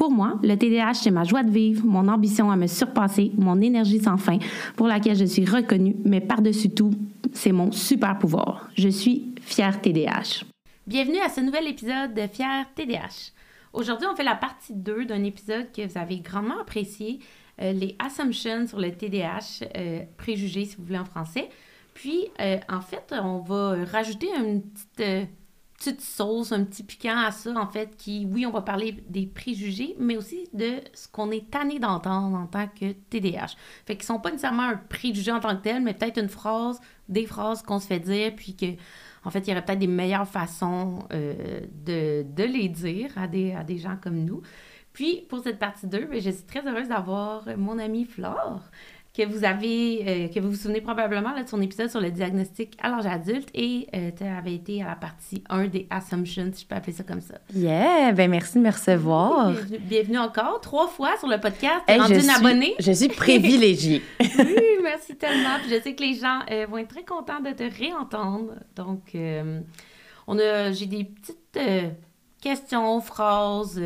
Pour 0.00 0.10
moi, 0.10 0.38
le 0.42 0.56
TDAH, 0.56 0.94
c'est 0.94 1.10
ma 1.10 1.24
joie 1.24 1.42
de 1.42 1.50
vivre, 1.50 1.84
mon 1.84 2.08
ambition 2.08 2.50
à 2.50 2.56
me 2.56 2.66
surpasser, 2.66 3.32
mon 3.36 3.60
énergie 3.60 4.00
sans 4.00 4.16
fin, 4.16 4.38
pour 4.74 4.86
laquelle 4.86 5.14
je 5.14 5.26
suis 5.26 5.44
reconnue, 5.44 5.94
mais 6.06 6.22
par-dessus 6.22 6.70
tout, 6.70 6.92
c'est 7.34 7.52
mon 7.52 7.70
super 7.70 8.16
pouvoir. 8.16 8.70
Je 8.78 8.88
suis 8.88 9.34
fière 9.42 9.78
TDAH. 9.78 10.46
Bienvenue 10.86 11.18
à 11.18 11.28
ce 11.28 11.42
nouvel 11.42 11.68
épisode 11.68 12.14
de 12.14 12.26
Fière 12.28 12.64
TDAH. 12.74 13.32
Aujourd'hui, 13.74 14.06
on 14.10 14.16
fait 14.16 14.24
la 14.24 14.36
partie 14.36 14.72
2 14.72 15.04
d'un 15.04 15.22
épisode 15.22 15.70
que 15.70 15.86
vous 15.86 15.98
avez 15.98 16.20
grandement 16.20 16.62
apprécié, 16.62 17.18
euh, 17.60 17.72
les 17.72 17.94
assumptions 17.98 18.66
sur 18.66 18.80
le 18.80 18.92
TDAH, 18.92 19.66
euh, 19.76 20.00
préjugés 20.16 20.64
si 20.64 20.76
vous 20.76 20.84
voulez 20.84 20.98
en 20.98 21.04
français. 21.04 21.50
Puis, 21.92 22.28
euh, 22.40 22.56
en 22.70 22.80
fait, 22.80 23.14
on 23.22 23.40
va 23.40 23.84
rajouter 23.84 24.28
une 24.34 24.62
petite 24.62 25.28
petite 25.80 26.02
sauce, 26.02 26.52
un 26.52 26.64
petit 26.64 26.82
piquant 26.82 27.16
à 27.16 27.30
ça, 27.30 27.50
en 27.56 27.66
fait, 27.66 27.96
qui, 27.96 28.28
oui, 28.30 28.44
on 28.44 28.50
va 28.50 28.60
parler 28.60 29.02
des 29.08 29.26
préjugés, 29.26 29.96
mais 29.98 30.18
aussi 30.18 30.46
de 30.52 30.74
ce 30.92 31.08
qu'on 31.08 31.30
est 31.30 31.50
tanné 31.50 31.78
d'entendre 31.78 32.36
en 32.36 32.46
tant 32.46 32.68
que 32.68 32.92
TDAH. 32.92 33.56
Fait 33.86 33.96
qu'ils 33.96 34.04
sont 34.04 34.20
pas 34.20 34.30
nécessairement 34.30 34.64
un 34.64 34.76
préjugé 34.76 35.32
en 35.32 35.40
tant 35.40 35.56
que 35.56 35.62
tel, 35.62 35.82
mais 35.82 35.94
peut-être 35.94 36.20
une 36.20 36.28
phrase, 36.28 36.80
des 37.08 37.24
phrases 37.24 37.62
qu'on 37.62 37.80
se 37.80 37.86
fait 37.86 37.98
dire, 37.98 38.34
puis 38.36 38.54
que, 38.54 38.66
en 39.24 39.30
fait, 39.30 39.40
il 39.40 39.48
y 39.48 39.52
aurait 39.52 39.64
peut-être 39.64 39.78
des 39.78 39.86
meilleures 39.86 40.28
façons 40.28 40.98
euh, 41.14 41.60
de, 41.86 42.26
de, 42.30 42.44
les 42.44 42.68
dire 42.68 43.16
à 43.16 43.26
des, 43.26 43.54
à 43.54 43.64
des 43.64 43.78
gens 43.78 43.96
comme 44.02 44.22
nous. 44.22 44.42
Puis, 44.92 45.24
pour 45.30 45.42
cette 45.42 45.58
partie 45.58 45.86
2, 45.86 46.04
ben, 46.04 46.20
je 46.20 46.30
suis 46.30 46.44
très 46.44 46.66
heureuse 46.66 46.88
d'avoir 46.88 47.44
mon 47.56 47.78
amie 47.78 48.04
Flore, 48.04 48.60
que 49.16 49.26
vous 49.26 49.44
avez, 49.44 50.04
euh, 50.06 50.28
que 50.28 50.38
vous 50.38 50.50
vous 50.50 50.56
souvenez 50.56 50.80
probablement 50.80 51.38
de 51.38 51.46
son 51.46 51.60
épisode 51.60 51.90
sur 51.90 52.00
le 52.00 52.10
diagnostic 52.10 52.76
à 52.80 52.90
l'âge 52.90 53.06
adulte 53.06 53.48
et 53.54 53.88
euh, 53.94 54.10
tu 54.16 54.22
avais 54.22 54.54
été 54.54 54.82
à 54.82 54.86
la 54.86 54.94
partie 54.94 55.42
1 55.48 55.66
des 55.66 55.88
Assumptions, 55.90 56.50
si 56.52 56.62
je 56.62 56.66
peux 56.66 56.76
appeler 56.76 56.92
ça 56.92 57.02
comme 57.02 57.20
ça. 57.20 57.34
Yeah, 57.52 58.12
ben 58.12 58.30
merci 58.30 58.58
de 58.58 58.62
me 58.62 58.70
recevoir. 58.70 59.52
bienvenue, 59.80 60.18
encore, 60.18 60.60
trois 60.60 60.86
fois 60.86 61.16
sur 61.18 61.26
le 61.26 61.40
podcast. 61.40 61.82
Hey, 61.88 61.98
rendu 61.98 62.20
une 62.20 62.30
abonnée. 62.30 62.74
Je 62.78 62.92
suis 62.92 63.08
privilégiée. 63.08 64.02
oui, 64.20 64.78
merci 64.82 65.16
tellement. 65.16 65.58
Puis 65.60 65.74
je 65.74 65.82
sais 65.82 65.94
que 65.94 66.02
les 66.02 66.14
gens 66.14 66.40
euh, 66.50 66.66
vont 66.70 66.78
être 66.78 66.88
très 66.88 67.04
contents 67.04 67.40
de 67.40 67.50
te 67.50 67.64
réentendre. 67.64 68.54
Donc, 68.76 69.16
on 70.28 70.38
a, 70.38 70.70
j'ai 70.70 70.86
des 70.86 71.04
petites 71.04 71.58
questions, 72.40 73.00
phrases, 73.00 73.82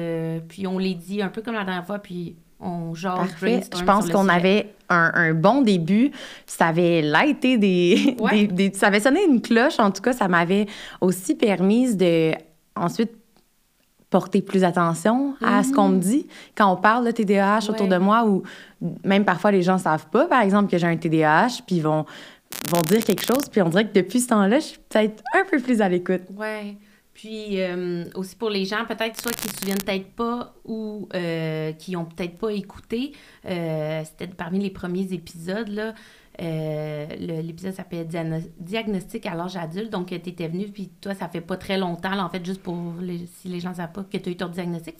puis 0.48 0.66
on 0.66 0.78
les 0.78 0.94
dit 0.94 1.22
un 1.22 1.28
peu 1.28 1.40
comme 1.40 1.54
la 1.54 1.64
dernière 1.64 1.86
fois, 1.86 1.98
puis 1.98 2.36
on 2.60 2.94
genre 2.94 3.26
Je 3.40 3.84
pense 3.84 4.10
qu'on 4.10 4.28
avait 4.28 4.74
un, 4.88 5.34
bon 5.34 5.62
début. 5.62 6.10
Ça 6.46 6.66
avait 6.66 7.02
là 7.02 7.26
été 7.26 7.58
des, 7.58 8.72
Ça 8.74 8.88
avait 8.88 9.00
sonné 9.00 9.24
une 9.24 9.40
cloche. 9.40 9.78
En 9.78 9.90
tout 9.90 10.02
cas, 10.02 10.12
ça 10.12 10.28
m'avait 10.28 10.66
aussi 11.00 11.34
permis 11.34 11.94
de 11.94 12.32
ensuite 12.76 13.12
porter 14.10 14.42
plus 14.42 14.62
attention 14.62 15.34
à 15.42 15.64
ce 15.64 15.72
qu'on 15.72 15.88
me 15.88 15.96
mhm. 15.96 16.00
dit 16.00 16.26
quand 16.56 16.72
on 16.72 16.76
parle 16.76 17.04
de 17.04 17.10
TDAH 17.10 17.68
autour 17.68 17.88
de 17.88 17.96
moi 17.96 18.24
ou 18.24 18.44
même 19.04 19.24
parfois 19.24 19.50
les 19.50 19.62
gens 19.62 19.76
savent 19.76 20.06
pas, 20.06 20.26
par 20.26 20.40
exemple, 20.42 20.70
que 20.70 20.78
j'ai 20.78 20.86
un 20.86 20.96
TDAH, 20.96 21.62
puis 21.66 21.76
ils 21.76 21.82
vont, 21.82 22.04
vont 22.70 22.82
dire 22.82 23.02
quelque 23.04 23.24
chose, 23.24 23.48
puis 23.50 23.60
on 23.62 23.68
dirait 23.68 23.88
que 23.88 23.92
depuis 23.92 24.20
ce 24.20 24.28
temps-là, 24.28 24.60
je 24.60 24.66
suis 24.66 24.78
peut-être 24.88 25.20
un 25.34 25.44
peu 25.50 25.58
plus 25.58 25.80
à 25.80 25.88
l'écoute. 25.88 26.22
Ouais. 26.36 26.76
Puis 27.14 27.62
euh, 27.62 28.04
aussi 28.16 28.34
pour 28.34 28.50
les 28.50 28.64
gens, 28.64 28.84
peut-être 28.86 29.20
soit 29.20 29.32
qui 29.32 29.46
ne 29.46 29.52
se 29.52 29.58
souviennent 29.60 29.82
peut-être 29.82 30.10
pas 30.10 30.54
ou 30.64 31.08
euh, 31.14 31.72
qui 31.72 31.92
n'ont 31.92 32.04
peut-être 32.04 32.36
pas 32.36 32.52
écouté, 32.52 33.12
euh, 33.46 34.02
c'était 34.04 34.26
parmi 34.26 34.58
les 34.58 34.70
premiers 34.70 35.12
épisodes, 35.12 35.68
là. 35.68 35.94
l'épisode 36.38 37.72
s'appelle 37.72 38.08
Diagnostic 38.58 39.26
à 39.26 39.36
l'âge 39.36 39.56
adulte. 39.56 39.90
Donc, 39.90 40.08
tu 40.08 40.14
étais 40.14 40.48
venu, 40.48 40.66
puis 40.66 40.90
toi, 41.00 41.14
ça 41.14 41.28
fait 41.28 41.40
pas 41.40 41.56
très 41.56 41.78
longtemps, 41.78 42.18
en 42.18 42.28
fait, 42.28 42.44
juste 42.44 42.62
pour 42.62 42.76
si 43.40 43.48
les 43.48 43.60
gens 43.60 43.70
ne 43.70 43.76
savent 43.76 43.92
pas 43.92 44.02
que 44.02 44.16
tu 44.16 44.28
as 44.28 44.32
eu 44.32 44.36
ton 44.36 44.48
diagnostic. 44.48 44.96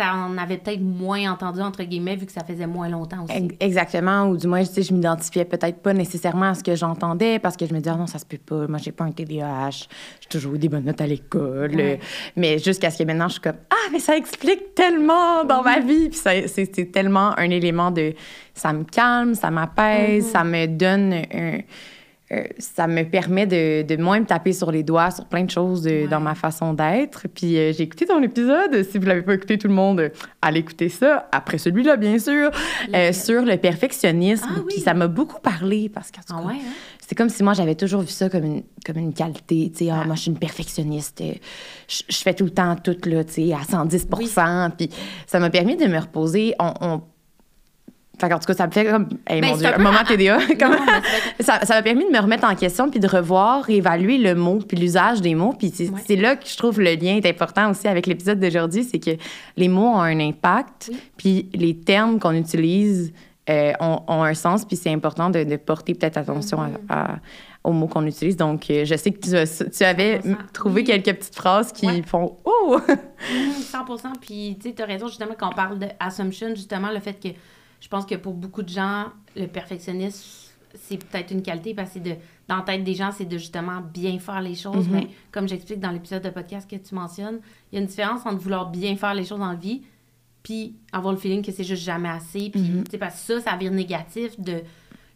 T'en 0.00 0.38
avais 0.38 0.56
peut-être 0.56 0.80
moins 0.80 1.30
entendu, 1.30 1.60
entre 1.60 1.82
guillemets, 1.82 2.16
vu 2.16 2.26
que 2.26 2.32
ça 2.32 2.42
faisait 2.42 2.66
moins 2.66 2.88
longtemps 2.88 3.24
aussi. 3.24 3.48
Exactement, 3.60 4.28
ou 4.28 4.36
du 4.36 4.46
moins, 4.46 4.62
je, 4.62 4.80
je 4.80 4.92
m'identifiais 4.92 5.44
peut-être 5.44 5.82
pas 5.82 5.92
nécessairement 5.92 6.46
à 6.46 6.54
ce 6.54 6.64
que 6.64 6.74
j'entendais 6.74 7.38
parce 7.38 7.56
que 7.56 7.66
je 7.66 7.74
me 7.74 7.78
disais, 7.78 7.90
ah 7.94 7.98
non, 7.98 8.06
ça 8.06 8.18
se 8.18 8.24
peut 8.24 8.38
pas, 8.38 8.66
moi, 8.66 8.78
j'ai 8.82 8.92
pas 8.92 9.04
un 9.04 9.12
TDAH, 9.12 9.88
j'ai 10.20 10.28
toujours 10.30 10.54
eu 10.54 10.58
des 10.58 10.68
bonnes 10.68 10.84
notes 10.84 11.00
à 11.00 11.06
l'école. 11.06 11.98
Mais 12.36 12.58
jusqu'à 12.58 12.90
ce 12.90 12.98
que 12.98 13.04
maintenant, 13.04 13.28
je 13.28 13.34
suis 13.34 13.42
comme, 13.42 13.58
ah, 13.70 13.88
mais 13.92 13.98
ça 13.98 14.16
explique 14.16 14.74
tellement 14.74 15.44
dans 15.44 15.62
ma 15.62 15.80
vie. 15.80 16.08
Puis 16.08 16.20
c'est 16.46 16.92
tellement 16.92 17.38
un 17.38 17.50
élément 17.50 17.90
de, 17.90 18.14
ça 18.54 18.72
me 18.72 18.84
calme, 18.84 19.34
ça 19.34 19.50
m'apaise, 19.50 20.26
mm-hmm. 20.26 20.32
ça 20.32 20.44
me 20.44 20.66
donne 20.66 21.12
un 21.12 21.58
euh, 22.32 22.44
ça 22.58 22.86
me 22.86 23.02
permet 23.02 23.46
de, 23.46 23.82
de, 23.82 24.00
moins 24.00 24.20
me 24.20 24.24
taper 24.24 24.52
sur 24.52 24.70
les 24.70 24.84
doigts 24.84 25.10
sur 25.10 25.24
plein 25.26 25.42
de 25.42 25.50
choses 25.50 25.88
dans 26.08 26.20
ma 26.20 26.36
façon 26.36 26.74
d'être. 26.74 27.26
Puis 27.26 27.58
euh, 27.58 27.72
j'ai 27.72 27.82
écouté 27.82 28.06
ton 28.06 28.22
épisode. 28.22 28.84
Si 28.88 28.98
vous 28.98 29.06
l'avez 29.06 29.22
pas 29.22 29.34
écouté, 29.34 29.58
tout 29.58 29.66
le 29.66 29.74
monde, 29.74 30.12
allez 30.40 30.60
écouter 30.60 30.88
ça. 30.88 31.28
Après 31.32 31.58
celui-là, 31.58 31.96
bien 31.96 32.20
sûr, 32.20 32.52
euh, 32.94 33.12
sur 33.12 33.42
le 33.42 33.56
perfectionnisme. 33.56 34.46
Ah 34.48 34.60
puis 34.68 34.78
ça 34.78 34.94
m'a 34.94 35.08
beaucoup 35.08 35.40
parlé 35.40 35.88
parce 35.88 36.12
que 36.12 36.18
ah, 36.28 36.40
ouais, 36.42 36.54
hein? 36.54 36.72
c'est 37.00 37.16
comme 37.16 37.30
si 37.30 37.42
moi 37.42 37.52
j'avais 37.52 37.74
toujours 37.74 38.02
vu 38.02 38.08
ça 38.08 38.28
comme 38.28 38.44
une, 38.44 38.62
comme 38.86 38.98
une 38.98 39.12
qualité. 39.12 39.72
Tu 39.76 39.86
sais, 39.86 39.90
ah, 39.90 40.04
moi 40.06 40.14
je 40.14 40.22
suis 40.22 40.30
une 40.30 40.38
perfectionniste. 40.38 41.20
Je, 41.88 42.16
fais 42.16 42.34
tout 42.34 42.44
le 42.44 42.50
temps 42.50 42.76
tout 42.76 42.96
là, 43.06 43.24
tu 43.24 43.48
sais, 43.48 43.52
à 43.52 43.64
110 43.68 44.06
Puis 44.78 44.90
ça 45.26 45.40
m'a 45.40 45.50
permis 45.50 45.76
de 45.76 45.86
me 45.86 45.98
reposer. 45.98 46.54
on 46.60 47.02
en 48.24 48.38
tout 48.38 48.46
cas, 48.46 48.54
ça 48.54 48.66
me 48.66 48.72
fait 48.72 48.84
comme. 48.86 49.08
Ben, 49.28 49.44
mon 49.44 49.56
Dieu, 49.56 49.66
un, 49.66 49.78
moment 49.78 50.04
TDA. 50.06 50.38
ça, 51.40 51.60
ça 51.64 51.74
m'a 51.74 51.82
permis 51.82 52.04
de 52.04 52.10
me 52.10 52.20
remettre 52.20 52.44
en 52.44 52.54
question 52.54 52.90
puis 52.90 53.00
de 53.00 53.08
revoir, 53.08 53.68
évaluer 53.70 54.18
le 54.18 54.34
mot 54.34 54.58
puis 54.58 54.76
l'usage 54.76 55.20
des 55.20 55.34
mots. 55.34 55.54
Puis 55.58 55.72
c'est 56.06 56.16
là 56.16 56.36
que 56.36 56.46
je 56.46 56.56
trouve 56.56 56.80
le 56.80 56.94
lien 56.94 57.16
est 57.16 57.26
important 57.26 57.70
aussi 57.70 57.88
avec 57.88 58.06
l'épisode 58.06 58.40
d'aujourd'hui 58.40 58.84
c'est 58.84 58.98
que 58.98 59.10
les 59.56 59.68
mots 59.68 59.88
ont 59.88 60.00
un 60.00 60.18
impact, 60.20 60.90
puis 61.16 61.48
les 61.52 61.76
termes 61.76 62.18
qu'on 62.18 62.34
utilise 62.34 63.12
euh, 63.48 63.72
ont, 63.80 64.22
un 64.22 64.34
sens, 64.34 64.64
puis 64.64 64.76
c'est 64.76 64.92
important 64.92 65.30
de, 65.30 65.56
porter 65.56 65.94
peut-être 65.94 66.18
attention 66.18 66.60
à, 66.88 67.16
aux 67.64 67.72
mots 67.72 67.88
qu'on 67.88 68.06
utilise. 68.06 68.36
Donc, 68.36 68.70
euh, 68.70 68.84
je 68.84 68.94
sais 68.94 69.10
que 69.10 69.18
tu, 69.18 69.70
tu 69.70 69.84
avais 69.84 70.20
trouvé 70.52 70.84
quelques 70.84 71.12
petites 71.12 71.34
phrases 71.34 71.72
qui 71.72 72.02
font 72.02 72.36
Oh! 72.44 72.78
100% 72.78 74.12
Puis, 74.20 74.56
tu 74.60 74.68
sais, 74.68 74.74
tu 74.74 74.82
as 74.82 74.86
raison, 74.86 75.08
justement, 75.08 75.34
quand 75.36 75.48
on 75.50 75.54
parle 75.54 75.78
d'assumption, 75.78 76.50
justement, 76.50 76.90
le 76.90 77.00
fait 77.00 77.14
que 77.14 77.28
je 77.80 77.88
pense 77.88 78.06
que 78.06 78.14
pour 78.14 78.34
beaucoup 78.34 78.62
de 78.62 78.68
gens, 78.68 79.06
le 79.36 79.46
perfectionnisme, 79.46 80.50
c'est 80.74 81.04
peut-être 81.04 81.32
une 81.32 81.42
qualité 81.42 81.74
parce 81.74 81.92
que 81.92 81.98
de, 81.98 82.14
dans 82.46 82.56
la 82.56 82.62
tête 82.62 82.84
des 82.84 82.94
gens, 82.94 83.10
c'est 83.10 83.24
de 83.24 83.38
justement 83.38 83.80
bien 83.80 84.18
faire 84.18 84.40
les 84.40 84.54
choses. 84.54 84.88
Mm-hmm. 84.88 84.92
Mais 84.92 85.08
comme 85.32 85.48
j'explique 85.48 85.80
dans 85.80 85.90
l'épisode 85.90 86.22
de 86.22 86.30
podcast 86.30 86.70
que 86.70 86.76
tu 86.76 86.94
mentionnes, 86.94 87.40
il 87.70 87.76
y 87.76 87.78
a 87.78 87.80
une 87.80 87.88
différence 87.88 88.24
entre 88.26 88.38
vouloir 88.38 88.70
bien 88.70 88.96
faire 88.96 89.14
les 89.14 89.24
choses 89.24 89.40
en 89.40 89.56
vie 89.56 89.82
puis 90.42 90.76
avoir 90.92 91.12
le 91.12 91.18
feeling 91.18 91.42
que 91.42 91.52
c'est 91.52 91.64
juste 91.64 91.82
jamais 91.82 92.08
assez. 92.08 92.50
Puis, 92.50 92.60
mm-hmm. 92.60 92.98
parce 92.98 93.26
que 93.26 93.40
ça, 93.40 93.50
ça 93.50 93.56
vire 93.56 93.72
négatif 93.72 94.38
de 94.40 94.62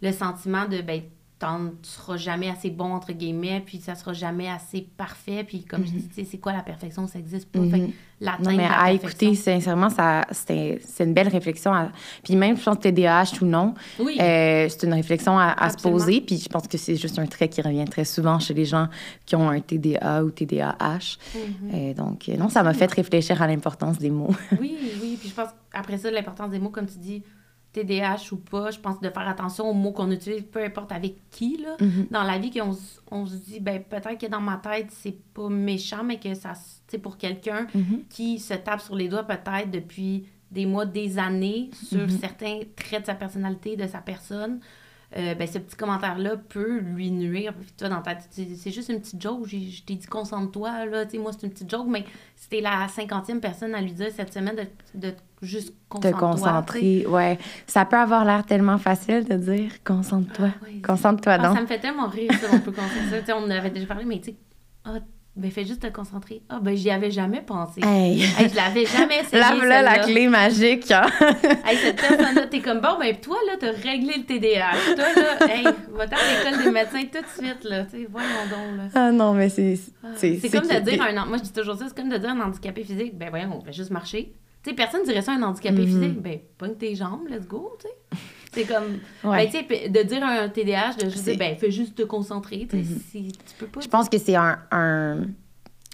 le 0.03 0.13
sentiment 0.13 0.67
de, 0.67 0.83
ben, 0.83 1.03
tu 1.41 1.91
seras 1.91 2.17
jamais 2.17 2.49
assez 2.49 2.71
bon, 2.71 2.93
entre 2.93 3.13
guillemets, 3.13 3.63
puis 3.65 3.79
ça 3.79 3.95
sera 3.95 4.13
jamais 4.13 4.49
assez 4.49 4.87
parfait. 4.97 5.45
Puis 5.45 5.65
comme 5.65 5.85
je 5.87 5.93
mhm. 5.93 6.01
dis, 6.01 6.25
c'est 6.25 6.39
quoi 6.39 6.53
la 6.53 6.63
perfection? 6.63 7.07
Ça 7.07 7.19
existe 7.19 7.51
pas. 7.51 7.61
Mm 7.61 7.93
non, 8.21 8.57
mais 8.57 8.65
à 8.67 8.93
écouter, 8.93 9.35
sincèrement, 9.35 9.91
ça, 9.91 10.27
c'est 10.31 10.81
une 11.01 11.15
belle 11.15 11.29
réflexion. 11.29 11.73
Puis 12.23 12.37
même, 12.37 12.57
je 12.57 12.63
pense, 12.63 12.79
TDAH 12.79 13.43
ou 13.43 13.47
non, 13.47 13.75
oui. 13.99 14.17
Euh, 14.21 14.69
c'est 14.69 14.85
une 14.85 14.95
réflexion 14.95 15.39
à, 15.39 15.71
se 15.71 15.77
poser. 15.77 16.21
Puis 16.21 16.39
je 16.39 16.49
pense 16.49 16.67
que 16.67 16.79
c'est 16.79 16.97
juste 16.97 17.19
un 17.19 17.27
trait 17.27 17.49
qui 17.49 17.61
revient 17.63 17.85
très 17.85 18.05
souvent 18.05 18.39
chez 18.39 18.55
les 18.55 18.65
gens 18.65 18.89
qui 19.27 19.37
ont 19.37 19.49
un 19.49 19.61
TDA 19.61 20.25
ou 20.25 20.31
TDAH. 20.31 21.19
Mhm. 21.35 21.71
Euh, 21.75 21.95
donc, 21.95 22.29
non, 22.29 22.49
ça 22.49 22.63
m'a 22.63 22.75
fait 22.75 22.91
réfléchir 22.91 23.41
à 23.43 23.47
l'importance 23.47 23.99
des 23.99 24.11
mots. 24.11 24.35
oui, 24.61 24.77
oui. 25.03 25.19
Puis 25.21 25.29
je 25.29 25.35
pense, 25.35 25.49
après 25.73 25.99
ça, 25.99 26.11
l'importance 26.11 26.51
des 26.51 26.59
mots, 26.59 26.71
comme 26.71 26.87
tu 26.87 26.99
dis, 26.99 27.23
TDAH 27.75 28.33
ou 28.33 28.37
pas, 28.37 28.71
je 28.71 28.79
pense 28.79 29.01
de 29.01 29.11
faire 29.11 29.29
attention 29.29 29.69
aux 29.69 29.75
mots 29.75 29.93
qu'on 29.93 30.11
utilise, 30.11 30.45
peu 30.45 30.63
importe 30.63 30.93
avec 30.93 31.17
qui, 31.31 31.59
là, 31.59 31.77
mm-hmm. 31.79 32.11
dans 32.11 32.23
la 32.23 32.39
vie, 32.39 32.51
qu'on 32.51 32.75
on 33.11 33.27
se 33.27 33.35
dit, 33.35 33.61
ben 33.61 33.83
peut-être 33.83 34.19
que 34.19 34.27
dans 34.27 34.41
ma 34.41 34.57
tête, 34.57 34.87
c'est 34.91 35.19
pas 35.35 35.49
méchant, 35.49 36.05
mais 36.05 36.19
que 36.19 36.35
ça, 36.35 36.53
c'est 36.87 36.99
pour 36.99 37.19
quelqu'un 37.19 37.67
mm-hmm. 37.75 38.09
qui 38.09 38.39
se 38.39 38.55
tape 38.55 38.81
sur 38.81 38.95
les 38.95 39.09
doigts 39.09 39.25
peut-être 39.25 39.71
depuis 39.71 40.27
des 40.53 40.67
mois, 40.67 40.87
des 40.87 41.19
années, 41.19 41.71
sur 41.73 42.07
mm-hmm. 42.07 42.21
certains 42.21 42.61
traits 42.77 43.03
de 43.03 43.07
sa 43.07 43.15
personnalité, 43.15 43.77
de 43.77 43.89
sa 43.89 43.99
personne, 43.99 44.61
euh, 45.17 45.35
ben, 45.35 45.47
ce 45.47 45.59
petit 45.59 45.77
commentaire-là 45.77 46.37
peut 46.37 46.79
lui 46.79 47.11
nuire. 47.11 47.55
Toi, 47.79 47.89
dans 47.89 48.03
ta 48.03 48.17
c'est- 48.31 48.71
juste 48.71 48.89
une 48.89 49.01
petite 49.01 49.21
joke. 49.23 49.47
Je 49.47 49.83
t'ai 49.83 49.95
dit 49.95 50.07
concentre-toi, 50.07 50.87
là. 50.87 51.07
Tu 51.07 51.19
moi, 51.19 51.31
c'est 51.33 51.47
une 51.47 51.53
petite 51.53 51.71
joke, 51.71 51.87
mais 51.89 52.05
c'était 52.35 52.61
la 52.61 52.89
cinquantième 52.89 53.41
personne 53.41 53.75
à 53.75 53.81
lui 53.81 53.93
dire 53.93 54.09
cette 54.15 54.33
semaine 54.33 54.57
de, 54.57 55.09
de 55.09 55.15
juste 55.43 55.73
Te 56.01 56.09
concentrer, 56.13 57.07
ouais. 57.07 57.39
Ça 57.67 57.85
peut 57.85 57.97
avoir 57.99 58.25
l'air 58.25 58.45
tellement 58.45 58.79
facile 58.79 59.25
de 59.25 59.35
dire 59.37 59.71
concentre-toi. 59.85 60.49
Ah, 60.61 60.65
ouais. 60.65 60.81
Concentre-toi 60.83 61.33
Ah, 61.35 61.39
donc. 61.47 61.57
ça 61.57 61.63
me 61.63 61.67
fait 61.67 61.79
tellement 61.81 62.09
rire, 62.09 62.33
ça, 62.33 62.49
on 62.53 62.59
peut 62.61 62.73
concentrer 62.73 63.23
ça. 63.25 63.37
On 63.37 63.49
avait 63.51 63.71
déjà 63.71 63.87
parlé, 63.87 64.05
mais 64.05 64.19
tu 64.19 64.31
sais, 64.33 64.37
ah, 64.85 64.99
ben 65.37 65.51
fais 65.51 65.65
juste 65.65 65.83
te 65.83 65.89
concentrer. 65.89 66.43
Ah, 66.49 66.61
ben 66.63 66.77
j'y 66.77 66.91
avais 66.91 67.11
jamais 67.11 67.41
pensé. 67.43 67.81
Hey. 67.85 68.23
Hey, 68.39 68.49
je 68.49 68.55
l'avais 68.57 68.87
jamais 68.87 69.21
essayé. 69.21 69.41
Là, 69.41 69.53
voilà 69.57 69.83
la 69.83 69.99
clé 69.99 70.29
magique. 70.29 70.91
hein. 70.93 71.07
Hey, 71.67 71.77
cette 71.79 71.97
personne-là, 72.01 72.47
t'es 72.47 72.61
comme, 72.61 72.81
bon, 72.81 72.99
ben 73.01 73.17
toi, 73.17 73.37
là, 73.47 73.55
t'as 73.59 73.73
réglé 73.73 74.15
le 74.19 74.25
TDAH. 74.25 74.95
Toi, 74.95 75.05
là, 75.23 75.47
hey, 75.55 75.65
va-t'en 75.93 76.17
à 76.17 76.51
l'école 76.51 76.65
des 76.65 76.71
médecins 76.71 77.03
tout 77.13 77.21
de 77.21 77.45
suite, 77.47 77.65
là. 77.65 77.85
Tu 77.85 77.91
sais, 78.03 78.09
voyons 78.11 78.29
donc, 78.51 78.77
là. 78.79 78.85
Ah 78.95 79.11
non, 79.13 79.35
mais 79.35 79.49
c'est. 79.49 79.79
Ah, 80.05 80.09
C'est 80.17 80.39
C'est 80.41 80.51
comme 80.51 80.69
de 80.69 80.79
dire 80.91 81.03
un... 81.03 81.25
Moi, 81.27 81.39
je 81.39 81.43
dis 81.43 81.53
toujours 81.53 81.77
ça, 81.77 81.87
c'est 81.89 81.97
comme 81.97 82.11
de 82.11 82.19
dire 82.19 82.31
un 82.31 82.41
handicapé 82.41 82.85
physique, 82.85 83.17
ben 83.19 83.31
voyons, 83.31 83.59
on 83.61 83.65
va 83.65 83.73
juste 83.73 83.91
marcher. 83.91 84.35
Tu 84.63 84.71
sais, 84.71 84.77
personne 84.77 85.03
dirait 85.05 85.21
ça 85.23 85.33
à 85.33 85.35
un 85.35 85.43
handicapé 85.43 85.85
physique. 85.85 86.21
Ben, 86.23 86.39
pogne 86.57 86.75
tes 86.77 86.95
jambes, 86.95 87.27
let's 87.29 87.47
go, 87.47 87.77
tu 87.81 87.89
sais. 87.89 88.19
C'est 88.55 88.65
comme... 88.65 88.99
Ouais. 89.25 89.51
Ben, 89.51 89.67
tu 89.67 89.77
sais, 89.77 89.89
de 89.89 90.03
dire 90.03 90.23
à 90.25 90.31
un 90.43 90.49
TDAH, 90.49 90.95
de 91.05 91.11
juste 91.11 91.37
ben, 91.37 91.57
fais 91.57 91.71
juste 91.71 91.95
te 91.97 92.03
concentrer, 92.03 92.67
sais, 92.71 92.83
si 93.11 93.33
tu 93.33 93.55
peux 93.59 93.67
pas... 93.67 93.81
Je 93.81 93.89
pense 93.89 94.09
que 94.09 94.19
c'est 94.19 94.37
un, 94.37 94.59
un- 94.71 95.23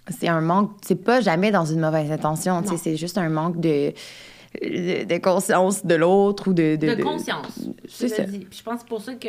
c'est 0.09 0.27
un 0.27 0.41
manque. 0.41 0.71
C'est 0.85 0.95
pas 1.03 1.21
jamais 1.21 1.51
dans 1.51 1.65
une 1.65 1.79
mauvaise 1.79 2.11
intention. 2.11 2.61
tu 2.61 2.67
sais, 2.69 2.73
Non. 2.73 2.79
C'est 2.83 2.95
juste 2.97 3.17
un 3.17 3.29
manque 3.29 3.59
de, 3.59 3.93
de, 4.61 5.03
de 5.05 5.17
conscience 5.19 5.85
de 5.85 5.95
l'autre 5.95 6.49
ou 6.49 6.53
de. 6.53 6.75
De, 6.75 6.95
de 6.95 7.03
conscience. 7.03 7.59
C'est 7.87 8.07
ça. 8.09 8.23
Puis 8.23 8.47
je 8.51 8.63
pense 8.63 8.75
que 8.75 8.79
c'est 8.81 8.87
pour 8.89 9.01
ça 9.01 9.13
que, 9.15 9.27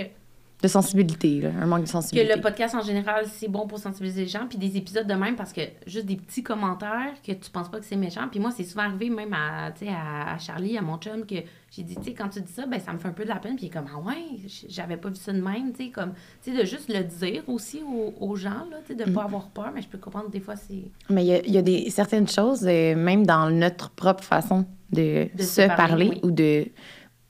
De 0.63 0.69
sensibilité, 0.69 1.41
là, 1.41 1.51
un 1.61 1.67
manque 1.67 1.81
de 1.81 1.85
que 1.87 1.91
sensibilité. 1.91 2.35
le 2.37 2.41
podcast 2.41 2.75
en 2.75 2.83
général, 2.83 3.25
c'est 3.27 3.49
bon 3.49 3.67
pour 3.67 3.79
sensibiliser 3.79 4.23
les 4.23 4.29
gens. 4.29 4.47
Puis 4.49 4.59
des 4.59 4.77
épisodes 4.77 5.07
de 5.07 5.15
même, 5.15 5.35
parce 5.37 5.53
que 5.53 5.63
juste 5.87 6.07
des 6.07 6.17
petits 6.17 6.43
commentaires 6.43 7.13
que 7.27 7.33
tu 7.33 7.51
penses 7.51 7.69
pas 7.69 7.81
que 7.81 7.85
c'est 7.85 7.97
méchant. 7.97 8.29
Puis 8.31 8.39
moi, 8.41 8.51
c'est 8.53 8.65
souvent 8.65 8.85
arrivé 8.85 9.11
même 9.11 9.33
à, 9.35 9.73
Charlie, 10.39 10.79
à 10.79 10.83
mon 10.83 10.99
chum, 10.99 11.27
que 11.27 11.35
j'ai 11.71 11.83
dit, 11.83 11.97
tu 11.97 12.05
sais, 12.05 12.13
quand 12.15 12.29
tu 12.29 12.41
dis 12.41 12.53
ça, 12.53 12.67
ben 12.67 12.79
ça 12.79 12.93
me 12.93 12.99
fait 12.99 13.09
un 13.09 13.13
peu 13.13 13.25
de 13.25 13.29
la 13.29 13.37
peine. 13.37 13.57
Puis 13.57 13.67
il 13.67 13.69
est 13.69 13.73
comme, 13.73 13.89
ah 13.93 13.99
ouais, 13.99 14.39
j'avais 14.69 14.97
pas 14.97 15.09
vu 15.09 15.17
ça 15.17 15.33
de 15.33 15.41
même. 15.41 15.73
Tu 15.73 15.87
sais, 15.87 15.91
comme, 15.91 16.13
tu 16.43 16.53
sais, 16.53 16.57
de 16.59 16.65
juste 16.65 16.89
le 16.93 17.03
dire 17.05 17.43
aussi 17.49 17.81
aux, 17.83 18.15
aux 18.21 18.37
gens, 18.37 18.51
là, 18.71 18.79
tu 18.87 18.95
sais, 18.97 19.05
de 19.05 19.11
Mm. 19.11 19.15
pas 19.15 19.25
avoir 19.25 19.49
peur. 19.49 19.73
Mais 19.75 19.83
je 19.83 19.89
peux 19.89 19.99
comprendre, 19.99 20.31
des 20.31 20.41
fois, 20.41 20.55
c'est. 20.57 20.85
Mais 21.11 21.25
il 21.25 21.29
y 21.29 21.35
a, 21.35 21.45
il 21.45 21.53
y 21.53 21.59
a 21.59 21.63
des, 21.63 21.91
certaines 21.91 22.29
choses, 22.29 22.65
euh, 22.69 22.95
même 22.95 23.27
dans 23.27 23.51
notre 23.51 23.91
propre 23.91 24.23
façon 24.23 24.65
de, 24.93 25.29
De 25.35 25.43
se 25.43 25.63
se 25.63 25.67
parler, 25.67 25.77
parler, 25.77 26.09
oui. 26.11 26.21
ou 26.23 26.31
de 26.31 26.67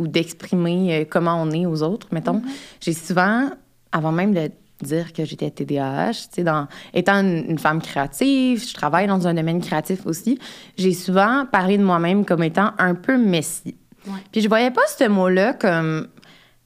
ou 0.03 0.09
d'exprimer 0.09 0.95
euh, 0.95 1.05
comment 1.09 1.41
on 1.41 1.51
est 1.51 1.67
aux 1.67 1.83
autres, 1.83 2.09
mettons. 2.13 2.39
Mm-hmm. 2.39 2.81
J'ai 2.81 2.93
souvent, 2.93 3.51
avant 3.93 4.13
même 4.13 4.35
de 4.35 4.51
dire 4.83 5.13
que 5.13 5.25
j'étais 5.25 5.51
TDAH, 5.51 6.13
tu 6.13 6.19
sais, 6.33 6.43
dans, 6.45 6.67
étant 6.93 7.21
une, 7.21 7.45
une 7.51 7.59
femme 7.59 7.81
créative, 7.81 8.69
je 8.69 8.75
travaille 8.75 9.07
dans 9.07 9.27
un 9.27 9.35
domaine 9.35 9.61
créatif 9.61 10.07
aussi, 10.07 10.39
j'ai 10.77 10.93
souvent 10.93 11.47
parlé 11.51 11.79
de 11.79 11.85
moi-même 11.85 12.25
comme 12.25 12.43
étant 12.43 12.73
un 12.79 12.95
peu 12.95 13.17
messie. 13.17 13.77
Ouais. 14.07 14.15
Puis 14.33 14.41
je 14.41 14.49
voyais 14.49 14.73
pas 14.73 14.83
ce 14.99 15.09
mot-là 15.09 15.55
comme 15.55 16.09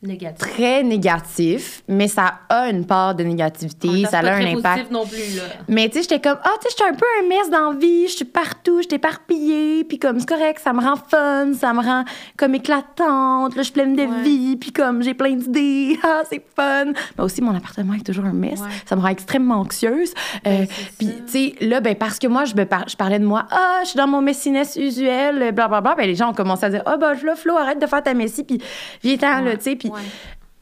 Négatif. 0.06 0.38
très 0.38 0.82
négatif, 0.82 1.82
mais 1.88 2.08
ça 2.08 2.34
a 2.48 2.68
une 2.70 2.86
part 2.86 3.14
de 3.14 3.24
négativité, 3.24 4.04
ça 4.10 4.18
a 4.20 4.34
un 4.34 4.46
impact. 4.56 4.90
non 4.90 5.04
plus, 5.06 5.36
là. 5.36 5.42
Mais 5.68 5.88
tu 5.88 5.96
sais, 5.96 6.02
j'étais 6.02 6.20
comme, 6.20 6.38
ah, 6.44 6.50
tu 6.60 6.68
sais, 6.68 6.76
j'étais 6.78 6.90
un 6.90 6.94
peu 6.94 7.06
un 7.22 7.28
mess 7.28 7.50
dans 7.50 7.72
la 7.72 7.78
vie, 7.78 8.06
je 8.08 8.16
suis 8.16 8.24
partout, 8.24 8.80
je 8.88 8.94
éparpillée, 8.94 9.84
puis 9.84 9.98
comme, 9.98 10.18
c'est 10.20 10.28
correct, 10.28 10.60
ça 10.62 10.72
me 10.72 10.80
rend 10.80 10.96
fun, 10.96 11.52
ça 11.54 11.72
me 11.72 11.82
rend 11.82 12.04
comme 12.36 12.54
éclatante, 12.54 13.54
là, 13.54 13.58
je 13.58 13.62
suis 13.62 13.72
pleine 13.72 13.94
de 13.96 14.02
Ouais. 14.02 14.22
vie, 14.22 14.56
puis 14.56 14.72
comme, 14.72 15.02
j'ai 15.02 15.14
plein 15.14 15.34
d'idées, 15.34 15.98
ah, 16.04 16.22
c'est 16.30 16.42
fun. 16.54 16.86
Mais 17.18 17.24
aussi, 17.24 17.42
mon 17.42 17.54
appartement 17.54 17.94
est 17.94 18.04
toujours 18.06 18.24
un 18.24 18.32
mess, 18.32 18.60
Ouais. 18.60 18.68
ça 18.86 18.96
me 18.96 19.00
rend 19.02 19.08
extrêmement 19.08 19.56
anxieuse. 19.60 20.12
Ben, 20.44 20.62
Euh, 20.62 20.66
puis, 20.98 21.08
tu 21.26 21.32
sais, 21.32 21.54
là, 21.66 21.80
ben, 21.80 21.94
parce 21.94 22.18
que 22.18 22.26
moi, 22.26 22.44
je, 22.44 22.54
me 22.54 22.64
par- 22.64 22.88
je 22.88 22.96
parlais 22.96 23.18
de 23.18 23.24
moi, 23.24 23.46
ah, 23.50 23.80
je 23.82 23.88
suis 23.88 23.96
dans 23.96 24.06
mon 24.06 24.20
messiness 24.22 24.76
usuel, 24.76 25.38
blablabla, 25.52 25.80
bla, 25.80 25.94
ben, 25.96 26.06
les 26.06 26.14
gens 26.14 26.30
ont 26.30 26.34
commencé 26.34 26.64
à 26.64 26.70
dire, 26.70 26.82
ah, 26.86 26.96
ben, 26.96 27.14
là, 27.22 27.34
Flo, 27.36 27.56
arrête 27.56 27.80
de 27.80 27.86
faire 27.86 28.02
ta 28.02 28.14
messie, 28.14 28.44
puis 28.44 28.60
viens-t'en, 29.02 29.40
là, 29.40 29.50
Ouais, 29.50 29.56
tu 29.58 29.64
sais, 29.64 29.76
puis 29.76 29.90
ouais. 29.96 30.02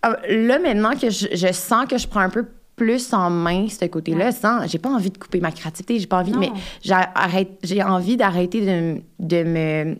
ah, 0.02 0.16
Là, 0.28 0.58
maintenant 0.58 0.92
que 0.96 1.10
je, 1.10 1.28
je 1.32 1.52
sens 1.52 1.86
que 1.86 1.98
je 1.98 2.06
prends 2.08 2.20
un 2.20 2.31
peu 2.31 2.46
plus 2.76 3.12
en 3.12 3.31
main 3.31 3.69
ce 3.69 3.84
côté-là, 3.84 4.26
Ouais. 4.26 4.32
sans, 4.32 4.66
j'ai 4.66 4.78
pas 4.78 4.88
envie 4.90 5.10
de 5.10 5.19
couper 5.19 5.38
ma 5.40 5.52
créativité, 5.52 5.98
j'ai 6.00 6.06
pas 6.08 6.19
envie, 6.19 6.32
Non. 6.32 6.40
mais 6.40 6.50
j'arrête- 6.82 7.58
j'ai 7.62 7.82
envie 7.82 8.16
d'arrêter 8.16 8.60
de, 8.60 9.00
de 9.20 9.42
me 9.44 9.96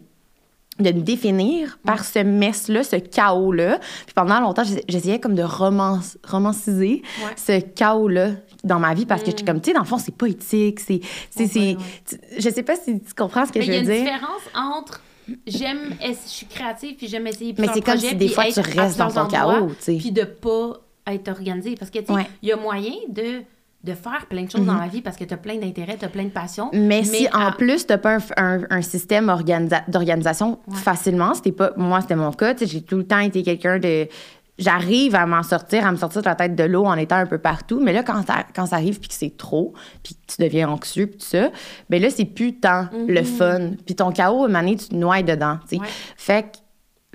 de 0.81 0.91
me 0.91 1.03
définir 1.03 1.79
par 1.87 2.05
ce 2.05 2.19
mess-là, 2.19 2.83
ce 2.83 2.97
chaos-là. 2.97 3.79
Puis 4.07 4.13
pendant 4.13 4.41
longtemps, 4.41 4.65
j'ess- 4.65 4.83
j'essayais 4.89 5.21
comme 5.21 5.37
de 5.37 5.45
romance, 5.45 6.19
romanciser 6.27 7.01
Ouais. 7.23 7.31
ce 7.37 7.61
chaos-là 7.65 8.31
dans 8.65 8.81
ma 8.81 8.93
vie 8.93 9.07
parce 9.07 9.23
que 9.23 9.29
Mm. 9.29 9.31
j'étais 9.31 9.45
comme, 9.45 9.61
tu 9.61 9.71
sais, 9.71 9.75
dans 9.75 9.83
le 9.83 9.87
fond, 9.87 9.99
c'est 9.99 10.17
pas 10.17 10.27
éthique, 10.27 10.81
c'est... 10.81 11.01
c'est- 11.31 11.45
Ouais, 11.45 11.77
c'est- 12.09 12.19
tu- 12.19 12.41
Je 12.43 12.51
sais 12.51 12.65
pas 12.65 12.75
si 12.75 12.99
tu 13.01 13.15
comprends 13.15 13.47
ce 13.47 13.53
que 13.53 13.61
Mais 13.61 13.67
je 13.67 13.71
il 13.71 13.75
y 13.75 13.79
a 13.79 13.83
veux 13.83 13.87
une 13.89 13.93
dire. 14.03 14.13
différence 14.13 14.43
entre 14.77 15.01
j'aime, 15.47 15.95
je 16.03 16.13
suis 16.29 16.47
créative, 16.47 16.97
puis 16.97 17.09
j'aime 17.09 17.27
essayer 17.27 17.53
Mais 17.59 17.67
plusieurs 17.67 17.75
c'est 17.75 17.81
comme 17.83 17.99
si 17.99 18.15
des 18.17 18.29
fois, 18.29 18.45
tu 18.53 18.61
restes 18.61 18.99
dans 18.99 19.11
ton 19.11 19.27
chaos, 19.27 19.69
tu 19.71 19.75
sais. 19.81 19.97
Puis 19.97 20.13
de 20.13 20.25
pas 20.25 20.81
être 21.07 21.29
organisé. 21.29 21.75
Parce 21.79 21.91
que, 21.91 21.99
tu 21.99 22.07
sais, 22.07 22.13
Ouais. 22.13 22.27
il 22.43 22.49
y 22.49 22.53
a 22.53 22.57
moyen 22.57 22.93
de, 23.09 23.43
de 23.85 23.93
faire 23.95 24.27
plein 24.31 24.45
de 24.45 24.51
choses 24.51 24.65
dans 24.65 24.79
la 24.79 24.87
vie 24.89 25.03
parce 25.03 25.17
que 25.17 25.25
tu 25.25 25.35
as 25.35 25.37
plein 25.37 25.57
d'intérêts, 25.57 25.97
tu 25.99 26.05
as 26.07 26.09
plein 26.09 26.25
de 26.25 26.29
passions. 26.31 26.71
Mhm. 26.73 26.87
Mais, 26.87 27.05
si 27.05 27.29
en 27.35 27.53
plus 27.53 27.87
t'as 27.87 27.99
pas 27.99 28.17
un, 28.17 28.21
un- 28.39 28.67
un 28.71 28.83
système 28.83 29.29
organisa- 29.29 29.85
d'organisation 29.89 30.59
Ouais. 30.67 30.77
facilement, 30.77 31.35
c'était 31.35 31.53
pas 31.53 31.73
moi 31.77 32.01
c'était 32.01 32.17
mon 32.17 32.33
cas, 32.33 32.55
tu 32.55 32.67
j'ai 32.67 32.81
tout 32.83 32.97
le 32.97 33.05
temps 33.07 33.19
été 33.21 33.43
quelqu'un 33.43 33.79
de 33.79 34.09
j'arrive 34.59 35.15
à 35.15 35.27
m'en 35.27 35.43
sortir, 35.43 35.87
à 35.87 35.93
me 35.93 35.97
sortir 35.97 36.23
de 36.23 36.29
la 36.29 36.35
tête 36.35 36.55
de 36.55 36.65
l'eau 36.65 36.85
en 36.85 36.95
étant 36.95 37.17
un 37.17 37.27
peu 37.27 37.39
partout, 37.39 37.81
mais 37.81 37.93
là 37.93 38.03
quand 38.03 38.25
ça, 38.27 38.45
quand 38.55 38.67
ça 38.67 38.77
arrive 38.77 39.01
puis 39.01 39.09
que 39.09 39.15
c'est 39.15 39.37
trop, 39.37 39.75
puis 40.03 40.15
que 40.15 40.35
tu 40.35 40.43
deviens 40.43 40.69
anxieux 40.69 41.07
puis 41.07 41.19
tout 41.19 41.27
ça, 41.27 41.51
ben 41.91 42.01
là 42.01 42.11
c'est 42.11 42.25
plus 42.25 42.55
tant 42.59 42.89
le 42.93 43.23
fun, 43.23 43.73
puis 43.85 43.95
ton 43.95 44.13
chaos 44.13 44.47
une 44.47 44.57
année 44.57 44.77
tu 44.77 44.89
te 44.89 44.95
noies 44.95 45.23
dedans, 45.23 45.59
tu 45.69 45.71
sais. 45.71 45.77
Mhm. 45.77 45.83
Ouais. 45.83 45.89
Fait 46.17 46.43
que 46.43 46.59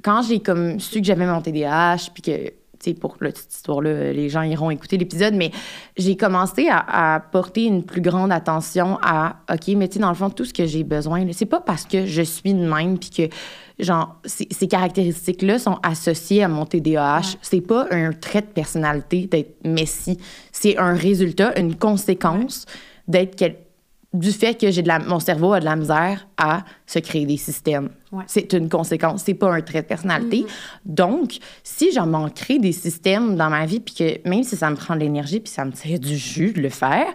quand 0.04 0.22
j'ai 0.22 0.40
comme 0.40 0.80
su 0.80 1.00
que 1.00 1.06
j'avais 1.06 1.26
mon 1.26 1.42
TDAH 1.42 2.10
puis 2.14 2.22
que 2.22 2.54
sais, 2.82 2.94
pour 2.94 3.18
la 3.22 3.32
petite 3.32 3.54
histoire-là, 3.54 4.14
les 4.14 4.30
gens 4.30 4.42
iront 4.42 4.70
écouter 4.72 4.98
l'épisode, 4.98 5.34
mais 5.34 5.52
j'ai 5.98 6.16
commencé 6.16 6.68
à, 6.70 7.16
à 7.16 7.20
porter 7.20 7.66
une 7.66 7.84
plus 7.84 8.02
grande 8.02 8.32
attention 8.32 8.98
à, 9.02 9.38
OK, 9.52 9.68
mais 9.76 9.88
tu 9.88 9.96
sais, 9.96 10.00
dans 10.00 10.10
le 10.10 10.16
fond, 10.16 10.30
tout 10.30 10.46
ce 10.46 10.54
que 10.54 10.66
j'ai 10.66 10.84
besoin, 10.84 11.26
c'est 11.32 11.46
pas 11.46 11.62
parce 11.62 11.86
que 11.86 12.06
je 12.06 12.22
suis 12.22 12.54
de 12.54 12.68
même, 12.68 12.98
puis 12.98 13.10
que, 13.10 13.36
genre, 13.84 14.16
ces, 14.26 14.68
caractéristiques-là 14.68 15.60
sont 15.60 15.78
associées 15.84 16.44
à 16.44 16.48
mon 16.48 16.66
TDAH. 16.66 17.38
C'est 17.42 17.62
pas 17.62 17.88
un 17.92 18.12
trait 18.12 18.42
de 18.42 18.48
personnalité 18.48 19.28
d'être 19.28 19.66
messie. 19.66 20.18
C'est 20.52 20.78
un 20.78 20.94
résultat, 20.94 21.58
une 21.60 21.76
conséquence 21.76 22.66
d'être 23.08 23.36
quel- 23.36 23.58
du 24.12 24.32
fait 24.32 24.60
que 24.60 24.72
j'ai 24.72 24.82
de 24.82 24.88
la, 24.88 24.98
mon 24.98 25.20
cerveau 25.20 25.54
a 25.54 25.60
de 25.60 25.66
la 25.66 25.76
misère 25.76 26.28
à 26.38 26.64
se 26.88 26.98
créer 26.98 27.28
des 27.28 27.38
systèmes. 27.38 27.90
Ouais. 28.12 28.24
C'est 28.26 28.54
une 28.54 28.68
conséquence, 28.68 29.22
c'est 29.24 29.36
pas 29.36 29.54
un 29.54 29.62
trait 29.62 29.84
de 29.84 29.88
personnalité. 29.88 30.48
Donc, 30.84 31.38
si 31.64 31.92
j'en 31.92 32.08
manquerais 32.08 32.58
des 32.58 32.72
systèmes 32.72 33.36
dans 33.36 33.52
ma 33.52 33.68
vie, 33.68 33.80
puis 33.80 33.94
que 33.94 34.28
même 34.28 34.42
si 34.42 34.56
ça 34.56 34.72
me 34.72 34.76
prend 34.76 34.96
de 34.96 35.02
l'énergie, 35.02 35.40
puis 35.40 35.52
ça 35.52 35.64
me 35.64 35.72
tire 35.72 36.00
du 36.00 36.18
jus 36.18 36.54
de 36.54 36.62
le 36.62 36.70
faire, 36.70 37.06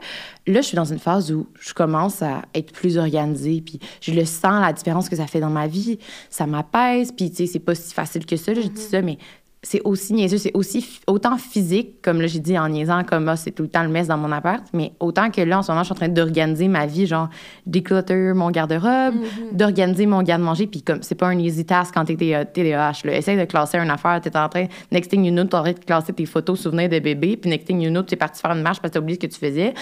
là, 0.46 0.60
je 0.60 0.66
suis 0.68 0.76
dans 0.76 0.84
une 0.84 1.00
phase 1.00 1.32
où 1.32 1.48
je 1.58 1.74
commence 1.74 2.22
à 2.22 2.42
être 2.54 2.72
plus 2.72 2.96
organisée, 2.96 3.60
puis 3.60 3.80
je 4.00 4.12
le 4.12 4.24
sens, 4.24 4.60
la 4.60 4.72
différence 4.72 5.08
que 5.08 5.16
ça 5.16 5.26
fait 5.26 5.40
dans 5.40 5.50
ma 5.50 5.66
vie. 5.66 5.98
Ça 6.30 6.46
m'apaise, 6.46 7.10
puis 7.10 7.28
tu 7.30 7.38
sais, 7.38 7.46
c'est 7.46 7.58
pas 7.58 7.74
si 7.74 7.92
facile 7.92 8.24
que 8.24 8.36
ça, 8.36 8.54
là, 8.54 8.60
je 8.62 8.68
dis 8.68 8.80
ça, 8.80 9.02
mais 9.02 9.18
c'est 9.66 9.80
aussi 9.84 10.12
niaiseux, 10.12 10.38
c'est 10.38 10.54
aussi 10.54 11.00
autant 11.06 11.36
physique, 11.38 12.02
comme 12.02 12.20
là, 12.20 12.26
j'ai 12.26 12.38
dit 12.38 12.56
en 12.58 12.68
niaisant, 12.68 13.02
comme 13.02 13.28
ah, 13.28 13.36
c'est 13.36 13.50
tout 13.50 13.62
le 13.64 13.68
temps 13.70 13.82
le 13.82 13.88
mess 13.88 14.06
dans 14.08 14.18
mon 14.18 14.30
appart, 14.30 14.62
mais 14.74 14.92
autant 15.00 15.30
que 15.30 15.40
là, 15.40 15.58
en 15.58 15.62
ce 15.62 15.72
moment, 15.72 15.82
je 15.82 15.86
suis 15.86 15.92
en 15.92 15.96
train 15.96 16.08
d'organiser 16.08 16.68
ma 16.68 16.86
vie, 16.86 17.06
genre 17.06 17.28
déclutter 17.66 18.32
mon 18.34 18.50
garde-robe, 18.50 19.14
d'organiser 19.52 20.06
mon 20.06 20.22
garde-manger, 20.22 20.66
puis 20.66 20.82
comme 20.82 21.02
c'est 21.02 21.14
pas 21.14 21.26
un 21.28 21.38
easy 21.38 21.64
task 21.64 21.94
quand 21.94 22.04
t'es 22.04 22.14
TDA- 22.14 22.44
TDAH, 22.52 23.06
là. 23.06 23.16
Essaye 23.16 23.36
de 23.38 23.44
classer 23.44 23.78
une 23.78 23.90
affaire, 23.90 24.20
t'es 24.20 24.36
en 24.36 24.48
train, 24.48 24.66
next 24.92 25.10
thing 25.10 25.24
you 25.24 25.32
know, 25.32 25.44
t'es 25.44 25.54
en 25.56 25.62
train 25.62 25.72
de 25.72 25.78
classer 25.78 26.12
tes 26.12 26.26
photos 26.26 26.60
souvenirs 26.60 26.88
de 26.90 26.98
bébé, 26.98 27.36
puis 27.36 27.50
next 27.50 27.66
thing 27.66 27.80
you 27.80 27.90
know, 27.90 28.02
t'es 28.02 28.16
parti 28.16 28.40
faire 28.40 28.52
une 28.52 28.62
marche 28.62 28.80
parce 28.80 28.90
que 28.90 28.94
t'as 28.98 29.00
oublié 29.00 29.18
ce 29.20 29.26
que 29.26 29.32
tu 29.32 29.38
faisais. 29.40 29.72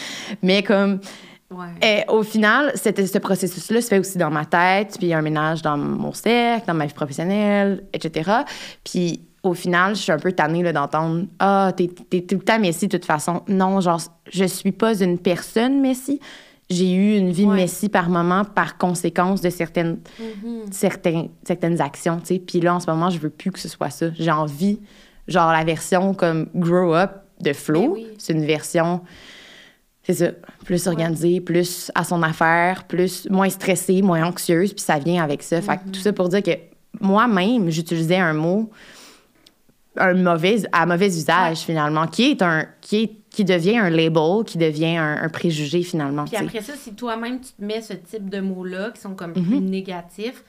Mais 0.42 0.62
comme, 0.62 1.00
Ouais. 1.50 1.66
et 2.06 2.10
au 2.10 2.22
final, 2.22 2.72
ce 2.76 3.18
processus-là 3.18 3.82
se 3.82 3.88
fait 3.88 3.98
aussi 3.98 4.16
dans 4.16 4.30
ma 4.30 4.46
tête, 4.46 4.96
puis 4.96 5.08
il 5.08 5.10
y 5.10 5.12
a 5.12 5.18
un 5.18 5.22
ménage 5.22 5.60
dans 5.60 5.76
mon 5.76 6.12
cercle, 6.14 6.66
dans 6.66 6.72
ma 6.72 6.86
vie 6.86 6.94
professionnelle, 6.94 7.84
etc. 7.92 8.30
Puis 8.82 9.20
au 9.42 9.54
final, 9.54 9.96
je 9.96 10.02
suis 10.02 10.12
un 10.12 10.18
peu 10.18 10.32
tannée 10.32 10.62
là, 10.62 10.72
d'entendre 10.72 11.26
Ah, 11.38 11.72
t'es, 11.76 11.88
t'es 11.88 12.20
tout 12.22 12.37
le 12.37 12.42
temps 12.42 12.58
Messi 12.58 12.87
de 12.88 12.96
toute 12.96 13.04
façon. 13.06 13.42
Non, 13.49 13.80
genre, 13.80 14.00
je 14.32 14.44
suis 14.44 14.72
pas 14.72 14.94
une 15.00 15.18
personne 15.18 15.80
Messi. 15.80 16.20
J'ai 16.70 16.92
eu 16.92 17.16
une 17.18 17.32
vie 17.32 17.44
Ouais. 17.44 17.56
Messi 17.56 17.88
par 17.88 18.08
moment, 18.08 18.44
par 18.44 18.78
conséquence 18.78 19.40
de 19.40 19.50
certaines, 19.50 19.99
Mhm. 20.18 20.62
certains, 20.70 21.26
certaines 21.46 21.80
actions, 21.80 22.18
tu 22.20 22.26
sais. 22.34 22.38
Puis 22.38 22.61
là, 22.61 22.75
en 22.76 22.80
ce 22.80 22.88
moment, 22.90 23.11
je 23.11 23.18
veux 23.18 23.30
plus 23.30 23.50
que 23.50 23.58
ce 23.58 23.68
soit 23.68 23.90
ça. 23.90 24.06
J'ai 24.18 24.30
envie, 24.30 24.80
genre, 25.28 25.50
la 25.52 25.64
version 25.64 26.14
comme 26.14 26.49
Grow 26.54 26.94
Up 26.94 27.11
de 27.40 27.52
Flo, 27.52 27.80
Ben 27.80 27.90
oui. 27.92 28.06
c'est 28.18 28.32
une 28.32 28.44
version 28.46 29.00
c'est 30.04 30.14
ça, 30.14 30.26
plus 30.64 30.88
organisée, 30.88 31.40
plus 31.40 31.90
à 31.94 32.02
son 32.02 32.22
affaire, 32.25 32.84
plus 32.84 33.28
moins 33.30 33.49
stressée, 33.49 34.02
moins 34.02 34.25
anxieuse, 34.25 34.72
puis 34.72 34.82
ça 34.82 34.99
vient 34.99 35.22
avec 35.22 35.44
ça. 35.44 35.61
Fait 35.62 35.76
que 35.76 35.90
tout 35.92 36.00
ça 36.00 36.12
pour 36.12 36.28
dire 36.28 36.42
que 36.42 36.50
moi-même, 37.00 37.70
j'utilisais 37.70 38.16
un 38.16 38.32
mot 38.32 38.68
un 39.96 40.14
mauvais, 40.14 40.62
à 40.72 40.87
mauvais 40.87 41.08
usage, 41.08 41.58
finalement, 41.58 42.06
qui 42.06 42.30
est 42.30 42.42
un. 42.42 42.66
Qui, 42.80 43.02
est, 43.02 43.16
qui 43.30 43.44
devient 43.44 43.78
un 43.78 43.88
label, 43.90 44.44
qui 44.46 44.58
devient 44.58 44.96
un, 44.99 45.22
un 45.22 45.28
préjugé, 45.30 45.82
finalement. 45.82 46.25
Puis 46.26 46.37
après 46.37 46.61
ça, 46.61 46.75
si 46.76 46.94
toi-même 46.94 47.40
tu 47.40 47.52
te 47.52 47.64
mets 47.64 47.80
ce 47.80 47.94
type 47.94 48.28
de 48.28 48.40
mots-là 48.40 48.90
qui 48.90 49.00
sont 49.00 49.14
comme 49.14 49.32
Mhm. 49.34 49.44
plus 49.46 49.61
négatifs, 49.61 50.44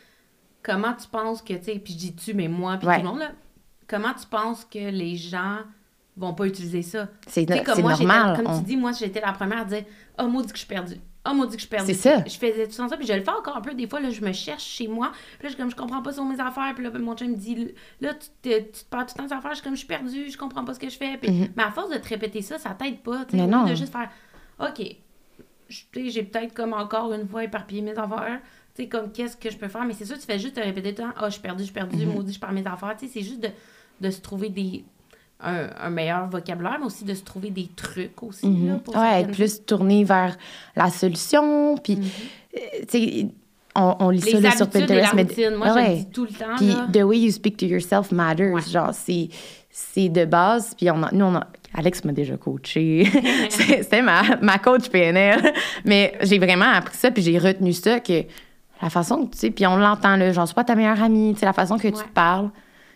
comment 0.62 0.94
tu 0.94 1.08
penses 1.08 1.42
que, 1.42 1.54
tu 1.54 1.64
sais, 1.64 1.80
puis 1.80 1.94
je 1.94 1.98
dis 2.00 2.16
tu, 2.16 2.34
mais 2.34 2.48
moi, 2.50 2.76
puis 2.78 2.88
Ouais. 2.88 2.98
tout 3.00 3.04
le 3.04 3.10
monde, 3.10 3.20
là, 3.20 3.32
comment 3.88 4.14
tu 4.20 4.28
penses 4.28 4.66
que 4.66 4.80
les 4.90 5.16
gens 5.16 5.60
vont 6.18 6.34
pas 6.34 6.46
utiliser 6.46 6.82
ça? 6.82 7.08
C'est 7.28 7.48
normal. 7.50 8.36
comme 8.38 8.48
on- 8.48 8.60
tu 8.60 8.66
dis, 8.66 8.78
moi, 8.78 8.92
j'étais 8.92 9.22
la 9.22 9.32
première 9.32 9.60
à 9.62 9.66
dire 9.66 9.84
Oh, 10.22 10.28
maudit 10.28 10.48
que 10.48 10.54
je 10.56 10.60
suis 10.60 10.68
perdue. 10.68 10.98
Oh, 11.26 11.34
maudit 11.34 11.56
que 11.56 11.62
je 11.64 11.68
perdue. 11.68 11.94
C'est 11.94 12.00
ça. 12.00 12.24
Je 12.26 12.38
faisais 12.38 12.68
tout 12.68 12.74
ça, 12.74 12.98
puis 12.98 13.08
je 13.08 13.14
le 13.14 13.22
fais 13.24 13.30
encore 13.32 13.56
un 13.56 13.62
peu. 13.62 13.74
Des 13.74 13.88
fois, 13.88 14.02
là, 14.02 14.10
je 14.10 14.20
me 14.22 14.34
cherche 14.34 14.64
chez 14.66 14.88
moi. 14.90 15.12
Puis 15.40 15.44
là, 15.44 15.44
je 15.44 15.48
suis 15.50 15.56
comme, 15.58 15.72
je 15.72 15.76
comprends 15.76 16.02
pas 16.02 16.12
sur 16.12 16.26
mes 16.26 16.38
affaires. 16.40 16.74
Puis 16.76 16.84
là, 16.84 16.92
mon 17.00 17.16
chum 17.16 17.30
me 17.30 17.36
dit 17.38 17.74
Là, 18.02 18.14
tu 18.14 18.28
te, 18.42 18.60
tu 18.60 18.72
te 18.84 18.90
perds 18.90 19.06
tout 19.06 19.14
le 19.18 19.24
temps 19.24 19.28
tes 19.30 19.34
affaires. 19.36 19.52
Je 19.52 19.56
suis 19.56 19.64
comme, 19.64 19.74
je 19.74 19.78
suis 19.80 19.88
perdue, 19.88 20.30
je 20.30 20.38
comprends 20.38 20.66
pas 20.66 20.74
ce 20.74 20.80
que 20.80 20.90
je 20.90 20.98
fais. 20.98 21.18
Puis, 21.18 21.50
Mais 21.56 21.64
à 21.64 21.72
force 21.72 21.90
de 21.92 21.98
te 21.98 22.08
répéter 22.10 22.42
ça, 22.42 22.58
ça 22.60 22.72
t'aide 22.72 23.00
pas. 23.00 23.24
Tu 23.26 23.38
sais, 23.38 23.48
de 23.48 23.76
juste 23.76 23.92
faire 23.94 24.10
OK, 24.60 24.82
j'ai 25.70 26.24
peut-être 26.24 26.54
comme 26.54 26.74
encore 26.74 27.14
une 27.14 27.28
fois 27.28 27.44
éparpillé 27.44 27.82
mes 27.82 27.98
affaires. 27.98 28.40
Tu 28.76 28.84
sais, 28.84 28.90
comme 28.90 29.12
qu'est-ce 29.12 29.38
que 29.38 29.50
je 29.50 29.58
peux 29.58 29.68
faire? 29.68 29.86
Mais 29.86 29.94
c'est 29.94 30.06
sûr, 30.06 30.18
tu 30.18 30.26
fais 30.26 30.40
juste 30.40 30.56
te 30.56 30.60
répéter 30.60 30.94
tout 30.94 31.04
le 31.04 31.10
temps 31.10 31.14
Ah, 31.18 31.26
je 31.30 31.34
suis 31.34 31.42
perdue, 31.42 31.60
je 31.64 31.66
suis 31.66 31.74
perdue, 31.74 32.06
Mhm. 32.06 32.14
maudit, 32.14 32.34
je 32.34 32.40
perds 32.40 32.52
mes 32.52 32.66
affaires. 32.68 32.96
Tu 32.98 33.06
sais, 33.08 33.12
c'est 33.14 33.22
juste 33.22 33.40
de, 33.40 33.50
de 34.02 34.10
se 34.10 34.20
trouver 34.22 34.50
des. 34.50 34.84
Un, 35.44 35.68
un 35.88 35.90
meilleur 35.90 36.28
vocabulaire, 36.30 36.78
mais 36.80 36.86
aussi 36.86 37.04
de 37.04 37.14
se 37.14 37.24
trouver 37.24 37.50
des 37.50 37.68
trucs 37.76 38.24
aussi. 38.24 38.46
là, 38.48 38.76
pour 38.76 38.96
Mhm. 38.96 39.02
ouais, 39.02 39.22
être 39.22 39.32
plus 39.32 39.66
tourné 39.66 40.04
vers 40.06 40.38
la 40.76 40.90
solution. 40.90 41.76
Puis, 41.78 41.98
euh, 42.56 42.60
tu 42.90 43.00
sais, 43.00 43.28
on, 43.76 43.96
on 44.00 44.10
lit 44.10 44.22
ça. 44.22 44.38
Les 44.38 44.42
là, 44.42 44.52
sur 44.52 44.70
Pinterest. 44.70 45.14
mais- 45.14 45.24
routine. 45.24 45.56
Moi, 45.58 45.68
je 45.70 45.74
Ouais. 45.74 45.90
le 45.90 45.96
dis 45.98 46.06
tout 46.12 46.24
le 46.24 46.30
temps. 46.32 46.56
Puis, 46.58 46.68
là. 46.68 46.88
the 46.94 47.04
way 47.04 47.18
you 47.20 47.32
speak 47.32 47.58
to 47.58 47.66
yourself 47.66 48.12
matters. 48.12 48.54
Ouais. 48.54 48.62
Genre, 48.62 48.92
c'est, 48.94 50.10
de 50.10 50.26
base. 50.26 50.74
Puis, 50.78 50.90
on 50.92 51.04
a, 51.04 51.10
nous, 51.12 51.26
on 51.26 51.36
a. 51.36 51.48
Alex 51.76 52.06
m'a 52.06 52.12
déjà 52.14 52.38
coaché. 52.38 53.06
C'était 53.50 54.02
ma, 54.04 54.22
ma 54.42 54.60
coach 54.60 54.90
PNL. 54.90 55.54
Mais 55.86 56.14
j'ai 56.22 56.38
vraiment 56.40 56.72
appris 56.72 56.96
ça, 56.96 57.10
puis 57.12 57.24
j'ai 57.24 57.38
retenu 57.40 57.74
ça 57.74 58.00
que 58.00 58.24
la 58.82 58.90
façon 58.92 59.26
que 59.26 59.34
tu 59.34 59.40
sais, 59.40 59.50
puis 59.50 59.66
on 59.66 59.76
l'entend, 59.78 60.16
là, 60.16 60.32
genre, 60.32 60.48
c'est 60.48 60.54
pas 60.54 60.64
ta 60.64 60.76
meilleure 60.76 61.02
amie, 61.02 61.34
tu 61.34 61.40
sais, 61.40 61.46
la 61.48 61.54
façon 61.54 61.78
que 61.78 61.88
tu 61.88 61.96
Ouais. 61.96 62.04
te 62.04 62.10
parles, 62.14 62.50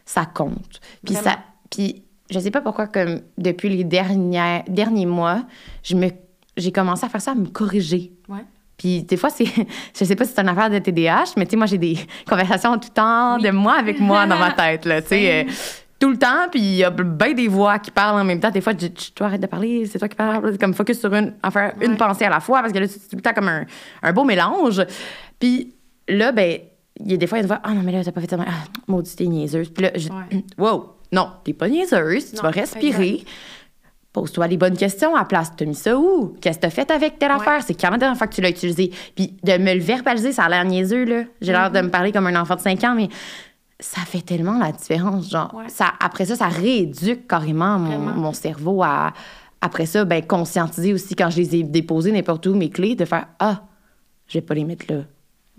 ça 0.05 0.25
compte. 0.25 0.79
Puis, 1.03 1.15
ça. 1.15 1.37
Puis, 1.71 2.03
je 2.29 2.39
sais 2.39 2.51
pas 2.51 2.61
pourquoi, 2.61 2.87
comme 2.87 3.21
depuis 3.37 3.69
les 3.69 3.83
derniers, 3.83 4.63
derniers 4.67 5.05
mois, 5.05 5.43
je 5.83 5.95
me, 5.95 6.09
j'ai 6.55 6.71
commencé 6.71 7.05
à 7.05 7.09
faire 7.09 7.21
ça, 7.21 7.31
à 7.31 7.35
me 7.35 7.47
corriger. 7.47 8.11
Ouais. 8.27 8.43
Puis 8.77 9.03
des 9.03 9.17
fois, 9.17 9.29
c'est, 9.29 9.45
je 9.97 10.03
sais 10.05 10.15
pas 10.15 10.25
si 10.25 10.33
c'est 10.33 10.41
une 10.41 10.49
affaire 10.49 10.69
de 10.69 10.79
TDAH, 10.79 11.33
mais 11.37 11.45
tu 11.45 11.51
sais, 11.51 11.57
moi, 11.57 11.65
j'ai 11.65 11.77
des 11.77 11.97
conversations 12.29 12.73
tout 12.77 12.89
le 12.89 12.93
temps 12.93 13.35
Oui. 13.37 13.43
de 13.43 13.51
moi 13.51 13.73
avec 13.79 13.99
moi 13.99 14.25
dans 14.25 14.37
ma 14.37 14.51
tête, 14.51 14.85
là, 14.85 15.01
tu 15.01 15.09
sais. 15.09 15.45
euh, 15.47 15.51
tout 15.99 16.11
le 16.11 16.17
temps, 16.17 16.47
puis 16.51 16.59
il 16.59 16.75
y 16.75 16.83
a 16.83 16.91
bien 16.91 17.33
des 17.33 17.47
voix 17.47 17.79
qui 17.79 17.89
parlent 17.89 18.21
en 18.21 18.23
même 18.23 18.39
temps. 18.39 18.51
Des 18.51 18.61
fois, 18.61 18.73
je 18.73 18.85
dis, 18.85 19.11
toi, 19.15 19.25
arrête 19.27 19.41
de 19.41 19.47
parler, 19.47 19.83
c'est 19.87 19.97
toi 19.97 20.07
qui 20.07 20.15
parles. 20.15 20.55
Comme 20.59 20.75
focus 20.75 20.99
sur 20.99 21.11
une, 21.11 21.33
en 21.43 21.49
faire 21.49 21.73
une 21.81 21.97
pensée 21.97 22.25
à 22.25 22.29
la 22.29 22.39
fois, 22.39 22.61
parce 22.61 22.71
que 22.71 22.77
là, 22.77 22.87
c'est 22.87 22.99
tout 23.09 23.15
le 23.15 23.21
temps 23.23 23.33
comme 23.33 23.47
un, 23.47 23.65
un 24.03 24.13
beau 24.13 24.23
mélange. 24.23 24.79
Puis 25.39 25.73
là, 26.07 26.31
ben, 26.31 26.59
il 26.99 27.11
y 27.11 27.13
a 27.15 27.17
des 27.17 27.25
fois, 27.25 27.39
il 27.39 27.41
y 27.41 27.45
a 27.45 27.47
des 27.47 27.47
voix, 27.47 27.61
ah 27.63 27.73
non, 27.73 27.81
mais 27.83 27.91
là, 27.93 28.03
t'as 28.03 28.11
pas 28.11 28.21
fait 28.21 28.29
ça. 28.29 28.37
Ah, 28.39 28.51
maudit, 28.87 29.15
t'es 29.15 29.25
niaiseuse. 29.25 29.69
Puis 29.71 29.81
là, 29.85 29.91
je, 29.95 30.09
Ouais. 30.09 30.45
wow, 30.59 30.96
non, 31.11 31.29
t'es 31.43 31.53
pas 31.53 31.69
niaiseuse, 31.69 32.31
tu 32.31 32.35
Non, 32.37 32.43
vas 32.43 32.49
respirer. 32.51 33.23
Pose-toi 34.13 34.47
les 34.47 34.57
bonnes 34.57 34.75
questions 34.77 35.15
à 35.15 35.19
la 35.19 35.25
place. 35.25 35.51
T'as 35.55 35.65
mis 35.65 35.75
ça 35.75 35.95
où? 35.97 36.35
Qu'est-ce 36.41 36.57
que 36.57 36.61
t'as 36.63 36.69
fait 36.71 36.89
avec 36.89 37.19
telle 37.19 37.29
Ouais. 37.31 37.37
affaire? 37.37 37.61
C'est 37.61 37.75
quand 37.79 37.91
la 37.91 37.97
dernière 37.97 38.17
fois 38.17 38.25
que 38.27 38.33
tu 38.33 38.41
l'as 38.41 38.49
utilisé? 38.49 38.91
Puis 39.15 39.35
de 39.43 39.57
me 39.57 39.73
le 39.75 39.79
verbaliser, 39.79 40.31
ça 40.31 40.45
a 40.45 40.49
l'air 40.49 40.65
niaiseux, 40.65 41.03
là. 41.05 41.23
J'ai 41.41 41.51
l'air 41.51 41.69
Mm-hmm. 41.69 41.73
de 41.73 41.81
me 41.81 41.89
parler 41.89 42.11
comme 42.11 42.25
un 42.27 42.41
enfant 42.41 42.55
de 42.55 42.61
5 42.61 42.83
ans, 42.83 42.95
mais 42.95 43.09
ça 43.79 44.01
fait 44.01 44.21
tellement 44.21 44.57
la 44.57 44.71
différence. 44.71 45.29
Genre, 45.29 45.53
Ouais. 45.53 45.69
ça, 45.69 45.93
après 45.99 46.25
ça, 46.25 46.35
ça 46.35 46.47
rééduque 46.47 47.27
carrément 47.27 47.77
mon, 47.77 48.33
cerveau 48.33 48.81
à. 48.81 49.13
Après 49.61 49.85
ça, 49.85 50.03
ben, 50.05 50.25
conscientiser 50.25 50.93
aussi 50.93 51.15
quand 51.15 51.29
je 51.29 51.37
les 51.37 51.55
ai 51.57 51.63
déposées 51.63 52.11
n'importe 52.11 52.45
où, 52.47 52.55
mes 52.55 52.69
clés, 52.69 52.95
de 52.95 53.05
faire 53.05 53.27
Ah, 53.39 53.63
je 54.27 54.35
vais 54.39 54.41
pas 54.41 54.53
les 54.55 54.63
mettre 54.65 54.85
là. 54.91 55.01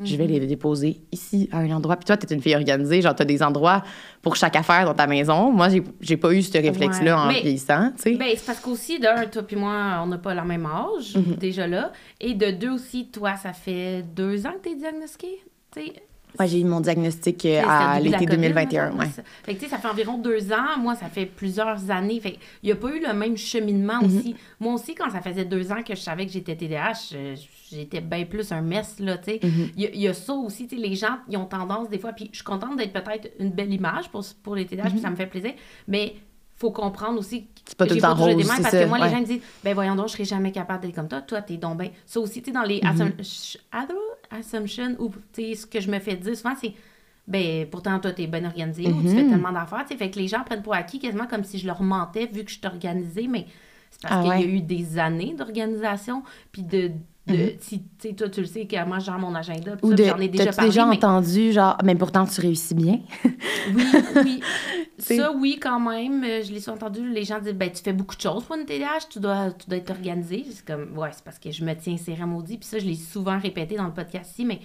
Je 0.05 0.14
vais 0.17 0.26
les 0.28 0.38
déposer 0.47 1.00
ici, 1.11 1.49
à 1.52 1.59
un 1.59 1.71
endroit. 1.73 1.97
Puis 1.97 2.05
toi, 2.05 2.17
tu 2.17 2.26
es 2.26 2.35
une 2.35 2.40
fille 2.40 2.55
organisée, 2.55 3.02
genre, 3.02 3.14
tu 3.17 3.23
as 3.23 3.25
des 3.25 3.43
endroits 3.43 3.83
pour 4.23 4.37
chaque 4.37 4.55
affaire 4.55 4.85
dans 4.85 4.95
ta 4.95 5.07
maison. 5.09 5.50
Moi, 5.50 5.69
j'ai, 6.00 6.17
pas 6.17 6.33
eu 6.33 6.43
ce 6.43 6.57
réflexe-là 6.57 7.17
Ouais. 7.17 7.21
en 7.23 7.26
Mais- 7.33 7.40
vieillissant, 7.40 7.90
tu 7.97 8.02
sais. 8.02 8.14
Ben, 8.17 8.28
c'est 8.37 8.47
parce 8.47 8.61
qu'aussi, 8.61 9.00
d'un, 9.00 9.26
toi 9.26 9.43
puis 9.43 9.57
moi, 9.57 10.00
on 10.02 10.07
n'a 10.07 10.19
pas 10.19 10.35
le 10.35 10.45
même 10.45 10.67
âge, 10.67 11.17
Mhm. 11.17 11.35
déjà 11.37 11.67
là. 11.67 11.93
Et 12.21 12.35
de 12.35 12.50
deux 12.52 12.71
aussi, 12.71 13.09
toi, 13.09 13.35
ça 13.37 13.52
fait 13.52 14.02
deux 14.14 14.47
ans 14.47 14.52
que 14.62 14.69
t'es 14.69 14.76
diagnostiqué. 14.76 15.43
Tu 15.75 15.81
sais, 15.87 15.93
Moi, 16.38 16.47
j'ai 16.47 16.61
eu 16.61 16.64
mon 16.64 16.80
diagnostic 16.80 17.45
euh, 17.47 17.62
à 17.66 17.99
l'été 17.99 18.18
COVID, 18.26 18.26
2021. 18.37 18.87
mettons, 18.87 18.99
Ouais. 18.99 19.07
ça. 19.07 19.23
Fait 19.45 19.54
que, 19.54 19.59
tu 19.59 19.64
sais, 19.64 19.71
ça 19.71 19.78
fait 19.78 19.88
environ 19.88 20.18
deux 20.18 20.52
ans. 20.52 20.78
Moi, 20.78 20.95
ça 20.95 21.07
fait 21.09 21.26
plusieurs 21.26 21.90
années. 21.90 22.21
Fait 22.21 22.38
il 22.62 22.66
n'y 22.66 22.73
a 22.73 22.76
pas 22.76 22.88
eu 22.95 23.00
le 23.04 23.12
même 23.12 23.37
cheminement 23.37 24.00
Mhm. 24.02 24.04
aussi. 24.18 24.37
Moi 24.61 24.75
aussi, 24.75 24.95
quand 24.95 25.11
ça 25.11 25.21
faisait 25.21 25.45
deux 25.45 25.73
ans 25.73 25.83
que 25.83 25.95
je 25.95 26.00
savais 26.00 26.26
que 26.26 26.33
j'étais 26.33 26.54
TDAH, 26.54 26.92
euh, 27.14 27.35
j'étais 27.73 28.00
bien 28.00 28.25
plus 28.25 28.52
un 28.52 28.61
mess, 28.62 29.00
là, 29.00 29.18
tu 29.18 29.25
sais. 29.33 29.40
Il 29.76 29.83
y, 29.83 29.87
a- 29.87 29.90
il 29.92 30.00
y 30.00 30.09
a 30.09 30.14
ça 30.14 30.33
aussi, 30.33 30.66
tu 30.68 30.76
sais, 30.76 30.83
les 30.83 30.95
gens, 30.95 31.18
ils 31.28 31.37
ont 31.37 31.45
tendance 31.47 31.88
des 31.90 31.99
fois, 31.99 32.12
puis 32.12 32.28
je 32.30 32.37
suis 32.37 32.45
contente 32.45 32.76
d'être 32.76 32.92
peut-être 32.92 33.30
une 33.40 33.50
belle 33.50 33.73
image 33.73 34.09
pour, 34.11 34.25
pour 34.42 34.54
les 34.54 34.64
TDAH, 34.66 34.90
puis 34.90 35.00
ça 35.00 35.11
me 35.11 35.16
fait 35.16 35.26
plaisir, 35.26 35.52
mais 35.88 36.14
faut 36.54 36.71
comprendre 36.73 37.18
aussi. 37.21 37.47
C'est 37.64 37.76
pas 37.76 37.85
que 37.85 37.90
tout 37.90 37.95
le 37.97 38.00
temps 38.00 38.12
toujours 38.12 38.28
été 38.28 38.35
rose, 38.37 38.45
de 38.45 38.49
même, 38.49 38.57
c'est 38.57 38.62
parce 38.62 38.75
ça, 38.75 38.83
que 38.85 38.88
moi, 38.88 38.99
ouais. 38.99 39.04
les 39.07 39.11
gens 39.12 39.21
me 39.21 39.26
disent, 39.26 39.42
ben 39.62 39.75
voyons 39.75 39.95
donc, 39.95 40.09
je 40.09 40.12
serai 40.14 40.25
jamais 40.25 40.50
capable 40.52 40.83
d'être 40.85 40.95
comme 40.95 41.07
toi. 41.09 41.21
Toi, 41.21 41.40
t'es 41.42 41.57
donc 41.57 41.76
ben. 41.78 41.90
Ça 42.07 42.18
aussi, 42.21 42.40
tu 42.42 42.47
sais, 42.47 42.52
dans 42.52 42.62
les 42.62 42.80
ch- 44.30 44.38
assum- 44.40 44.64
assumptions, 44.66 44.97
ou, 45.00 45.11
tu 45.32 45.42
sais, 45.42 45.54
ce 45.54 45.66
que 45.66 45.80
je 45.80 45.90
me 45.90 45.99
fais 46.00 46.16
dire 46.16 46.37
souvent, 46.37 46.54
c'est, 46.61 46.75
ben 47.26 47.68
pourtant, 47.70 47.99
toi, 48.00 48.12
t'es 48.12 48.26
bien 48.26 48.44
organisé, 48.44 48.92
ou 48.92 49.02
tu 49.02 49.12
fais 49.12 49.25
Mhm. 49.25 49.26
tellement 49.26 49.52
d'affaires, 49.52 49.85
tu 49.85 49.88
sais. 49.94 49.97
Fait 49.99 50.11
que 50.11 50.18
les 50.18 50.28
gens 50.28 50.44
prennent 50.44 50.62
pour 50.62 50.75
acquis 50.75 50.99
quasiment 50.99 51.26
comme 51.26 51.44
si 51.44 51.58
je 51.58 51.66
leur 51.66 51.82
mentais, 51.82 52.26
vu 52.26 52.44
que 52.44 52.50
je 52.50 52.58
suis 52.58 52.66
organisée, 52.66 53.28
mais 53.28 53.47
c'est 53.90 54.00
parce 54.02 54.16
Ah 54.16 54.20
qu'il 54.20 54.35
y 54.37 54.42
a 54.42 54.47
eu 54.47 54.61
des 54.61 54.99
années 54.99 55.35
d'organisation, 55.35 56.23
puis 56.52 56.62
de. 56.62 56.92
De 57.28 57.42
Mhm. 57.44 57.50
si, 57.61 57.80
tu 57.82 58.08
sais, 58.08 58.14
toi, 58.14 58.28
tu 58.28 58.40
le 58.40 58.47
sais, 58.47 58.66
que 58.66 58.85
moi, 58.87 58.99
je 58.99 59.04
gère 59.06 59.18
mon 59.18 59.35
agenda, 59.35 59.76
Ou 59.82 59.94
de, 59.94 60.04
j'en 60.04 60.18
ai 60.18 60.28
déjà 60.28 60.52
parlé. 60.52 60.68
déjà 60.70 60.87
mais- 60.87 60.97
entendu, 60.97 61.52
genre, 61.52 61.76
mais 61.85 61.94
pourtant, 61.94 62.26
tu 62.26 62.40
réussis 62.40 62.75
bien? 62.75 63.00
oui, 63.75 63.85
oui. 64.25 64.40
Ça, 64.99 65.30
oui, 65.32 65.58
quand 65.62 65.78
même. 65.78 66.25
Euh, 66.25 66.42
Je 66.42 66.52
l'ai 66.52 66.68
entendu. 66.68 67.08
Les 67.08 67.23
gens 67.25 67.38
disent 67.38 67.54
ben, 67.54 67.70
Tu 67.70 67.82
fais 67.82 67.92
beaucoup 67.92 68.16
de 68.16 68.20
choses 68.20 68.42
pour 68.44 68.56
une 68.56 68.64
TDAH, 68.66 69.06
tu 69.11 69.20
dois, 69.20 69.52
tu 69.52 69.68
dois 69.68 69.78
être 69.78 69.90
organisé. 69.90 70.44
C'est 70.50 70.64
comme 70.66 70.99
Ouais, 70.99 71.11
c'est 71.12 71.23
parce 71.23 71.38
que 71.38 71.52
je 71.52 71.64
me 71.64 71.73
tiens 71.75 71.97
serré 71.97 72.25
maudit. 72.26 72.58
Puis 72.58 72.66
ça, 72.68 72.78
je 72.80 72.85
l'ai 72.87 72.97
souvent 72.97 73.38
répété 73.38 73.76
dans 73.76 73.87
le 73.87 73.92
podcast 73.92 74.32
ici, 74.32 74.44
mais 74.44 74.58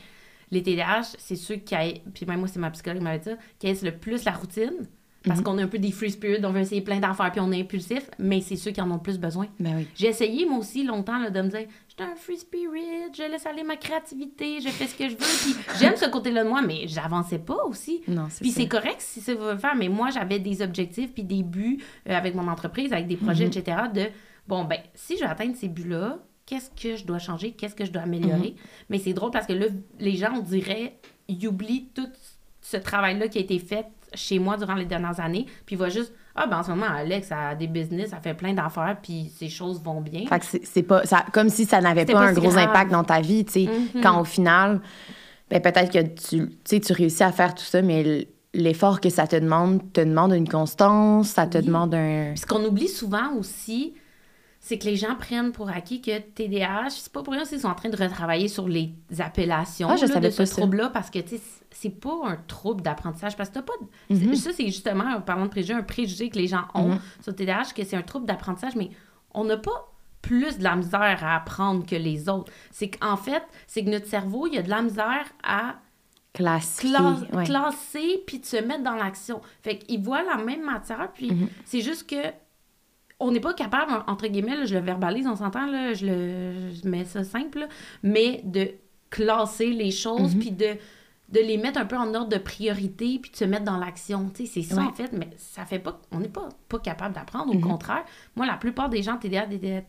les 0.50 0.64
TDAH, 0.64 1.14
c'est 1.20 1.36
ceux 1.36 1.56
qui 1.58 1.76
aillent, 1.76 2.02
puis 2.16 2.26
même 2.26 2.40
moi, 2.40 2.48
c'est 2.48 2.60
ma 2.60 2.72
psychologue 2.72 2.98
qui 3.00 3.04
m'avait 3.04 3.20
dit 3.20 3.30
qui 3.60 3.68
aiment 3.68 3.76
le 3.84 3.92
plus 3.92 4.24
la 4.26 4.32
routine. 4.32 4.88
Parce 5.26 5.40
Mhm. 5.40 5.46
qu'on 5.46 5.58
est 5.58 5.62
un 5.62 5.68
peu 5.68 5.80
des 5.80 5.92
free 5.92 6.12
spirit, 6.12 6.44
on 6.46 6.52
veut 6.52 6.60
essayer 6.62 6.82
plein 6.82 7.00
d'affaires, 7.00 7.32
puis 7.32 7.40
on 7.40 7.52
est 7.52 7.62
impulsif, 7.62 8.10
mais 8.20 8.42
c'est 8.42 8.58
ceux 8.58 8.72
qui 8.72 8.82
en 8.82 8.92
ont 8.92 8.96
le 8.96 9.02
plus 9.02 9.18
besoin. 9.18 9.48
Ben 9.60 9.78
oui. 9.78 9.88
J'ai 9.96 10.08
essayé, 10.08 10.46
moi 10.46 10.58
aussi, 10.60 10.84
longtemps, 10.84 11.18
là, 11.18 11.30
de 11.30 11.42
me 11.42 11.48
dire 11.48 11.66
je 11.88 11.94
suis 12.04 12.12
un 12.12 12.16
free 12.16 12.38
spirit, 12.38 12.82
je 13.16 13.24
laisse 13.32 13.46
aller 13.46 13.64
ma 13.64 13.78
créativité, 13.78 14.60
je 14.62 14.68
fais 14.70 14.88
ce 14.88 14.96
que 14.96 15.06
je 15.08 15.14
veux. 15.16 15.18
Puis 15.18 15.56
j'aime 15.80 15.96
ce 15.96 16.10
côté-là 16.10 16.44
de 16.44 16.50
moi, 16.50 16.62
mais 16.62 16.88
j'avançais 16.88 17.40
pas 17.40 17.64
aussi. 17.66 18.02
Non, 18.08 18.28
Puis 18.42 18.52
c'est 18.52 18.68
correct 18.68 18.98
si 19.00 19.22
ça 19.22 19.34
veut 19.34 19.58
faire, 19.58 19.76
mais 19.76 19.88
moi, 19.90 20.10
j'avais 20.10 20.40
des 20.40 20.62
objectifs 20.62 21.14
puis 21.14 21.24
des 21.24 21.44
buts 21.44 21.80
euh, 22.10 22.16
avec 22.18 22.36
mon 22.36 22.48
entreprise, 22.50 22.92
avec 22.92 23.08
des 23.08 23.18
projets, 23.18 23.46
Mhm. 23.46 23.52
etc. 23.56 23.78
de 23.94 24.06
bon, 24.48 24.66
ben, 24.66 24.80
si 24.94 25.16
je 25.18 25.24
veux 25.24 25.30
atteindre 25.30 25.56
ces 25.56 25.70
buts-là, 25.70 26.20
qu'est-ce 26.46 26.70
que 26.72 26.98
je 26.98 27.06
dois 27.06 27.20
changer, 27.20 27.52
qu'est-ce 27.52 27.76
que 27.76 27.86
je 27.86 27.92
dois 27.92 28.02
améliorer? 28.02 28.50
Mhm. 28.52 28.56
Mais 28.90 28.98
c'est 29.00 29.14
drôle 29.14 29.32
parce 29.32 29.48
que 29.48 29.54
là, 29.54 29.68
les 30.00 30.18
gens, 30.18 30.34
on 30.36 30.42
dirait, 30.42 30.98
ils 31.30 31.48
oublient 31.48 31.88
tout 31.96 32.10
ce 32.60 32.76
travail-là 32.76 33.30
qui 33.30 33.38
a 33.38 33.42
été 33.42 33.60
fait 33.60 33.86
chez 34.14 34.40
moi 34.40 34.58
durant 34.58 34.76
les 34.76 34.86
dernières 34.86 35.20
années, 35.20 35.46
puis 35.66 35.76
ils 35.76 35.78
voient 35.78 35.90
juste, 35.90 36.14
ah, 36.36 36.48
ben 36.48 36.60
en 36.60 36.64
ce 36.64 36.70
moment, 36.70 36.88
Alex 36.90 37.32
a 37.32 37.56
des 37.56 37.68
business, 37.68 38.10
ça 38.12 38.18
fait 38.20 38.34
plein 38.34 38.54
d'affaires, 38.54 38.98
puis 39.02 39.32
ces 39.38 39.50
choses 39.50 39.82
vont 39.82 40.02
bien. 40.02 40.26
Fait 40.28 40.40
que 40.40 40.46
c'est- 40.64 40.84
pas 40.84 41.06
ça, 41.06 41.26
comme 41.34 41.50
si 41.50 41.66
ça 41.66 41.82
n'avait 41.82 42.06
pas, 42.06 42.14
pas 42.14 42.20
un 42.28 42.34
gros 42.34 42.50
grave. 42.50 42.70
impact 42.70 42.92
dans 42.92 43.04
ta 43.04 43.22
vie, 43.22 43.46
tu 43.46 43.52
sais. 43.66 43.70
Mhm. 43.96 44.02
Quand 44.02 44.20
au 44.22 44.24
final, 44.26 44.82
ben 45.50 45.62
peut-être 45.62 45.92
que 45.92 46.00
tu, 46.02 46.50
tu 46.50 46.58
sais, 46.66 46.80
tu 46.80 46.94
réussis 46.94 47.24
à 47.24 47.32
faire 47.32 47.54
tout 47.54 47.64
ça, 47.64 47.82
mais 47.82 48.28
l'effort 48.56 49.02
que 49.02 49.10
ça 49.10 49.26
te 49.28 49.36
demande 49.36 49.82
te 49.94 50.02
demande 50.02 50.34
une 50.34 50.48
constance, 50.48 51.30
ça 51.30 51.48
te 51.48 51.58
Oui. 51.58 51.66
demande 51.66 51.94
un. 51.96 52.30
Puis 52.34 52.40
ce 52.40 52.46
qu'on 52.46 52.64
oublie 52.66 52.88
souvent 52.88 53.34
aussi, 53.38 53.94
c'est 54.66 54.78
que 54.78 54.86
les 54.86 54.96
gens 54.96 55.16
prennent 55.16 55.52
pour 55.52 55.70
acquis 55.70 56.02
que 56.02 56.18
TDAH, 56.20 56.90
c'est 56.92 57.12
pas 57.12 57.22
pour 57.22 57.34
rien 57.34 57.44
qu'ils 57.44 57.60
sont 57.60 57.68
en 57.68 57.76
train 57.76 57.90
de 57.90 57.98
retravailler 58.02 58.48
sur 58.48 58.66
les 58.70 58.94
appellations 59.20 59.90
Ah, 59.92 59.98
je 59.98 60.06
là, 60.06 60.22
de 60.22 60.30
ce 60.30 60.44
trouble-là 60.44 60.90
parce 60.90 61.10
que 61.10 61.20
c'est 61.72 61.90
pas 61.90 62.16
un 62.26 62.38
trouble 62.48 62.82
d'apprentissage 62.82 63.36
parce 63.36 63.50
que 63.50 63.56
t'as 63.56 63.62
pas 63.62 63.74
de- 64.10 64.16
Mhm. 64.16 64.36
ça 64.36 64.52
c'est 64.54 64.66
justement 64.68 65.04
en 65.04 65.20
parlant 65.20 65.44
de 65.46 65.50
préjugés 65.50 65.74
un 65.74 65.84
préjugé 65.84 66.30
que 66.30 66.38
les 66.38 66.48
gens 66.48 66.64
ont 66.76 66.90
Mhm. 66.94 67.00
sur 67.22 67.36
TDAH 67.36 67.74
que 67.76 67.84
c'est 67.84 67.98
un 67.98 68.02
trouble 68.04 68.26
d'apprentissage 68.26 68.76
mais 68.78 68.90
on 69.34 69.44
n'a 69.44 69.58
pas 69.58 69.92
plus 70.22 70.58
de 70.58 70.64
la 70.64 70.78
misère 70.78 71.20
à 71.26 71.36
apprendre 71.36 71.86
que 71.86 71.96
les 71.98 72.30
autres. 72.30 72.50
C'est 72.72 72.90
qu'en 72.90 73.18
fait, 73.18 73.44
c'est 73.68 73.84
que 73.84 73.90
notre 73.90 74.08
cerveau, 74.08 74.48
il 74.48 74.54
y 74.54 74.58
a 74.58 74.62
de 74.62 74.70
la 74.70 74.82
misère 74.82 75.26
à 75.44 75.76
Classifié. 76.34 76.90
cla- 76.92 77.36
ouais. 77.36 77.44
classer 77.44 78.24
puis 78.26 78.40
de 78.40 78.46
se 78.46 78.56
mettre 78.56 78.84
dans 78.84 78.96
l'action. 78.96 79.42
Fait 79.62 79.78
qu'ils 79.78 80.02
voient 80.02 80.24
la 80.24 80.38
même 80.38 80.64
matière, 80.64 81.12
puis 81.14 81.32
Mhm. 81.32 81.48
c'est 81.66 81.82
juste 81.82 82.10
que 82.10 82.16
on 83.24 83.32
n'est 83.32 83.40
pas 83.40 83.54
capable, 83.54 83.92
entre 84.08 84.28
guillemets, 84.28 84.58
là, 84.58 84.66
je 84.66 84.76
le 84.76 84.82
verbalise, 84.82 85.28
on 85.28 85.36
s'entend, 85.36 85.66
là, 85.66 85.94
je, 85.94 86.06
le, 86.06 86.72
je 86.72 86.88
mets 86.88 87.06
ça 87.06 87.24
simple, 87.24 87.60
là, 87.60 87.68
mais 88.04 88.42
de 88.44 88.72
classer 89.10 89.68
les 89.68 89.92
choses, 89.92 90.36
Mhm. 90.36 90.42
puis 90.42 90.52
de 90.52 90.78
de 91.34 91.40
les 91.40 91.58
mettre 91.58 91.80
un 91.80 91.86
peu 91.86 91.98
en 91.98 92.14
ordre 92.14 92.30
de 92.30 92.38
priorité 92.38 93.18
puis 93.20 93.32
de 93.32 93.36
se 93.36 93.46
mettre 93.46 93.64
dans 93.64 93.78
l'action. 93.78 94.30
Tu 94.30 94.46
sais, 94.46 94.62
c'est 94.62 94.76
ça, 94.76 94.84
en 94.84 94.94
fait, 94.94 95.12
mais 95.14 95.30
ça 95.38 95.66
fait 95.66 95.80
pas... 95.80 96.00
On 96.12 96.20
n'est 96.20 96.30
pas, 96.30 96.50
pas 96.70 96.78
capable 96.78 97.16
d'apprendre. 97.16 97.52
Au 97.52 97.58
mm-hmm. 97.58 97.62
contraire, 97.62 98.04
moi, 98.36 98.46
la 98.46 98.56
plupart 98.56 98.88
des 98.88 99.02
gens 99.02 99.18
TDAH, 99.18 99.48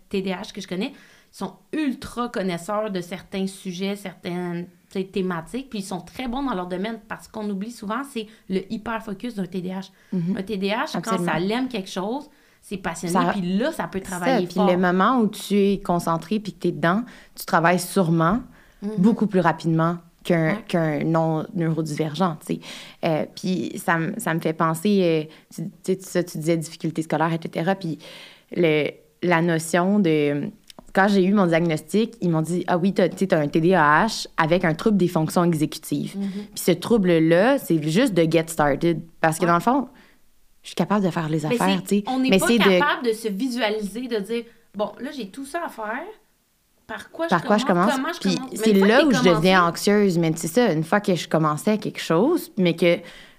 TDAH 0.09 0.53
que 0.55 0.63
je 0.63 0.67
connais 0.67 0.95
sont 1.31 1.55
ultra 1.73 2.31
connaisseurs 2.31 2.91
de 2.91 3.01
certains 3.03 3.47
sujets, 3.47 3.95
certaines 3.97 4.69
thématiques, 5.13 5.69
puis 5.69 5.81
ils 5.81 5.85
sont 5.85 6.01
très 6.01 6.29
bons 6.29 6.45
dans 6.45 6.55
leur 6.55 6.69
domaine 6.69 7.01
parce 7.09 7.29
qu'on 7.29 7.51
oublie 7.51 7.73
souvent, 7.73 8.05
c'est 8.05 8.27
le 8.49 8.61
hyper-focus 8.73 9.35
d'un 9.35 9.47
TDAH. 9.47 9.91
Mm-hmm. 10.15 10.39
Un 10.39 10.43
TDAH, 10.43 11.01
quand 11.03 11.19
ça 11.25 11.39
l'aime 11.39 11.69
quelque 11.69 11.91
chose, 11.91 12.31
c'est 12.67 12.79
passionné, 12.79 13.27
puis 13.33 13.59
là, 13.59 13.73
ça 13.73 13.87
peut 13.87 14.01
travailler 14.01 14.47
ça, 14.47 14.65
Puis 14.65 14.73
le 14.73 14.79
moment 14.79 15.19
où 15.19 15.29
tu 15.29 15.55
es 15.55 15.81
concentré 15.81 16.41
puis 16.41 16.55
que 16.55 16.61
tu 16.61 16.69
es 16.69 16.73
dedans, 16.73 17.03
tu 17.35 17.45
travailles 17.45 17.79
sûrement 17.79 18.41
mm-hmm. 18.83 18.97
beaucoup 18.99 19.27
plus 19.27 19.41
rapidement 19.41 19.99
qu'un 20.23 21.05
non-neurodivergent, 21.05 22.39
tu 22.47 22.55
sais. 22.55 22.61
Euh, 23.05 23.27
puis 23.37 23.73
ça, 23.77 23.99
ça, 24.17 24.33
me 24.33 24.41
fait 24.41 24.55
penser, 24.55 25.29
euh, 25.55 25.65
tu, 25.85 25.99
sais, 26.01 26.25
tu 26.25 26.39
disais 26.39 26.57
difficultés 26.57 27.03
scolaires, 27.03 27.35
etc., 27.35 27.73
puis 27.79 27.99
le, 28.57 28.89
la 29.23 29.43
notion 29.43 29.99
de 29.99 30.51
quand 30.95 31.09
j'ai 31.09 31.25
eu 31.25 31.35
mon 31.35 31.47
diagnostic, 31.47 32.15
ils 32.23 32.31
m'ont 32.31 32.41
dit 32.41 32.65
Ah 32.67 32.79
oui, 32.79 32.95
tu 32.95 33.03
as, 33.03 33.39
un 33.39 33.49
TDAH 33.49 34.29
avec 34.39 34.65
un 34.65 34.73
trouble 34.73 34.97
des 34.97 35.09
fonctions 35.09 35.45
exécutives. 35.45 36.17
Mm-hmm. 36.17 36.47
Puis 36.55 36.65
ce 36.65 36.71
trouble-là, 36.71 37.59
c'est 37.59 37.83
juste 37.83 38.15
de 38.15 38.23
get 38.31 38.47
started. 38.47 39.03
Parce 39.21 39.39
que 39.39 39.45
dans 39.45 39.55
le 39.55 39.61
fond, 39.61 39.89
je 40.65 40.71
suis 40.71 40.75
capable 40.75 41.05
de 41.05 41.11
faire 41.11 41.29
les 41.29 41.45
affaires. 41.45 41.81
sais. 41.85 42.03
On 42.09 42.19
n'est 42.19 42.31
pas 42.39 42.49
capable 42.49 43.07
de... 43.07 43.13
se 43.13 43.29
visualiser, 43.29 44.09
de 44.09 44.17
dire 44.19 44.45
Bon, 44.75 44.91
là, 44.99 45.11
j'ai 45.17 45.29
tout 45.29 45.45
ça 45.45 45.67
à 45.67 45.69
faire. 45.69 46.03
Par 46.87 47.11
quoi, 47.11 47.29
Par 47.29 47.41
je, 47.41 47.47
quoi 47.47 47.59
commence? 47.59 47.93
je 47.93 48.21
commence? 48.21 48.47
C'est 48.55 48.73
là 48.73 49.05
où 49.05 49.13
je 49.13 49.23
deviens 49.23 49.65
anxieuse. 49.67 50.19
Mais 50.19 50.33
c'est 50.37 50.49
ça, 50.49 50.73
une 50.73 50.83
fois 50.83 51.01
que 51.01 51.15
je 51.15 51.29
commençais 51.29 51.79
quelque 51.79 52.01
chose, 52.01 52.51
mais 52.57 52.75
que. 52.75 52.99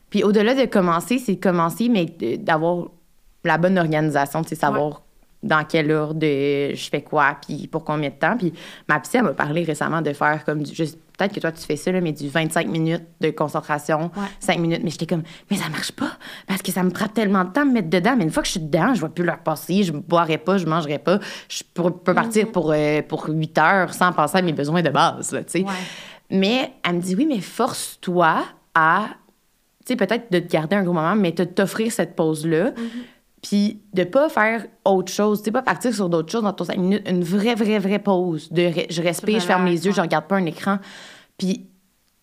Puis 0.10 0.24
au-delà 0.24 0.54
de 0.54 0.66
commencer, 0.66 1.18
c'est 1.18 1.36
commencer, 1.36 1.90
mais 1.90 2.06
d'avoir 2.38 2.88
la 3.44 3.58
bonne 3.58 3.78
organisation, 3.78 4.44
c'est 4.48 4.56
savoir 4.56 5.02
dans 5.46 5.64
quel 5.64 5.92
ordre 5.92 6.20
je 6.22 6.90
fais 6.90 7.02
quoi, 7.02 7.38
puis 7.46 7.68
pour 7.68 7.84
combien 7.84 8.10
de 8.10 8.16
temps. 8.16 8.36
Puis 8.36 8.52
ma 8.90 9.00
psy, 9.00 9.18
elle 9.18 9.24
m'a 9.24 9.34
parlé 9.34 9.64
récemment 9.64 10.02
de 10.02 10.12
faire 10.12 10.44
comme 10.44 10.64
du, 10.64 10.74
juste, 10.74 11.00
peut-être 11.18 11.34
que 11.34 11.40
toi 11.40 11.52
tu 11.52 11.62
fais 11.62 11.76
ça, 11.76 11.92
là, 11.92 12.02
mais 12.02 12.12
du 12.12 12.28
25 12.28 12.68
minutes 12.68 13.04
de 13.22 13.30
concentration, 13.30 14.10
5 14.40 14.60
minutes. 14.60 14.82
Mais 14.84 14.90
j'étais 14.90 15.06
comme, 15.06 15.22
mais 15.52 15.58
ça 15.58 15.70
marche 15.70 15.92
pas, 15.92 16.12
parce 16.48 16.64
que 16.64 16.72
ça 16.72 16.82
me 16.84 16.90
prend 16.90 17.08
tellement 17.08 17.44
de 17.44 17.52
temps 17.52 17.66
de 17.66 17.72
mettre 17.72 17.90
dedans. 17.90 18.16
Mais 18.18 18.24
une 18.24 18.32
fois 18.32 18.42
que 18.42 18.48
je 18.48 18.54
suis 18.54 18.60
dedans, 18.60 18.96
je 18.96 19.02
vais 19.02 19.10
plus 19.10 19.24
leur 19.24 19.40
passer, 19.40 19.84
je 19.84 19.94
ne 19.94 20.00
boirai 20.00 20.40
pas, 20.40 20.58
je 20.58 20.66
mangerai 20.66 20.98
pas. 20.98 21.20
Je 21.48 21.62
peux, 21.74 21.92
partir 21.92 22.46
mm-hmm. 22.46 22.52
pour, 22.52 22.72
euh, 22.72 23.02
pour 23.04 23.28
8 23.30 23.58
heures 23.60 23.94
sans 23.94 24.12
penser 24.12 24.40
à 24.40 24.42
mes 24.42 24.54
besoins 24.54 24.82
de 24.82 24.90
base, 24.90 25.38
tu 25.48 25.62
sais. 25.62 25.66
Mais 26.32 26.74
elle 26.84 26.96
me 26.96 27.02
dit, 27.02 27.16
oui, 27.16 27.28
mais 27.28 27.40
force-toi 27.40 28.44
à, 28.74 29.10
tu 29.86 29.94
sais, 29.94 29.96
peut-être 29.96 30.32
de 30.32 30.40
te 30.40 30.52
garder 30.52 30.76
un 30.76 30.84
gros 30.84 30.94
moment, 30.94 31.16
mais 31.16 31.32
de 31.32 31.44
t'offrir 31.44 31.92
cette 31.92 32.16
pause-là. 32.16 32.72
Mm-hmm 32.72 33.15
puis 33.46 33.80
de 33.94 34.04
pas 34.04 34.28
faire 34.28 34.66
autre 34.86 35.12
chose, 35.12 35.40
tu 35.40 35.46
sais, 35.46 35.52
pas 35.52 35.62
partir 35.62 35.94
sur 35.94 36.10
d'autres 36.10 36.32
choses 36.32 36.42
dans 36.42 36.52
ton 36.52 36.64
5 36.64 36.78
minutes, 36.80 37.08
une 37.08 37.24
vraie, 37.24 37.54
vraie, 37.54 37.78
vraie 37.78 38.00
pause. 38.00 38.52
De 38.52 38.72
je 38.90 39.02
respire, 39.04 39.40
je 39.40 39.46
ferme 39.46 39.68
les 39.68 39.86
yeux, 39.86 39.92
je 39.92 40.02
regarde 40.02 40.26
pas 40.26 40.38
un 40.38 40.46
écran. 40.48 40.80
Puis 41.38 41.68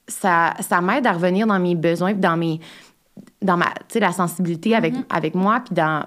ça, 0.09 0.55
ça 0.59 0.81
m'aide 0.81 1.07
à 1.07 1.13
revenir 1.13 1.47
dans 1.47 1.61
mes 1.61 1.77
besoins, 1.77 2.13
dans 2.15 2.37
mes 2.37 2.59
dans 3.41 3.57
ma, 3.57 3.67
la 3.95 4.11
sensibilité 4.11 4.75
avec, 4.75 4.95
mm-hmm. 4.95 5.15
avec 5.15 5.37
moi, 5.37 5.63
puis 5.65 5.77
dans 5.77 6.07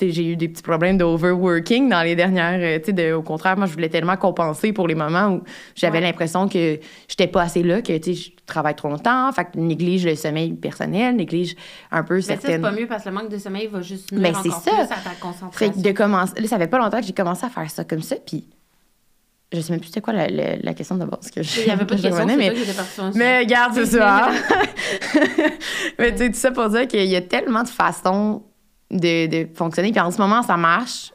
j'ai 0.00 0.26
eu 0.32 0.36
des 0.36 0.48
petits 0.48 0.62
problèmes 0.62 0.98
d'overworking 0.98 1.88
dans 1.88 2.02
les 2.02 2.14
dernières. 2.14 2.60
Euh, 2.60 2.78
tu 2.82 2.94
sais, 2.94 3.12
au 3.12 3.22
contraire, 3.22 3.56
moi, 3.56 3.66
je 3.66 3.72
voulais 3.72 3.88
tellement 3.88 4.16
compenser 4.16 4.72
pour 4.72 4.86
les 4.86 4.94
moments 4.94 5.28
où 5.28 5.42
j'avais 5.74 6.00
l'impression 6.00 6.48
que 6.48 6.78
j'étais 7.08 7.26
pas 7.26 7.42
assez 7.42 7.62
là, 7.62 7.82
que 7.82 7.96
tu 7.98 8.14
sais, 8.14 8.20
je 8.20 8.30
travaille 8.46 8.76
trop 8.76 8.88
longtemps, 8.88 9.30
fait 9.32 9.44
que 9.44 9.50
je 9.54 9.60
néglige 9.60 10.06
le 10.06 10.14
sommeil 10.14 10.52
personnel, 10.52 11.16
néglige 11.16 11.56
un 11.90 12.02
peu 12.02 12.20
certaines. 12.20 12.62
Mais 12.62 12.68
c'est 12.68 12.74
pas 12.74 12.80
mieux 12.80 12.86
parce 12.86 13.04
que 13.04 13.08
le 13.08 13.14
manque 13.14 13.28
de 13.28 13.38
sommeil 13.38 13.66
va 13.66 13.80
juste 13.80 14.12
nuire 14.12 14.22
Mais 14.22 14.36
encore 14.36 14.62
ça. 14.62 14.70
plus 14.70 14.80
à 14.82 14.86
ta 14.86 15.10
concentration. 15.20 15.72
Fait 15.72 15.82
de 15.82 15.92
commencer. 15.92 16.40
Là, 16.40 16.46
ça 16.46 16.58
fait 16.58 16.68
pas 16.68 16.78
longtemps 16.78 17.00
que 17.00 17.06
j'ai 17.06 17.12
commencé 17.12 17.44
à 17.44 17.48
faire 17.48 17.70
ça 17.70 17.84
comme 17.84 18.02
ça, 18.02 18.16
puis 18.24 18.44
je 19.52 19.60
sais 19.60 19.72
même 19.72 19.80
plus 19.80 19.88
c'était 19.88 20.00
quoi 20.00 20.12
la, 20.12 20.28
la, 20.28 20.74
question 20.74 20.96
de 20.96 21.04
base 21.04 21.30
que 21.30 21.42
je. 21.42 21.60
Il 21.60 21.66
y 21.68 21.70
avait 21.70 21.84
pas 21.84 21.94
de 21.94 22.02
question, 22.02 22.26
mais, 22.26 22.52
mais 23.14 23.38
regarde, 23.40 23.74
c'est 23.74 23.86
ça. 23.98 24.30
mais 25.98 26.12
tu 26.12 26.18
sais, 26.18 26.30
tout 26.30 26.36
ça 26.36 26.50
pour 26.50 26.68
dire 26.68 26.88
qu'il 26.88 27.06
y 27.06 27.16
a 27.16 27.20
tellement 27.20 27.62
de 27.62 27.68
façons 27.68 28.42
de, 28.90 29.26
de 29.26 29.48
fonctionner. 29.54 29.92
Puis 29.92 30.00
en 30.00 30.10
ce 30.10 30.18
moment, 30.18 30.42
ça 30.42 30.56
marche. 30.56 31.12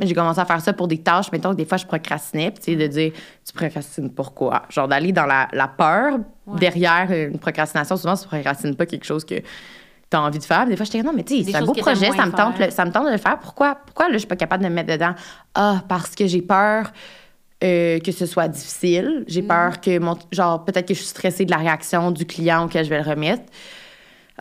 J'ai 0.00 0.14
commencé 0.14 0.38
à 0.38 0.44
faire 0.44 0.60
ça 0.60 0.72
pour 0.72 0.86
des 0.86 0.98
tâches, 0.98 1.32
mettons 1.32 1.50
que 1.50 1.56
des 1.56 1.64
fois, 1.64 1.76
je 1.76 1.84
procrastinais, 1.84 2.52
puis 2.52 2.76
de 2.76 2.86
dire, 2.86 3.12
tu 3.44 3.52
procrastines 3.52 4.10
pourquoi? 4.10 4.62
Genre 4.70 4.86
d'aller 4.86 5.10
dans 5.10 5.26
la, 5.26 5.48
la 5.52 5.66
peur 5.66 6.18
derrière 6.46 7.10
une 7.10 7.38
procrastination. 7.40 7.96
Souvent, 7.96 8.16
tu 8.16 8.28
procrastines 8.28 8.76
pas 8.76 8.86
quelque 8.86 9.04
chose 9.04 9.24
que 9.24 9.34
tu 9.40 10.16
as 10.16 10.22
envie 10.22 10.38
de 10.38 10.44
faire. 10.44 10.66
Des 10.66 10.76
fois, 10.76 10.86
je 10.86 10.92
dis, 10.92 11.02
non, 11.02 11.12
mais 11.12 11.24
tu 11.24 11.38
sais, 11.38 11.50
c'est 11.50 11.56
un 11.56 11.64
beau 11.64 11.72
projet, 11.72 12.12
ça 12.12 12.26
me, 12.26 12.30
tente, 12.30 12.70
ça 12.70 12.84
me 12.84 12.92
tente 12.92 13.06
de 13.06 13.10
le 13.10 13.18
faire. 13.18 13.40
Pourquoi, 13.40 13.74
pourquoi 13.74 14.06
là, 14.06 14.12
je 14.12 14.18
suis 14.18 14.28
pas 14.28 14.36
capable 14.36 14.62
de 14.62 14.68
me 14.68 14.74
mettre 14.74 14.92
dedans? 14.92 15.14
Ah, 15.54 15.82
parce 15.88 16.14
que 16.14 16.26
j'ai 16.26 16.42
peur. 16.42 16.92
Euh, 17.64 17.98
que 17.98 18.12
ce 18.12 18.24
soit 18.24 18.46
difficile. 18.46 19.24
J'ai 19.26 19.42
mm. 19.42 19.48
peur 19.48 19.80
que 19.80 19.98
mon. 19.98 20.16
Genre, 20.30 20.64
peut-être 20.64 20.86
que 20.86 20.94
je 20.94 21.00
suis 21.00 21.08
stressée 21.08 21.44
de 21.44 21.50
la 21.50 21.56
réaction 21.56 22.12
du 22.12 22.24
client 22.24 22.66
auquel 22.66 22.84
je 22.84 22.90
vais 22.90 23.02
le 23.02 23.10
remettre. 23.10 23.42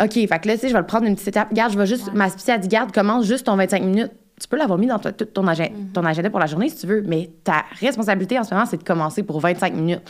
OK, 0.01 0.13
fait 0.13 0.27
que 0.27 0.47
là, 0.47 0.53
tu 0.55 0.59
sais, 0.59 0.67
je 0.69 0.73
vais 0.73 0.79
le 0.79 0.85
prendre 0.85 1.05
une 1.05 1.15
petite 1.15 1.29
étape. 1.29 1.53
Garde, 1.53 1.73
je 1.73 1.77
vais 1.77 1.85
juste. 1.85 2.13
Ma 2.13 2.29
spéciale 2.29 2.59
dit, 2.59 2.67
garde, 2.67 2.91
commence 2.91 3.25
juste 3.25 3.45
ton 3.45 3.55
25 3.55 3.83
minutes. 3.83 4.11
Tu 4.39 4.47
peux 4.47 4.57
l'avoir 4.57 4.77
mis 4.77 4.85
dans 4.85 4.99
tout 4.99 5.11
ton, 5.11 5.47
agenda, 5.47 5.71
mm-hmm. 5.71 5.91
ton 5.93 6.05
agenda 6.05 6.29
pour 6.29 6.39
la 6.39 6.45
journée 6.45 6.69
si 6.69 6.77
tu 6.77 6.87
veux, 6.87 7.01
mais 7.01 7.31
ta 7.43 7.65
responsabilité 7.79 8.37
en 8.37 8.43
ce 8.43 8.53
moment, 8.53 8.67
c'est 8.67 8.77
de 8.77 8.83
commencer 8.83 9.23
pour 9.23 9.39
25 9.39 9.73
minutes. 9.73 10.03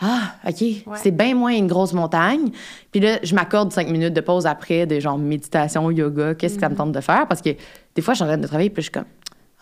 Ah, 0.00 0.34
OK. 0.48 0.64
C'est 0.96 1.12
bien 1.12 1.36
moins 1.36 1.52
une 1.52 1.68
grosse 1.68 1.92
montagne. 1.92 2.50
Puis 2.90 3.00
là, 3.00 3.18
je 3.22 3.34
m'accorde 3.36 3.72
5 3.72 3.88
minutes 3.88 4.14
de 4.14 4.20
pause 4.20 4.46
après, 4.46 4.84
de 4.86 4.98
genre 4.98 5.16
méditation, 5.16 5.88
yoga, 5.92 6.34
qu'est-ce 6.34 6.56
que 6.56 6.60
ça 6.60 6.68
me 6.68 6.74
mm-hmm. 6.74 6.78
tente 6.78 6.92
de 6.92 7.00
faire? 7.00 7.28
Parce 7.28 7.40
que 7.40 7.50
des 7.94 8.02
fois, 8.02 8.14
je 8.14 8.16
suis 8.16 8.24
en 8.24 8.26
train 8.26 8.38
de 8.38 8.46
travailler, 8.46 8.70
puis 8.70 8.82
je 8.82 8.86
suis 8.86 8.92
comme, 8.92 9.04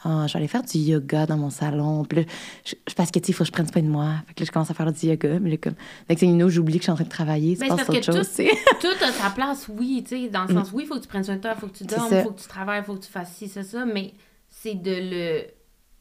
ah, 0.04 0.26
je 0.26 0.32
vais 0.32 0.38
aller 0.38 0.48
faire 0.48 0.62
du 0.62 0.78
yoga 0.78 1.26
dans 1.26 1.36
mon 1.36 1.50
salon. 1.50 2.04
Puis 2.04 2.20
là, 2.20 2.24
je, 2.64 2.74
parce 2.94 3.10
que, 3.10 3.18
tu 3.18 3.26
sais, 3.26 3.32
il 3.32 3.34
faut 3.34 3.44
que 3.44 3.48
je 3.48 3.52
prenne 3.52 3.70
soin 3.70 3.82
de 3.82 3.88
moi. 3.88 4.14
Fait 4.26 4.34
que 4.34 4.40
là, 4.40 4.46
je 4.46 4.50
commence 4.50 4.70
à 4.70 4.74
faire 4.74 4.92
du 4.92 5.06
yoga. 5.06 5.38
Mais 5.40 5.50
là, 5.50 5.56
comme, 5.58 5.74
avec 6.08 6.48
j'oublie 6.48 6.74
que 6.74 6.80
je 6.80 6.84
suis 6.84 6.92
en 6.92 6.94
train 6.94 7.04
de 7.04 7.10
travailler. 7.10 7.56
C'est 7.56 7.68
parce 7.68 7.84
que 7.84 8.02
chose, 8.02 8.30
tout, 8.34 8.42
tout 8.80 9.04
a 9.04 9.12
sa 9.12 9.30
place, 9.30 9.68
oui, 9.68 10.02
tu 10.06 10.16
sais, 10.16 10.28
dans 10.28 10.44
le 10.44 10.54
sens, 10.54 10.72
mm. 10.72 10.76
oui, 10.76 10.84
il 10.84 10.86
faut 10.86 10.94
que 10.94 11.00
tu 11.00 11.08
prennes 11.08 11.24
soin 11.24 11.36
de 11.36 11.40
toi, 11.40 11.52
il 11.54 11.60
faut 11.60 11.66
que 11.66 11.76
tu 11.76 11.84
dormes, 11.84 12.08
il 12.10 12.22
faut 12.22 12.30
que 12.30 12.40
tu 12.40 12.48
travailles, 12.48 12.80
il 12.80 12.84
faut 12.84 12.94
que 12.94 13.04
tu 13.04 13.10
fasses 13.10 13.32
ci, 13.32 13.48
c'est 13.48 13.62
ça. 13.62 13.84
Mais 13.84 14.14
c'est 14.48 14.74
de 14.74 14.90
le 14.90 15.44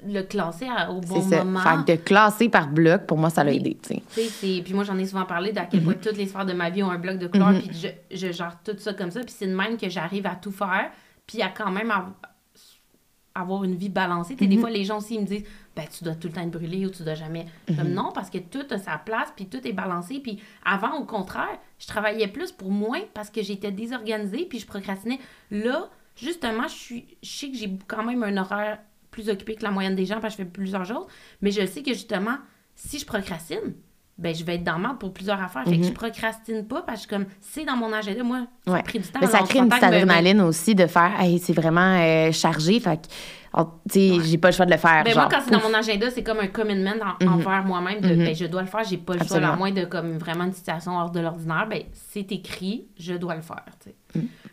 le 0.06 0.22
classer 0.22 0.68
au 0.90 1.02
bon 1.02 1.22
ça. 1.22 1.44
moment. 1.44 1.60
Fait 1.60 1.98
de 1.98 2.02
classer 2.02 2.48
par 2.48 2.70
bloc, 2.70 3.06
pour 3.06 3.18
moi, 3.18 3.30
ça 3.30 3.44
l'a 3.44 3.52
aidé. 3.52 3.78
Puis 4.16 4.74
moi, 4.74 4.84
j'en 4.84 4.98
ai 4.98 5.06
souvent 5.06 5.26
parlé 5.26 5.52
d'à 5.52 5.66
quel 5.66 5.84
point 5.84 5.94
mm-hmm. 5.94 6.00
toutes 6.00 6.18
les 6.18 6.26
sphères 6.26 6.46
de 6.46 6.54
ma 6.54 6.70
vie 6.70 6.84
ont 6.84 6.90
un 6.90 6.98
bloc 6.98 7.18
de 7.18 7.28
couleur, 7.28 7.52
mm-hmm. 7.52 7.68
puis 7.68 7.92
je, 8.12 8.28
je 8.28 8.32
gère 8.32 8.58
tout 8.64 8.76
ça 8.78 8.94
comme 8.94 9.12
ça. 9.12 9.20
Puis 9.22 9.36
c'est 9.38 9.48
de 9.48 9.56
même 9.56 9.78
que 9.78 9.90
j'arrive 9.90 10.26
à 10.26 10.36
tout 10.36 10.52
faire, 10.52 10.90
puis 11.28 11.42
à 11.42 11.50
quand 11.50 11.72
même 11.72 11.92
avoir 13.36 13.64
une 13.64 13.76
vie 13.76 13.90
balancée. 13.90 14.36
Des 14.36 14.48
mhm. 14.48 14.60
fois, 14.60 14.70
les 14.70 14.86
gens 14.86 14.98
aussi 14.98 15.20
me 15.20 15.26
disent 15.26 15.44
ben, 15.76 15.86
tu 15.88 16.04
dois 16.04 16.16
tout 16.16 16.28
le 16.28 16.34
temps 16.34 16.42
être 16.42 16.52
brûlé 16.52 16.86
ou 16.86 16.90
tu 16.90 17.04
dois 17.04 17.16
jamais. 17.16 17.46
Comme 17.68 17.90
mhm. 17.90 17.94
non, 17.94 18.12
parce 18.14 18.30
que 18.30 18.38
tout 18.38 18.66
a 18.70 18.78
sa 18.78 18.98
place, 18.98 19.32
puis 19.36 19.48
tout 19.48 19.66
est 19.66 19.74
balancé. 19.74 20.20
Puis 20.20 20.42
avant, 20.66 20.98
au 20.98 21.06
contraire, 21.06 21.60
je 21.78 21.88
travaillais 21.88 22.28
plus 22.28 22.52
pour 22.52 22.72
moins 22.72 23.02
parce 23.14 23.30
que 23.30 23.42
j'étais 23.42 23.72
désorganisée, 23.72 24.46
puis 24.46 24.60
je 24.60 24.66
procrastinais. 24.66 25.20
Là, 25.52 25.90
justement, 26.16 26.68
je, 26.68 26.76
suis, 26.76 27.18
je 27.24 27.30
sais 27.30 27.52
que 27.52 27.58
j'ai 27.58 27.78
quand 27.88 28.04
même 28.04 28.24
un 28.24 28.38
horaire 28.38 28.80
plus 29.12 29.30
occupé 29.30 29.56
que 29.56 29.64
la 29.64 29.72
moyenne 29.72 29.96
des 29.96 30.06
gens 30.06 30.20
parce 30.20 30.36
que 30.36 30.44
je 30.44 30.48
fais 30.48 30.52
plusieurs 30.52 30.86
choses, 30.86 31.08
mais 31.42 31.52
je 31.52 31.66
sais 31.66 31.82
que 31.82 31.94
justement, 31.94 32.38
si 32.76 33.00
je 33.00 33.06
procrastine, 33.06 33.74
ben 34.20 34.36
je 34.36 34.44
vais 34.44 34.56
être 34.56 34.64
dans 34.64 34.78
le 34.78 34.98
pour 34.98 35.14
plusieurs 35.14 35.42
affaires. 35.42 35.64
Fait 35.64 35.78
que 35.78 35.84
je 35.84 35.90
mhm. 35.90 35.94
procrastine 35.94 36.68
pas 36.68 36.82
parce 36.82 37.06
que 37.06 37.16
comme 37.16 37.26
c'est 37.40 37.64
dans 37.64 37.78
mon 37.78 37.92
agenda, 37.94 38.22
moi, 38.22 38.48
ça 38.68 38.76
a 38.76 38.84
pris 38.84 39.00
du 39.00 39.08
temps. 39.08 39.20
Mais 39.22 39.28
ça 39.28 39.40
crée 39.40 39.60
une 39.60 39.70
petite 39.70 39.84
adrénaline 39.84 40.42
aussi 40.42 40.76
de 40.76 40.88
faire 40.88 41.12
hey, 41.20 41.40
c'est 41.40 41.54
vraiment 41.54 41.98
euh, 41.98 42.32
chargé. 42.34 42.80
Fait 42.82 42.98
que 42.98 43.08
sais, 43.90 44.12
j'ai 44.24 44.38
pas 44.38 44.50
le 44.50 44.56
choix 44.56 44.66
de 44.66 44.72
le 44.72 44.78
faire. 44.78 45.04
Ben 45.06 45.16
moi, 45.16 45.30
quand 45.32 45.40
c'est 45.44 45.52
dans 45.52 45.62
mon 45.62 45.74
agenda, 45.74 46.12
c'est 46.12 46.24
comme 46.24 46.40
un 46.40 46.48
commitment 46.48 46.96
mhm. 47.22 47.34
envers 47.34 47.64
moi-même 47.64 48.02
de 48.02 48.10
mhm. 48.10 48.26
ben, 48.26 48.36
je 48.36 48.46
dois 48.46 48.62
le 48.62 48.68
faire, 48.68 48.84
j'ai 48.84 48.98
pas 48.98 49.16
le 49.16 49.26
choix, 49.26 49.38
à 49.38 49.56
moins 49.56 49.72
de 49.72 49.86
comme 49.86 50.18
vraiment 50.18 50.44
une 50.44 50.54
situation 50.54 50.98
hors 50.98 51.12
de 51.12 51.22
l'ordinaire, 51.22 51.68
ben 51.70 51.84
c'est 51.94 52.32
écrit, 52.32 52.88
je 53.00 53.14
dois 53.14 53.36
le 53.36 53.42
faire. 53.42 53.64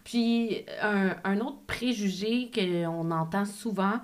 Puis 0.04 0.64
un, 0.80 1.16
un, 1.24 1.40
autre 1.40 1.58
préjugé 1.66 2.52
qu'on 2.54 3.10
entend 3.10 3.44
souvent, 3.44 3.94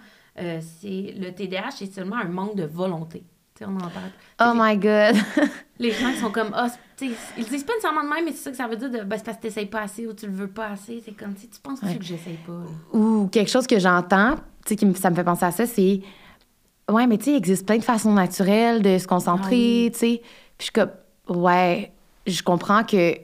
euh, 0.41 0.59
c'est 0.61 1.15
le 1.17 1.31
TDAH, 1.31 1.71
c'est 1.77 1.93
seulement 1.93 2.17
un 2.17 2.29
manque 2.29 2.57
de 2.57 2.65
volonté 2.65 3.23
on 3.67 3.77
en 3.77 3.89
parle. 3.89 4.11
Oh 4.41 4.53
my 4.55 4.77
God! 4.77 5.17
les 5.79 5.91
gens 5.93 6.13
sont 6.21 6.31
comme, 6.31 6.51
ah, 6.55 6.69
ils 7.01 7.15
disent 7.45 7.65
pas 7.65 7.73
nécessairement 7.73 8.05
de 8.05 8.09
même, 8.09 8.25
mais 8.25 8.33
c'est 8.33 8.45
ça 8.45 8.51
que 8.51 8.57
ça 8.57 8.69
veut 8.69 8.77
dire, 8.77 8.91
de, 8.91 9.03
ben, 9.03 9.17
c'est 9.17 9.25
parce 9.25 9.37
que 9.37 9.43
t'essayes 9.43 9.67
pas 9.67 9.83
assez 9.83 10.07
ou 10.07 10.13
tu 10.13 10.27
le 10.27 10.33
veux 10.33 10.49
pas 10.49 10.69
assez. 10.69 11.03
C'est 11.05 11.13
comme, 11.13 11.35
tu 11.35 11.47
penses 11.63 11.81
que 11.81 11.87
j'essaye 12.01 12.39
pas. 12.47 12.97
Ou 12.97 13.29
quelque 13.29 13.51
chose 13.51 13.67
que 13.67 13.79
j'entends, 13.79 14.37
tu 14.65 14.69
sais, 14.69 14.77
qui 14.77 14.95
ça 14.95 15.11
me 15.11 15.15
fait 15.15 15.25
penser 15.25 15.45
à 15.45 15.51
ça, 15.51 15.67
c'est, 15.67 16.01
ouais, 16.91 17.07
mais 17.07 17.19
tu 17.19 17.25
sais, 17.25 17.31
il 17.33 17.37
existe 17.37 17.67
plein 17.67 17.79
de 17.79 17.85
façons 17.85 18.13
naturelles 18.13 18.83
de 18.83 18.99
se 18.99 19.07
concentrer, 19.07 19.87
ah 19.89 19.93
tu 19.93 19.99
sais. 19.99 20.23
Puis 20.59 20.59
je 20.59 20.65
suis 20.65 20.73
comme, 20.73 20.91
ouais, 21.29 21.93
je 22.27 22.43
comprends 22.43 22.85
que 22.85 23.17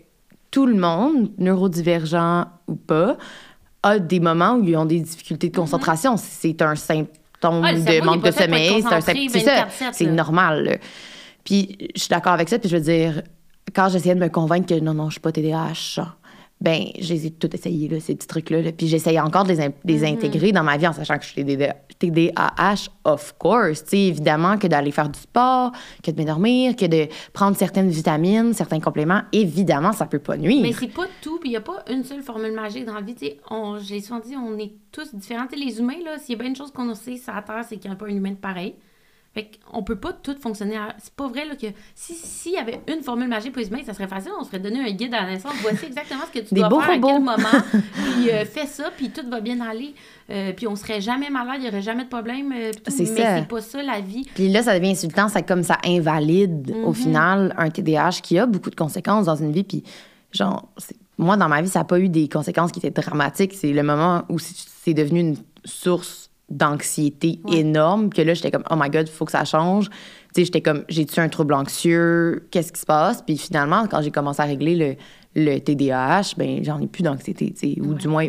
tout 0.50 0.66
le 0.66 0.74
monde, 0.74 1.30
neurodivergent 1.38 2.46
ou 2.66 2.74
pas, 2.74 3.16
a 3.82 3.98
des 3.98 4.18
moments 4.18 4.54
où 4.54 4.64
ils 4.64 4.76
ont 4.76 4.86
des 4.86 5.00
difficultés 5.00 5.48
de 5.48 5.52
mm-hmm. 5.52 5.56
concentration. 5.56 6.16
C'est 6.16 6.62
un 6.62 6.74
simple 7.40 7.60
ton 7.60 7.60
de 7.60 8.04
manque 8.04 8.24
de 8.24 8.30
sommeil. 8.30 8.82
C'est 9.30 9.40
ça, 9.40 9.68
c'est 9.92 10.06
normal. 10.06 10.78
Puis 11.44 11.90
je 11.94 12.00
suis 12.00 12.08
d'accord 12.08 12.32
avec 12.32 12.48
ça, 12.48 12.58
puis 12.58 12.68
je 12.68 12.76
veux 12.76 12.82
dire, 12.82 13.22
quand 13.74 13.88
j'essayais 13.88 14.14
de 14.14 14.20
me 14.20 14.28
convaincre 14.28 14.66
que 14.66 14.80
non, 14.80 14.94
non, 14.94 15.06
je 15.08 15.12
suis 15.12 15.20
pas 15.20 15.32
TDAH, 15.32 16.04
ben, 16.60 16.84
j'ai 16.98 17.30
tout 17.30 17.54
essayé, 17.54 17.88
là, 17.88 18.00
ces 18.00 18.14
petits 18.16 18.26
trucs-là. 18.26 18.62
là. 18.62 18.72
Puis 18.72 18.88
j'essayais 18.88 19.20
encore 19.20 19.44
de 19.44 19.50
les, 19.50 19.60
in- 19.60 19.68
Mm-hmm. 19.84 20.12
intégrer 20.12 20.52
dans 20.52 20.64
ma 20.64 20.76
vie 20.76 20.86
en 20.88 20.92
sachant 20.92 21.16
que 21.18 21.24
je 21.24 21.28
suis 21.30 21.44
TDA 21.44 21.76
TDAH, 22.00 22.88
of 23.04 23.34
course. 23.38 23.82
Tu 23.84 23.90
sais, 23.90 23.98
évidemment 23.98 24.56
que 24.58 24.66
d'aller 24.66 24.90
faire 24.92 25.08
du 25.08 25.18
sport, 25.18 25.72
que 26.02 26.10
de 26.10 26.16
m'endormir, 26.20 26.76
que 26.76 26.86
de 26.86 27.08
prendre 27.32 27.56
certaines 27.56 27.88
vitamines, 27.90 28.52
certains 28.54 28.80
compléments, 28.80 29.22
évidemment, 29.32 29.92
ça 29.92 30.06
peut 30.06 30.18
pas 30.18 30.36
nuire. 30.36 30.62
Mais 30.62 30.72
c'est 30.72 30.86
pas 30.88 31.06
tout, 31.22 31.38
puis 31.38 31.48
il 31.50 31.52
n'y 31.52 31.56
a 31.56 31.60
pas 31.60 31.84
une 31.90 32.04
seule 32.04 32.22
formule 32.22 32.52
magique 32.52 32.84
dans 32.84 32.94
la 32.94 33.00
vie. 33.00 33.14
J'ai 33.18 34.00
souvent 34.00 34.20
dit, 34.20 34.34
on 34.36 34.56
est 34.58 34.72
tous 34.92 35.14
différents. 35.14 35.46
Les 35.56 35.78
humains, 35.78 35.94
s'il 36.18 36.34
y 36.34 36.38
a 36.38 36.38
bien 36.40 36.48
une 36.50 36.56
chose 36.56 36.70
qu'on 36.72 36.94
sait 36.94 37.16
sur 37.16 37.32
la 37.34 37.42
Terre, 37.42 37.64
c'est 37.68 37.76
qu'il 37.76 37.90
n'y 37.90 37.94
a 37.96 37.98
pas 37.98 38.06
un 38.06 38.10
humain 38.10 38.30
de 38.30 38.36
pareil. 38.36 38.74
Fait 39.38 39.50
qu'on 39.70 39.84
peut 39.84 39.94
pas 39.94 40.12
tout 40.12 40.34
fonctionner. 40.40 40.76
à- 40.76 40.96
C'est 40.98 41.12
pas 41.14 41.28
vrai 41.28 41.44
là, 41.44 41.54
que 41.54 41.68
si- 41.94 42.14
s'il 42.14 42.52
y 42.54 42.56
avait 42.56 42.80
une 42.88 43.02
formule 43.04 43.28
magique 43.28 43.52
pour 43.52 43.60
les 43.62 43.68
humains, 43.68 43.82
ça 43.86 43.94
serait 43.94 44.08
facile. 44.08 44.32
On 44.36 44.42
se 44.42 44.48
ferait 44.48 44.58
donner 44.58 44.80
un 44.80 44.90
guide 44.90 45.14
à 45.14 45.22
la 45.22 45.30
naissance. 45.30 45.52
Voici 45.62 45.84
exactement 45.86 46.22
ce 46.26 46.40
que 46.40 46.44
tu 46.44 46.54
Des 46.54 46.60
dois 46.62 46.82
faire 46.82 46.90
à 46.90 46.94
robots. 46.94 47.06
quel 47.06 47.20
moment. 47.20 47.64
puis 47.92 48.30
euh, 48.32 48.44
fais 48.44 48.66
ça, 48.66 48.90
puis 48.96 49.10
tout 49.10 49.20
va 49.30 49.40
bien 49.40 49.60
aller. 49.60 49.94
Euh, 50.30 50.52
puis 50.52 50.66
on 50.66 50.74
serait 50.74 51.00
jamais 51.00 51.30
malade, 51.30 51.58
il 51.58 51.62
n'y 51.62 51.68
aurait 51.68 51.82
jamais 51.82 52.02
de 52.02 52.08
problème. 52.08 52.52
euh. 52.52 52.72
C'est 52.88 53.04
mais 53.04 53.22
ça. 53.22 53.36
c'est 53.38 53.46
pas 53.48 53.60
ça 53.60 53.80
la 53.80 54.00
vie. 54.00 54.26
Puis 54.34 54.48
là, 54.48 54.64
ça 54.64 54.76
devient 54.76 54.90
insultant, 54.90 55.28
c'est 55.28 55.44
comme 55.44 55.62
ça 55.62 55.78
invalide 55.84 56.72
Mm-hmm. 56.72 56.84
au 56.84 56.92
final 56.92 57.54
un 57.56 57.70
TDAH 57.70 58.20
qui 58.22 58.40
a 58.40 58.46
beaucoup 58.46 58.70
de 58.70 58.74
conséquences 58.76 59.26
dans 59.26 59.36
une 59.36 59.52
vie. 59.52 59.62
Puis, 59.62 59.84
genre, 60.32 60.68
c'est- 60.78 60.96
moi, 61.16 61.36
dans 61.36 61.48
ma 61.48 61.62
vie, 61.62 61.68
ça 61.68 61.78
n'a 61.78 61.84
pas 61.84 62.00
eu 62.00 62.08
des 62.08 62.28
conséquences 62.28 62.72
qui 62.72 62.80
étaient 62.80 62.90
dramatiques. 62.90 63.54
C'est 63.54 63.72
le 63.72 63.82
moment 63.84 64.24
où 64.28 64.38
c'est 64.40 64.94
devenu 64.94 65.20
une 65.20 65.36
source 65.64 66.27
d'anxiété 66.50 67.40
Ouais. 67.44 67.58
énorme 67.58 68.10
que 68.10 68.22
là, 68.22 68.34
j'étais 68.34 68.50
comme, 68.50 68.64
oh 68.70 68.74
my 68.76 68.88
God, 68.90 69.06
il 69.08 69.12
faut 69.12 69.24
que 69.24 69.32
ça 69.32 69.44
change. 69.44 69.88
Tu 69.90 69.96
sais, 70.34 70.44
j'étais 70.46 70.62
comme, 70.62 70.84
j'ai-tu 70.88 71.20
un 71.20 71.28
trouble 71.28 71.54
anxieux? 71.54 72.48
Qu'est-ce 72.50 72.72
qui 72.72 72.80
se 72.80 72.86
passe? 72.86 73.22
Puis 73.22 73.36
finalement, 73.36 73.86
quand 73.86 74.02
j'ai 74.02 74.10
commencé 74.10 74.40
à 74.40 74.44
régler 74.44 74.74
le, 75.34 75.42
le 75.42 75.58
TDAH, 75.58 76.34
ben 76.36 76.64
j'en 76.64 76.80
ai 76.80 76.86
plus 76.86 77.02
d'anxiété, 77.02 77.52
tu 77.52 77.74
sais, 77.74 77.80
ou 77.80 77.94
du 77.94 78.08
moins 78.08 78.28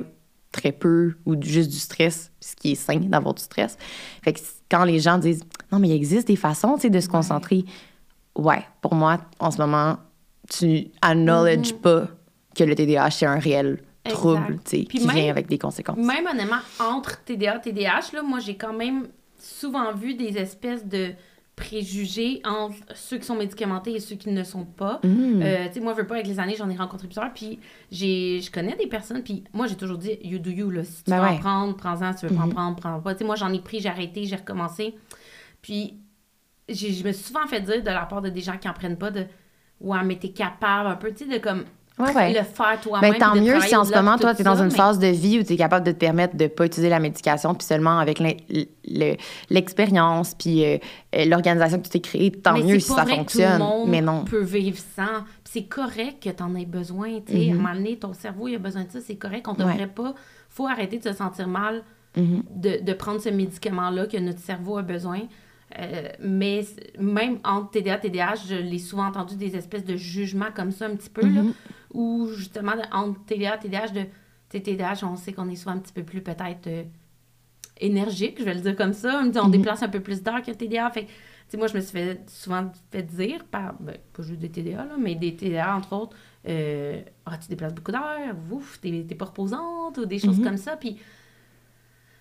très 0.51 0.71
peu, 0.71 1.13
ou 1.25 1.36
juste 1.39 1.69
du 1.69 1.77
stress, 1.77 2.32
ce 2.39 2.55
qui 2.55 2.71
est 2.71 2.75
sain 2.75 2.97
d'avoir 2.97 3.36
du 3.36 3.43
stress. 3.43 3.77
Fait 4.23 4.34
que 4.34 4.39
quand 4.69 4.84
les 4.84 4.99
gens 4.99 5.17
disent, 5.17 5.43
non, 5.71 5.79
mais 5.79 5.89
il 5.89 5.93
existe 5.93 6.27
des 6.27 6.36
façons, 6.36 6.75
tu 6.75 6.82
sais, 6.82 6.89
de 6.89 6.99
se 6.99 7.08
concentrer. 7.08 7.65
Ouais, 8.36 8.63
pour 8.82 8.95
moi, 8.95 9.19
en 9.39 9.51
ce 9.51 9.58
moment, 9.60 9.97
tu 10.49 10.88
acknowledge 11.01 11.73
pas 11.73 12.08
que 12.55 12.63
le 12.63 12.73
TDAH, 12.75 13.12
c'est 13.12 13.25
un 13.27 13.38
réel. 13.39 13.79
Trouble, 14.13 14.60
tu 14.65 14.78
sais, 14.80 14.84
qui 14.86 15.06
même- 15.06 15.15
vient 15.15 15.30
avec 15.30 15.48
des 15.48 15.58
conséquences. 15.58 15.98
Même 15.98 16.26
honnêtement, 16.28 16.58
entre 16.80 17.24
TDA 17.24 17.58
et 17.58 17.62
TDAH, 17.62 18.12
là, 18.13 18.22
moi, 18.24 18.39
j'ai 18.39 18.56
quand 18.58 18.74
même 18.74 19.08
souvent 19.38 19.93
vu 19.93 20.15
des 20.15 20.38
espèces 20.38 20.86
de 20.86 21.12
préjugés 21.56 22.41
entre 22.45 22.78
ceux 22.95 23.17
qui 23.17 23.26
sont 23.26 23.36
médicamentés 23.36 23.91
et 23.93 24.00
ceux 24.00 24.15
qui 24.15 24.30
ne 24.30 24.43
sont 24.43 24.63
pas. 24.63 25.02
Mm. 25.04 25.41
Euh, 25.41 25.67
tu 25.67 25.74
sais, 25.74 25.80
moi, 25.82 25.91
je 25.93 25.98
veux 26.02 26.08
pas, 26.08 26.15
avec 26.15 26.28
les 26.28 26.39
années, 26.39 26.56
j'en 26.58 26.69
ai 26.69 26.76
rencontré 26.76 27.08
plusieurs, 27.08 27.34
puis 27.34 27.60
j'ai, 27.91 28.39
je 28.41 28.50
connais 28.50 28.78
des 28.78 28.88
personnes, 28.88 29.22
puis 29.24 29.43
moi, 29.54 29.67
j'ai 29.67 29.76
toujours 29.76 29.98
dit, 29.98 30.17
you 30.24 30.39
do 30.39 30.50
you, 30.50 30.69
là. 30.69 30.84
Si 30.86 31.04
tu 31.04 31.12
Ben 31.12 31.19
veux 31.19 31.28
en 31.28 31.38
prendre, 31.38 31.76
prends-en. 31.76 32.13
Si 32.13 32.19
tu 32.22 32.28
veux 32.28 32.36
pas 32.36 32.43
en 32.43 32.48
Mhm. 32.48 32.54
prendre, 32.54 32.76
prends 32.78 33.00
pas. 33.02 33.13
Tu 33.13 33.19
sais, 33.19 33.26
moi, 33.26 33.36
j'en 33.36 33.52
ai 33.52 33.60
pris, 33.60 33.82
j'ai 33.82 33.89
arrêté, 33.89 34.24
j'ai 34.26 34.38
recommencé. 34.38 34.95
Puis, 35.62 35.98
je 36.69 37.04
me 37.04 37.12
suis 37.12 37.24
souvent 37.26 37.45
fait 37.48 37.60
dire 37.62 37.82
de 37.84 37.89
la 37.89 38.06
part 38.06 38.22
de 38.22 38.30
des 38.30 38.41
gens 38.41 38.58
qui 38.58 38.69
en 38.69 38.74
prennent 38.74 38.98
pas 38.98 39.12
de, 39.12 39.26
ouais, 39.82 40.04
mais 40.06 40.15
t'es 40.17 40.30
capable 40.30 40.88
un 40.89 40.95
peu, 40.95 41.12
tu 41.12 41.26
sais, 41.26 41.30
de 41.30 41.43
comme, 41.43 41.65
Ouais, 41.99 42.15
ouais. 42.15 42.29
le 42.33 42.43
faire 42.43 42.79
toi-même. 42.81 43.12
Ben, 43.12 43.17
tant 43.19 43.35
mieux 43.35 43.59
si 43.62 43.75
en 43.75 43.83
ce 43.83 43.93
moment, 43.93 44.17
toi, 44.17 44.33
tu 44.33 44.41
es 44.41 44.43
dans 44.45 44.55
ça, 44.55 44.62
une 44.63 44.69
mais- 44.69 44.75
phase 44.75 44.99
de 44.99 45.07
vie 45.07 45.39
où 45.39 45.43
tu 45.43 45.53
es 45.53 45.57
capable 45.57 45.85
de 45.85 45.91
te 45.91 45.97
permettre 45.97 46.35
de 46.38 46.43
ne 46.45 46.47
pas 46.47 46.65
utiliser 46.65 46.89
la 46.89 46.99
médication, 46.99 47.53
puis 47.53 47.65
seulement 47.67 47.99
avec 47.99 48.19
l'expérience, 49.49 50.35
puis 50.35 50.63
euh, 50.65 50.77
euh, 51.15 51.25
l'organisation 51.25 51.77
que 51.79 51.83
tu 51.83 51.89
t'es 51.89 51.99
créée, 51.99 52.31
tant 52.31 52.53
Mais 52.53 52.63
mieux 52.63 52.79
si 52.79 52.91
ça 52.93 53.03
que 53.05 53.12
fonctionne. 53.12 53.53
Tout 53.53 53.63
le 53.63 53.63
monde 53.63 53.89
mais 53.89 54.01
non. 54.01 54.23
peut 54.25 54.41
vivre 54.43 54.77
sans. 54.95 55.23
C'est 55.43 55.63
correct 55.63 56.23
que 56.23 56.29
tu 56.29 56.43
en 56.43 56.55
aies 56.55 56.65
besoin. 56.65 57.19
tu 57.25 57.33
sais. 57.33 57.38
Mhm. 57.45 57.49
À 57.49 57.53
un 57.53 57.55
moment 57.55 57.73
donné, 57.75 57.97
ton 57.97 58.13
cerveau 58.13 58.47
il 58.47 58.55
a 58.55 58.59
besoin 58.59 58.83
de 58.83 58.91
ça. 58.91 58.99
C'est 59.01 59.15
correct. 59.15 59.47
On 59.47 59.53
ne 59.53 59.65
Ouais. 59.65 59.73
devrait 59.73 59.88
pas. 59.88 60.13
faut 60.51 60.65
arrêter 60.67 60.97
de 60.97 61.03
se 61.03 61.13
sentir 61.13 61.47
mal 61.47 61.83
Mhm. 62.17 62.41
de, 62.55 62.83
de 62.83 62.93
prendre 62.93 63.21
ce 63.21 63.29
médicament-là 63.29 64.07
que 64.07 64.17
notre 64.17 64.39
cerveau 64.39 64.77
a 64.79 64.81
besoin. 64.81 65.19
Euh, 65.79 66.09
mais 66.19 66.65
même 66.99 67.38
entre 67.43 67.69
TDA 67.69 67.97
et 67.97 67.99
TDAH, 67.99 68.33
je 68.49 68.55
l'ai 68.55 68.79
souvent 68.79 69.05
entendu 69.05 69.35
des 69.35 69.55
espèces 69.55 69.85
de 69.85 69.95
jugements 69.95 70.47
comme 70.55 70.71
ça 70.71 70.88
un 70.88 70.95
petit 70.95 71.12
peu, 71.12 71.21
là, 71.21 71.41
Où 71.93 72.28
justement, 72.36 72.73
entre 72.91 73.23
TDA 73.25 73.56
et 73.56 73.60
TDAH, 73.60 73.88
de, 73.89 74.06
TDAH, 74.49 74.99
on 75.04 75.15
sait 75.15 75.34
qu'on 75.34 75.49
est 75.49 75.56
souvent 75.56 75.75
un 75.75 75.80
petit 75.80 75.93
peu 75.93 76.04
plus 76.04 76.21
peut-être 76.21 76.67
euh, 76.67 76.84
énergique, 77.80 78.38
je 78.39 78.43
vais 78.43 78.54
le 78.54 78.62
dire 78.62 78.75
comme 78.75 78.93
ça. 78.93 79.21
On, 79.23 79.28
dit, 79.28 79.39
on 79.39 79.45
Mhm. 79.45 79.52
déplace 79.52 79.84
un 79.84 79.89
peu 79.89 79.99
plus 80.02 80.21
d'heures 80.21 80.41
que 80.41 80.52
TDA. 80.52 80.89
Fait 80.91 81.06
que, 81.06 81.08
tu 81.10 81.13
sais, 81.49 81.58
moi, 81.58 81.67
je 81.67 81.75
me 81.75 81.82
suis 81.82 81.91
fait, 81.91 82.30
souvent 82.30 82.71
fait 82.91 83.04
dire 83.04 83.43
par, 83.45 83.73
ben, 83.80 83.97
pas 84.13 84.21
juste 84.23 84.39
des 84.39 84.49
TDA, 84.49 84.86
là, 84.86 84.95
mais 84.99 85.15
des 85.15 85.36
TDA, 85.36 85.75
entre 85.75 85.93
autres, 85.93 86.15
euh, 86.47 87.02
ah, 87.25 87.38
tu 87.38 87.47
déplaces 87.49 87.73
beaucoup 87.73 87.91
d'heures, 87.91 88.36
ouf, 88.52 88.80
t'es 88.82 89.06
t'es 89.08 89.15
pas 89.15 89.25
reposante, 89.25 89.97
ou 89.97 90.06
des 90.06 90.19
choses 90.19 90.38
Mhm. 90.39 90.43
comme 90.45 90.58
ça. 90.58 90.78
Puis 90.78 90.97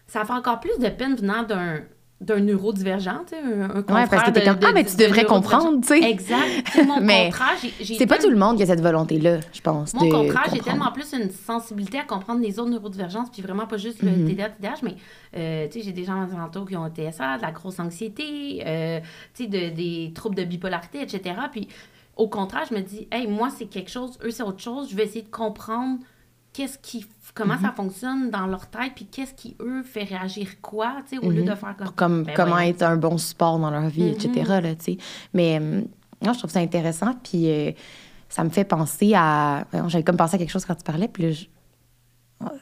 ça 0.06 0.24
fait 0.24 0.32
encore 0.32 0.60
plus 0.60 0.78
de 0.78 0.88
peine 0.88 1.14
venant 1.16 1.42
d'un 1.42 1.82
d'un 2.20 2.40
neurodivergent, 2.40 3.20
tu 3.28 3.36
sais, 3.36 3.40
un, 3.40 3.70
un 3.70 3.74
Ouais, 3.76 3.82
parce 3.84 4.08
confrère 4.10 4.24
que 4.24 4.30
t'es 4.32 4.44
comme, 4.44 4.58
de- 4.58 4.66
ah, 4.66 4.72
mais 4.74 4.84
tu 4.84 4.96
de 4.96 5.04
devrais 5.04 5.24
comprendre, 5.24 5.80
tu 5.80 5.86
sais. 5.88 6.02
Exact. 6.02 6.44
Mon 6.86 7.00
Mais 7.00 7.30
C'est 7.84 8.06
pas 8.08 8.18
tout 8.18 8.28
le 8.28 8.36
monde 8.36 8.56
qui 8.56 8.64
a 8.64 8.66
cette 8.66 8.80
volonté-là, 8.80 9.38
je 9.52 9.60
pense. 9.60 9.94
mon 9.94 10.08
contraire, 10.10 10.46
j'ai 10.52 10.58
tellement 10.60 10.90
plus 10.90 11.12
une 11.12 11.30
sensibilité 11.30 12.00
à 12.00 12.02
comprendre 12.02 12.40
les 12.40 12.58
autres 12.58 12.70
neurodivergences, 12.70 13.30
puis 13.30 13.40
vraiment 13.40 13.66
pas 13.68 13.76
juste 13.76 14.02
le 14.02 14.10
Mhm. 14.10 14.26
TDA, 14.26 14.48
TDAH, 14.50 14.74
mais 14.82 14.96
euh, 15.36 15.68
tu 15.70 15.78
sais, 15.78 15.84
j'ai 15.84 15.92
des 15.92 16.02
gens 16.04 16.20
alentours 16.34 16.66
qui 16.66 16.76
ont 16.76 16.82
un 16.82 16.90
TSA, 16.90 17.36
de 17.36 17.42
la 17.42 17.52
grosse 17.52 17.78
anxiété, 17.78 18.62
euh, 18.66 18.98
tu 19.34 19.44
sais, 19.44 19.48
de- 19.48 19.72
des 19.74 20.12
troubles 20.12 20.34
de 20.34 20.42
bipolarité, 20.44 21.00
etc. 21.00 21.36
Puis 21.52 21.68
au 22.16 22.26
contraire, 22.26 22.64
je 22.68 22.74
me 22.74 22.80
dis, 22.80 23.06
hey, 23.12 23.28
moi, 23.28 23.48
c'est 23.56 23.66
quelque 23.66 23.90
chose, 23.92 24.18
eux, 24.24 24.32
c'est 24.32 24.42
autre 24.42 24.60
chose, 24.60 24.90
je 24.90 24.96
vais 24.96 25.04
essayer 25.04 25.22
de 25.22 25.30
comprendre 25.30 25.98
qu'est-ce 26.58 26.78
qui, 26.78 27.06
comment 27.34 27.54
Mhm. 27.54 27.62
ça 27.62 27.70
fonctionne 27.70 28.30
dans 28.30 28.46
leur 28.46 28.66
tête, 28.66 28.92
puis 28.96 29.06
qu'est-ce 29.06 29.32
qui, 29.32 29.56
eux, 29.60 29.84
fait 29.84 30.02
réagir 30.02 30.60
quoi, 30.60 30.96
tu 31.08 31.16
sais, 31.16 31.24
au 31.24 31.30
lieu 31.30 31.44
de 31.44 31.54
faire 31.54 31.76
comme... 31.76 31.92
comme 31.94 32.22
Ben 32.24 32.34
comment 32.34 32.58
être 32.58 32.82
un 32.82 32.96
bon 32.96 33.16
support 33.16 33.60
dans 33.60 33.70
leur 33.70 33.86
vie, 33.88 34.08
etc. 34.08 34.42
Là, 34.60 34.74
tu 34.74 34.84
sais. 34.84 34.98
Mais 35.32 35.60
euh, 35.60 35.82
non, 36.20 36.32
je 36.32 36.38
trouve 36.38 36.50
ça 36.50 36.58
intéressant. 36.58 37.14
Puis 37.22 37.48
euh, 37.48 37.70
ça 38.28 38.42
me 38.42 38.50
fait 38.50 38.64
penser 38.64 39.12
à. 39.14 39.66
J'avais 39.86 40.02
comme 40.02 40.16
pensé 40.16 40.34
à 40.34 40.38
quelque 40.38 40.50
chose 40.50 40.64
quand 40.64 40.74
tu 40.74 40.82
parlais. 40.82 41.06
Puis 41.06 41.22
là, 41.22 41.30
je... 41.30 41.44
Oh, 42.40 42.46
attends, 42.46 42.56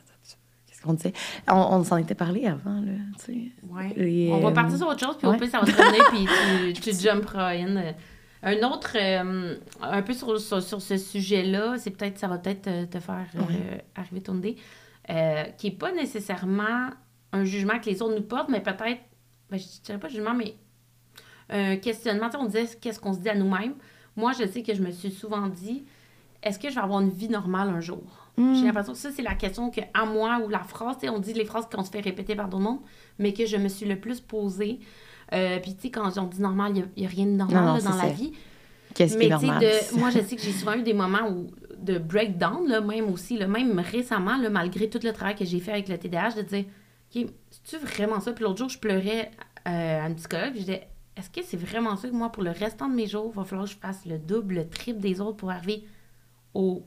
qu'est-ce 0.66 0.82
qu'on 0.82 0.92
disait? 0.92 1.14
On, 1.48 1.54
on 1.54 1.82
s'en 1.82 1.96
était 1.96 2.14
parlé 2.14 2.44
avant, 2.46 2.78
là. 2.82 2.92
Tu 3.18 3.24
sais. 3.24 3.38
Ouais. 3.66 3.94
Et, 3.96 4.30
On 4.30 4.40
va 4.40 4.48
euh, 4.48 4.52
partir 4.52 4.76
sur 4.76 4.88
autre 4.88 5.00
chose, 5.00 5.16
puis 5.16 5.26
au 5.26 5.30
ouais. 5.30 5.38
pire, 5.38 5.48
ça 5.48 5.60
va 5.60 5.64
te 5.64 5.72
revenir, 5.72 6.04
puis 6.10 6.74
tu, 6.74 6.80
tu 6.90 7.00
jumperas 7.00 7.54
in. 7.54 7.94
Un 8.46 8.62
autre, 8.62 8.92
euh, 8.94 9.56
un 9.82 10.02
peu 10.02 10.12
sur, 10.12 10.40
sur, 10.40 10.62
sur 10.62 10.80
ce 10.80 10.96
sujet-là, 10.96 11.78
c'est 11.78 11.90
peut-être, 11.90 12.16
ça 12.16 12.28
va 12.28 12.38
peut-être 12.38 12.68
euh, 12.68 12.86
te 12.86 13.00
faire 13.00 13.26
euh, 13.34 13.78
arriver 13.96 14.20
ton 14.20 14.36
dé, 14.36 14.54
euh, 15.10 15.42
qui 15.58 15.68
n'est 15.68 15.76
pas 15.76 15.90
nécessairement 15.90 16.90
un 17.32 17.44
jugement 17.44 17.80
que 17.80 17.86
les 17.90 18.00
autres 18.02 18.14
nous 18.14 18.22
portent, 18.22 18.48
mais 18.48 18.60
peut-être, 18.60 19.00
ben, 19.50 19.58
je 19.58 19.82
dirais 19.82 19.98
pas 19.98 20.06
jugement, 20.06 20.32
mais 20.32 20.54
un 21.50 21.76
questionnement. 21.76 22.26
Tu 22.26 22.36
sais, 22.36 22.38
on 22.38 22.44
disait 22.44 22.78
qu'est-ce 22.80 23.00
qu'on 23.00 23.12
se 23.12 23.18
dit 23.18 23.28
à 23.28 23.34
nous-mêmes. 23.34 23.74
Moi, 24.14 24.30
je 24.32 24.46
sais 24.46 24.62
que 24.62 24.74
je 24.74 24.82
me 24.82 24.92
suis 24.92 25.10
souvent 25.10 25.48
dit, 25.48 25.84
est-ce 26.40 26.60
que 26.60 26.70
je 26.70 26.76
vais 26.76 26.80
avoir 26.80 27.00
une 27.00 27.10
vie 27.10 27.28
normale 27.28 27.68
un 27.70 27.80
jour? 27.80 28.28
Mm. 28.36 28.54
J'ai 28.54 28.64
l'impression 28.66 28.92
que 28.92 28.98
ça, 28.98 29.10
c'est 29.10 29.22
la 29.22 29.34
question 29.34 29.72
que, 29.72 29.80
à 29.92 30.04
moi, 30.04 30.40
ou 30.44 30.48
la 30.48 30.62
phrase, 30.62 30.98
on 31.02 31.18
dit 31.18 31.32
les 31.32 31.44
phrases 31.44 31.66
qu'on 31.66 31.82
se 31.82 31.90
fait 31.90 32.00
répéter 32.00 32.36
par 32.36 32.48
d'autres 32.48 32.62
mondes, 32.62 32.80
mais 33.18 33.32
que 33.32 33.44
je 33.44 33.56
me 33.56 33.68
suis 33.68 33.86
le 33.86 33.98
plus 33.98 34.20
posée. 34.20 34.78
Euh, 35.32 35.58
Puis, 35.60 35.74
tu 35.74 35.82
sais, 35.82 35.90
quand 35.90 36.16
on 36.18 36.24
dit 36.26 36.40
normal, 36.40 36.72
il 36.96 37.00
n'y 37.02 37.06
a, 37.06 37.08
rien 37.08 37.26
de 37.26 37.30
normal 37.30 37.64
Non, 37.64 37.68
non, 37.70 37.74
là, 37.76 37.82
dans 37.82 37.96
la 37.96 38.02
ça. 38.02 38.08
vie. 38.08 38.32
Qu'est-ce 38.94 39.18
qui 39.18 39.26
est 39.26 39.28
normal? 39.28 39.60
de- 39.60 39.98
moi, 39.98 40.10
je 40.10 40.20
sais 40.20 40.36
que 40.36 40.42
j'ai 40.42 40.52
souvent 40.52 40.74
eu 40.74 40.82
des 40.82 40.94
moments 40.94 41.28
où, 41.28 41.48
de 41.78 41.98
breakdown, 41.98 42.66
là, 42.68 42.80
même 42.80 43.10
aussi, 43.10 43.36
là, 43.36 43.46
même 43.46 43.78
récemment, 43.78 44.36
là, 44.38 44.48
malgré 44.50 44.88
tout 44.88 45.00
le 45.02 45.12
travail 45.12 45.34
que 45.36 45.44
j'ai 45.44 45.60
fait 45.60 45.72
avec 45.72 45.88
le 45.88 45.98
TDAH, 45.98 46.30
de 46.36 46.42
dire, 46.42 46.64
OK, 47.14 47.26
c'est-tu 47.50 47.76
vraiment 47.84 48.20
ça? 48.20 48.32
Puis 48.32 48.44
l'autre 48.44 48.58
jour, 48.58 48.68
je 48.68 48.78
pleurais 48.78 49.30
euh, 49.68 50.02
à 50.04 50.08
une 50.08 50.14
psychologue, 50.16 50.52
je 50.54 50.60
disais, 50.60 50.88
est-ce 51.16 51.28
que 51.30 51.40
c'est 51.44 51.56
vraiment 51.56 51.96
ça 51.96 52.08
que 52.08 52.14
moi, 52.14 52.30
pour 52.30 52.42
le 52.42 52.50
restant 52.50 52.88
de 52.88 52.94
mes 52.94 53.06
jours, 53.06 53.30
il 53.32 53.36
va 53.36 53.44
falloir 53.44 53.66
que 53.66 53.72
je 53.74 53.78
fasse 53.78 54.06
le 54.06 54.18
double, 54.18 54.54
le 54.54 54.68
triple 54.68 55.00
des 55.00 55.20
autres 55.20 55.36
pour 55.36 55.50
arriver 55.50 55.84
au, 56.54 56.84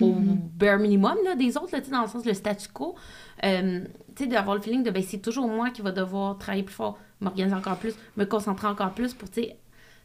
au 0.00 0.06
Mm-hmm. 0.06 0.38
bare 0.56 0.78
minimum 0.78 1.16
là, 1.24 1.34
des 1.36 1.56
autres, 1.58 1.72
là, 1.72 1.80
dans 1.80 2.02
le 2.02 2.08
sens 2.08 2.24
le 2.24 2.34
statu 2.34 2.68
quo. 2.68 2.94
Euh, 3.44 3.84
tu 4.16 4.24
sais, 4.24 4.26
d'avoir 4.28 4.56
le 4.56 4.62
feeling 4.62 4.82
de, 4.82 4.90
ben, 4.90 5.02
c'est 5.02 5.18
toujours 5.18 5.48
moi 5.48 5.70
qui 5.70 5.82
va 5.82 5.92
devoir 5.92 6.38
travailler 6.38 6.62
plus 6.64 6.74
fort, 6.74 6.98
m'organiser 7.22 7.54
encore 7.56 7.78
plus, 7.78 7.94
me 8.16 8.24
concentrer 8.24 8.66
encore 8.66 8.92
plus 8.92 9.14
pour, 9.14 9.30
tu 9.30 9.42
sais, 9.42 9.56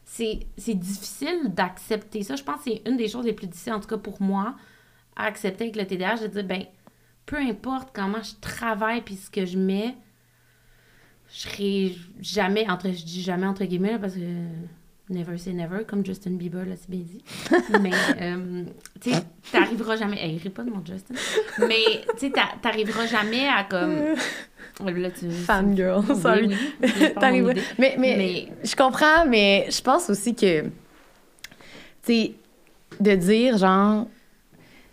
c'est 0.04 0.40
c'est 0.56 0.74
difficile 0.74 1.52
d'accepter 1.54 2.22
ça. 2.22 2.36
Je 2.36 2.42
pense 2.42 2.56
que 2.64 2.70
c'est 2.70 2.82
une 2.88 2.96
des 2.96 3.08
choses 3.08 3.26
les 3.26 3.32
plus 3.34 3.46
difficiles, 3.46 3.74
en 3.74 3.80
tout 3.80 3.88
cas 3.88 3.98
pour 3.98 4.22
moi, 4.22 4.54
à 5.16 5.24
accepter 5.24 5.64
avec 5.64 5.76
le 5.76 5.86
TDAH, 5.86 6.22
de 6.22 6.26
dire, 6.28 6.44
ben, 6.44 6.64
peu 7.26 7.36
importe 7.36 7.90
comment 7.92 8.22
je 8.22 8.32
travaille 8.40 9.02
puis 9.02 9.16
ce 9.16 9.28
que 9.30 9.44
je 9.44 9.58
mets, 9.58 9.94
je 11.30 11.40
serai 11.40 11.94
jamais, 12.20 12.68
entre, 12.70 12.86
je 12.90 13.04
dis 13.04 13.22
jamais 13.22 13.46
entre 13.46 13.64
guillemets, 13.64 13.92
là, 13.92 13.98
parce 13.98 14.14
que 14.14 14.20
never 15.10 15.36
say 15.36 15.52
never, 15.52 15.84
comme 15.86 16.04
Justin 16.04 16.32
Bieber 16.32 16.64
l'a 16.64 16.76
si 16.76 16.90
bien 16.90 17.00
dit. 17.00 17.22
Mais, 17.82 17.90
euh, 18.22 18.64
tu 19.00 19.10
sais, 19.12 19.22
t'arriveras 19.52 19.96
jamais, 19.96 20.24
hey, 20.24 20.38
ris 20.38 20.48
pas 20.50 20.62
de 20.62 20.70
mon 20.70 20.84
Justin, 20.84 21.14
mais, 21.66 22.02
tu 22.14 22.18
sais, 22.26 22.30
t'a- 22.30 22.54
t'arriveras 22.62 23.06
jamais 23.06 23.46
à 23.48 23.64
comme... 23.64 24.14
Là, 24.84 25.10
tu, 25.10 25.28
Fangirl, 25.30 26.04
Oui, 26.08 26.20
sorry. 26.20 26.48
mais, 27.78 27.96
mais, 27.98 28.16
Mais- 28.16 28.48
je 28.64 28.76
comprends, 28.76 29.26
mais 29.26 29.66
je 29.70 29.80
pense 29.82 30.08
aussi 30.08 30.34
que, 30.34 30.62
tu 30.62 30.68
sais, 32.02 32.32
de 33.00 33.14
dire, 33.16 33.58
genre, 33.58 34.06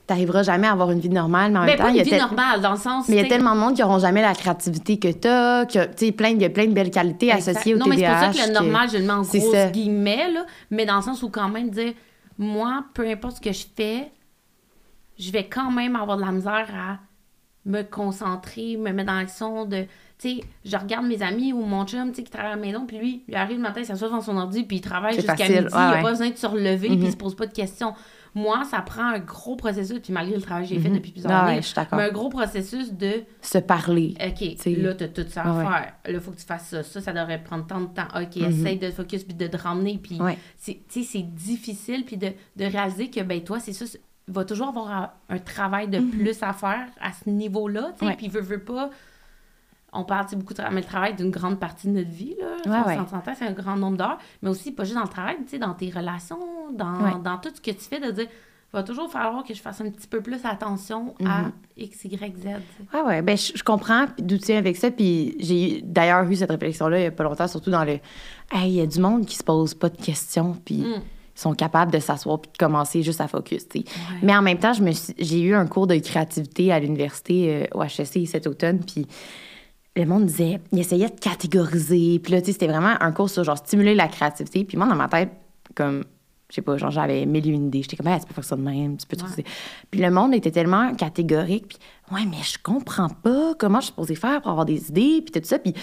t'arriveras 0.07 0.43
jamais 0.43 0.67
à 0.67 0.71
avoir 0.71 0.91
une 0.91 0.99
vie 0.99 1.09
normale, 1.09 1.51
mais 1.51 1.57
en 1.59 1.61
Mais 1.61 1.67
même 1.67 1.77
temps, 1.77 1.83
pas 1.85 1.89
il 1.91 1.95
y 1.97 1.99
une 1.99 2.07
a 2.07 2.09
tel- 2.09 2.19
normale, 2.19 2.61
dans 2.61 2.71
le 2.71 2.77
sens. 2.77 3.07
mais 3.09 3.15
il 3.17 3.21
y 3.21 3.25
a 3.25 3.29
tellement 3.29 3.53
de 3.55 3.59
monde 3.59 3.75
qui 3.75 3.81
n'auront 3.81 3.99
jamais 3.99 4.21
la 4.21 4.33
créativité 4.33 4.97
que 4.97 5.11
t'as, 5.11 5.65
que, 5.65 5.85
tu 5.85 6.05
sais, 6.07 6.11
plein, 6.11 6.29
il 6.29 6.41
y 6.41 6.45
a 6.45 6.49
plein 6.49 6.65
de 6.67 6.73
belles 6.73 6.91
qualités 6.91 7.27
Exact. 7.29 7.49
associées 7.57 7.75
au 7.75 7.77
non, 7.77 7.85
mais 7.87 7.97
c'est 7.97 8.05
pour 8.05 8.33
ça 8.33 8.43
que 8.43 8.47
le 8.47 8.53
normal, 8.53 8.89
je 8.91 8.97
le 8.97 9.03
mets 9.03 9.13
en 9.13 9.21
gros 9.21 9.71
guillemets, 9.71 10.31
là, 10.31 10.45
mais 10.71 10.85
dans 10.85 10.95
le 10.97 11.01
sens 11.03 11.21
où 11.23 11.29
quand 11.29 11.49
même 11.49 11.69
dire, 11.69 11.93
moi, 12.37 12.85
peu 12.93 13.07
importe 13.07 13.37
ce 13.37 13.41
que 13.41 13.51
je 13.53 13.65
fais, 13.75 14.11
je 15.17 15.31
vais 15.31 15.45
quand 15.45 15.71
même 15.71 15.95
avoir 15.95 16.17
de 16.17 16.23
la 16.23 16.31
misère 16.31 16.67
à 16.75 16.97
me 17.65 17.82
concentrer, 17.82 18.78
me 18.78 18.91
mettre 18.91 19.08
dans 19.12 19.17
l'action 19.19 19.65
de... 19.65 19.86
Tu 20.17 20.30
sais, 20.38 20.39
je 20.63 20.78
regarde 20.78 21.06
mes 21.06 21.21
amis 21.21 21.51
ou 21.51 21.62
mon 21.65 21.86
chum, 21.86 22.10
tu 22.12 22.17
sais, 22.17 22.23
qui 22.23 22.32
travaille 22.32 22.54
à 22.54 22.56
la 22.56 22.62
maison, 22.62 22.86
puis 22.86 22.97
lui, 22.97 23.23
il 23.28 23.36
arrive 23.36 23.58
le 23.58 23.63
matin, 23.63 23.82
il 23.82 23.86
s'assoit 23.86 24.08
devant 24.08 24.21
son 24.21 24.38
ordi, 24.38 24.63
puis 24.63 24.78
il 24.78 24.82
travaille 24.82 25.13
jusqu'à 25.15 25.34
midi, 25.34 25.54
ouais, 25.54 25.60
il 25.69 25.75
a 25.75 25.91
ouais. 25.95 26.01
pas 26.01 26.10
besoin 26.12 26.30
de 26.30 26.38
se 26.38 26.47
relever, 26.47 26.89
Mhm. 26.89 26.97
puis 26.99 27.08
il 27.08 27.12
se 27.12 27.17
pose 27.17 27.36
pas 27.36 27.47
de 27.47 27.54
questions. 27.54 27.93
Moi, 28.34 28.63
ça 28.69 28.82
prend 28.82 29.04
un 29.08 29.19
gros 29.19 29.56
processus, 29.58 29.99
puis 29.99 30.13
malgré 30.13 30.36
le 30.36 30.41
travail 30.41 30.63
que 30.63 30.69
j'ai 30.73 30.80
fait 30.80 30.88
Mhm. 30.89 30.95
depuis 30.95 31.12
plusieurs 31.12 31.32
Ah 31.34 31.45
années, 31.47 31.60
mais 31.93 32.04
un 32.04 32.12
gros 32.12 32.30
processus 32.30 32.93
de 32.93 33.23
Se 33.41 33.58
parler. 33.58 34.13
OK, 34.25 34.65
là, 34.78 34.93
t'as 34.93 35.08
tout 35.10 35.25
ça 35.28 35.41
à 35.43 35.54
faire. 35.54 35.93
Là, 36.13 36.19
faut 36.21 36.32
que 36.32 36.38
tu 36.39 36.45
fasses 36.45 36.67
ça. 36.69 36.84
Ça, 36.84 37.01
ça 37.01 37.12
devrait 37.12 37.43
prendre 37.43 37.65
tant 37.65 37.82
de 37.82 37.88
temps. 37.88 38.08
OK, 38.15 38.36
Mhm. 38.38 38.43
essaye 38.49 38.78
de 38.78 38.88
te 38.88 38.93
focus 38.93 39.23
puis 39.25 39.34
de 39.36 39.47
te 39.47 39.58
ramener. 39.58 39.99
Puis, 40.01 40.17
tu 40.63 40.75
sais, 40.88 41.04
c'est 41.04 41.21
difficile. 41.23 42.06
Puis 42.06 42.15
de, 42.17 42.28
de 42.56 42.65
réaliser 42.65 43.10
que, 43.10 43.21
ben 43.21 43.41
toi, 43.41 43.60
c'est 43.60 43.73
ça. 43.73 43.86
Va 44.27 44.43
toujours 44.45 44.69
avoir 44.69 44.91
un, 44.91 45.09
un 45.29 45.38
travail 45.39 45.88
de 45.88 45.99
plus 45.99 46.41
à 46.41 46.51
faire 46.53 46.88
à 46.99 47.11
ce 47.13 47.29
niveau-là. 47.29 47.91
tu 47.93 47.99
sais. 47.99 48.05
Mhm. 48.05 48.11
Ouais. 48.11 48.17
Puis, 48.17 48.27
veut, 48.27 48.41
veut 48.41 48.59
pas. 48.59 48.89
On 49.97 50.03
parle 50.03 50.25
beaucoup 50.35 50.51
de 50.53 50.57
travail, 50.57 50.73
mais 50.75 50.81
le 50.81 50.88
travail 50.88 51.15
d'une 51.15 51.31
grande 51.31 51.57
partie 51.59 51.88
de 51.88 51.93
notre 51.93 52.09
vie. 52.09 52.35
Là, 52.65 52.83
Ouais, 52.85 52.97
on 52.99 53.07
s'entend, 53.07 53.33
c'est 53.38 53.45
un 53.47 53.53
grand 53.53 53.77
nombre 53.77 53.95
d'heures. 53.97 54.17
Mais 54.41 54.49
aussi, 54.49 54.71
pas 54.73 54.83
juste 54.83 54.95
dans 54.95 55.03
le 55.03 55.07
travail, 55.07 55.38
tu 55.43 55.51
sais, 55.51 55.57
dans 55.57 55.73
tes 55.73 55.89
relations, 55.89 56.38
dans, 56.73 57.17
dans 57.19 57.38
tout 57.38 57.49
ce 57.55 57.61
que 57.61 57.71
tu 57.71 57.79
fais, 57.85 57.99
de 58.01 58.11
dire. 58.11 58.27
Il 58.73 58.77
va 58.77 58.83
toujours 58.83 59.09
falloir 59.09 59.41
que 59.45 59.53
je 59.53 59.61
fasse 59.61 59.79
un 59.79 59.89
petit 59.89 60.07
peu 60.07 60.19
plus 60.19 60.43
attention 60.43 61.15
à 61.25 61.43
Mhm. 61.43 61.51
X, 61.77 62.03
Y, 62.03 62.35
Z. 62.38 62.41
sais. 62.91 63.01
Ouais, 63.01 63.21
ben 63.21 63.38
je, 63.38 63.53
je 63.55 63.63
comprends 63.63 64.07
d'où 64.19 64.38
tu 64.38 64.47
viens 64.47 64.57
avec 64.57 64.75
ça. 64.75 64.91
Puis 64.91 65.38
j'ai 65.39 65.77
eu- 65.77 65.81
d'ailleurs 65.81 66.29
eu 66.29 66.35
cette 66.35 66.51
réflexion-là 66.51 66.99
il 66.99 67.03
y 67.03 67.05
a 67.05 67.11
pas 67.11 67.23
longtemps, 67.23 67.47
surtout 67.47 67.69
dans 67.71 67.85
le. 67.85 67.99
Hey, 68.51 68.65
il 68.65 68.71
y 68.73 68.81
a 68.81 68.85
du 68.85 68.99
monde 68.99 69.25
qui 69.25 69.38
se 69.38 69.43
pose 69.45 69.73
pas 69.75 69.88
de 69.88 69.95
questions, 69.95 70.57
puis 70.65 70.79
Mm. 70.81 71.01
Sont 71.35 71.53
capables 71.53 71.91
de 71.91 71.99
s'asseoir 71.99 72.39
puis 72.39 72.49
de 72.51 72.57
commencer 72.57 73.03
juste 73.03 73.19
à 73.21 73.27
focus. 73.27 73.65
Ouais. 73.75 73.83
Mais 74.23 74.35
en 74.35 74.41
même 74.41 74.57
temps, 74.57 74.71
j'ai 75.17 75.41
eu 75.41 75.53
un 75.53 75.67
cours 75.67 75.85
de 75.87 75.95
créativité 75.97 76.71
à 76.71 76.79
l'université 76.79 77.67
euh, 77.73 77.77
au 77.77 77.83
HEC 77.83 78.27
cet 78.27 78.47
automne, 78.47 78.79
puis 78.79 79.05
le 79.97 80.05
monde 80.05 80.25
disait, 80.25 80.59
il 80.71 80.79
essayait 80.79 81.09
de 81.09 81.19
catégoriser, 81.19 82.19
puis 82.19 82.33
là, 82.33 82.39
tu 82.41 82.47
sais, 82.47 82.51
c'était 82.53 82.67
vraiment 82.67 82.95
un 82.99 83.11
cours 83.11 83.29
sur 83.29 83.43
genre 83.43 83.57
stimuler 83.57 83.95
la 83.95 84.07
créativité. 84.07 84.63
Puis 84.65 84.77
moi, 84.77 84.87
dans 84.87 84.95
ma 84.95 85.07
tête, 85.07 85.29
comme, 85.73 86.03
je 86.49 86.55
sais 86.55 86.61
pas, 86.61 86.77
genre 86.77 86.91
j'avais 86.91 87.25
mille 87.25 87.47
et 87.47 87.51
une 87.51 87.67
idées. 87.67 87.81
J'étais 87.81 87.95
comme, 87.97 88.07
Hey, 88.07 88.19
tu 88.19 88.25
peux 88.27 88.33
faire 88.33 88.43
ça 88.43 88.55
de 88.57 88.61
même, 88.61 88.97
tu 88.97 89.05
peux 89.07 89.15
tout 89.15 89.25
Ouais. 89.25 89.31
ça. 89.37 89.41
Puis 89.91 90.01
le 90.01 90.11
monde 90.11 90.33
était 90.33 90.51
tellement 90.51 90.93
catégorique, 90.95 91.67
puis 91.69 91.77
ouais, 92.11 92.25
mais 92.29 92.43
je 92.43 92.57
comprends 92.61 93.07
pas 93.09 93.53
comment 93.57 93.79
je 93.79 93.85
suis 93.85 93.91
supposée 93.91 94.15
faire 94.15 94.41
pour 94.41 94.51
avoir 94.51 94.65
des 94.65 94.89
idées, 94.89 95.21
puis 95.25 95.39
tout 95.41 95.47
ça. 95.47 95.59
Puis 95.59 95.73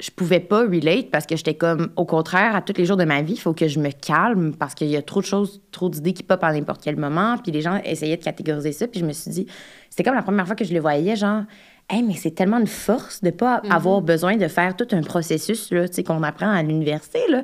je 0.00 0.10
pouvais 0.10 0.40
pas 0.40 0.60
relate 0.60 1.10
parce 1.10 1.26
que 1.26 1.36
j'étais 1.36 1.54
comme, 1.54 1.90
au 1.96 2.06
contraire, 2.06 2.56
à 2.56 2.62
tous 2.62 2.76
les 2.76 2.86
jours 2.86 2.96
de 2.96 3.04
ma 3.04 3.22
vie, 3.22 3.34
il 3.34 3.40
faut 3.40 3.52
que 3.52 3.68
je 3.68 3.78
me 3.78 3.90
calme 3.90 4.54
parce 4.54 4.74
qu'il 4.74 4.88
y 4.88 4.96
a 4.96 5.02
trop 5.02 5.20
de 5.20 5.26
choses, 5.26 5.60
trop 5.72 5.88
d'idées 5.88 6.12
qui 6.12 6.22
pop 6.22 6.42
à 6.42 6.52
n'importe 6.52 6.82
quel 6.82 6.96
moment. 6.96 7.36
Puis 7.38 7.52
les 7.52 7.60
gens 7.60 7.80
essayaient 7.84 8.16
de 8.16 8.24
catégoriser 8.24 8.72
ça. 8.72 8.86
Puis 8.86 9.00
je 9.00 9.04
me 9.04 9.12
suis 9.12 9.30
dit, 9.30 9.46
c'était 9.90 10.02
comme 10.02 10.14
la 10.14 10.22
première 10.22 10.46
fois 10.46 10.56
que 10.56 10.64
je 10.64 10.72
le 10.72 10.80
voyais, 10.80 11.16
genre, 11.16 11.42
hey, 11.90 12.02
mais 12.02 12.14
c'est 12.14 12.30
tellement 12.30 12.58
une 12.58 12.66
force 12.66 13.20
de 13.22 13.30
pas 13.30 13.60
avoir 13.68 14.00
besoin 14.00 14.36
de 14.36 14.48
faire 14.48 14.74
tout 14.74 14.88
un 14.92 15.02
processus, 15.02 15.70
là, 15.70 15.84
qu'on 16.06 16.22
apprend 16.22 16.50
à 16.50 16.62
l'université, 16.62 17.20
là, 17.28 17.42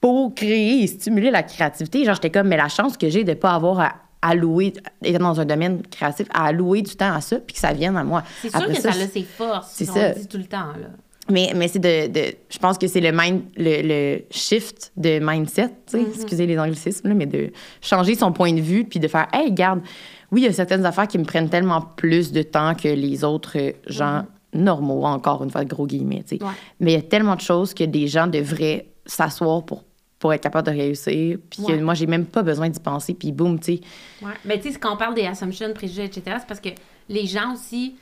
pour 0.00 0.34
créer 0.34 0.84
et 0.84 0.86
stimuler 0.86 1.30
la 1.30 1.42
créativité. 1.42 2.04
Genre, 2.04 2.14
j'étais 2.14 2.30
comme, 2.30 2.48
mais 2.48 2.56
la 2.56 2.68
chance 2.68 2.96
que 2.96 3.08
j'ai 3.08 3.24
de 3.24 3.34
pas 3.34 3.52
avoir 3.52 3.80
à 3.80 3.94
allouer, 4.22 4.72
étant 5.02 5.24
dans 5.24 5.40
un 5.40 5.44
domaine 5.44 5.82
créatif, 5.82 6.28
à 6.32 6.46
allouer 6.46 6.82
du 6.82 6.94
temps 6.96 7.14
à 7.14 7.20
ça, 7.20 7.36
puis 7.38 7.54
que 7.54 7.60
ça 7.60 7.72
vienne 7.72 7.96
à 7.96 8.04
moi. 8.04 8.22
C'est 8.42 8.50
sûr 8.50 8.66
que 8.66 8.74
ça, 8.74 8.90
a 8.90 8.92
ses 8.92 9.22
forces. 9.22 9.72
c'est 9.72 9.88
on 9.90 9.94
ça. 9.94 10.08
le 10.08 10.14
dit 10.14 10.28
tout 10.28 10.38
le 10.38 10.46
temps. 10.46 10.72
Là. 10.80 10.88
Mais, 11.30 11.52
mais 11.56 11.66
c'est 11.68 11.78
de, 11.80 12.06
de- 12.06 12.34
Je 12.48 12.58
pense 12.58 12.78
que 12.78 12.86
c'est 12.86 13.00
le, 13.00 13.10
mind, 13.12 13.42
le, 13.56 13.82
le 13.82 14.22
shift 14.30 14.92
de 14.96 15.18
mindset, 15.20 15.68
tu 15.68 15.74
sais, 15.86 15.98
Mm-hmm. 15.98 16.14
excusez 16.14 16.46
les 16.46 16.58
anglicismes, 16.58 17.08
là, 17.08 17.14
mais 17.14 17.26
de 17.26 17.50
changer 17.80 18.14
son 18.14 18.32
point 18.32 18.52
de 18.52 18.60
vue 18.60 18.84
puis 18.84 19.00
de 19.00 19.08
faire 19.08 19.26
Hey, 19.32 19.46
regarde, 19.50 19.80
oui, 20.30 20.42
il 20.42 20.44
y 20.44 20.48
a 20.48 20.52
certaines 20.52 20.86
affaires 20.86 21.08
qui 21.08 21.18
me 21.18 21.24
prennent 21.24 21.48
tellement 21.50 21.80
plus 21.80 22.30
de 22.32 22.42
temps 22.42 22.74
que 22.74 22.88
les 22.88 23.24
autres 23.24 23.58
euh, 23.58 23.72
gens 23.86 24.24
normaux, 24.52 25.04
encore 25.04 25.42
une 25.44 25.50
fois, 25.50 25.64
gros 25.64 25.86
guillemets, 25.86 26.22
tu 26.26 26.36
sais. 26.36 26.42
Ouais. 26.44 26.50
Mais 26.80 26.92
il 26.92 26.94
y 26.94 26.98
a 26.98 27.02
tellement 27.02 27.34
de 27.36 27.40
choses 27.40 27.74
que 27.74 27.84
des 27.84 28.06
gens 28.08 28.26
devraient 28.26 28.86
s'asseoir 29.04 29.64
pour, 29.64 29.84
pour 30.18 30.32
être 30.32 30.42
capable 30.42 30.66
de 30.68 30.72
réussir. 30.78 31.38
Puis 31.50 31.62
que 31.62 31.72
Ouais. 31.72 31.80
moi, 31.80 31.94
j'ai 31.94 32.06
même 32.06 32.24
pas 32.26 32.42
besoin 32.42 32.68
d'y 32.68 32.80
penser. 32.80 33.14
Puis 33.14 33.32
boum, 33.32 33.58
tu 33.60 33.74
sais. 33.76 33.80
Ouais. 34.22 34.32
Mais 34.44 34.58
tu 34.60 34.72
sais, 34.72 34.78
quand 34.78 34.94
on 34.94 34.96
parle 34.96 35.14
des 35.14 35.26
assumptions, 35.26 35.72
préjugés, 35.74 36.04
etc., 36.04 36.22
c'est 36.38 36.46
parce 36.46 36.60
que 36.60 36.70
les 37.08 37.26
gens 37.26 37.52
aussi, 37.52 37.96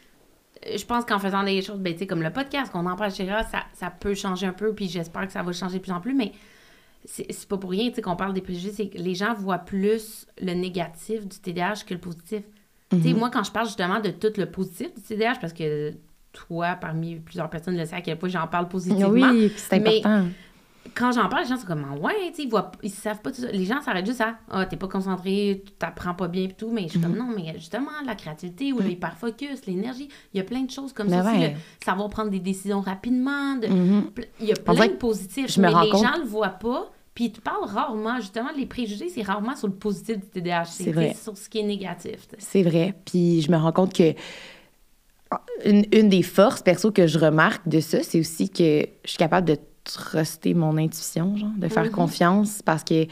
je 0.66 0.84
pense 0.84 1.04
qu'en 1.04 1.18
faisant 1.18 1.42
des 1.42 1.62
choses, 1.62 1.78
ben, 1.78 1.92
tu 1.92 2.00
sais, 2.00 2.06
comme 2.06 2.22
le 2.22 2.30
podcast, 2.30 2.72
qu'on 2.72 2.86
en 2.86 2.96
parle, 2.96 3.10
etc., 3.10 3.38
ça, 3.50 3.64
ça 3.72 3.90
peut 3.90 4.14
changer 4.14 4.46
un 4.46 4.52
peu, 4.52 4.72
puis 4.74 4.88
j'espère 4.88 5.26
que 5.26 5.32
ça 5.32 5.42
va 5.42 5.52
changer 5.52 5.78
de 5.78 5.82
plus 5.82 5.92
en 5.92 6.00
plus, 6.00 6.14
mais 6.14 6.32
c'est 7.06 7.48
pas 7.48 7.58
pour 7.58 7.70
rien, 7.70 7.90
qu'on 7.90 8.16
parle 8.16 8.32
des 8.32 8.40
préjugés, 8.40 8.72
c'est 8.72 8.88
que 8.88 8.98
les 8.98 9.14
gens 9.14 9.34
voient 9.34 9.58
plus 9.58 10.26
le 10.40 10.52
négatif 10.54 11.26
du 11.26 11.38
TDAH 11.38 11.84
que 11.86 11.94
le 11.94 12.00
positif. 12.00 12.42
Tu 12.90 13.02
sais, 13.02 13.12
moi, 13.12 13.30
quand 13.30 13.42
je 13.42 13.50
parle 13.50 13.66
justement 13.66 14.00
de 14.00 14.10
tout 14.10 14.32
le 14.36 14.46
positif 14.46 14.94
du 14.94 15.02
TDAH, 15.02 15.36
parce 15.40 15.52
que 15.52 15.92
toi, 16.32 16.76
parmi 16.80 17.16
plusieurs 17.16 17.50
personnes, 17.50 17.76
le 17.76 17.84
sais 17.84 17.96
à 17.96 18.00
quel 18.00 18.18
point 18.18 18.28
j'en 18.28 18.46
parle 18.46 18.68
positivement. 18.68 19.30
Oui, 19.30 19.52
c'est 19.56 19.80
mais 19.80 19.98
important. 19.98 20.28
Quand 20.94 21.12
j'en 21.12 21.28
parle, 21.28 21.42
les 21.44 21.48
gens 21.48 21.56
sont 21.56 21.66
comme 21.66 21.86
Ah 21.90 21.96
ouais, 21.96 22.12
tu 22.30 22.34
sais, 22.36 22.42
ils, 22.44 22.50
voient- 22.50 22.70
ils 22.82 22.90
savent 22.90 23.20
pas 23.22 23.30
tout 23.32 23.40
ça. 23.40 23.50
Les 23.50 23.64
gens 23.64 23.80
s'arrêtent 23.80 24.06
juste 24.06 24.20
à 24.20 24.36
Ah, 24.50 24.66
t'es 24.66 24.76
pas 24.76 24.88
concentré, 24.88 25.62
tu 25.64 25.72
t'apprends 25.72 26.14
pas 26.14 26.28
bien 26.28 26.44
et 26.44 26.48
tout. 26.52 26.70
Mais 26.70 26.82
je 26.84 26.88
suis 26.90 26.98
Mhm. 26.98 27.04
comme 27.04 27.16
non, 27.16 27.34
mais 27.34 27.54
justement, 27.56 27.90
la 28.04 28.14
créativité 28.14 28.72
ou 28.72 28.80
l'hyperfocus, 28.80 29.66
l'énergie, 29.66 30.08
il 30.32 30.38
y 30.38 30.40
a 30.40 30.44
plein 30.44 30.62
de 30.62 30.70
choses 30.70 30.92
comme 30.92 31.08
Ben 31.08 31.22
ça 31.22 31.30
aussi. 31.30 31.40
ouais. 31.40 31.50
le 31.50 31.84
savoir 31.84 32.08
prendre 32.10 32.30
des 32.30 32.40
décisions 32.40 32.80
rapidement. 32.80 33.54
de- 33.56 33.68
Mhm. 33.68 34.10
Il 34.40 34.46
y 34.46 34.52
a 34.52 34.56
plein 34.56 34.86
de 34.88 34.92
positifs, 34.92 35.52
je 35.52 35.60
me 35.60 35.66
mais 35.66 35.72
rends 35.72 35.82
les 35.82 35.90
compte- 35.90 36.02
gens 36.04 36.18
le 36.18 36.24
voient 36.24 36.48
pas. 36.48 36.90
Puis 37.14 37.26
ils 37.26 37.32
te 37.32 37.40
parlent 37.40 37.64
rarement, 37.64 38.16
justement, 38.16 38.48
les 38.56 38.66
préjugés, 38.66 39.08
c'est 39.08 39.22
rarement 39.22 39.54
sur 39.54 39.68
le 39.68 39.74
positif 39.74 40.16
du 40.16 40.26
TDAH. 40.26 40.64
C'est 40.64 41.14
sur 41.14 41.36
ce 41.38 41.48
qui 41.48 41.60
est 41.60 41.62
négatif. 41.62 42.26
tu. 42.28 42.34
C'est 42.40 42.62
vrai. 42.64 42.92
Puis 43.04 43.40
je 43.40 43.50
me 43.52 43.56
rends 43.56 43.70
compte 43.72 43.94
que 43.94 44.14
une, 45.64 45.84
une 45.92 46.08
des 46.08 46.22
forces, 46.22 46.62
perso, 46.62 46.90
que 46.92 47.06
je 47.06 47.18
remarque 47.18 47.66
de 47.68 47.80
ça, 47.80 48.02
c'est 48.02 48.20
aussi 48.20 48.50
que 48.50 48.86
je 49.04 49.08
suis 49.10 49.18
capable 49.18 49.46
de 49.48 49.56
truster 49.84 50.54
mon 50.54 50.76
intuition, 50.78 51.36
genre, 51.36 51.50
de 51.56 51.68
faire 51.68 51.84
Mhm. 51.84 51.90
confiance 51.90 52.62
parce 52.64 52.82
que 52.84 53.06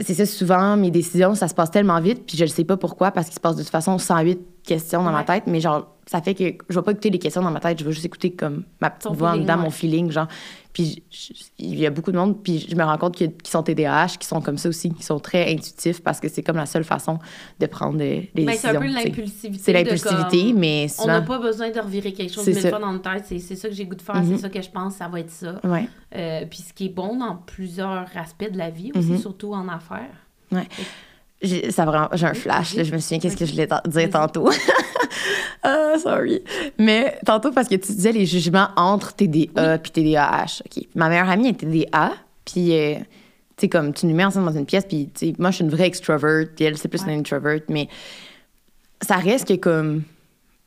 c'est 0.00 0.14
ça, 0.14 0.24
souvent, 0.24 0.76
mes 0.76 0.90
décisions, 0.90 1.34
ça 1.34 1.48
se 1.48 1.54
passe 1.54 1.70
tellement 1.70 2.00
vite, 2.00 2.24
puis 2.26 2.38
je 2.38 2.44
ne 2.44 2.48
sais 2.48 2.64
pas 2.64 2.76
pourquoi, 2.78 3.10
parce 3.10 3.26
qu'il 3.26 3.34
se 3.34 3.40
passe 3.40 3.56
de 3.56 3.62
toute 3.62 3.70
façon 3.70 3.98
108 3.98 4.40
questions 4.64 5.02
dans 5.04 5.12
ma 5.12 5.22
tête, 5.24 5.44
mais 5.46 5.60
genre, 5.60 5.88
ça 6.06 6.22
fait 6.22 6.34
que 6.34 6.44
je 6.68 6.78
vais 6.78 6.82
pas 6.82 6.92
écouter 6.92 7.10
les 7.10 7.18
questions 7.18 7.42
dans 7.42 7.50
ma 7.50 7.60
tête, 7.60 7.78
je 7.78 7.84
vais 7.84 7.92
juste 7.92 8.06
écouter 8.06 8.32
comme 8.32 8.64
ma 8.80 8.88
petite 8.90 9.02
Ton 9.10 9.12
voix 9.12 9.30
en 9.30 9.32
feeling, 9.32 9.46
dedans, 9.46 9.56
ouais. 9.58 9.62
mon 9.64 9.70
feeling, 9.70 10.10
genre. 10.10 10.28
Puis 10.72 11.02
je- 11.10 11.34
il 11.58 11.78
y 11.78 11.86
a 11.86 11.90
beaucoup 11.90 12.12
de 12.12 12.16
monde, 12.16 12.42
puis 12.42 12.66
je 12.68 12.74
me 12.74 12.82
rends 12.82 12.96
compte 12.96 13.14
qu'ils 13.14 13.32
sont 13.44 13.62
TDAH, 13.62 14.16
qui 14.18 14.26
sont 14.26 14.40
comme 14.40 14.56
ça 14.56 14.68
aussi, 14.70 14.90
qui 14.92 15.02
sont 15.02 15.18
très 15.20 15.52
intuitifs, 15.52 16.02
parce 16.02 16.18
que 16.18 16.28
c'est 16.28 16.42
comme 16.42 16.56
la 16.56 16.64
seule 16.66 16.84
façon 16.84 17.18
de 17.60 17.66
prendre 17.66 17.98
des, 17.98 18.30
des 18.34 18.44
Ben, 18.46 18.54
c'est 18.56 18.68
un 18.68 18.80
décisions. 18.80 18.80
peu 18.80 18.86
l'impulsivité. 19.08 19.62
C'est 19.62 19.72
l'impulsivité, 19.74 20.52
mais 20.54 20.86
On 20.98 21.06
n'a 21.06 21.20
souvent... 21.20 21.26
pas 21.26 21.38
besoin 21.38 21.70
de 21.70 21.78
revirer 21.78 22.12
quelque 22.12 22.32
chose 22.32 22.44
C'est 22.44 22.52
mille 22.54 22.62
ça. 22.62 22.70
fois 22.70 22.78
dans 22.78 22.92
notre 22.92 23.10
tête. 23.12 23.26
C'est 23.40 23.54
ça 23.56 23.68
que 23.68 23.74
j'ai 23.74 23.84
goût 23.84 23.94
de 23.96 24.02
faire, 24.02 24.22
Mhm. 24.22 24.36
c'est 24.36 24.42
ça 24.42 24.48
que 24.48 24.62
je 24.62 24.70
pense, 24.70 24.94
ça 24.94 25.08
va 25.08 25.20
être 25.20 25.30
ça. 25.30 25.60
Ouais, 25.64 25.88
Euh, 26.16 26.44
puis 26.48 26.60
ce 26.60 26.72
qui 26.72 26.86
est 26.86 26.94
bon 26.94 27.16
dans 27.18 27.36
plusieurs 27.36 28.06
aspects 28.16 28.50
de 28.50 28.56
la 28.58 28.70
vie 28.70 28.92
aussi, 28.94 29.12
Mhm. 29.12 29.18
surtout 29.18 29.52
en 29.52 29.68
affaires. 29.68 30.16
ouais. 30.52 30.66
J'ai 31.42 31.70
ça 31.70 31.84
vraiment, 31.84 32.08
j'ai 32.12 32.26
un 32.26 32.34
flash, 32.34 32.74
là, 32.74 32.84
je 32.84 32.92
me 32.92 32.98
souviens 32.98 33.18
qu'est-ce 33.18 33.36
que 33.36 33.44
je 33.46 33.52
voulais 33.52 33.68
dire 33.86 34.10
tantôt. 34.10 34.50
Ah, 35.64 35.94
sorry. 36.02 36.42
Mais 36.78 37.16
tantôt, 37.24 37.52
parce 37.52 37.68
que 37.68 37.76
tu 37.76 37.92
disais 37.92 38.10
les 38.10 38.26
jugements 38.26 38.68
entre 38.76 39.12
TDA 39.14 39.78
puis 39.78 39.92
TDAH. 39.92 40.62
OK. 40.66 40.84
Ma 40.96 41.08
meilleure 41.08 41.28
amie 41.30 41.48
est 41.48 41.52
TDA, 41.52 42.12
puis, 42.44 42.76
euh, 42.76 42.94
tu 42.96 43.04
sais, 43.60 43.68
comme 43.68 43.92
tu 43.92 44.06
nous 44.06 44.14
mets 44.14 44.24
ensemble 44.24 44.46
dans 44.46 44.58
une 44.58 44.66
pièce, 44.66 44.84
puis, 44.88 45.08
tu 45.14 45.26
sais, 45.28 45.34
moi, 45.38 45.50
je 45.50 45.56
suis 45.56 45.64
une 45.64 45.70
vraie 45.70 45.86
extrovert, 45.86 46.46
puis 46.56 46.64
elle, 46.64 46.76
c'est 46.76 46.88
plus 46.88 47.02
Ouais. 47.04 47.14
une 47.14 47.20
introvert, 47.20 47.60
mais 47.68 47.88
ça 49.00 49.16
reste 49.16 49.46
que, 49.46 49.54
comme, 49.54 50.02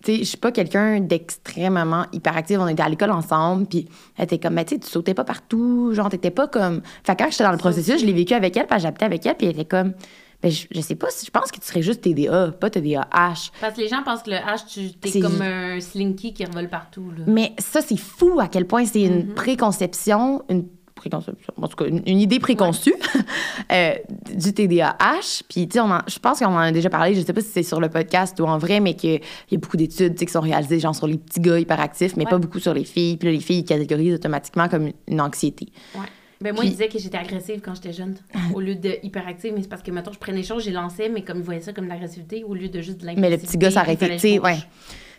tu 0.05 0.13
sais, 0.13 0.19
je 0.19 0.23
suis 0.23 0.37
pas 0.37 0.53
quelqu'un 0.53 1.01
d'extrêmement 1.01 2.05
hyperactif. 2.13 2.57
On 2.59 2.67
était 2.69 2.83
à 2.83 2.87
l'école 2.89 3.11
ensemble, 3.11 3.65
puis 3.65 3.89
elle 4.17 4.25
était 4.25 4.39
comme, 4.39 4.53
mais 4.53 4.63
tu 4.63 4.75
sais, 4.75 4.79
tu 4.79 4.87
sautais 4.87 5.13
pas 5.13 5.25
partout, 5.25 5.91
genre, 5.93 6.07
t'étais 6.09 6.31
pas 6.31 6.47
comme. 6.47 6.81
Fait 7.03 7.17
quand 7.17 7.29
j'étais 7.31 7.43
dans 7.43 7.51
le 7.51 7.57
processus, 7.57 7.99
je 7.99 8.05
l'ai 8.05 8.13
vécu 8.13 8.33
avec 8.33 8.55
elle, 8.55 8.67
puis 8.67 8.79
j'habitais 8.79 9.05
avec 9.05 9.25
elle, 9.25 9.35
puis 9.35 9.47
elle 9.47 9.53
était 9.53 9.65
comme, 9.65 9.91
ben, 10.41 10.51
je, 10.51 10.67
je 10.71 10.81
sais 10.81 10.95
pas, 10.95 11.07
je 11.23 11.29
pense 11.29 11.51
que 11.51 11.59
tu 11.59 11.65
serais 11.67 11.81
juste 11.81 12.01
TDA, 12.01 12.51
pas 12.51 12.69
TDAH. 12.69 13.51
Parce 13.61 13.73
que 13.75 13.81
les 13.81 13.87
gens 13.87 14.03
pensent 14.03 14.23
que 14.23 14.29
le 14.31 14.37
H, 14.37 14.65
tu 14.67 15.17
es 15.17 15.19
comme 15.21 15.41
un 15.41 15.79
slinky 15.79 16.33
qui 16.33 16.45
revole 16.45 16.69
partout. 16.69 17.11
Là. 17.17 17.23
Mais 17.27 17.53
ça, 17.57 17.81
c'est 17.81 17.97
fou 17.97 18.39
à 18.39 18.47
quel 18.47 18.65
point 18.65 18.85
c'est 18.85 19.01
une 19.03 19.27
Mhm. 19.27 19.33
préconception, 19.35 20.43
une 20.49 20.65
préconception, 20.93 21.53
en 21.61 21.67
tout 21.67 21.75
cas, 21.75 21.85
une, 21.85 22.01
une 22.07 22.19
idée 22.21 22.39
préconçue 22.39 22.93
euh, 23.71 23.93
du 24.33 24.53
TDAH. 24.53 25.43
Puis, 25.49 25.67
tu 25.67 25.77
sais, 25.79 25.85
je 26.07 26.19
pense 26.19 26.39
qu'on 26.39 26.45
en 26.47 26.57
a 26.57 26.71
déjà 26.71 26.89
parlé, 26.89 27.13
je 27.15 27.21
sais 27.21 27.33
pas 27.33 27.41
si 27.41 27.49
c'est 27.49 27.63
sur 27.63 27.79
le 27.81 27.89
podcast 27.89 28.39
ou 28.39 28.45
en 28.45 28.57
vrai, 28.57 28.79
mais 28.79 28.93
qu'il 28.95 29.19
y 29.51 29.55
a 29.55 29.57
beaucoup 29.57 29.77
d'études 29.77 30.15
qui 30.15 30.27
sont 30.31 30.39
réalisées, 30.41 30.79
genre 30.79 30.95
sur 30.95 31.07
les 31.07 31.17
petits 31.17 31.41
gars 31.41 31.59
hyperactifs, 31.59 32.15
mais 32.15 32.23
Ouais. 32.25 32.29
pas 32.31 32.37
beaucoup 32.37 32.59
sur 32.59 32.73
les 32.73 32.85
filles. 32.85 33.17
Puis 33.17 33.27
là, 33.27 33.33
les 33.33 33.41
filles, 33.41 33.59
ils 33.59 33.65
catégorisent 33.65 34.15
automatiquement 34.15 34.69
comme 34.69 34.87
une, 34.87 34.93
une 35.09 35.21
anxiété. 35.21 35.67
Ouais. 35.95 36.05
Ben 36.41 36.53
moi, 36.53 36.61
Puis- 36.61 36.67
il 36.69 36.71
disait 36.71 36.87
que 36.89 36.99
j'étais 36.99 37.17
agressive 37.17 37.61
quand 37.63 37.75
j'étais 37.75 37.93
jeune, 37.93 38.15
au 38.53 38.59
lieu 38.59 38.75
de 38.75 38.97
hyperactive. 39.03 39.53
Mais 39.55 39.61
c'est 39.61 39.69
parce 39.69 39.81
que, 39.81 39.91
mettons, 39.91 40.11
je 40.11 40.19
prenais 40.19 40.37
les 40.39 40.43
choses, 40.43 40.63
j'ai 40.63 40.71
lancé, 40.71 41.09
mais 41.09 41.21
comme 41.23 41.37
il 41.37 41.43
voyait 41.43 41.61
ça 41.61 41.71
comme 41.73 41.85
de 41.85 41.89
l'agressivité, 41.89 42.43
au 42.43 42.53
lieu 42.53 42.67
de 42.69 42.81
juste 42.81 42.99
de 42.99 43.05
Mais 43.05 43.13
l'impulsivité. 43.15 43.41
le 43.41 43.47
petit 43.47 43.57
gars 43.57 43.71
s'arrêtait. 43.71 44.09
Tu 44.15 44.19
sais, 44.19 44.39
ouais. 44.39 44.57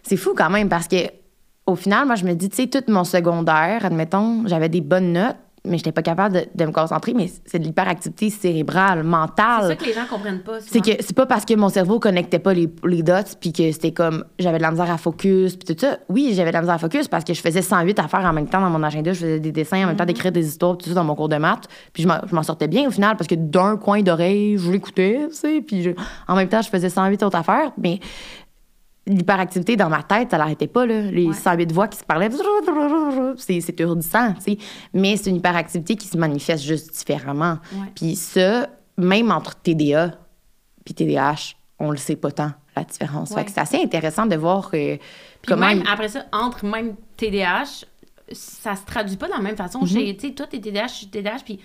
C'est 0.02 0.16
fou 0.16 0.34
quand 0.36 0.50
même 0.50 0.68
parce 0.68 0.86
que 0.88 0.96
au 1.66 1.74
final, 1.74 2.06
moi, 2.06 2.14
je 2.14 2.24
me 2.24 2.34
dis, 2.34 2.48
tu 2.48 2.56
sais, 2.56 2.66
tout 2.68 2.84
mon 2.88 3.02
secondaire, 3.04 3.84
admettons, 3.84 4.46
j'avais 4.46 4.68
des 4.68 4.80
bonnes 4.80 5.12
notes, 5.12 5.36
mais 5.66 5.78
j'étais 5.78 5.92
pas 5.92 6.02
capable 6.02 6.34
de, 6.36 6.46
de 6.54 6.64
me 6.64 6.72
concentrer. 6.72 7.12
Mais 7.14 7.30
c'est 7.44 7.58
de 7.58 7.64
l'hyperactivité 7.64 8.30
cérébrale, 8.30 9.00
C'est 9.02 9.08
mentale. 9.08 9.68
ça 9.68 9.76
que 9.76 9.84
les 9.84 9.92
gens 9.92 10.06
comprennent 10.08 10.40
pas. 10.42 10.60
C'est 10.60 10.80
que 10.80 10.92
c'est 11.00 11.14
pas 11.16 11.26
parce 11.26 11.44
que 11.44 11.54
mon 11.54 11.68
cerveau 11.68 11.98
connectait 12.00 12.38
pas 12.38 12.54
les, 12.54 12.68
les 12.84 13.02
dots 13.02 13.12
puis 13.40 13.52
que 13.52 13.70
c'était 13.72 13.92
comme 13.92 14.24
j'avais 14.38 14.58
de 14.58 14.62
la 14.62 14.70
misère 14.70 14.90
à 14.90 14.96
focus 14.98 15.56
puis 15.56 15.74
tout 15.74 15.80
ça. 15.80 15.98
Oui, 16.08 16.32
j'avais 16.34 16.50
de 16.50 16.54
la 16.54 16.60
misère 16.60 16.74
à 16.76 16.78
focus 16.78 17.08
parce 17.08 17.24
que 17.24 17.34
je 17.34 17.40
faisais 17.40 17.62
108 17.62 17.98
affaires 17.98 18.24
en 18.24 18.32
même 18.32 18.48
temps 18.48 18.60
dans 18.60 18.70
mon 18.70 18.82
agenda, 18.82 19.12
je 19.12 19.18
faisais 19.20 19.40
des 19.40 19.52
dessins 19.52 19.82
en 19.84 19.86
même 19.88 19.96
temps 19.96 20.04
d'écrire 20.04 20.32
des 20.32 20.46
histoires 20.46 20.76
tout 20.78 20.88
ça 20.88 20.94
dans 20.94 21.04
mon 21.04 21.14
cours 21.14 21.28
de 21.28 21.36
maths. 21.36 21.66
Puis 21.92 22.02
je 22.02 22.08
m'en- 22.08 22.20
je 22.26 22.34
m'en 22.34 22.42
sortais 22.42 22.68
bien 22.68 22.86
au 22.88 22.90
final 22.90 23.16
parce 23.16 23.28
que 23.28 23.34
d'un 23.34 23.76
coin 23.76 24.02
d'oreille, 24.02 24.56
je 24.58 24.70
l'écoutais, 24.70 25.26
tu 25.28 25.34
sais, 25.34 25.60
puis 25.60 25.82
je- 25.82 25.90
en 26.28 26.36
même 26.36 26.48
temps, 26.48 26.62
je 26.62 26.68
faisais 26.68 26.88
108 26.90 27.22
autres 27.22 27.36
affaires, 27.38 27.72
mais 27.78 28.00
l'hyperactivité 29.06 29.76
dans 29.76 29.88
ma 29.88 30.02
tête, 30.02 30.30
ça 30.32 30.38
l'arrêtait 30.38 30.66
pas 30.66 30.84
là, 30.86 31.00
les 31.02 31.26
Ouais. 31.26 31.34
108 31.34 31.72
voix 31.72 31.88
qui 31.88 31.98
se 31.98 32.04
parlaient. 32.04 32.28
C'est 33.38 33.80
urdissant, 33.80 34.32
tu 34.34 34.40
sais, 34.42 34.58
mais 34.92 35.16
c'est 35.16 35.30
une 35.30 35.36
hyperactivité 35.36 35.96
qui 35.96 36.08
se 36.08 36.16
manifeste 36.16 36.64
juste 36.64 36.92
différemment. 36.96 37.58
Ouais. 37.72 37.86
Puis 37.94 38.16
ça, 38.16 38.68
même 38.98 39.30
entre 39.30 39.54
TDA 39.56 40.12
puis 40.84 40.94
TDAH, 40.94 41.54
on 41.78 41.90
le 41.90 41.96
sait 41.96 42.16
pas 42.16 42.30
tant, 42.30 42.52
la 42.76 42.84
différence. 42.84 43.30
Ouais. 43.30 43.36
Fait 43.38 43.44
que 43.46 43.50
c'est 43.52 43.60
assez 43.60 43.82
intéressant 43.82 44.26
de 44.26 44.36
voir 44.36 44.70
euh, 44.74 44.96
comment... 45.46 45.66
même, 45.66 45.82
après 45.90 46.08
ça, 46.08 46.24
entre 46.32 46.64
même 46.64 46.94
TDAH, 47.16 47.84
ça 48.32 48.74
se 48.76 48.84
traduit 48.84 49.16
pas 49.16 49.26
de 49.26 49.32
la 49.32 49.40
même 49.40 49.56
façon. 49.56 49.80
Mhm. 49.80 49.86
Chez- 49.88 50.16
Tu 50.16 50.28
sais, 50.28 50.34
toi, 50.34 50.46
t'es 50.46 50.58
TDAH, 50.60 50.86
je 50.88 50.92
suis 50.94 51.06
TDAH, 51.08 51.38
puis 51.44 51.58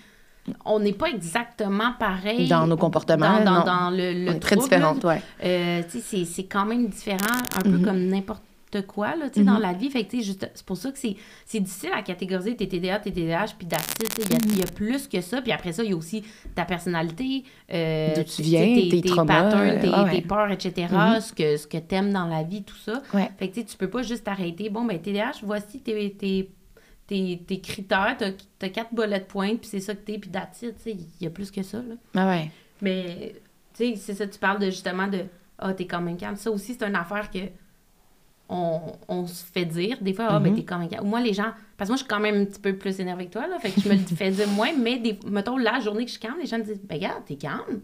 on 0.64 0.80
n'est 0.80 0.92
pas 0.92 1.06
exactement 1.08 1.92
pareil. 1.98 2.48
Dans 2.48 2.66
nos 2.66 2.76
comportements, 2.76 3.38
Dans, 3.38 3.44
dans, 3.44 3.58
non. 3.60 3.64
dans 3.64 3.90
le, 3.90 4.24
le 4.24 4.30
on 4.30 4.34
est 4.34 4.38
très 4.40 4.56
différentes, 4.56 5.04
ouais. 5.04 5.22
Euh, 5.44 5.82
tu 5.84 5.98
sais, 5.98 6.00
c'est- 6.00 6.24
c'est 6.24 6.44
quand 6.44 6.64
même 6.66 6.88
différent, 6.88 7.18
un 7.64 7.68
Mhm. 7.68 7.78
peu 7.78 7.84
comme 7.84 7.98
n'importe 8.06 8.42
quoi, 8.88 9.14
là, 9.16 9.28
tu 9.28 9.44
dans 9.44 9.58
la 9.58 9.74
vie. 9.74 9.90
Fait 9.90 10.04
que, 10.04 10.10
tu 10.12 10.22
c'est 10.22 10.64
pour 10.64 10.78
ça 10.78 10.90
que 10.90 10.98
c'est 10.98 11.60
difficile 11.60 11.90
à 11.94 12.00
catégoriser 12.02 12.56
tes 12.56 12.66
TDA, 12.66 12.98
tes 13.00 13.12
TDAH, 13.12 13.48
puis 13.58 13.66
tu 13.68 13.76
sais, 13.76 14.22
il 14.24 14.32
y 14.32 14.34
a- 14.34 14.38
il 14.46 14.58
y, 14.58 14.62
a 14.62 14.66
plus 14.66 15.06
que 15.08 15.20
ça. 15.20 15.42
Puis 15.42 15.52
après 15.52 15.72
ça, 15.72 15.84
il 15.84 15.90
y 15.90 15.92
a 15.92 15.96
aussi 15.96 16.24
ta 16.54 16.64
personnalité, 16.64 17.44
euh, 17.72 18.14
D'où 18.16 18.22
tu 18.24 18.40
viens, 18.42 18.64
tes 18.90 19.02
traumas, 19.02 19.42
patterns, 19.42 19.78
tes, 19.80 19.88
ouais, 19.90 19.98
ouais. 20.04 20.10
tes 20.10 20.22
peurs, 20.22 20.50
etc., 20.50 20.86
ce 21.20 21.32
que, 21.34 21.56
ce 21.58 21.66
que 21.66 21.76
t'aimes 21.76 22.12
dans 22.12 22.26
la 22.26 22.42
vie, 22.44 22.62
tout 22.62 22.76
ça. 22.84 23.02
Ouais. 23.14 23.30
Fait 23.38 23.48
que, 23.48 23.54
tu 23.54 23.60
sais, 23.60 23.66
tu 23.66 23.76
peux 23.76 23.90
pas 23.90 24.02
juste 24.02 24.24
t'arrêter. 24.24 24.70
Bon, 24.70 24.84
ben, 24.86 24.98
TDAH, 24.98 25.40
voici 25.42 25.80
tes, 25.80 26.10
tes, 26.14 26.50
tes, 27.12 27.42
tes 27.46 27.60
critères. 27.60 28.16
T'as 28.18 28.66
as 28.66 28.68
quatre 28.70 28.94
bullets 28.94 29.20
de 29.20 29.24
pointe, 29.24 29.60
puis 29.60 29.68
c'est 29.68 29.80
ça 29.80 29.94
que 29.94 30.00
t'es, 30.00 30.18
puis 30.18 30.30
tu 30.30 30.38
sais, 30.58 30.74
il 30.86 31.06
y 31.20 31.26
a 31.26 31.30
plus 31.30 31.50
que 31.50 31.62
ça, 31.62 31.78
là. 31.78 31.94
Ah 32.14 32.28
ouais. 32.28 32.50
Mais, 32.80 33.34
tu 33.74 33.84
sais, 33.84 33.96
c'est 33.96 34.14
ça, 34.14 34.26
tu 34.26 34.38
parles 34.38 34.58
de 34.58 34.66
justement 34.66 35.06
de 35.08 35.24
Ah, 35.58 35.74
t'es 35.74 35.86
quand 35.86 36.00
même 36.00 36.16
calme. 36.16 36.36
Ça 36.36 36.50
aussi, 36.50 36.74
c'est 36.74 36.84
une 36.86 36.96
affaire 36.96 37.30
que 37.30 37.38
on, 38.48 38.80
on 39.08 39.26
se 39.26 39.44
fait 39.44 39.64
dire. 39.64 39.98
Des 40.00 40.14
fois, 40.14 40.26
Ah, 40.30 40.40
ben, 40.40 40.54
t'es 40.54 40.64
quand 40.64 40.78
même 40.78 40.88
calme. 40.88 41.06
Moi, 41.06 41.20
les 41.20 41.32
gens, 41.34 41.52
parce 41.76 41.88
que 41.88 41.92
moi, 41.92 41.96
je 41.96 42.02
suis 42.02 42.08
quand 42.08 42.20
même 42.20 42.36
un 42.42 42.44
petit 42.46 42.60
peu 42.60 42.76
plus 42.76 42.98
énervée 43.00 43.26
que 43.26 43.32
toi, 43.32 43.46
là. 43.46 43.58
Fait 43.58 43.70
que 43.70 43.80
je 43.80 43.88
me 43.88 43.94
le 43.94 44.00
fais 44.00 44.30
dire 44.30 44.48
moins, 44.48 44.72
mais 44.76 44.98
des, 44.98 45.18
mettons, 45.26 45.58
la 45.58 45.80
journée 45.80 46.04
que 46.04 46.08
je 46.08 46.12
suis 46.18 46.20
calme, 46.20 46.38
les 46.40 46.46
gens 46.46 46.58
me 46.58 46.64
disent 46.64 46.80
Ben, 46.82 46.96
regarde, 46.96 47.24
t'es 47.26 47.36
calme. 47.36 47.82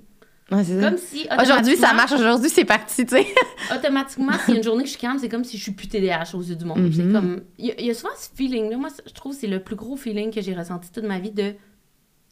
Ouais. 0.50 0.64
Comme 0.80 0.96
si. 0.96 1.26
Aujourd'hui, 1.42 1.76
ça 1.76 1.92
marche. 1.92 2.12
Aujourd'hui, 2.12 2.48
c'est 2.48 2.64
parti, 2.64 3.04
tu 3.04 3.16
sais. 3.16 3.26
automatiquement, 3.76 4.32
s'il 4.44 4.54
y 4.54 4.56
a 4.56 4.58
une 4.58 4.64
journée 4.64 4.82
que 4.84 4.88
je 4.88 4.92
suis 4.94 5.00
calme, 5.00 5.18
c'est 5.18 5.28
comme 5.28 5.44
si 5.44 5.58
je 5.58 5.62
suis 5.62 5.72
plus 5.72 5.88
TDAH 5.88 6.34
aux 6.34 6.42
yeux 6.42 6.56
du 6.56 6.64
monde. 6.64 6.78
Mhm. 6.80 6.92
C'est 6.92 7.12
comme. 7.12 7.42
Il 7.58 7.66
y, 7.66 7.70
a- 7.70 7.80
il 7.80 7.86
y 7.86 7.90
a 7.90 7.94
souvent 7.94 8.12
ce 8.16 8.28
feeling-là. 8.34 8.76
Moi, 8.78 8.88
je 9.06 9.12
trouve 9.12 9.32
que 9.34 9.38
c'est 9.40 9.46
le 9.46 9.60
plus 9.62 9.76
gros 9.76 9.96
feeling 9.96 10.30
que 10.32 10.40
j'ai 10.40 10.54
ressenti 10.54 10.90
toute 10.90 11.04
ma 11.04 11.18
vie 11.18 11.32
de. 11.32 11.54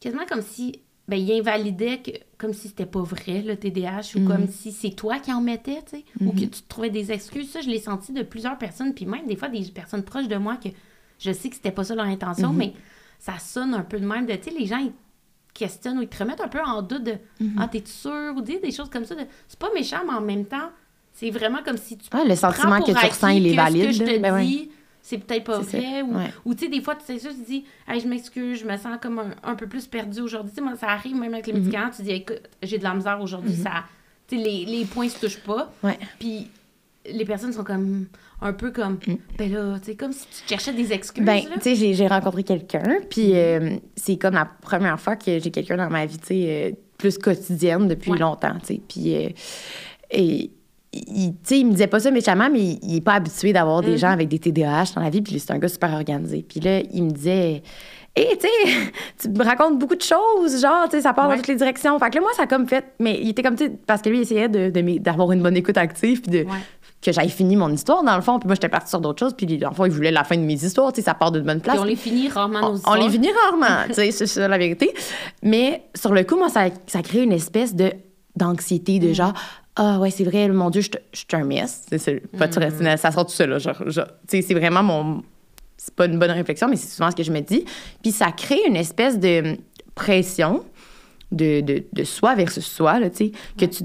Quasiment 0.01 0.25
comme 0.27 0.43
si. 0.43 0.81
Ben, 1.09 1.17
il 1.21 1.31
invalidait 1.39 1.99
que, 1.99 2.11
comme 2.37 2.53
si 2.53 2.67
c'était 2.67 2.85
pas 2.85 3.01
vrai, 3.03 3.41
le 3.41 3.55
TDAH, 3.57 4.17
ou 4.17 4.25
comme 4.27 4.49
si 4.49 4.73
c'est 4.73 4.91
toi 4.91 5.21
qui 5.21 5.33
en 5.33 5.41
mettais, 5.41 5.79
tu 5.89 5.99
sais, 5.99 6.05
ou 6.21 6.33
que 6.33 6.41
tu 6.41 6.49
te 6.49 6.69
trouvais 6.69 6.91
des 6.91 7.13
excuses. 7.13 7.49
Ça, 7.53 7.61
je 7.61 7.69
l'ai 7.69 7.79
senti 7.79 8.13
de 8.13 8.23
plusieurs 8.25 8.59
personnes, 8.59 8.93
puis 8.93 9.07
même 9.07 9.25
des 9.29 9.37
fois 9.37 9.49
des 9.49 9.63
personnes 9.71 10.03
proches 10.03 10.27
de 10.27 10.35
moi 10.35 10.57
que 10.57 10.69
je 11.21 11.31
sais 11.31 11.49
que 11.49 11.55
c'était 11.55 11.71
pas 11.71 11.85
ça 11.85 11.95
leur 11.95 12.07
intention, 12.07 12.53
mais 12.53 12.73
ça 13.21 13.39
sonne 13.39 13.73
un 13.75 13.83
peu 13.83 14.01
de 14.01 14.05
même. 14.07 14.27
de, 14.27 14.33
Tu 14.35 14.51
sais, 14.51 14.59
les 14.59 14.67
gens, 14.67 14.79
ils 14.79 14.91
questionnent 15.57 15.99
ou 15.99 16.03
ils 16.03 16.09
te 16.09 16.19
remettent 16.19 16.41
un 16.41 16.49
peu 16.49 16.61
en 16.61 16.83
doute 16.83 17.05
de 17.05 17.15
Mhm. 17.41 17.57
Ah, 17.59 17.69
t'es 17.69 17.83
sûr? 17.85 18.33
Ou 18.37 18.41
des, 18.41 18.59
des 18.59 18.71
choses 18.73 18.91
comme 18.91 19.05
ça. 19.05 19.15
de- 19.15 19.27
C'est 19.49 19.59
pas 19.59 19.71
méchant, 19.75 20.01
mais 20.07 20.15
en 20.15 20.21
même 20.21 20.45
temps, 20.45 20.71
c'est 21.13 21.31
vraiment 21.31 21.63
comme 21.65 21.77
si 21.79 21.97
tu 21.97 22.09
Ah, 22.13 22.23
le 22.27 22.35
sentiment 22.37 22.81
que 22.81 22.93
tu 22.93 23.07
ressens, 23.07 23.29
il 23.29 23.47
est 23.47 23.55
valide. 23.57 23.93
Ce 23.93 23.99
que 23.99 24.05
je 24.07 24.13
te 24.13 24.19
Ben 24.19 24.35
ouais. 24.35 24.45
dis, 24.45 24.71
c'est 25.03 25.19
peut-être 25.19 25.45
pas 25.45 25.59
vrai. 25.61 25.81
ça, 25.83 26.05
Ou, 26.05 26.17
ouais. 26.19 26.33
ou 26.45 26.55
tu 26.55 26.65
sais, 26.65 26.71
des 26.71 26.81
fois, 26.81 26.95
tu 26.97 27.05
sais 27.05 27.19
ça, 27.19 27.31
tu 27.31 27.43
dis, 27.47 27.65
hey, 27.89 28.01
je 28.01 28.09
m'excuse, 28.09 28.59
je 28.61 28.67
me 28.67 28.77
sens 28.77 28.99
comme 29.01 29.19
un, 29.19 29.31
un 29.45 29.55
peu 29.55 29.67
plus 29.67 29.87
perdue 29.87 30.21
aujourd'hui. 30.21 30.51
Tu 30.51 30.57
sais, 30.57 30.61
moi, 30.63 30.77
ça 30.77 30.89
arrive 30.89 31.17
même 31.17 31.33
avec 31.33 31.47
les 31.47 31.53
Mhm. 31.53 31.61
médicaments. 31.61 31.91
Tu 31.95 32.03
dis, 32.03 32.11
écoute, 32.13 32.41
j'ai 32.63 32.79
de 32.79 32.85
la 32.85 32.95
misère 32.95 33.21
aujourd'hui, 33.21 33.55
ça. 33.55 33.85
Tu 34.29 34.37
sais, 34.37 34.43
les, 34.43 34.65
les 34.65 34.85
points 34.85 35.09
se 35.09 35.19
touchent 35.21 35.41
pas. 35.43 35.73
Ouais. 35.83 35.99
Puis 36.19 36.49
les 37.09 37.25
personnes 37.25 37.53
sont 37.53 37.63
comme, 37.65 38.07
un 38.43 38.53
peu 38.53 38.71
comme, 38.71 38.99
ben 39.39 39.51
là, 39.53 39.79
tu 39.79 39.87
sais, 39.87 39.97
comme 39.97 40.13
si 40.13 40.27
tu 40.27 40.49
cherchais 40.49 40.73
des 40.73 40.93
excuses. 40.93 41.23
Mm. 41.23 41.27
Ben, 41.27 41.41
tu 41.63 41.75
sais, 41.77 41.95
j'ai- 41.95 42.07
rencontré 42.07 42.43
quelqu'un, 42.43 42.99
puis 43.09 43.33
euh, 43.35 43.77
c'est 43.97 44.17
comme 44.17 44.35
la 44.35 44.45
première 44.45 45.01
fois 45.01 45.17
que 45.17 45.39
j'ai 45.39 45.51
quelqu'un 45.51 45.77
dans 45.77 45.89
ma 45.91 46.05
vie, 46.07 46.19
tu 46.19 46.27
sais, 46.27 46.45
euh, 46.47 46.71
plus 46.99 47.17
quotidienne 47.19 47.89
depuis 47.89 48.11
Ouais. 48.13 48.19
longtemps, 48.19 48.55
tu 48.61 48.75
sais. 48.75 48.81
Puis, 48.87 49.15
euh, 49.17 49.29
et, 50.11 50.51
il, 50.93 51.33
tu 51.33 51.37
sais, 51.45 51.59
il 51.61 51.67
me 51.67 51.73
disait 51.73 51.87
pas 51.89 52.01
ça 52.01 52.11
méchamment, 52.11 52.49
mais 52.51 52.61
il, 52.61 52.79
il 52.83 52.97
est 52.97 53.01
pas 53.01 53.15
habitué 53.15 53.53
d'avoir 53.53 53.83
des 53.83 53.93
Mhm. 53.93 53.97
gens 53.99 54.11
avec 54.11 54.29
des 54.29 54.39
TDAH 54.39 54.93
dans 54.95 55.03
la 55.03 55.11
vie, 55.11 55.21
puis 55.23 55.39
c'est 55.41 55.53
un 55.53 55.59
gars 55.59 55.69
super 55.69 55.93
organisé. 55.95 56.45
Puis 56.49 56.61
là, 56.61 56.81
il 56.93 57.03
me 57.05 57.11
disait... 57.11 57.63
Hé, 58.19 58.29
tu 58.41 58.47
sais, 58.47 58.93
tu 59.21 59.29
me 59.29 59.45
racontes 59.45 59.79
beaucoup 59.79 59.95
de 59.97 60.01
choses, 60.03 60.59
genre, 60.63 60.85
tu 60.89 60.97
sais, 60.97 61.03
ça 61.03 61.13
part 61.13 61.29
Ouais. 61.29 61.35
dans 61.35 61.39
toutes 61.39 61.49
les 61.49 61.57
directions. 61.57 61.99
Fait 61.99 62.09
que 62.09 62.15
là, 62.15 62.21
moi, 62.23 62.31
ça 62.35 62.45
a 62.45 62.47
comme 62.47 62.67
fait. 62.67 62.83
Mais 62.99 63.19
il 63.21 63.29
était 63.29 63.43
comme, 63.43 63.57
tu 63.57 63.65
sais, 63.67 63.73
parce 63.87 64.01
que 64.01 64.09
lui, 64.09 64.19
il 64.19 64.23
essayait 64.23 64.49
de- 64.49 64.71
de 64.71 64.99
d'avoir 64.99 65.33
une 65.33 65.43
bonne 65.43 65.57
écoute 65.57 65.77
active, 65.77 66.23
puis 66.23 66.31
de, 66.31 66.39
Ouais. 66.45 66.57
Que 67.07 67.13
j'aille 67.13 67.31
fini 67.31 67.57
mon 67.57 67.71
histoire, 67.73 68.03
dans 68.05 68.17
le 68.17 68.23
fond. 68.23 68.39
Puis 68.39 68.47
moi, 68.47 68.55
j'étais 68.55 68.69
partie 68.69 68.91
sur 68.91 69.01
d'autres 69.01 69.21
choses, 69.21 69.35
puis 69.35 69.47
dans 69.59 69.71
le 69.71 69.75
fond, 69.75 69.85
il 69.87 69.93
voulait 69.93 70.11
la 70.11 70.25
fin 70.25 70.37
de 70.37 70.43
mes 70.43 70.55
histoires, 70.63 70.93
tu 70.93 71.01
sais, 71.01 71.05
ça 71.07 71.15
part 71.15 71.33
d'une 71.33 71.43
bonne 71.45 71.61
place. 71.61 71.77
Puis 71.77 71.83
on 71.83 71.87
les 71.89 71.97
finit 71.97 72.29
rarement 72.29 72.61
nos 72.61 72.67
On- 72.67 72.71
on 72.73 72.77
histoires. 72.77 72.97
les 72.99 73.09
finit 73.11 73.31
rarement, 73.33 73.85
tu 73.89 73.95
sais, 73.95 74.11
c'est 74.11 74.27
ça 74.27 74.47
la 74.49 74.59
vérité. 74.59 74.93
Mais 75.43 75.85
sur 75.95 76.13
le 76.13 76.25
coup, 76.25 76.37
moi, 76.37 76.49
ça, 76.49 76.67
ça 76.87 77.01
crée 77.03 77.23
une 77.23 77.33
espèce 77.33 77.75
de 77.75 77.93
d'anxiété, 78.37 78.99
Mm. 78.99 79.09
de 79.09 79.13
genre, 79.15 79.33
ah 79.77 79.99
ouais, 79.99 80.11
c'est 80.11 80.25
vrai, 80.25 80.47
mon 80.49 80.69
Dieu, 80.69 80.83
je 80.83 80.91
je 81.13 81.19
suis 81.21 81.27
un 81.33 81.45
mess. 81.45 81.83
C'est 81.89 81.97
ça, 81.99 82.13
pas 82.39 82.49
Mm. 82.49 82.97
ça 82.99 83.11
sort 83.11 83.25
tout 83.25 83.33
seul. 83.33 83.59
Genre, 83.59 83.89
genre, 83.91 84.07
tu 84.29 84.37
sais, 84.39 84.43
c'est 84.43 84.55
vraiment 84.55 84.83
mon. 84.83 85.23
C'est 85.79 85.95
pas 85.95 86.07
une 86.07 86.19
bonne 86.19 86.31
réflexion, 86.31 86.69
mais 86.69 86.77
c'est 86.77 86.95
souvent 86.95 87.11
ce 87.11 87.17
que 87.17 87.23
je 87.23 87.31
me 87.33 87.41
dis. 87.41 87.65
Puis 88.03 88.11
ça 88.13 88.33
crée 88.33 88.61
une 88.67 88.77
espèce 88.77 89.19
de 89.19 89.57
pression 89.95 90.65
de, 91.33 91.61
de, 91.61 91.85
de 91.93 92.05
soi 92.05 92.35
versus 92.35 92.65
soi, 92.67 92.99
là, 93.01 93.11
tu 93.11 93.17
sais, 93.27 93.33
que 93.59 93.65
tu. 93.67 93.85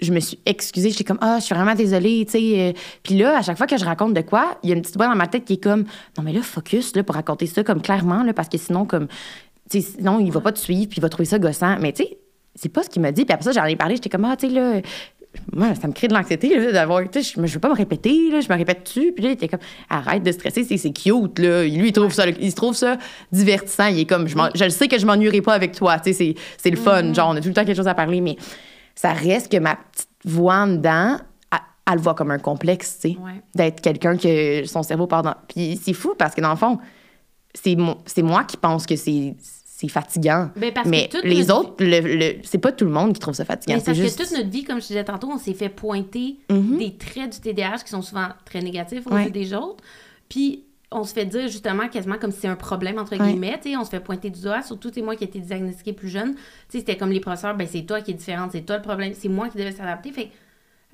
Je 0.00 0.12
me 0.12 0.18
suis 0.20 0.38
excusée, 0.44 0.90
j'étais 0.90 1.04
comme, 1.04 1.18
ah, 1.20 1.36
je 1.38 1.44
suis 1.44 1.54
vraiment 1.54 1.74
désolée, 1.74 2.24
tu 2.26 2.32
sais. 2.32 2.60
euh. 2.60 2.72
Puis 3.02 3.16
là, 3.16 3.38
à 3.38 3.42
chaque 3.42 3.56
fois 3.56 3.66
que 3.66 3.76
je 3.78 3.84
raconte 3.84 4.12
de 4.12 4.22
quoi, 4.22 4.58
il 4.62 4.70
y 4.70 4.72
a 4.72 4.76
une 4.76 4.82
petite 4.82 4.96
voix 4.96 5.06
dans 5.06 5.14
ma 5.14 5.28
tête 5.28 5.44
qui 5.44 5.54
est 5.54 5.62
comme, 5.62 5.84
non, 6.18 6.24
mais 6.24 6.32
là, 6.32 6.42
focus, 6.42 6.96
là, 6.96 7.04
pour 7.04 7.14
raconter 7.14 7.46
ça, 7.46 7.62
comme 7.62 7.80
clairement, 7.80 8.24
là, 8.24 8.32
parce 8.32 8.48
que 8.48 8.58
sinon, 8.58 8.86
comme, 8.86 9.06
tu 9.70 9.80
sais, 9.80 9.92
sinon, 9.96 10.18
il 10.18 10.32
va 10.32 10.40
pas 10.40 10.52
te 10.52 10.58
suivre, 10.58 10.88
puis 10.88 10.98
il 10.98 11.00
va 11.00 11.08
trouver 11.08 11.26
ça 11.26 11.38
gossant. 11.38 11.76
Mais, 11.80 11.92
tu 11.92 12.02
sais, 12.02 12.18
c'est 12.56 12.68
pas 12.68 12.82
ce 12.82 12.88
qu'il 12.90 13.02
m'a 13.02 13.12
dit. 13.12 13.24
Puis 13.24 13.32
après 13.32 13.44
ça, 13.44 13.52
j'en 13.52 13.64
ai 13.66 13.76
parlé, 13.76 13.94
j'étais 13.94 14.08
comme, 14.08 14.24
ah, 14.24 14.36
tu 14.36 14.48
sais, 14.48 14.52
là, 14.52 14.80
moi, 15.52 15.74
ça 15.74 15.88
me 15.88 15.92
crée 15.92 16.08
de 16.08 16.14
l'anxiété, 16.14 16.56
là, 16.58 16.72
d'avoir, 16.72 17.08
tu 17.08 17.22
sais, 17.22 17.34
je, 17.36 17.46
je 17.46 17.54
veux 17.54 17.60
pas 17.60 17.68
me 17.68 17.74
répéter, 17.74 18.30
là, 18.30 18.40
je 18.40 18.48
me 18.48 18.56
répète 18.56 18.84
dessus. 18.84 19.12
Puis 19.14 19.24
là, 19.24 19.30
il 19.30 19.34
était 19.34 19.48
comme, 19.48 19.60
arrête 19.90 20.22
de 20.22 20.32
stresser, 20.32 20.64
c'est, 20.64 20.76
c'est 20.76 20.92
cute, 20.92 21.38
là. 21.38 21.64
Lui, 21.64 21.88
il 21.88 21.92
trouve 21.92 22.12
ça, 22.12 22.26
il 22.28 22.50
se 22.50 22.56
trouve 22.56 22.74
ça 22.74 22.98
divertissant. 23.32 23.86
Il 23.86 24.00
est 24.00 24.04
comme, 24.06 24.26
je, 24.26 24.36
je 24.54 24.64
le 24.64 24.70
sais 24.70 24.88
que 24.88 24.98
je 24.98 25.06
m'ennuierai 25.06 25.40
pas 25.40 25.54
avec 25.54 25.72
toi, 25.72 25.98
tu 25.98 26.12
sais, 26.12 26.12
c'est, 26.12 26.34
c'est 26.56 26.70
le 26.70 26.76
fun, 26.76 27.12
genre, 27.14 27.30
on 27.30 27.36
a 27.36 27.40
tout 27.40 27.48
le 27.48 27.54
temps 27.54 27.64
quelque 27.64 27.76
chose 27.76 27.88
à 27.88 27.94
parler, 27.94 28.20
mais 28.20 28.36
ça 28.94 29.12
reste 29.12 29.50
que 29.50 29.56
ma 29.58 29.76
petite 29.76 30.08
voix 30.24 30.56
en 30.56 30.66
dedans, 30.68 31.16
elle, 31.52 31.58
elle 31.86 31.94
le 31.94 32.00
voit 32.00 32.14
comme 32.14 32.30
un 32.30 32.38
complexe, 32.38 32.98
tu 33.00 33.10
sais, 33.12 33.18
Ouais. 33.18 33.42
d'être 33.54 33.80
quelqu'un 33.80 34.16
que 34.16 34.64
son 34.66 34.82
cerveau 34.82 35.06
part 35.06 35.22
dans. 35.22 35.34
Puis 35.48 35.78
c'est 35.82 35.92
fou 35.92 36.14
parce 36.18 36.34
que 36.34 36.40
dans 36.40 36.50
le 36.50 36.56
fond, 36.56 36.78
c'est, 37.54 37.76
mo- 37.76 37.98
c'est 38.06 38.22
moi 38.22 38.44
qui 38.44 38.56
pense 38.56 38.86
que 38.86 38.96
c'est, 38.96 39.34
c'est 39.40 39.88
fatigant. 39.88 40.50
Ben, 40.56 40.72
parce 40.72 40.88
mais 40.88 41.08
les 41.24 41.44
notre- 41.44 41.54
autres, 41.70 41.74
le, 41.84 42.00
le- 42.00 42.36
c'est 42.44 42.58
pas 42.58 42.72
tout 42.72 42.84
le 42.84 42.90
monde 42.90 43.12
qui 43.12 43.20
trouve 43.20 43.34
ça 43.34 43.44
fatigant. 43.44 43.74
Mais 43.74 43.80
C'est 43.80 43.86
parce 43.86 43.98
juste. 43.98 44.18
que 44.18 44.22
toute 44.24 44.32
notre 44.36 44.48
vie, 44.50 44.64
comme 44.64 44.80
je 44.80 44.86
disais 44.86 45.04
tantôt, 45.04 45.28
on 45.30 45.38
s'est 45.38 45.54
fait 45.54 45.68
pointer 45.68 46.38
Mhm. 46.50 46.78
des 46.78 46.96
traits 46.96 47.32
du 47.32 47.40
TDAH 47.40 47.78
qui 47.84 47.90
sont 47.90 48.02
souvent 48.02 48.28
très 48.44 48.60
négatifs 48.62 49.06
aux 49.06 49.12
Ouais. 49.12 49.24
yeux 49.24 49.30
des 49.30 49.52
autres. 49.52 49.82
Puis 50.28 50.64
on 50.94 51.04
se 51.04 51.12
fait 51.12 51.26
dire 51.26 51.48
justement 51.48 51.88
quasiment 51.88 52.16
comme 52.18 52.30
si 52.30 52.40
c'est 52.40 52.48
un 52.48 52.56
problème, 52.56 52.98
entre 52.98 53.18
Ouais. 53.18 53.26
guillemets. 53.28 53.58
tu 53.62 53.70
sais, 53.72 53.76
On 53.76 53.84
se 53.84 53.90
fait 53.90 54.00
pointer 54.00 54.30
du 54.30 54.40
doigt, 54.40 54.62
surtout 54.62 54.90
moi 55.02 55.16
qui 55.16 55.24
ai 55.24 55.26
été 55.26 55.40
diagnostiquée 55.40 55.92
plus 55.92 56.08
jeune. 56.08 56.34
Tu 56.34 56.40
sais, 56.68 56.78
C'était 56.78 56.96
comme 56.96 57.10
les 57.10 57.20
professeurs, 57.20 57.54
ben, 57.56 57.66
c'est 57.70 57.82
toi 57.82 58.00
qui 58.00 58.12
es 58.12 58.14
différente, 58.14 58.52
c'est 58.52 58.62
toi 58.62 58.76
le 58.76 58.82
problème, 58.82 59.12
c'est 59.14 59.28
moi 59.28 59.48
qui 59.48 59.58
devais 59.58 59.72
s'adapter. 59.72 60.12
Fait 60.12 60.30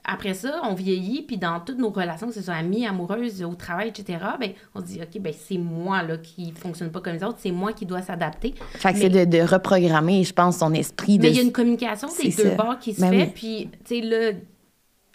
après 0.02 0.32
ça, 0.32 0.62
on 0.64 0.72
vieillit, 0.74 1.20
puis 1.22 1.36
dans 1.36 1.60
toutes 1.60 1.76
nos 1.78 1.90
relations, 1.90 2.28
que 2.28 2.32
ce 2.32 2.40
soit 2.40 2.54
amies, 2.54 2.86
amoureuses, 2.86 3.42
au 3.42 3.54
travail, 3.54 3.88
etc., 3.90 4.18
ben, 4.40 4.52
on 4.74 4.80
se 4.80 4.86
dit, 4.86 5.00
OK, 5.02 5.20
ben, 5.20 5.32
c'est 5.38 5.58
moi 5.58 6.02
là, 6.02 6.16
qui 6.16 6.52
fonctionne 6.52 6.90
pas 6.90 7.00
comme 7.02 7.12
les 7.12 7.22
autres, 7.22 7.36
c'est 7.38 7.50
moi 7.52 7.74
qui 7.74 7.84
dois 7.84 8.00
s'adapter. 8.00 8.54
Fait 8.72 8.94
que 8.94 8.98
c'est 8.98 9.10
de, 9.10 9.26
de 9.26 9.42
reprogrammer, 9.42 10.24
je 10.24 10.32
pense, 10.32 10.56
son 10.56 10.72
esprit. 10.72 11.18
De... 11.18 11.24
Mais 11.24 11.30
il 11.30 11.36
y 11.36 11.40
a 11.40 11.42
une 11.42 11.52
communication 11.52 12.08
des 12.20 12.30
deux 12.30 12.54
bords 12.56 12.78
qui 12.78 12.94
se 12.94 13.02
Ben 13.02 13.10
fait. 13.10 13.16
oui. 13.26 13.30
Puis, 13.34 13.68
tu 13.84 13.96
sais, 13.96 14.00
là, 14.00 14.38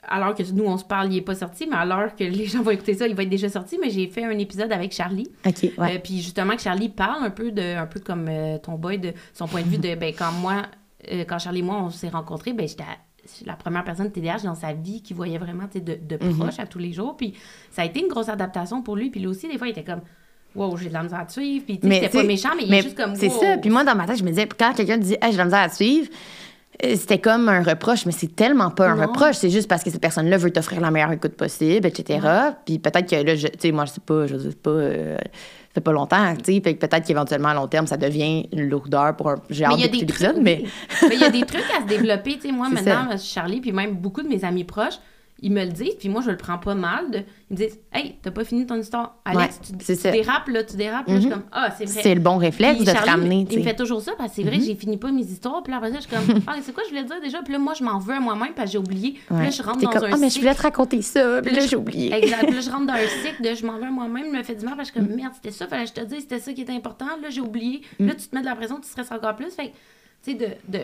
alors 0.08 0.36
que 0.36 0.44
nous, 0.52 0.66
on 0.66 0.78
se 0.78 0.84
parle, 0.84 1.12
il 1.12 1.16
n'est 1.16 1.22
pas 1.22 1.36
sorti, 1.36 1.68
mais 1.70 1.76
à 1.76 1.86
l'heure 1.86 2.16
que 2.16 2.24
les 2.24 2.46
gens 2.46 2.62
vont 2.62 2.72
écouter 2.72 2.94
ça, 2.94 3.08
il 3.08 3.16
va 3.16 3.24
être 3.24 3.30
déjà 3.30 3.50
sorti. 3.50 3.78
Mais 3.82 3.90
j'ai 3.90 4.08
fait 4.08 4.24
un 4.24 4.38
épisode 4.38 4.72
avec 4.72 4.92
Charlie. 4.94 5.28
OK, 5.46 5.64
ouais. 5.64 5.72
Euh, 5.80 6.00
puis 6.04 6.18
justement, 6.22 6.56
que 6.56 6.62
Charlie 6.62 6.90
parle 6.90 7.24
un 7.24 7.30
peu 7.30 7.52
de, 7.52 7.76
un 7.78 7.86
peu 7.86 8.00
comme 8.00 8.28
euh, 8.30 8.58
ton 8.58 8.74
boy, 8.74 9.00
de 9.00 9.14
son 9.34 9.48
point 9.48 9.62
de 9.62 9.68
vue 9.68 9.78
de, 9.78 9.96
ben, 9.96 10.14
quand 10.18 10.32
moi, 10.32 10.64
euh, 11.12 11.24
quand 11.28 11.40
Charlie 11.40 11.60
et 11.60 11.64
moi, 11.64 11.78
on 11.82 11.90
s'est 11.90 12.10
rencontrés, 12.10 12.54
ben, 12.54 12.68
j'étais 12.68 12.84
la 13.46 13.56
première 13.56 13.84
personne 13.84 14.08
de 14.08 14.12
TDAH 14.12 14.44
dans 14.44 14.54
sa 14.56 14.74
vie 14.74 15.02
qui 15.02 15.14
voyait 15.14 15.40
vraiment, 15.40 15.64
de, 15.74 15.80
de 15.80 16.24
Mhm. 16.24 16.50
à 16.58 16.66
tous 16.68 16.80
les 16.80 16.94
jours. 16.94 17.18
Puis 17.18 17.34
ça 17.72 17.82
a 17.82 17.86
été 17.86 18.00
une 18.00 18.08
grosse 18.08 18.30
adaptation 18.30 18.82
pour 18.84 18.96
lui. 18.96 19.10
Puis 19.10 19.20
lui 19.20 19.28
aussi, 19.28 19.48
des 19.48 19.58
fois, 19.58 19.68
il 19.68 19.72
était 19.72 19.84
comme, 19.84 20.02
wow, 20.56 20.78
j'ai 20.78 20.90
de 20.90 20.94
la 20.94 21.04
misère 21.04 21.20
à 21.20 21.26
te 21.26 21.32
suivre. 21.34 21.66
Puis 21.66 21.80
c'était 21.82 22.10
pas 22.10 22.24
méchant, 22.24 22.50
mais, 22.56 22.64
il 22.66 22.74
est 22.74 22.82
juste 22.84 22.96
comme, 22.98 23.16
C'est 23.16 23.28
wow. 23.28 23.40
ça. 23.42 23.58
Puis 23.58 23.70
moi, 23.70 23.84
dans 23.84 23.96
ma 23.96 24.06
tête, 24.06 24.18
je 24.18 24.24
me 24.24 24.30
disais, 24.30 24.48
quand 24.48 24.74
quelqu'un 24.74 24.98
dit, 24.98 25.14
hey, 25.14 25.20
j'ai 25.24 25.32
de 25.34 25.38
la 25.38 25.46
misère 25.46 25.60
à 25.62 25.70
te 25.70 25.76
suivre, 25.76 26.10
c'était 26.96 27.20
comme 27.20 27.50
un 27.50 27.64
reproche, 27.64 28.06
mais 28.06 28.12
c'est 28.12 28.36
tellement 28.36 28.70
pas 28.70 28.88
un 28.90 28.96
Non. 28.96 29.08
reproche. 29.08 29.36
C'est 29.36 29.50
juste 29.50 29.68
parce 29.68 29.84
que 29.84 29.90
cette 29.90 30.02
personne-là 30.02 30.38
veut 30.38 30.52
t'offrir 30.52 30.82
la 30.82 30.92
meilleure 30.92 31.12
écoute 31.12 31.34
possible, 31.36 31.88
etc. 31.88 32.20
Puis 32.66 32.80
peut-être 32.80 33.10
que 33.10 33.16
là, 33.16 33.36
tu 33.36 33.48
sais, 33.60 33.72
moi, 33.72 33.86
je 33.86 33.92
sais 33.92 34.02
pas, 34.06 34.28
je 34.28 34.38
sais 34.38 34.50
pas, 34.56 34.70
euh, 34.70 35.18
ça 35.18 35.74
fait 35.76 35.82
pas 35.82 35.92
longtemps, 35.92 36.36
tu 36.44 36.54
sais. 36.56 36.60
Peut-être 36.62 37.06
qu'éventuellement, 37.06 37.50
à 37.50 37.54
long 37.54 37.68
terme, 37.68 37.88
ça 37.88 37.98
devient 37.98 38.48
une 38.52 38.70
lourdeur 38.70 39.16
pour 39.16 39.30
un. 39.30 39.36
L'épisode, 39.50 40.08
trucs, 40.34 40.44
mais. 40.44 40.64
il 41.12 41.20
y 41.20 41.24
a 41.24 41.30
des 41.30 41.46
trucs 41.46 41.66
à 41.78 41.82
se 41.82 41.88
développer. 41.88 42.36
Tu 42.36 42.48
sais, 42.48 42.52
moi, 42.52 42.70
maintenant, 42.72 43.08
Charlie, 43.18 43.62
puis 43.62 43.72
même 43.72 43.96
beaucoup 43.96 44.22
de 44.22 44.28
mes 44.28 44.44
amis 44.44 44.64
proches, 44.64 45.00
ils 45.42 45.52
me 45.52 45.66
le 45.66 45.72
disent, 45.72 45.96
puis 46.00 46.08
moi, 46.08 46.22
je 46.22 46.32
le 46.32 46.38
prends 46.38 46.58
pas 46.58 46.76
mal. 46.76 47.12
De... 47.12 47.18
Ils 47.18 47.24
me 47.52 47.58
disent 47.58 47.80
Hey, 47.92 48.16
t'as 48.22 48.32
pas 48.32 48.46
fini 48.46 48.66
ton 48.66 48.76
histoire. 48.76 49.18
Alex, 49.26 49.60
Ouais, 49.70 49.78
tu, 49.86 50.12
dérapes, 50.12 50.48
là, 50.48 50.64
tu 50.64 50.78
dérapes. 50.78 51.08
Là, 51.08 51.16
je 51.16 51.22
suis 51.22 51.30
comme 51.30 51.44
Ah, 51.52 51.70
c'est 51.78 51.86
vrai. 51.86 52.02
C'est 52.02 52.16
le 52.16 52.22
bon 52.22 52.38
réflexe 52.38 52.78
Puis 52.78 52.86
de 52.86 52.92
te 52.92 52.96
Charlie, 52.96 53.10
ramener, 53.12 53.48
Il 53.52 53.60
me 53.60 53.64
fait 53.64 53.76
toujours 53.76 54.02
ça 54.02 54.14
parce 54.18 54.30
que 54.30 54.36
c'est 54.38 54.44
vrai, 54.44 54.60
j'ai 54.62 54.76
fini 54.76 54.98
pas 54.98 55.12
mes 55.12 55.24
histoires. 55.24 55.62
Puis 55.62 55.72
là, 55.72 55.78
après 55.78 55.92
ça, 55.92 55.98
je 56.00 56.08
suis 56.08 56.10
comme 56.10 56.42
Ah, 56.48 56.56
c'est 56.62 56.74
quoi, 56.74 56.84
je 56.86 56.90
voulais 56.90 57.04
dire 57.04 57.20
déjà? 57.22 57.42
Puis 57.42 57.52
là, 57.52 57.60
moi, 57.60 57.74
je 57.74 57.84
m'en 57.84 58.00
veux 58.00 58.14
à 58.14 58.20
moi-même 58.22 58.54
parce 58.56 58.68
que 58.68 58.72
j'ai 58.72 58.78
oublié. 58.78 59.20
Puis 59.28 59.38
là, 59.38 59.50
je 59.50 59.62
rentre 59.62 59.82
dans 59.82 59.90
comme, 59.90 60.06
un 60.06 60.14
ah, 60.14 60.18
mais 60.18 60.30
je 60.30 60.40
voulais 60.40 60.56
te 60.56 60.62
raconter 60.62 61.02
ça, 61.02 61.42
puis 61.44 61.54
là, 61.54 61.66
j'ai 61.66 61.76
oublié. 61.76 62.14
Exact. 62.14 62.46
Puis 62.46 62.56
là, 62.56 62.62
je 62.62 62.70
rentre 62.70 62.88
dans 62.88 62.94
un 62.94 63.08
cycle 63.24 63.44
de 63.44 63.54
je 63.56 63.66
m'en 63.66 63.78
veux 63.78 63.88
à 63.88 63.92
moi-même, 63.92 64.32
me 64.32 64.42
fait 64.42 64.56
du 64.56 64.66
mal 64.66 64.76
parce 64.78 64.90
que 64.90 65.00
je 65.00 65.04
suis 65.04 65.10
comme 65.10 65.22
merde, 65.22 65.34
c'était 65.36 65.52
ça, 65.52 65.68
fallait 65.68 65.84
que 65.84 65.90
je 65.90 66.02
te 66.02 66.06
dise, 66.06 66.22
c'était 66.22 66.40
ça 66.40 66.54
qui 66.54 66.62
était 66.62 66.74
important. 66.74 67.08
Là, 67.22 67.30
j'ai 67.30 67.42
oublié. 67.42 67.82
Mm. 68.00 68.08
Là, 68.08 68.16
tu 68.16 68.28
te 68.28 68.36
mets 68.36 68.42
de 68.42 68.48
la 68.48 68.56
pression, 68.56 68.80
tu 68.80 68.88
stresses 68.88 69.12
encore 69.12 69.36
plus. 69.36 69.52
Fait 69.52 69.74
tu 70.24 70.32
sais, 70.32 70.58
de. 70.68 70.80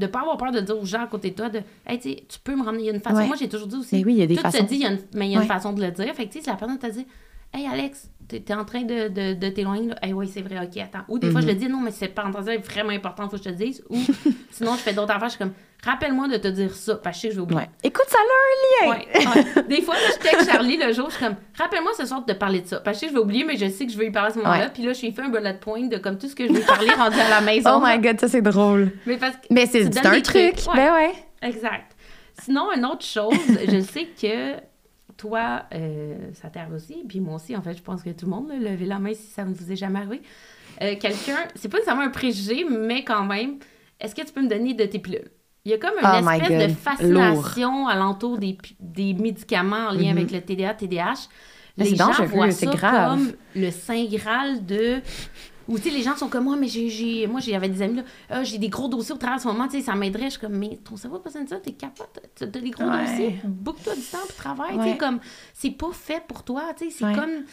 De 0.00 0.06
de 0.06 0.10
pas 0.10 0.20
avoir 0.20 0.36
peur 0.36 0.50
de 0.50 0.60
dire 0.60 0.78
aux 0.78 0.84
gens 0.84 1.02
à 1.02 1.06
côté 1.06 1.30
de 1.30 1.34
toi 1.36 1.48
de 1.48 1.60
hey 1.86 1.98
tu 2.00 2.10
sais, 2.10 2.24
tu 2.28 2.38
peux 2.40 2.56
me 2.56 2.62
ramener 2.64 2.82
il 2.84 2.86
y 2.86 2.90
a 2.90 2.94
une 2.94 3.00
façon 3.00 3.16
Ouais. 3.18 3.26
moi 3.26 3.36
j'ai 3.36 3.48
toujours 3.48 3.68
dit 3.68 3.76
aussi 3.76 3.96
Mais 3.96 4.04
oui, 4.04 4.14
il 4.14 4.18
y 4.18 4.22
a 4.22 4.26
des 4.26 4.36
tout 4.36 4.42
façons. 4.42 4.64
dit 4.64 4.74
il 4.76 4.80
y 4.82 4.86
a 4.86 4.90
une, 4.92 4.98
mais 5.14 5.26
il 5.28 5.32
y 5.32 5.34
a 5.34 5.36
une 5.36 5.42
Ouais. 5.42 5.46
façon 5.46 5.72
de 5.72 5.80
le 5.82 5.90
dire 5.90 6.12
fait 6.14 6.26
que 6.26 6.32
tu 6.32 6.38
sais 6.38 6.44
si 6.44 6.50
la 6.50 6.56
personne 6.56 6.78
t'a 6.78 6.90
dit 6.90 7.06
hey 7.54 7.66
Alex 7.66 8.10
t'es 8.38 8.44
es 8.48 8.54
en 8.54 8.64
train 8.64 8.82
de, 8.82 9.08
de, 9.08 9.34
de 9.34 9.48
t'éloigner 9.48 9.88
là 9.88 9.96
hey 10.02 10.12
oui 10.12 10.30
c'est 10.32 10.42
vrai 10.42 10.56
ok 10.62 10.76
attends 10.82 11.04
ou 11.08 11.18
des 11.18 11.30
fois 11.30 11.40
je 11.40 11.46
Mm-hmm. 11.46 11.48
le 11.48 11.54
dis 11.54 11.68
non 11.68 11.80
mais 11.80 11.90
cette 11.90 12.14
parenthèse 12.14 12.48
est 12.48 12.58
vraiment 12.58 12.90
importante 12.90 13.30
faut 13.30 13.36
que 13.38 13.42
je 13.44 13.48
te 13.50 13.54
dise 13.54 13.82
ou 13.90 13.96
sinon 14.50 14.72
je 14.74 14.80
fais 14.80 14.92
d'autres 14.92 15.10
affaires 15.12 15.28
je 15.28 15.34
suis 15.36 15.38
comme 15.38 15.52
rappelle-moi 15.84 16.28
de 16.28 16.36
te 16.36 16.48
dire 16.48 16.74
ça 16.74 16.94
parce 16.96 17.16
que 17.16 17.16
je 17.16 17.20
sais 17.22 17.28
que 17.28 17.34
je 17.34 17.38
vais 17.38 17.42
oublier 17.42 17.60
Ouais. 17.60 17.68
Écoute, 17.82 18.04
ça 18.08 18.18
a 18.18 18.86
un 18.86 18.90
lien. 18.90 18.98
Ouais, 18.98 19.08
ouais. 19.56 19.62
Des 19.68 19.80
fois, 19.82 19.94
là, 19.94 20.00
je 20.14 20.18
texte 20.28 20.50
Charlie 20.50 20.76
le 20.76 20.92
jour, 20.92 21.08
je 21.08 21.16
suis 21.16 21.24
comme, 21.24 21.36
rappelle-moi 21.58 21.92
ce 21.96 22.04
soir 22.04 22.22
de 22.22 22.30
te 22.30 22.36
parler 22.38 22.60
de 22.60 22.66
ça. 22.66 22.80
Parce 22.80 22.98
que 23.00 23.00
je 23.00 23.00
sais 23.00 23.06
que 23.06 23.12
je 23.12 23.16
vais 23.16 23.24
oublier, 23.24 23.44
mais 23.44 23.56
je 23.56 23.66
sais 23.68 23.86
que 23.86 23.92
je 23.92 23.96
vais 23.96 24.04
lui 24.04 24.12
parler 24.12 24.30
à 24.30 24.34
ce 24.34 24.38
moment-là. 24.40 24.68
Puis 24.68 24.82
là, 24.82 24.92
je 24.92 25.00
lui 25.00 25.10
fais 25.12 25.22
un 25.22 25.30
bullet 25.30 25.54
point 25.58 25.86
de 25.88 25.96
comme 25.96 26.18
tout 26.18 26.28
ce 26.28 26.34
que 26.36 26.46
je 26.46 26.52
vais 26.52 26.60
parler 26.60 26.90
rendu 26.90 27.18
à 27.18 27.30
la 27.30 27.40
maison. 27.50 27.70
Oh 27.76 27.82
my 27.82 27.98
god, 27.98 28.20
ça, 28.20 28.28
c'est 28.28 28.42
drôle. 28.42 28.92
Mais 29.06 29.16
parce 29.16 29.36
que. 29.36 29.46
Mais 29.50 29.64
c'est 29.64 29.90
c'est 29.90 30.04
un 30.06 30.20
truc. 30.20 30.56
Ben 30.76 30.92
ouais. 30.92 31.12
Exact. 31.40 31.96
Sinon, 32.42 32.72
une 32.76 32.84
autre 32.84 33.04
chose, 33.06 33.32
je 33.66 33.80
sais 33.80 34.06
que 34.20 34.60
toi, 35.20 35.64
euh, 35.74 36.16
ça 36.32 36.48
t'arrive 36.48 36.72
aussi, 36.74 37.04
puis 37.06 37.20
moi 37.20 37.34
aussi, 37.36 37.54
en 37.54 37.60
fait, 37.62 37.74
je 37.76 37.82
pense 37.82 38.02
que 38.02 38.10
tout 38.10 38.24
le 38.24 38.30
monde, 38.30 38.48
là, 38.48 38.56
levez 38.58 38.86
la 38.86 38.98
main 38.98 39.12
si 39.12 39.26
ça 39.26 39.44
ne 39.44 39.52
vous 39.52 39.70
est 39.70 39.76
jamais 39.76 39.98
arrivé. 39.98 40.22
Euh, 40.80 40.94
Quelqu'un, 40.98 41.36
c'est 41.54 41.68
pas 41.68 41.76
nécessairement 41.76 42.02
un 42.04 42.08
préjugé, 42.10 42.64
mais 42.64 43.04
quand 43.04 43.24
même, 43.24 43.58
est-ce 44.00 44.14
que 44.14 44.22
tu 44.22 44.32
peux 44.32 44.42
me 44.42 44.48
donner 44.48 44.72
de 44.72 44.84
tes 44.84 44.98
pilules? 44.98 45.30
Il 45.66 45.70
y 45.72 45.74
a 45.74 45.78
comme 45.78 45.92
une 46.00 46.06
Oh 46.26 46.30
espèce 46.30 46.68
de 46.68 46.74
fascination 46.74 47.86
alentour 47.86 48.38
des, 48.38 48.56
des 48.80 49.12
médicaments 49.12 49.88
en 49.88 49.92
lien 49.92 50.10
avec 50.12 50.30
le 50.30 50.40
TDA, 50.40 50.72
TDAH. 50.72 51.28
Mais 51.76 51.84
Les 51.84 51.96
gens 51.96 52.06
dangereux, 52.08 52.26
voient 52.26 52.50
c'est 52.50 52.64
ça 52.66 52.72
grave. 52.72 53.10
comme 53.10 53.32
le 53.54 53.70
saint 53.70 54.04
graal 54.06 54.64
de... 54.64 55.00
Ou 55.70 55.78
tu 55.78 55.84
sais, 55.84 55.90
les 55.96 56.02
gens 56.02 56.16
sont 56.16 56.28
comme 56.28 56.44
moi, 56.44 56.56
mais 56.56 56.66
j'ai, 56.66 57.26
moi 57.28 57.40
j'avais 57.40 57.68
des 57.68 57.80
amis 57.80 57.96
là, 57.96 58.02
Ah, 58.28 58.42
j'ai 58.44 58.58
des 58.58 58.68
gros 58.68 58.88
dossiers 58.88 59.14
au 59.14 59.18
travail 59.18 59.38
en 59.38 59.42
ce 59.42 59.46
moment, 59.48 59.68
tu 59.68 59.78
sais, 59.78 59.84
ça 59.84 59.94
m'aiderait. 59.94 60.24
Je 60.24 60.30
suis 60.30 60.40
comme, 60.40 60.56
mais 60.58 60.78
ton 60.84 60.96
cerveau 60.96 61.20
pas 61.20 61.30
ça, 61.30 61.38
t'es 61.62 61.72
capable, 61.72 62.08
t'as, 62.34 62.46
des 62.46 62.70
gros 62.70 62.84
Ouais. 62.84 63.06
dossiers, 63.06 63.36
book-toi 63.44 63.94
du 63.94 64.02
temps 64.02 64.18
puis 64.26 64.36
travaille, 64.36 64.72
tu 64.72 64.78
Ouais. 64.80 64.90
sais, 64.92 64.96
comme, 64.98 65.20
c'est 65.54 65.70
pas 65.70 65.92
fait 65.92 66.22
pour 66.26 66.42
toi, 66.42 66.64
tu 66.76 66.90
sais, 66.90 66.96
c'est 66.98 67.04
Ouais. 67.04 67.14
comme. 67.14 67.44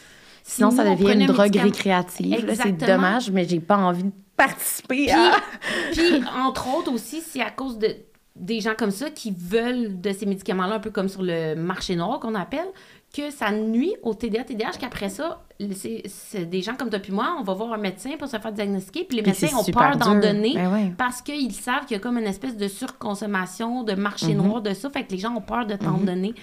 Sinon, 0.42 0.70
si 0.70 0.76
ça 0.78 0.84
devient 0.84 1.12
une 1.12 1.22
un 1.22 1.26
drogue 1.26 1.46
médicament- 1.46 1.62
récréative. 1.64 2.54
C'est 2.54 2.72
dommage, 2.86 3.30
mais 3.30 3.46
j'ai 3.46 3.60
pas 3.60 3.76
envie 3.76 4.04
de 4.04 4.12
participer 4.36 5.04
Puis, 5.06 5.10
à. 5.10 5.32
puis, 5.92 6.22
entre 6.44 6.74
autres 6.76 6.92
aussi, 6.92 7.20
c'est 7.20 7.40
à 7.42 7.50
cause 7.50 7.78
de 7.78 7.94
des 8.38 8.60
gens 8.60 8.74
comme 8.78 8.90
ça 8.90 9.10
qui 9.10 9.34
veulent 9.36 10.00
de 10.00 10.12
ces 10.12 10.26
médicaments-là, 10.26 10.76
un 10.76 10.80
peu 10.80 10.90
comme 10.90 11.08
sur 11.08 11.22
le 11.22 11.54
marché 11.54 11.96
noir 11.96 12.20
qu'on 12.20 12.34
appelle, 12.34 12.66
que 13.14 13.30
ça 13.30 13.50
nuit 13.52 13.94
au 14.02 14.12
TDA, 14.14 14.44
TDAH, 14.44 14.72
qu'après 14.78 15.08
ça, 15.08 15.42
c'est 15.72 16.44
des 16.48 16.60
gens 16.62 16.74
comme 16.74 16.90
toi 16.90 16.98
puis 16.98 17.12
moi, 17.12 17.36
on 17.40 17.42
va 17.42 17.54
voir 17.54 17.72
un 17.72 17.78
médecin 17.78 18.10
pour 18.18 18.28
se 18.28 18.38
faire 18.38 18.52
diagnostiquer, 18.52 19.04
puis 19.04 19.16
les 19.16 19.22
Puis 19.22 19.32
médecins 19.32 19.56
ont 19.56 19.64
peur 19.64 19.96
d'en 19.96 20.14
donner 20.20 20.52
Ben 20.54 20.72
ouais. 20.72 20.92
parce 20.96 21.22
qu'ils 21.22 21.52
savent 21.54 21.86
qu'il 21.86 21.96
y 21.96 22.00
a 22.00 22.00
comme 22.00 22.18
une 22.18 22.26
espèce 22.26 22.56
de 22.56 22.68
surconsommation, 22.68 23.82
de 23.82 23.94
marché 23.94 24.34
Mhm. 24.34 24.46
noir 24.46 24.62
de 24.62 24.74
ça, 24.74 24.90
fait 24.90 25.04
que 25.04 25.12
les 25.12 25.18
gens 25.18 25.34
ont 25.34 25.40
peur 25.40 25.66
de 25.66 25.74
t'en 25.74 25.98
donner. 25.98 26.34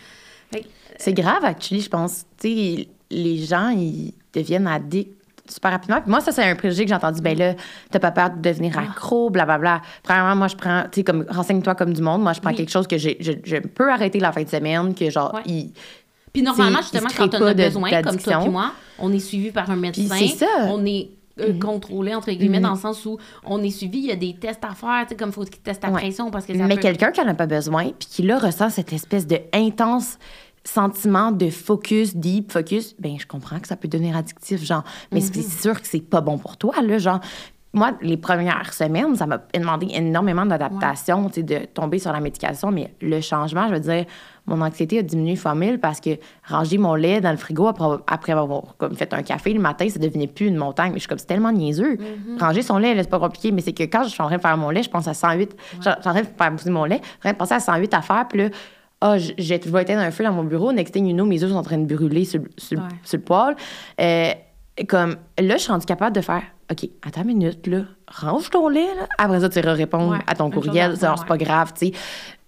Fait 0.52 0.62
que- 0.62 0.68
C'est 0.98 1.14
grave, 1.14 1.44
actually, 1.46 1.82
je 1.82 1.90
pense. 1.90 2.26
Tu 2.40 2.48
sais, 2.48 2.88
les 3.12 3.38
gens, 3.38 3.70
ils 3.70 4.14
deviennent 4.34 4.68
addicts 4.68 5.15
super 5.50 5.72
rapidement. 5.72 6.02
Puis 6.02 6.10
moi, 6.10 6.22
ça, 6.22 6.32
c'est 6.32 6.44
un 6.44 6.56
préjugé 6.56 6.84
que 6.84 6.90
j'ai 6.90 6.96
entendu. 6.96 7.22
Ben 7.22 7.38
là, 7.38 7.54
t'as 7.92 8.00
pas 8.00 8.12
peur 8.12 8.30
de 8.32 8.42
devenir 8.42 8.78
accro, 8.78 9.30
blablabla. 9.30 9.82
Premièrement, 10.04 10.36
moi, 10.36 10.48
je 10.48 10.56
prends, 10.56 10.84
tu 10.84 11.00
sais, 11.00 11.04
comme, 11.04 11.26
renseigne-toi 11.30 11.76
comme 11.76 11.94
du 11.94 12.02
monde. 12.02 12.22
Moi, 12.22 12.34
je 12.34 12.42
prends 12.42 12.52
Oui. 12.52 12.56
quelque 12.58 12.72
chose 12.72 12.88
que 12.88 12.98
j'ai- 12.98 13.18
je, 13.20 13.32
je 13.44 13.58
peux 13.58 13.92
arrêter 13.92 14.20
la 14.20 14.32
fin 14.32 14.44
de 14.44 14.50
semaine, 14.50 14.94
que 14.96 15.10
genre, 15.10 15.34
Ouais. 15.34 15.42
il- 15.46 15.72
Puis 16.34 16.42
normalement, 16.42 16.80
justement, 16.82 17.08
quand 17.16 17.34
on 17.36 17.46
a 17.46 17.54
de- 17.54 17.64
besoin, 17.64 17.90
comme 17.90 18.02
toi 18.02 18.12
d'addiction. 18.12 18.42
et 18.46 18.50
moi, 18.50 18.72
on 19.00 19.12
est 19.14 19.20
suivi 19.20 19.52
par 19.52 19.70
un 19.70 19.76
médecin. 19.76 20.04
c'est 20.18 20.28
ça. 20.28 20.46
On 20.70 20.86
est 20.86 21.10
euh, 21.42 21.60
contrôlé, 21.60 22.16
entre 22.16 22.32
guillemets, 22.32 22.62
dans 22.62 22.72
le 22.76 22.80
sens 22.80 23.06
où 23.06 23.18
on 23.44 23.62
est 23.62 23.70
suivi. 23.70 23.98
Il 23.98 24.06
y 24.06 24.12
a 24.14 24.16
des 24.16 24.36
tests 24.36 24.64
à 24.64 24.74
faire, 24.74 25.02
tu 25.04 25.10
sais, 25.10 25.16
comme 25.18 25.30
il 25.30 25.34
faut 25.34 25.44
qu'il 25.44 25.58
teste 25.60 25.82
ta 25.82 25.90
Ouais. 25.90 26.00
pression 26.00 26.32
parce 26.32 26.46
que 26.46 26.56
ça 26.58 26.64
Mais 26.64 26.76
peut... 26.76 26.82
quelqu'un 26.82 27.12
qui 27.12 27.20
en 27.20 27.28
a 27.28 27.34
pas 27.34 27.46
besoin, 27.46 27.84
puis 28.00 28.08
qui 28.10 28.22
là 28.24 28.40
ressent 28.40 28.70
cette 28.70 28.94
espèce 28.94 29.28
de 29.28 29.40
intense 29.54 30.18
sentiment 30.66 31.32
de 31.32 31.50
focus, 31.50 32.16
deep 32.16 32.52
focus, 32.52 32.96
ben 33.00 33.18
je 33.20 33.28
comprends 33.28 33.60
que 33.60 33.68
ça 33.68 33.76
peut 33.76 33.88
devenir 33.88 34.18
addictif, 34.18 34.64
genre. 34.64 34.84
Mais 35.12 35.22
c'est- 35.22 35.36
Mhm. 35.38 35.44
c'est 35.44 35.62
sûr 35.62 35.80
que 35.82 35.88
c'est 35.88 36.00
pas 36.02 36.22
bon 36.22 36.38
pour 36.38 36.58
toi, 36.58 36.74
là, 36.82 36.98
genre. 36.98 37.20
Moi, 37.74 37.92
les 38.02 38.16
premières 38.16 38.74
semaines, 38.74 39.18
ça 39.18 39.26
m'a 39.26 39.38
demandé 39.54 39.88
énormément 39.92 40.46
d'adaptation, 40.46 41.28
tu 41.28 41.34
sais, 41.36 41.44
de 41.44 41.66
tomber 41.66 42.00
sur 42.00 42.14
la 42.14 42.22
médication, 42.22 42.72
mais 42.72 42.94
le 43.02 43.20
changement, 43.20 43.68
je 43.68 43.74
veux 43.74 43.80
dire, 43.82 44.06
mon 44.46 44.62
anxiété 44.62 45.00
a 45.00 45.02
diminué 45.02 45.36
fois 45.36 45.56
mille 45.56 45.78
parce 45.82 46.00
que 46.00 46.12
ranger 46.48 46.78
mon 46.78 46.96
lait 46.96 47.20
dans 47.20 47.32
le 47.32 47.38
frigo 47.38 47.68
après, 47.68 47.86
après 48.08 48.32
avoir 48.32 48.78
comme, 48.78 48.96
fait 48.96 49.14
un 49.14 49.24
café 49.24 49.52
le 49.52 49.60
matin, 49.60 49.90
ça 49.90 50.00
devenait 50.00 50.28
plus 50.28 50.48
une 50.48 50.56
montagne. 50.56 50.92
Mais 50.94 51.00
je 51.00 51.02
suis 51.02 51.10
comme, 51.10 51.18
c'est 51.18 51.26
tellement 51.26 51.52
niaiseux. 51.52 51.98
Mhm. 51.98 52.38
Ranger 52.40 52.62
son 52.62 52.78
lait, 52.78 52.96
c'est 52.96 53.10
pas 53.10 53.20
compliqué, 53.20 53.52
mais 53.52 53.60
c'est 53.60 53.74
que 53.74 53.84
quand 53.84 54.04
je 54.04 54.10
suis 54.10 54.22
en 54.24 54.28
train 54.28 54.38
de 54.38 54.42
faire 54.42 54.56
mon 54.56 54.70
lait, 54.70 54.82
je 54.84 54.90
pense 54.90 55.10
à 55.10 55.14
108. 55.14 55.54
Je 55.76 55.82
suis 55.82 55.90
en 55.92 55.96
train 56.00 56.22
de 56.22 56.28
faire 56.28 56.72
mon 56.72 56.86
lait, 56.86 57.02
je 57.04 57.08
suis 57.10 57.16
en 57.18 57.20
train 57.20 57.32
de 57.34 57.38
penser 57.38 57.54
à 57.56 57.60
108 57.60 57.94
affaires, 57.94 58.26
puis 58.30 58.40
là, 58.40 58.50
ah, 59.02 59.18
je, 59.18 59.34
vais 59.38 59.82
éteindre 59.82 60.02
un 60.02 60.12
feu 60.12 60.24
dans 60.24 60.32
mon 60.32 60.44
bureau. 60.44 60.72
Next 60.72 60.94
thing 60.94 61.06
you 61.06 61.14
know, 61.14 61.26
mes 61.26 61.44
œufs 61.44 61.52
sont 61.52 61.58
en 61.58 61.64
train 61.64 61.78
de 61.78 61.94
brûler 61.94 62.26
sur, 62.26 62.40
Ouais. 62.42 62.78
sur 63.04 63.18
le 63.18 63.24
poêle. 63.24 63.56
Euh, 64.00 64.34
comme, 64.84 65.16
là, 65.40 65.56
je 65.58 65.62
suis 65.62 65.72
rendue 65.72 65.86
capable 65.86 66.16
de 66.16 66.22
faire, 66.22 66.44
OK, 66.72 66.90
attends 67.08 67.22
une 67.22 67.28
minute, 67.28 67.66
là, 67.68 67.84
range 68.08 68.50
ton 68.50 68.68
lait, 68.68 68.82
là. 68.96 69.08
Après 69.18 69.40
ça, 69.40 69.48
tu 69.50 69.60
iras 69.60 69.74
répondre 69.74 70.12
Ouais, 70.14 70.20
à 70.28 70.36
ton 70.36 70.50
courriel. 70.50 70.96
c'est 70.98 71.26
pas 71.28 71.38
grave, 71.38 71.72
tu 71.78 71.88
sais. 71.88 71.94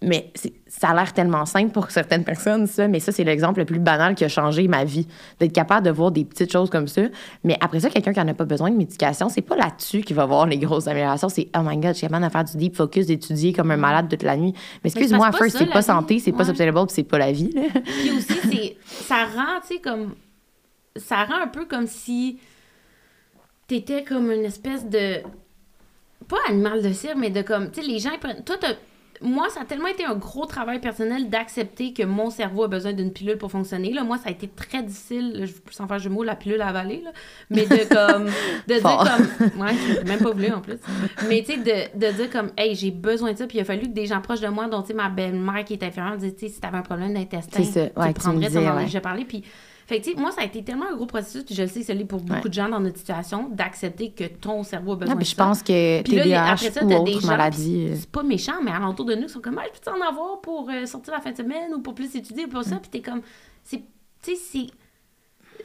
Mais 0.02 0.32
ça 0.68 0.90
a 0.90 0.94
l'air 0.94 1.12
tellement 1.14 1.46
simple 1.46 1.72
pour 1.72 1.90
certaines 1.90 2.24
personnes, 2.24 2.68
ça. 2.68 2.88
Mais 2.88 3.00
ça, 3.00 3.12
c'est 3.12 3.24
l'exemple 3.24 3.60
le 3.60 3.66
plus 3.66 3.80
banal 3.80 4.14
qui 4.14 4.26
a 4.26 4.28
changé 4.28 4.68
ma 4.68 4.84
vie. 4.84 5.08
D'être 5.40 5.54
capable 5.54 5.86
de 5.86 5.92
voir 5.92 6.12
des 6.12 6.24
petites 6.26 6.52
choses 6.52 6.70
comme 6.70 6.88
ça. 6.88 7.02
Mais 7.44 7.58
après 7.62 7.80
ça, 7.80 7.90
quelqu'un 7.90 8.14
qui 8.14 8.20
en 8.20 8.28
a 8.28 8.34
pas 8.36 8.46
besoin 8.46 8.70
de 8.70 8.76
médication, 8.76 9.30
c'est 9.30 9.42
pas 9.42 9.56
là-dessus 9.56 10.02
qu'il 10.02 10.16
va 10.16 10.26
voir 10.26 10.46
les 10.46 10.58
grosses 10.60 10.88
améliorations. 10.88 11.30
C'est, 11.30 11.48
oh 11.58 11.62
my 11.64 11.78
God, 11.78 11.94
je 11.94 11.98
suis 12.00 12.08
capable 12.08 12.26
de 12.26 12.32
faire 12.32 12.44
du 12.44 12.58
deep 12.58 12.76
focus, 12.76 13.08
d'étudier 13.08 13.54
comme 13.54 13.72
un 13.72 13.78
malade 13.78 14.08
toute 14.10 14.22
la 14.24 14.36
nuit. 14.38 14.54
Mais 14.84 14.90
excuse-moi, 14.92 15.32
first, 15.32 15.54
pas 15.54 15.60
c'est 15.60 15.66
ça, 15.66 15.72
pas 15.72 15.82
santé, 15.82 16.20
c'est 16.20 16.32
pas 16.32 16.40
Ouais. 16.40 16.46
sustainable, 16.46 16.86
puis 16.88 16.94
c'est 16.96 17.04
pas 17.04 17.18
la 17.18 17.32
vie, 17.32 17.52
là. 17.56 17.62
Puis 17.84 18.12
aussi, 18.12 18.34
c'est, 18.52 18.78
ça 19.06 19.16
rend, 19.36 19.62
tu 19.68 19.76
sais, 19.76 19.82
comme. 19.82 20.14
Ça 20.98 21.24
rend 21.26 21.42
un 21.42 21.48
peu 21.48 21.66
comme 21.66 21.88
si 21.88 22.40
t'étais 23.68 24.04
comme 24.04 24.32
une 24.32 24.46
espèce 24.46 24.86
de. 24.86 25.18
Pas 26.28 26.38
animal 26.50 26.82
de 26.82 26.92
cire, 26.94 27.16
mais 27.18 27.30
de 27.30 27.42
comme. 27.42 27.72
Tu 27.72 27.82
sais, 27.82 27.88
les 27.88 28.00
gens, 28.00 28.12
ils 28.12 28.20
prennent. 28.20 28.44
Toi, 28.44 28.58
Moi, 29.22 29.50
ça 29.50 29.62
a 29.62 29.66
tellement 29.66 29.88
été 29.88 30.04
un 30.06 30.14
gros 30.16 30.46
travail 30.46 30.80
personnel 30.80 31.28
d'accepter 31.30 31.92
que 31.94 32.04
mon 32.04 32.30
cerveau 32.30 32.66
a 32.66 32.68
besoin 32.68 32.94
d'une 32.94 33.12
pilule 33.12 33.38
pour 33.38 33.50
fonctionner. 33.50 33.92
Là, 33.92 34.04
moi, 34.04 34.18
ça 34.18 34.30
a 34.30 34.32
été 34.32 34.48
très 34.48 34.84
difficile, 34.84 35.46
je- 35.48 35.74
sans 35.74 35.88
faire 35.88 35.98
jeu 36.00 36.10
de 36.10 36.14
mots, 36.14 36.24
la 36.24 36.36
pilule 36.36 36.62
à 36.62 36.68
avaler, 36.68 37.02
là, 37.04 37.12
mais 37.50 37.66
de 37.66 37.68
comme. 37.94 38.26
de 38.26 38.74
dire 38.74 38.82
comme. 38.84 39.62
Ouais, 39.62 39.74
j'ai 39.88 40.04
même 40.04 40.20
pas 40.20 40.32
voulu 40.32 40.52
en 40.52 40.62
plus. 40.62 40.78
Mais 41.30 41.44
tu 41.44 41.54
sais, 41.54 41.58
de, 41.58 41.98
de 41.98 42.12
dire 42.14 42.30
comme, 42.30 42.52
hey, 42.58 42.76
j'ai 42.76 42.92
besoin 42.92 43.32
de 43.34 43.38
ça. 43.38 43.48
Puis 43.48 43.58
il 43.58 43.62
a 43.62 43.66
fallu 43.66 43.84
que 43.84 43.94
des 43.94 44.06
gens 44.06 44.22
proches 44.22 44.42
de 44.42 44.48
moi, 44.50 44.68
dont 44.68 44.82
tu 44.82 44.90
sais, 44.90 44.94
ma 44.94 45.10
belle-mère 45.10 45.64
qui 45.66 45.74
est 45.74 45.84
infirmière, 45.84 46.14
me 46.14 46.20
disent, 46.20 46.36
tu 46.36 46.48
sais, 46.48 46.54
si 46.54 46.60
t'avais 46.60 46.78
un 46.78 46.82
problème 46.84 47.14
d'intestin, 47.14 47.64
tu 47.64 47.80
ouais, 48.00 48.14
prendrais, 48.14 48.56
as 48.58 48.76
ouais. 48.76 48.84
déjà 48.86 49.02
parlé. 49.02 49.24
Puis 49.26 49.44
Fait 49.88 50.00
que, 50.00 50.04
tu 50.06 50.12
sais, 50.14 50.20
moi, 50.20 50.32
ça 50.32 50.42
a 50.42 50.44
été 50.44 50.62
tellement 50.64 50.88
un 50.92 50.96
gros 50.96 51.06
processus, 51.06 51.44
puis 51.46 51.56
je 51.56 51.62
le 51.62 51.68
sais, 51.70 51.82
c'est 51.82 51.96
pour 52.06 52.20
beaucoup 52.20 52.34
Ouais. 52.44 52.50
de 52.50 52.54
gens 52.54 52.68
dans 52.68 52.82
notre 52.82 52.98
situation, 52.98 53.48
d'accepter 53.50 54.12
que 54.12 54.26
ton 54.26 54.62
cerveau 54.64 54.92
a 54.92 54.96
besoin 54.98 55.14
Non, 55.16 55.18
puis 55.18 55.24
de 55.26 55.30
je 55.32 55.36
ça. 55.36 55.44
pense 55.46 55.64
que 55.64 56.02
Puis 56.04 56.16
là, 56.18 56.52
après 56.52 56.72
ça, 56.72 56.84
ou 56.84 56.92
autre 56.92 57.22
gens, 57.22 57.28
maladie. 57.28 57.88
euh, 57.92 57.96
C'est 57.98 58.12
pas 58.12 58.22
méchant, 58.24 58.56
mais 58.62 58.72
alentour 58.72 59.06
de 59.06 59.16
nous, 59.16 59.24
ils 59.24 59.30
sont 59.30 59.40
comme, 59.40 59.58
ah, 59.60 59.66
je 59.74 59.80
peux 59.80 59.98
en 59.98 60.06
avoir 60.06 60.42
pour 60.42 60.70
euh, 60.70 60.86
sortir 60.86 61.14
la 61.14 61.22
fin 61.22 61.32
de 61.32 61.38
semaine 61.38 61.74
ou 61.74 61.80
pour 61.80 61.96
plus 61.96 62.14
étudier 62.18 62.44
ou 62.46 62.50
pour 62.50 62.60
Mm. 62.60 62.64
ça. 62.66 62.76
Puis 62.82 62.90
t'es 62.92 63.00
comme, 63.02 63.22
c'est, 63.64 63.78
tu 64.24 64.36
sais, 64.36 64.36
c'est. 64.36 64.68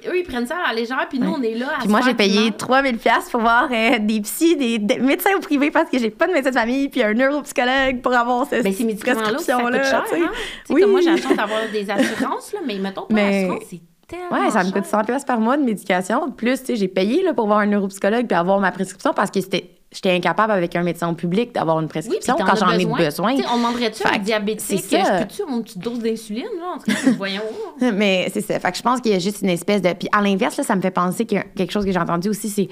Eux, 0.08 0.18
ils 0.18 0.24
prennent 0.24 0.46
ça 0.46 0.56
à 0.64 0.72
la 0.72 0.80
légère, 0.80 1.06
puis 1.08 1.18
nous, 1.18 1.28
Ouais. 1.30 1.36
on 1.38 1.42
est 1.42 1.54
là 1.54 1.74
à 1.76 1.78
Puis 1.80 1.88
moi, 1.88 2.00
j'ai 2.04 2.14
payé 2.14 2.40
mal. 2.50 2.56
3000 2.56 2.98
pièces 2.98 3.28
pour 3.28 3.40
voir 3.40 3.68
euh, 3.72 3.98
des 4.00 4.20
psys, 4.20 4.56
des, 4.56 4.78
des 4.78 4.98
médecins 4.98 5.30
au 5.36 5.40
privé 5.40 5.70
parce 5.72 5.90
que 5.90 5.98
j'ai 5.98 6.10
pas 6.10 6.26
de 6.28 6.32
médecin 6.32 6.50
de 6.50 6.54
famille, 6.56 6.88
puis 6.88 7.02
un 7.02 7.12
neuropsychologue 7.12 8.00
pour 8.00 8.12
avoir 8.14 8.46
cette 8.46 8.62
Ben, 8.64 8.72
ces 8.72 8.84
prescription-là. 8.86 9.82
cher, 9.84 10.04
tu 10.08 10.16
sais. 10.16 10.22
hein? 10.22 10.30
Oui. 10.70 10.80
comme 10.80 10.92
moi, 10.92 11.00
j'ai 11.00 11.10
la 11.10 11.16
chance 11.18 11.36
d'avoir 11.36 11.60
des 11.72 11.90
assurances, 11.90 12.52
là, 12.52 12.60
mais 12.64 12.78
mettons 12.78 13.02
pas 13.02 13.14
Mais- 13.14 13.42
l'assurance, 13.48 13.64
c'est 13.68 13.80
tellement 14.16 14.44
Ouais, 14.44 14.50
ça 14.50 14.60
me 14.60 14.64
cher. 14.64 14.74
coûte 14.74 14.84
100 14.86 15.04
pièces 15.04 15.24
par 15.24 15.40
mois 15.40 15.56
de 15.56 15.62
médication. 15.62 16.30
Plus, 16.30 16.60
tu 16.60 16.66
sais, 16.66 16.76
j'ai 16.76 16.88
payé 16.88 17.22
là, 17.22 17.34
pour 17.34 17.46
voir 17.46 17.58
un 17.58 17.66
neuropsychologue 17.66 18.26
puis 18.26 18.36
avoir 18.36 18.60
ma 18.60 18.70
prescription 18.72 19.12
parce 19.14 19.30
que 19.30 19.40
c'était 19.40 19.70
j'étais 19.92 20.10
incapable 20.12 20.52
avec 20.52 20.74
un 20.74 20.82
médecin 20.82 21.12
public 21.12 21.52
d'avoir 21.54 21.78
une 21.80 21.88
prescription 21.88 22.34
quand 22.38 22.56
j'en 22.56 22.70
ai 22.70 22.78
besoin. 22.78 22.98
besoin. 22.98 23.36
Tu 23.36 23.42
sais, 23.42 23.48
on 23.52 23.58
demanderait-tu 23.58 24.02
à 24.04 24.10
un 24.10 24.18
que 24.18 24.24
diabétique, 24.24 24.82
c'est 24.88 24.96
ça. 25.02 25.18
je 25.18 25.24
peux-tu 25.24 25.42
une 25.48 25.62
petite 25.62 25.78
dose 25.80 25.98
d'insuline? 25.98 26.44
En 26.74 26.78
tout 26.78 26.84
cas, 26.86 27.10
voyons. 27.16 27.42
Mais 27.94 28.28
c'est 28.32 28.40
ça. 28.40 28.58
Fait 28.58 28.70
que 28.72 28.78
je 28.78 28.82
pense 28.82 29.00
qu'il 29.00 29.12
y 29.12 29.14
a 29.14 29.18
juste 29.18 29.42
une 29.42 29.50
espèce 29.50 29.82
de. 29.82 29.92
Puis 29.92 30.08
à 30.12 30.22
l'inverse, 30.22 30.56
là, 30.56 30.64
ça 30.64 30.74
me 30.76 30.80
fait 30.80 30.90
penser 30.90 31.26
que 31.26 31.36
quelque 31.54 31.72
chose 31.72 31.84
que 31.84 31.92
j'ai 31.92 31.98
entendu 31.98 32.28
aussi, 32.30 32.48
c'est 32.48 32.68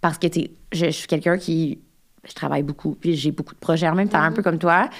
parce 0.00 0.18
que, 0.18 0.26
tu 0.26 0.48
je, 0.72 0.86
je 0.86 0.90
suis 0.90 1.06
quelqu'un 1.08 1.38
qui. 1.38 1.78
Je 2.28 2.34
travaille 2.34 2.62
beaucoup, 2.62 2.94
puis 3.00 3.14
j'ai 3.14 3.30
beaucoup 3.30 3.54
de 3.54 3.60
projets 3.60 3.88
en 3.88 3.94
même 3.94 4.08
temps, 4.08 4.20
un 4.20 4.32
peu 4.32 4.42
comme 4.42 4.58
toi. 4.58 4.90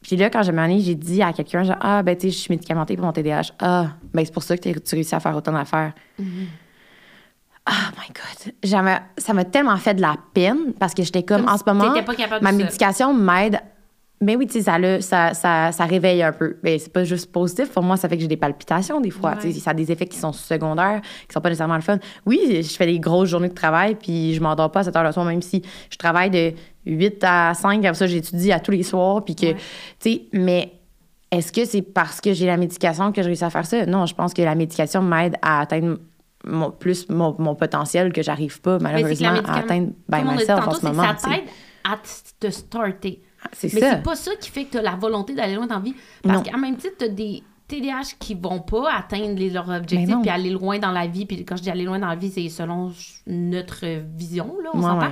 Puis 0.00 0.16
là, 0.16 0.30
quand 0.30 0.42
j'ai 0.42 0.52
m'en 0.52 0.64
ai, 0.64 0.80
j'ai 0.80 0.94
dit 0.94 1.20
à 1.22 1.32
quelqu'un, 1.32 1.64
genre, 1.64 1.76
ah, 1.80 2.02
ben, 2.02 2.16
tu 2.16 2.28
sais, 2.28 2.30
je 2.30 2.38
suis 2.38 2.52
médicamentée 2.52 2.96
pour 2.96 3.04
mon 3.04 3.12
TDAH. 3.12 3.52
Ah, 3.58 3.88
ben, 4.14 4.24
c'est 4.24 4.32
pour 4.32 4.42
ça 4.42 4.56
que 4.56 4.68
tu 4.78 4.94
réussis 4.94 5.14
à 5.14 5.20
faire 5.20 5.36
autant 5.36 5.52
d'affaires. 5.52 5.92
Oh 7.66 7.72
my 7.96 8.12
God. 8.14 8.52
Ça 9.18 9.32
m'a 9.32 9.44
tellement 9.44 9.76
fait 9.76 9.94
de 9.94 10.02
la 10.02 10.16
peine 10.34 10.74
parce 10.78 10.92
que 10.94 11.02
j'étais 11.02 11.22
comme, 11.22 11.44
Comme 11.44 11.54
en 11.54 11.56
ce 11.58 11.64
moment, 11.66 11.94
pas 12.02 12.40
ma 12.40 12.52
médication 12.52 13.14
m'aide. 13.14 13.58
Mais 14.20 14.36
oui, 14.36 14.46
tu 14.46 14.54
sais, 14.54 14.62
ça, 14.62 14.78
le- 14.78 15.00
ça, 15.00 15.34
ça, 15.34 15.72
ça 15.72 15.84
réveille 15.84 16.22
un 16.22 16.32
peu. 16.32 16.56
Mais 16.62 16.78
c'est 16.78 16.92
pas 16.92 17.04
juste 17.04 17.30
positif. 17.32 17.70
Pour 17.70 17.82
moi, 17.82 17.96
ça 17.96 18.08
fait 18.08 18.16
que 18.16 18.22
j'ai 18.22 18.28
des 18.28 18.36
palpitations 18.36 19.00
des 19.00 19.10
fois. 19.10 19.34
Ouais. 19.42 19.52
Ça 19.52 19.70
a 19.72 19.74
des 19.74 19.90
effets 19.90 20.06
qui 20.06 20.16
sont 20.18 20.32
secondaires, 20.32 21.00
qui 21.26 21.32
sont 21.32 21.40
pas 21.40 21.48
nécessairement 21.50 21.74
le 21.74 21.82
fun. 21.82 21.98
Oui, 22.24 22.62
je 22.62 22.74
fais 22.76 22.86
des 22.86 23.00
grosses 23.00 23.28
journées 23.28 23.48
de 23.48 23.54
travail, 23.54 23.96
puis 23.96 24.32
je 24.34 24.40
m'endors 24.40 24.70
pas 24.70 24.80
à 24.80 24.84
7 24.84 24.96
heures 24.96 25.02
le 25.04 25.12
soir, 25.12 25.26
même 25.26 25.42
si 25.42 25.62
je 25.90 25.96
travaille 25.98 26.30
de 26.30 26.52
8 26.86 27.22
à 27.24 27.52
5. 27.54 27.84
Après 27.84 27.94
ça, 27.98 28.06
j'étudie 28.06 28.52
à 28.52 28.60
tous 28.60 28.70
les 28.70 28.82
soirs. 28.82 29.24
Puis 29.24 29.34
que, 29.34 29.46
Ouais. 29.46 29.56
tu 30.00 30.10
sais, 30.12 30.22
mais 30.32 30.72
est-ce 31.38 31.52
que 31.52 31.64
c'est 31.64 31.82
parce 31.82 32.20
que 32.20 32.32
j'ai 32.32 32.46
la 32.46 32.56
médication 32.56 33.12
que 33.12 33.22
je 33.22 33.26
réussis 33.26 33.44
à 33.44 33.50
faire 33.50 33.66
ça? 33.66 33.86
Non, 33.86 34.06
je 34.06 34.14
pense 34.14 34.32
que 34.34 34.42
la 34.42 34.54
médication 34.54 35.02
m'aide 35.02 35.36
à 35.42 35.60
atteindre 35.60 35.98
mon, 36.46 36.70
plus 36.70 37.08
mon, 37.08 37.34
mon 37.38 37.54
potentiel 37.54 38.12
que 38.12 38.22
j'arrive 38.22 38.60
pas, 38.60 38.78
malheureusement, 38.78 39.28
à 39.46 39.58
atteindre 39.58 39.88
by 40.08 40.18
comme 40.20 40.28
on 40.28 40.32
dit 40.32 40.38
myself 40.38 40.66
en 40.68 40.70
ce 40.72 40.86
moment. 40.86 41.02
ça 41.02 41.28
t'aide 41.30 41.44
à 41.84 41.98
te 42.40 42.50
starter. 42.50 43.22
C'est 43.52 43.72
Mais 43.74 43.80
c'est 43.80 44.02
pas 44.02 44.16
ça 44.16 44.30
qui 44.40 44.50
fait 44.50 44.64
que 44.64 44.72
tu 44.72 44.78
as 44.78 44.82
la 44.82 44.94
volonté 44.96 45.34
d'aller 45.34 45.54
loin 45.54 45.66
dans 45.66 45.74
la 45.76 45.80
vie. 45.82 45.94
Parce 46.22 46.48
qu'en 46.48 46.58
même 46.58 46.76
titre, 46.76 46.94
tu 46.98 47.04
as 47.04 47.08
des 47.08 47.42
TDAH 47.68 48.16
qui 48.18 48.34
vont 48.34 48.60
pas 48.60 48.90
atteindre 48.94 49.38
les- 49.38 49.50
leurs 49.50 49.68
objectifs 49.70 50.16
puis 50.20 50.30
aller 50.30 50.50
loin 50.50 50.78
dans 50.78 50.92
la 50.92 51.06
vie. 51.06 51.24
Puis 51.26 51.44
quand 51.44 51.56
je 51.56 51.62
dis 51.62 51.70
aller 51.70 51.84
loin 51.84 51.98
dans 51.98 52.08
la 52.08 52.14
vie, 52.16 52.30
c'est 52.30 52.48
selon 52.50 52.90
notre 53.26 53.84
vision, 54.16 54.54
là, 54.62 54.70
on 54.74 54.82
s'entend. 54.82 55.06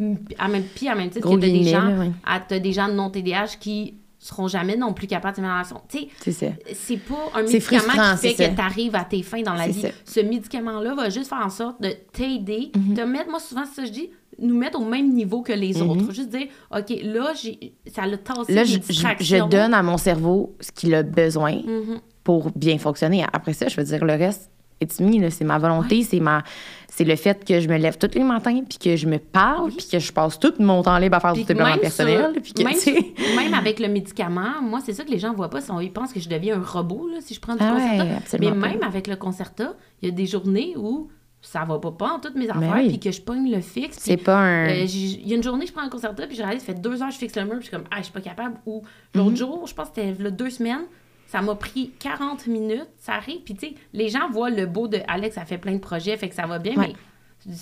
ouais. 0.00 0.14
Puis 0.26 0.36
à 0.38 0.48
même, 0.48 0.62
puis 0.62 0.88
à 0.88 0.94
même 0.94 1.10
titre 1.10 1.28
que 1.28 1.34
tu 1.34 1.40
des 1.40 1.50
guillemets, 1.52 1.70
gens, 1.70 1.98
ouais. 1.98 2.10
à- 2.24 2.40
t'as 2.40 2.58
des 2.58 2.72
gens 2.72 2.88
non 2.88 3.10
TDAH 3.10 3.56
qui 3.58 3.94
seront 4.26 4.48
jamais 4.48 4.76
non 4.76 4.92
plus 4.92 5.06
capables 5.06 5.36
de 5.36 5.42
faire 5.42 5.52
relation. 5.52 5.80
Tu 5.88 6.08
sais, 6.32 6.56
C'est 6.74 6.96
pas 6.98 7.14
un 7.34 7.42
médicament 7.42 8.16
qui 8.20 8.28
fait 8.34 8.50
que 8.50 8.54
tu 8.54 8.60
arrives 8.60 8.94
à 8.96 9.04
tes 9.04 9.22
fins 9.22 9.42
dans 9.42 9.54
la 9.54 9.68
vie. 9.68 9.80
ça. 9.80 9.88
Mhm. 9.88 9.94
Ce 10.04 10.20
médicament-là 10.20 10.94
va 10.94 11.10
juste 11.10 11.28
faire 11.28 11.42
en 11.44 11.50
sorte 11.50 11.80
de 11.80 11.90
t'aider, 12.12 12.70
te 12.94 13.00
mettre, 13.02 13.30
moi 13.30 13.40
souvent 13.40 13.64
c'est 13.64 13.76
ça 13.76 13.82
que 13.82 13.88
je 13.88 13.92
dis, 13.92 14.10
nous 14.38 14.56
mettre 14.56 14.80
au 14.80 14.84
même 14.84 15.12
niveau 15.12 15.40
que 15.42 15.52
les 15.52 15.80
autres. 15.80 16.12
Juste 16.12 16.28
dire, 16.28 16.48
OK, 16.70 16.92
là, 17.02 17.32
j'ai, 17.40 17.72
ça 17.92 18.02
a 18.02 18.16
tassé 18.18 18.52
Là, 18.52 18.64
je 18.64 19.48
donne 19.48 19.72
à 19.72 19.82
mon 19.82 19.96
cerveau 19.96 20.54
ce 20.60 20.70
qu'il 20.72 20.94
a 20.94 21.02
besoin 21.02 21.54
Mhm. 21.54 22.00
pour 22.22 22.50
bien 22.50 22.76
fonctionner. 22.78 23.24
Après 23.32 23.52
ça, 23.54 23.68
je 23.68 23.76
veux 23.76 23.84
dire, 23.84 24.04
le 24.04 24.12
reste, 24.14 24.50
it's 24.80 25.00
me, 25.00 25.30
c'est 25.30 25.44
ma 25.44 25.58
volonté, 25.58 26.02
c'est 26.02 26.20
ma, 26.20 26.42
c'est 26.88 27.04
le 27.04 27.16
fait 27.16 27.44
que 27.44 27.60
je 27.60 27.68
me 27.68 27.76
lève 27.76 27.96
tous 27.98 28.10
les 28.14 28.22
matins, 28.24 28.62
puis 28.68 28.78
que 28.78 28.96
je 28.96 29.06
me 29.06 29.18
parle, 29.18 29.70
puis 29.72 29.86
que 29.90 29.98
je 29.98 30.12
passe 30.12 30.38
tout 30.38 30.52
mon 30.58 30.82
temps 30.82 30.98
libre 30.98 31.16
à 31.16 31.20
faire 31.20 31.32
du 31.34 31.44
développement 31.44 31.78
personnel, 31.78 32.32
puis 32.42 32.52
que, 32.52 32.62
même, 32.62 33.54
avec 33.54 33.78
le 33.80 33.88
médicament, 33.88 34.60
moi, 34.62 34.80
c'est 34.84 34.92
ça 34.92 35.04
que 35.04 35.10
les 35.10 35.18
gens 35.18 35.32
voient 35.34 35.50
pas. 35.50 35.60
Ils 35.80 35.84
ils 35.84 35.92
pensent 35.92 36.12
que 36.12 36.20
je 36.20 36.28
deviens 36.28 36.56
un 36.58 36.62
robot 36.62 37.08
là, 37.08 37.18
si 37.20 37.34
je 37.34 37.40
prends 37.40 37.54
du 37.54 37.60
Ah 37.62 37.74
ouais. 37.74 38.18
Mais 38.40 38.48
pas. 38.48 38.54
même 38.54 38.82
avec 38.82 39.06
le 39.06 39.16
Concerta, 39.16 39.74
il 40.02 40.08
y 40.08 40.12
a 40.12 40.14
des 40.14 40.26
journées 40.26 40.74
où 40.76 41.08
ça 41.42 41.64
va 41.64 41.78
pas, 41.78 41.92
pas 41.92 42.12
en 42.14 42.18
toutes 42.18 42.34
mes 42.34 42.46
Mais 42.46 42.50
affaires, 42.50 42.74
oui. 42.82 42.88
puis 42.88 42.98
que 42.98 43.12
je 43.12 43.20
pogne 43.20 43.50
le 43.52 43.60
fixe. 43.60 43.98
C'est 44.00 44.16
pas 44.16 44.36
un... 44.38 44.68
Euh, 44.70 44.84
Il 44.84 45.28
y 45.28 45.32
a 45.32 45.36
une 45.36 45.42
journée, 45.44 45.64
je 45.66 45.72
prends 45.72 45.82
un 45.82 45.88
concerta, 45.88 46.26
puis 46.26 46.34
je 46.36 46.42
réalise, 46.42 46.60
ça 46.62 46.72
fait 46.74 46.80
deux 46.80 47.02
heures, 47.02 47.10
je 47.10 47.18
fixe 47.18 47.36
le 47.36 47.44
mur, 47.44 47.52
puis 47.54 47.60
je 47.62 47.66
suis 47.68 47.76
comme, 47.76 47.84
ah, 47.90 47.98
je 47.98 48.04
suis 48.04 48.12
pas 48.12 48.20
capable. 48.20 48.56
Ou 48.66 48.82
l'autre 49.14 49.30
Mhm. 49.30 49.36
jour, 49.36 49.66
je 49.66 49.74
pense 49.74 49.90
que 49.90 50.00
c'était 50.02 50.30
deux 50.32 50.50
semaines, 50.50 50.86
ça 51.26 51.42
m'a 51.42 51.54
pris 51.54 51.90
40 51.98 52.46
minutes, 52.46 52.88
ça 52.96 53.14
arrive. 53.14 53.40
Puis, 53.44 53.54
tu 53.54 53.68
sais, 53.68 53.74
les 53.92 54.08
gens 54.08 54.28
voient 54.30 54.50
le 54.50 54.66
beau 54.66 54.88
de 54.88 54.98
Alex, 55.08 55.34
ça 55.34 55.44
fait 55.44 55.58
plein 55.58 55.72
de 55.74 55.78
projets, 55.80 56.16
fait 56.16 56.28
que 56.28 56.34
ça 56.34 56.46
va 56.46 56.58
bien, 56.58 56.74
Ouais. 56.76 56.88
mais 56.88 56.94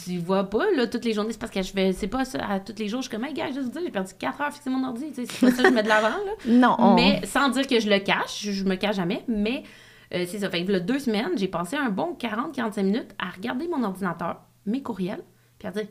tu 0.07 0.19
vois 0.19 0.45
pas, 0.49 0.65
là, 0.77 0.87
toutes 0.87 1.05
les 1.05 1.13
journées, 1.13 1.33
c'est 1.33 1.39
parce 1.41 1.53
que 1.53 1.61
je 1.63 1.73
fais, 1.73 1.93
c'est 1.93 2.07
pas 2.09 2.25
ça, 2.25 2.39
à 2.47 2.61
tous 2.61 2.75
les 2.79 2.89
jours, 2.89 3.03
je 3.03 3.09
suis 3.09 3.17
comme, 3.17 3.25
hey, 3.27 3.35
gars, 3.35 3.51
juste 3.51 3.71
dire, 3.71 3.83
j'ai 3.85 3.91
perdu 3.91 4.13
4 4.19 4.41
heures 4.41 4.53
fixer 4.53 4.71
mon 4.71 4.87
ordi, 4.87 5.07
tu 5.13 5.15
sais, 5.15 5.27
c'est 5.27 5.47
pas 5.47 5.53
ça 5.53 5.63
que 5.63 5.69
je 5.69 5.75
mets 5.75 5.83
de 5.83 5.89
l'avant, 5.89 6.09
là. 6.09 6.33
Non, 6.47 6.77
on- 6.79 6.95
Mais 6.95 7.25
sans 7.27 7.49
dire 7.51 7.67
que 7.67 7.81
je 7.81 7.91
le 7.91 7.99
cache, 7.99 8.43
je, 8.45 8.53
je 8.53 8.65
me 8.65 8.77
cache 8.77 8.97
jamais, 8.97 9.25
mais 9.29 9.63
euh, 10.15 10.25
c'est 10.29 10.39
ça. 10.39 10.49
Fait 10.51 10.65
que 10.65 10.73
là, 10.73 10.81
deux 10.81 10.99
semaines, 10.99 11.33
j'ai 11.37 11.49
passé 11.49 11.77
un 11.77 11.91
bon 11.91 12.17
40-45 12.19 12.83
minutes 12.83 13.15
à 13.19 13.31
regarder 13.31 13.67
mon 13.69 13.83
ordinateur, 13.83 14.43
mes 14.67 14.83
courriels, 14.83 15.23
puis 15.59 15.69
à 15.69 15.71
dire 15.71 15.87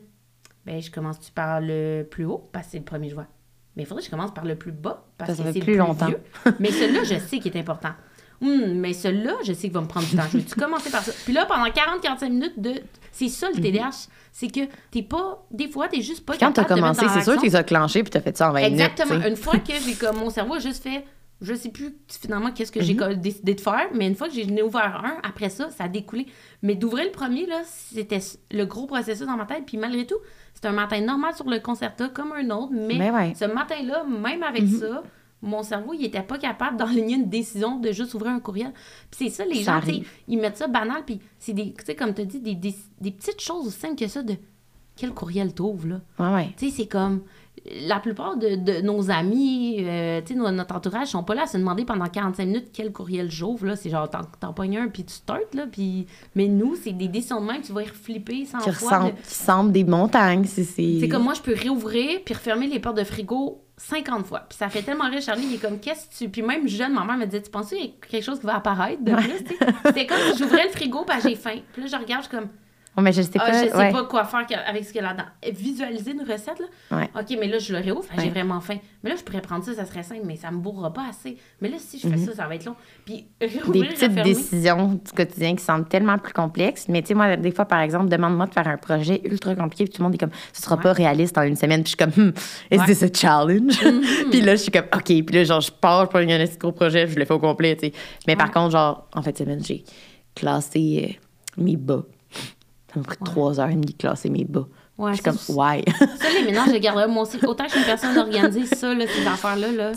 ben 0.64 0.80
je 0.80 0.90
commence-tu 0.90 1.30
par 1.30 1.60
le 1.60 2.04
plus 2.10 2.24
haut, 2.24 2.48
parce 2.52 2.66
que 2.66 2.72
c'est 2.72 2.78
le 2.78 2.84
premier 2.84 3.08
que 3.08 3.10
je 3.10 3.14
vois. 3.16 3.26
Mais 3.76 3.82
il 3.82 3.86
faudrait 3.86 4.02
que 4.02 4.06
je 4.06 4.10
commence 4.10 4.32
par 4.32 4.44
le 4.44 4.54
plus 4.56 4.72
bas, 4.72 5.04
parce 5.18 5.30
Ça, 5.32 5.36
ça 5.36 5.42
que 5.44 5.52
c'est 5.52 5.58
le 5.58 5.64
plus 5.64 5.76
longtemps. 5.76 6.06
vieux. 6.06 6.20
mais 6.60 6.70
celui-là, 6.70 7.02
je 7.04 7.18
sais 7.18 7.38
qu'il 7.40 7.56
est 7.56 7.58
important. 7.60 7.90
Hum, 8.42 8.74
mais 8.74 8.92
celui-là, 8.92 9.34
je 9.44 9.52
sais 9.52 9.62
qu'il 9.62 9.72
va 9.72 9.80
me 9.80 9.86
prendre 9.86 10.06
du 10.06 10.16
temps. 10.16 10.24
Je 10.30 10.38
vais-tu 10.38 10.54
commencer 10.54 10.90
par 10.90 11.02
ça? 11.02 11.12
Puis 11.24 11.32
là, 11.32 11.46
pendant 11.46 11.66
40-45 11.66 12.28
minutes, 12.28 12.58
de... 12.60 12.74
c'est 13.12 13.28
ça 13.28 13.48
le 13.54 13.60
TDAH. 13.60 14.08
C'est 14.32 14.48
que 14.48 14.60
t'es 14.90 15.02
pas... 15.02 15.44
Des 15.50 15.68
fois, 15.68 15.88
t'es 15.88 16.02
juste 16.02 16.26
pas 16.26 16.34
Mhm. 16.34 16.40
Quand 16.40 16.52
t'as 16.52 16.64
commencé, 16.64 17.06
c'est 17.08 17.22
sûr 17.22 17.40
que 17.40 17.56
as 17.56 17.62
clenchés, 17.62 18.02
puis 18.02 18.10
t'as 18.10 18.20
fait 18.20 18.36
ça 18.36 18.50
en 18.50 18.52
20 18.52 18.58
Exactement. 18.60 19.08
minutes, 19.10 19.22
sais. 19.24 19.30
Une 19.30 19.36
fois 19.36 19.58
que 19.58 19.72
j'ai 19.86 19.94
comme 19.94 20.16
mon 20.18 20.30
cerveau 20.30 20.54
a 20.54 20.58
juste 20.58 20.82
fait, 20.82 21.04
je 21.44 21.54
sais 21.54 21.70
plus 21.70 21.94
finalement 22.08 22.50
qu'est-ce 22.50 22.72
que 22.72 22.78
Mhm. 22.80 22.84
j'ai 22.84 22.96
co- 22.96 23.14
décidé 23.14 23.54
de 23.54 23.60
faire, 23.60 23.88
mais 23.94 24.06
une 24.08 24.14
fois 24.16 24.28
que 24.28 24.34
j'ai 24.34 24.62
ouvert 24.62 25.02
un, 25.04 25.16
après 25.22 25.50
ça, 25.50 25.70
ça 25.70 25.84
a 25.84 25.88
découlé. 25.88 26.26
Mais 26.62 26.74
d'ouvrir 26.74 27.04
le 27.04 27.10
premier 27.12 27.46
là, 27.46 27.62
c'était 27.64 28.20
le 28.50 28.64
gros 28.64 28.86
processus 28.86 29.26
dans 29.26 29.36
ma 29.36 29.46
tête. 29.46 29.64
Puis 29.66 29.76
malgré 29.76 30.06
tout, 30.06 30.18
c'était 30.54 30.68
un 30.68 30.72
matin 30.72 31.00
normal 31.00 31.34
sur 31.34 31.48
le 31.48 31.60
concerta 31.60 32.08
comme 32.08 32.32
un 32.32 32.48
autre, 32.50 32.72
mais 32.72 32.96
Mais 32.98 33.10
ouais. 33.10 33.28
Mhm. 33.28 33.34
ce 33.34 33.44
matin-là, 33.44 34.04
même 34.04 34.42
avec 34.42 34.66
ça. 34.68 35.02
Mon 35.42 35.62
cerveau, 35.62 35.92
il 35.92 36.02
était 36.02 36.22
pas 36.22 36.38
capable 36.38 36.78
d'enligner 36.78 37.16
une 37.16 37.28
décision 37.28 37.76
de 37.78 37.92
juste 37.92 38.14
ouvrir 38.14 38.32
un 38.32 38.40
courriel. 38.40 38.72
Puis 39.10 39.28
c'est 39.28 39.28
ça, 39.28 39.44
les 39.44 39.62
Ça 39.62 39.78
gens, 39.78 39.92
ils 40.26 40.38
mettent 40.38 40.56
ça 40.56 40.68
banal, 40.68 41.02
puis 41.04 41.20
c'est 41.38 41.52
des, 41.52 41.74
tu 41.74 41.84
sais, 41.84 41.94
comme 41.94 42.14
tu 42.14 42.24
des, 42.24 42.54
des, 42.54 42.74
des 43.00 43.10
petites 43.10 43.42
choses 43.42 43.66
aussi 43.66 43.78
simples 43.78 43.96
que 43.96 44.06
ça 44.08 44.22
de 44.22 44.36
quel 44.96 45.12
courriel 45.12 45.52
t'ouvres, 45.52 45.86
là. 45.88 46.00
Ouais, 46.18 46.34
ouais. 46.34 46.54
Tu 46.56 46.70
sais, 46.70 46.76
c'est 46.76 46.86
comme 46.86 47.20
la 47.86 47.98
plupart 47.98 48.36
de, 48.36 48.56
de 48.56 48.80
nos 48.82 49.10
amis, 49.10 49.76
euh, 49.80 50.20
tu 50.20 50.34
sais, 50.34 50.38
no- 50.38 50.50
notre 50.50 50.74
entourage 50.74 51.08
sont 51.08 51.22
pas 51.24 51.34
là 51.34 51.42
à 51.44 51.46
se 51.46 51.56
demander 51.56 51.84
pendant 51.84 52.06
45 52.06 52.44
minutes 52.44 52.66
quel 52.72 52.92
courriel 52.92 53.30
j'ouvre. 53.30 53.66
Là, 53.66 53.76
c'est 53.76 53.88
genre, 53.90 54.08
t'en, 54.10 54.20
t'en 54.38 54.52
pognes 54.52 54.76
un 54.76 54.88
puis 54.88 55.04
tu 55.04 55.14
startes, 55.14 55.54
là. 55.54 55.66
Puis... 55.70 56.06
Mais 56.34 56.46
nous, 56.48 56.76
c'est 56.76 56.92
des 56.92 57.08
décisions 57.08 57.40
de 57.40 57.46
même, 57.46 57.62
tu 57.62 57.72
vas 57.72 57.82
y 57.82 57.86
reflipper 57.88 58.44
sans 58.44 58.58
Qui 58.58 58.70
fois. 58.72 59.10
qui 59.26 59.34
semblent 59.34 59.72
des 59.72 59.84
montagnes, 59.84 60.44
c'est... 60.44 60.64
C'est 60.64 60.98
C'est 61.00 61.08
comme 61.08 61.24
moi, 61.24 61.34
je 61.34 61.40
peux 61.42 61.54
réouvrir 61.54 62.20
puis 62.24 62.34
refermer 62.34 62.66
les 62.66 62.80
portes 62.80 62.98
de 62.98 63.04
frigo 63.04 63.62
50 63.76 64.26
fois. 64.26 64.40
Puis 64.48 64.56
ça 64.58 64.68
fait 64.68 64.82
tellement 64.82 65.08
rire, 65.10 65.20
Charlie, 65.22 65.46
il 65.48 65.54
est 65.54 65.58
comme, 65.58 65.80
qu'est-ce 65.80 66.06
que 66.08 66.14
tu. 66.24 66.28
Puis 66.30 66.42
même 66.42 66.68
jeune, 66.68 66.92
ma 66.92 67.04
mère 67.04 67.16
me 67.16 67.24
disait, 67.24 67.42
tu 67.42 67.50
penses 67.50 67.70
qu'il 67.70 67.78
y 67.78 67.88
a 67.88 68.08
quelque 68.08 68.22
chose 68.22 68.38
qui 68.40 68.46
va 68.46 68.56
apparaître 68.56 69.02
de 69.02 69.12
plus, 69.14 69.42
tu 69.44 69.56
sais? 69.56 69.66
C'était 69.86 70.06
comme 70.06 70.18
j'ouvrais 70.38 70.64
le 70.64 70.70
frigo, 70.70 71.04
puis 71.06 71.16
j'ai 71.22 71.34
faim. 71.34 71.58
Puis 71.72 71.82
là, 71.82 71.88
je 71.88 71.96
regarde, 71.96 72.24
je 72.24 72.28
suis 72.28 72.36
comme, 72.38 72.48
Ouais, 72.96 73.02
mais 73.02 73.12
je 73.12 73.22
sais 73.22 73.30
ah, 73.36 73.38
pas... 73.50 73.52
je 73.64 73.68
sais 73.70 73.76
ouais. 73.76 73.90
pas 73.92 74.04
quoi 74.04 74.24
faire 74.24 74.46
que- 74.46 74.54
avec 74.70 74.84
ce 74.84 74.92
qu'il 74.92 75.02
y 75.02 75.04
a 75.04 75.08
là-dedans. 75.08 75.24
Visualiser 75.52 76.12
une 76.12 76.20
recette, 76.22 76.60
là. 76.60 76.96
Ouais. 76.96 77.10
OK, 77.18 77.36
mais 77.40 77.48
là, 77.48 77.58
je 77.58 77.72
le 77.72 77.80
réouvre, 77.80 78.06
que 78.08 78.20
j'ai 78.20 78.30
vraiment 78.30 78.60
faim. 78.60 78.76
Mais 79.02 79.10
là, 79.10 79.16
je 79.16 79.22
pourrais 79.24 79.40
prendre 79.40 79.64
ça, 79.64 79.74
ça 79.74 79.84
serait 79.84 80.02
simple, 80.02 80.22
mais 80.24 80.36
ça 80.36 80.50
me 80.50 80.58
bourrera 80.58 80.92
pas 80.92 81.06
assez. 81.08 81.36
Mais 81.60 81.68
là, 81.68 81.76
si 81.78 81.98
je 81.98 82.08
fais 82.08 82.16
ça, 82.18 82.32
ça 82.34 82.46
va 82.46 82.54
être 82.54 82.64
long. 82.66 82.76
Puis 83.04 83.26
Mhm. 83.40 83.72
des 83.72 83.80
petites 83.80 83.98
refermer. 84.02 84.22
décisions 84.22 84.88
du 85.04 85.12
quotidien 85.14 85.56
qui 85.56 85.64
semblent 85.64 85.88
tellement 85.88 86.18
plus 86.18 86.32
complexes. 86.32 86.86
Mais 86.88 87.02
tu 87.02 87.08
sais, 87.08 87.14
moi, 87.14 87.36
des 87.36 87.50
fois, 87.50 87.64
par 87.64 87.80
exemple, 87.80 88.08
demande-moi 88.08 88.46
de 88.46 88.52
faire 88.52 88.68
un 88.68 88.76
projet 88.76 89.20
ultra 89.24 89.54
compliqué, 89.56 89.84
puis 89.84 89.92
tout 89.94 90.00
le 90.02 90.04
monde 90.04 90.14
est 90.14 90.18
comme, 90.18 90.30
ce 90.52 90.62
sera 90.62 90.76
Ouais. 90.76 90.82
pas 90.82 90.92
réaliste 90.92 91.36
en 91.36 91.42
une 91.42 91.56
semaine. 91.56 91.82
Puis 91.82 91.94
je 91.98 92.04
suis 92.06 92.12
comme, 92.14 92.26
hmm, 92.28 92.32
is 92.72 92.78
Ouais. 92.78 92.86
this 92.86 93.02
a 93.02 93.08
challenge? 93.12 93.82
Mhm. 93.84 94.02
puis 94.30 94.40
là, 94.40 94.56
je 94.56 94.62
suis 94.62 94.70
comme, 94.72 94.86
OK. 94.94 95.04
Puis 95.04 95.26
là, 95.32 95.44
genre, 95.44 95.60
je 95.60 95.72
pars 95.72 96.08
pour 96.08 96.20
un 96.20 96.44
gros 96.60 96.72
projet, 96.72 97.06
je 97.08 97.18
le 97.18 97.24
fais 97.24 97.34
au 97.34 97.38
complet, 97.40 97.74
tu 97.76 97.88
sais. 97.88 97.92
Mais 98.28 98.36
par 98.36 98.50
contre, 98.52 98.70
genre, 98.70 99.08
en 99.14 99.22
fait, 99.22 99.36
semaine, 99.36 99.62
j'ai 99.64 99.84
classé 100.34 101.18
euh, 101.58 101.62
mes 101.62 101.76
bas. 101.76 102.02
Ça 102.94 103.00
m'a 103.00 103.04
pris 103.06 103.16
trois 103.24 103.60
heures 103.60 103.68
et 103.68 103.74
demie 103.74 103.86
de 103.86 103.92
classer 103.92 104.30
mes 104.30 104.44
bas. 104.44 104.66
Ouais, 104.96 105.10
je 105.12 105.14
suis 105.20 105.24
comme, 105.24 105.56
why? 105.56 105.82
Ça, 105.98 106.28
les 106.38 106.44
ménages 106.46 106.72
de 106.72 106.78
garde-robe, 106.78 107.10
moi 107.10 107.24
aussi, 107.24 107.36
autant 107.44 107.64
que 107.64 107.70
je 107.70 107.74
suis 107.78 107.80
une 107.80 107.86
personne 107.86 108.16
organisée, 108.16 108.64
ça, 108.66 108.94
là, 108.94 109.04
ces 109.08 109.26
affaires-là, 109.26 109.72
là. 109.72 109.92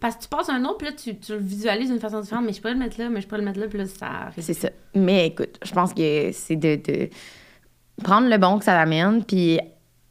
Parce 0.00 0.16
que 0.16 0.22
tu 0.22 0.28
passes 0.28 0.48
un 0.48 0.64
autre, 0.64 0.78
puis 0.78 0.86
là, 0.86 0.94
tu, 0.94 1.18
tu 1.18 1.32
le 1.32 1.38
visualises 1.38 1.90
d'une 1.90 2.00
façon 2.00 2.20
différente, 2.20 2.46
mais 2.46 2.54
je 2.54 2.62
peux 2.62 2.70
le 2.70 2.78
mettre 2.78 2.98
là, 2.98 3.10
mais 3.10 3.20
je 3.20 3.26
peux 3.28 3.36
le 3.36 3.42
mettre 3.42 3.60
là, 3.60 3.66
puis 3.68 3.78
là, 3.78 3.84
ça. 3.84 4.30
C'est 4.38 4.54
ça. 4.54 4.70
Mais 4.94 5.26
écoute, 5.26 5.58
je 5.62 5.72
pense 5.72 5.92
que 5.92 6.30
c'est 6.32 6.56
de, 6.56 6.76
de 6.76 7.10
prendre 8.02 8.28
le 8.30 8.38
bon 8.38 8.58
que 8.58 8.64
ça 8.64 8.72
l'amène, 8.74 9.22
puis 9.24 9.60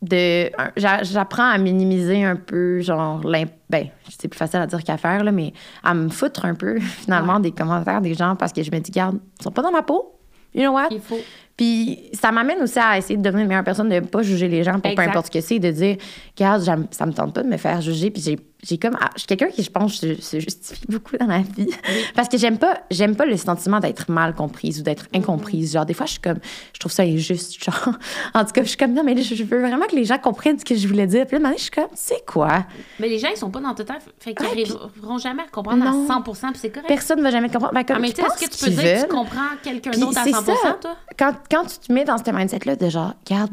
de. 0.04 0.52
J'apprends 0.78 1.50
à 1.50 1.58
minimiser 1.58 2.24
un 2.24 2.36
peu, 2.36 2.82
genre, 2.82 3.22
l'imp- 3.28 3.52
ben, 3.72 3.88
c'est 4.16 4.28
plus 4.28 4.38
facile 4.38 4.60
à 4.60 4.68
dire 4.68 4.84
qu'à 4.84 4.98
faire, 4.98 5.24
là, 5.24 5.32
mais 5.32 5.54
à 5.84 5.96
me 5.96 6.08
foutre 6.10 6.46
un 6.46 6.54
peu, 6.54 6.80
finalement, 6.80 7.38
Ouais. 7.38 7.42
des 7.42 7.52
commentaires 7.52 8.00
des 8.02 8.14
gens 8.14 8.36
parce 8.36 8.54
que 8.54 8.62
je 8.62 8.70
me 8.72 8.78
dis, 8.80 8.92
garde, 8.92 9.18
ils 9.40 9.44
sont 9.44 9.52
pas 9.52 9.64
dans 9.64 9.72
ma 9.72 9.82
peau. 9.82 10.20
You 10.54 10.62
know 10.64 10.74
what? 10.74 10.88
Il 10.92 11.00
faut. 11.02 11.18
Puis 11.60 12.00
ça 12.14 12.32
m'amène 12.32 12.62
aussi 12.62 12.80
à 12.80 12.98
essayer 12.98 13.18
de 13.18 13.22
devenir 13.22 13.42
une 13.44 13.50
meilleure 13.50 13.66
personne, 13.66 13.90
de 13.90 13.96
ne 13.96 14.00
pas 14.00 14.22
juger 14.22 14.48
les 14.48 14.64
gens 14.64 14.80
pour 14.80 14.96
peu 14.96 15.02
importe 15.02 15.26
ce 15.26 15.32
que 15.32 15.42
c'est, 15.42 15.60
de 15.60 15.72
dire, 15.72 15.98
regarde, 16.38 16.88
ça 16.92 17.06
me 17.06 17.12
tente 17.12 17.34
pas 17.36 17.44
de 17.44 17.50
me 17.50 17.58
faire 17.58 17.82
juger. 17.82 18.12
Puis 18.12 18.22
j'ai, 18.64 18.78
comme. 18.78 18.96
ah, 19.02 19.10
Je 19.16 19.20
suis 19.20 19.28
quelqu'un 19.28 19.48
qui, 19.50 19.62
je 19.64 19.70
pense, 19.70 19.96
se, 19.96 20.16
se 20.22 20.40
justifie 20.40 20.86
beaucoup 20.90 21.18
dans 21.18 21.26
la 21.28 21.40
vie. 21.40 21.70
Parce 22.16 22.30
que 22.30 22.38
j'aime 22.38 22.58
pas, 22.58 22.78
j'aime 22.92 23.18
pas 23.18 23.26
le 23.26 23.36
sentiment 23.36 23.82
d'être 23.82 24.10
mal 24.10 24.34
comprise 24.36 24.80
ou 24.80 24.84
d'être 24.84 25.08
incomprise. 25.14 25.74
Genre, 25.74 25.86
des 25.86 25.94
fois, 25.94 26.06
je 26.06 26.12
suis 26.12 26.22
comme, 26.22 26.40
je 26.74 26.80
trouve 26.80 26.94
ça 26.94 27.04
injuste. 27.04 27.62
Genre, 27.66 27.90
en 28.34 28.46
tout 28.46 28.52
cas, 28.54 28.64
je 28.64 28.68
suis 28.70 28.78
comme, 28.78 28.94
non, 28.94 29.04
mais 29.04 29.22
je 29.22 29.44
veux 29.44 29.60
vraiment 29.60 29.86
que 29.86 29.96
les 29.98 30.06
gens 30.06 30.18
comprennent 30.18 30.60
ce 30.60 30.64
que 30.66 30.76
je 30.76 30.88
voulais 30.88 31.08
dire. 31.08 31.26
Puis 31.28 31.40
là, 31.40 31.52
je 31.58 31.62
suis 31.64 31.72
comme, 31.72 31.88
c'est 31.94 32.26
quoi? 32.26 32.66
Mais 33.02 33.10
les 33.10 33.20
gens, 33.20 33.28
ils 33.34 33.38
sont 33.38 33.50
pas 33.52 33.60
dans 33.60 33.72
tout 33.74 33.80
le 33.80 33.86
temps, 33.86 33.98
fait 34.20 34.34
qu'ils 34.34 34.46
Ouais, 34.46 34.52
arriveront 34.54 35.18
jamais 35.18 35.44
à 35.44 35.48
comprendre 35.52 35.84
Non. 35.84 36.08
à 36.10 36.20
100% 36.20 36.24
puis 36.52 36.52
c'est 36.56 36.70
correct. 36.70 36.88
Personne 36.88 37.18
ne 37.20 37.24
va 37.24 37.32
jamais 37.32 37.50
comprendre. 37.50 37.74
Ben, 37.74 37.84
comme, 37.84 37.98
Ah, 37.98 38.00
mais 38.00 38.10
est-ce 38.12 38.46
que 38.46 38.50
tu 38.50 38.64
peux 38.66 38.72
dire 38.72 38.96
que 38.96 39.02
tu 39.02 39.08
comprends 39.10 39.42
quelqu'un 39.62 39.92
d'autre 39.92 40.18
à 40.20 40.24
c'est 40.24 40.32
100 40.32 40.46
ça. 40.46 40.78
toi? 40.82 40.96
Quand, 41.18 41.34
quand 41.50 41.66
tu 41.66 41.80
te 41.80 41.92
mets 41.94 42.06
dans 42.06 42.18
ce 42.18 42.30
mindset-là 42.32 42.76
de 42.76 42.90
genre, 42.90 43.14
regarde, 43.28 43.52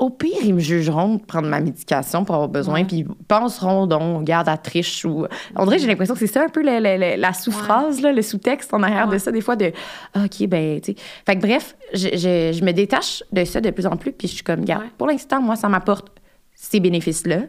au 0.00 0.10
pire, 0.10 0.36
ils 0.42 0.52
me 0.54 0.58
jugeront 0.58 1.14
de 1.14 1.22
prendre 1.24 1.46
ma 1.48 1.60
médication 1.60 2.24
pour 2.24 2.34
avoir 2.34 2.48
besoin, 2.48 2.84
puis 2.84 2.98
ils 2.98 3.06
penseront 3.28 3.86
donc, 3.86 4.18
regarde, 4.18 4.48
à 4.48 4.56
triche 4.56 5.04
ou. 5.04 5.26
On 5.54 5.64
dirait, 5.66 5.78
j'ai 5.78 5.86
l'impression 5.86 6.14
que 6.14 6.20
c'est 6.20 6.26
ça 6.26 6.42
un 6.42 6.48
peu 6.48 6.62
le- 6.62 6.80
le- 6.80 6.98
le- 6.98 7.20
la 7.20 7.32
sous-phrase, 7.32 8.02
le 8.02 8.20
sous-texte 8.22 8.74
en 8.74 8.82
arrière 8.82 9.06
de 9.08 9.18
ça, 9.18 9.30
des 9.30 9.40
fois, 9.40 9.54
de 9.54 9.72
ah, 10.14 10.24
OK, 10.24 10.46
ben, 10.48 10.80
tu 10.80 10.92
sais. 10.92 10.98
Fait 11.24 11.36
que 11.36 11.40
bref, 11.42 11.76
je, 11.92 12.08
je- 12.08 12.58
je 12.58 12.64
me 12.64 12.72
détache 12.72 13.22
de 13.30 13.44
ça 13.44 13.60
de 13.60 13.70
plus 13.70 13.86
en 13.86 13.96
plus, 13.96 14.10
puis 14.12 14.26
je 14.26 14.34
suis 14.34 14.42
comme, 14.42 14.60
regarde, 14.62 14.82
Ouais. 14.82 14.90
pour 14.98 15.06
l'instant, 15.06 15.40
moi, 15.40 15.54
ça 15.54 15.68
m'apporte 15.68 16.08
ces 16.54 16.80
bénéfices-là. 16.80 17.42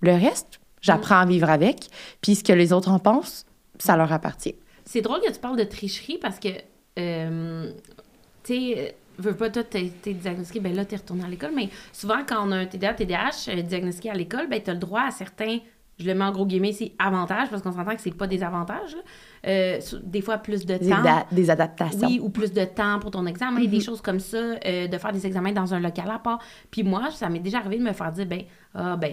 Le 0.00 0.12
reste, 0.12 0.60
j'apprends 0.80 1.18
à 1.18 1.26
vivre 1.26 1.50
avec, 1.50 1.88
puis 2.22 2.36
ce 2.36 2.44
que 2.44 2.52
les 2.52 2.72
autres 2.72 2.90
en 2.92 3.00
pensent, 3.00 3.46
ça 3.78 3.96
leur 3.96 4.12
appartient. 4.12 4.54
C'est 4.84 5.00
drôle 5.02 5.20
que 5.20 5.32
tu 5.32 5.40
parles 5.40 5.56
de 5.58 5.64
tricherie 5.64 6.18
parce 6.22 6.38
que, 6.38 6.48
euh, 7.00 7.70
tu 8.44 8.54
sais, 8.54 8.94
veux 9.20 9.34
pas, 9.36 9.50
toi, 9.50 9.62
t'es 9.64 9.92
t'es 10.02 10.14
diagnostiqué, 10.14 10.60
ben 10.60 10.74
là, 10.74 10.84
t'es 10.84 10.96
retourné 10.96 11.24
à 11.24 11.28
l'école, 11.28 11.52
mais 11.54 11.68
souvent, 11.92 12.18
quand 12.26 12.46
on 12.46 12.52
a 12.52 12.56
un 12.56 12.66
TDA, 12.66 12.94
TDAH 12.94 13.48
euh, 13.48 13.62
diagnostiqué 13.62 14.10
à 14.10 14.14
l'école, 14.14 14.48
ben 14.48 14.60
t'as 14.62 14.72
le 14.74 14.78
droit 14.78 15.02
à 15.02 15.10
certains, 15.10 15.58
je 15.98 16.06
le 16.06 16.14
mets 16.14 16.24
en 16.24 16.32
gros 16.32 16.46
guillemets 16.46 16.70
ici, 16.70 16.92
avantages, 16.98 17.50
parce 17.50 17.60
qu'on 17.62 17.72
s'entend 17.72 17.94
que 17.94 18.00
c'est 18.00 18.14
pas 18.16 18.26
des 18.26 18.42
avantages, 18.42 18.94
là. 18.94 19.02
Euh, 19.46 19.78
des 20.02 20.20
fois, 20.22 20.38
plus 20.38 20.64
de 20.66 20.76
Des, 20.78 20.88
temps. 20.90 21.02
da- 21.02 21.26
des 21.30 21.50
adaptations. 21.50 22.06
Oui, 22.08 22.20
ou 22.22 22.30
plus 22.30 22.52
de 22.52 22.64
temps 22.64 22.98
pour 23.00 23.10
ton 23.10 23.26
examen, 23.26 23.62
des 23.64 23.80
choses 23.80 24.00
comme 24.00 24.20
ça, 24.20 24.36
euh, 24.38 24.86
de 24.88 24.98
faire 24.98 25.12
des 25.12 25.26
examens 25.26 25.52
dans 25.52 25.72
un 25.74 25.80
local 25.80 26.10
à 26.10 26.18
part. 26.18 26.38
Puis 26.70 26.82
moi, 26.82 27.10
ça 27.10 27.28
m'est 27.28 27.38
déjà 27.40 27.58
arrivé 27.58 27.78
de 27.78 27.82
me 27.84 27.92
faire 27.92 28.12
dire, 28.12 28.26
ben, 28.26 28.42
ah, 28.74 28.96
ben, 28.96 29.12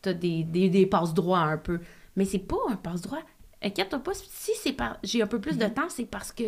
t'as 0.00 0.12
des, 0.14 0.42
des, 0.44 0.68
des 0.70 0.86
passe-droits 0.86 1.38
un 1.40 1.58
peu. 1.58 1.80
Mais 2.16 2.24
c'est 2.24 2.38
pas 2.38 2.56
un 2.70 2.76
passe-droit. 2.76 3.20
Inquiète-toi 3.62 3.98
pas, 4.00 4.12
si 4.14 4.52
c'est 4.56 4.72
par... 4.72 4.96
j'ai 5.04 5.22
un 5.22 5.26
peu 5.26 5.38
plus 5.40 5.56
de 5.58 5.66
temps, 5.66 5.88
c'est 5.88 6.04
parce 6.06 6.32
que. 6.32 6.44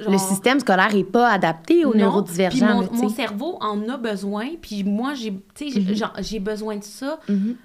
Le 0.00 0.16
système 0.18 0.58
scolaire 0.60 0.94
n'est 0.94 1.04
pas 1.04 1.28
adapté 1.30 1.84
aux 1.84 1.92
non, 1.94 2.04
neurodivergents. 2.06 2.74
mon, 2.74 2.80
là, 2.82 2.88
mon 2.92 3.08
cerveau 3.10 3.58
en 3.60 3.88
a 3.88 3.96
besoin, 3.98 4.46
puis 4.60 4.84
moi, 4.84 5.12
j'ai, 5.14 5.34
j'ai 6.20 6.38
besoin 6.40 6.76
de 6.76 6.84
ça. 6.84 7.18
Mhm. 7.28 7.56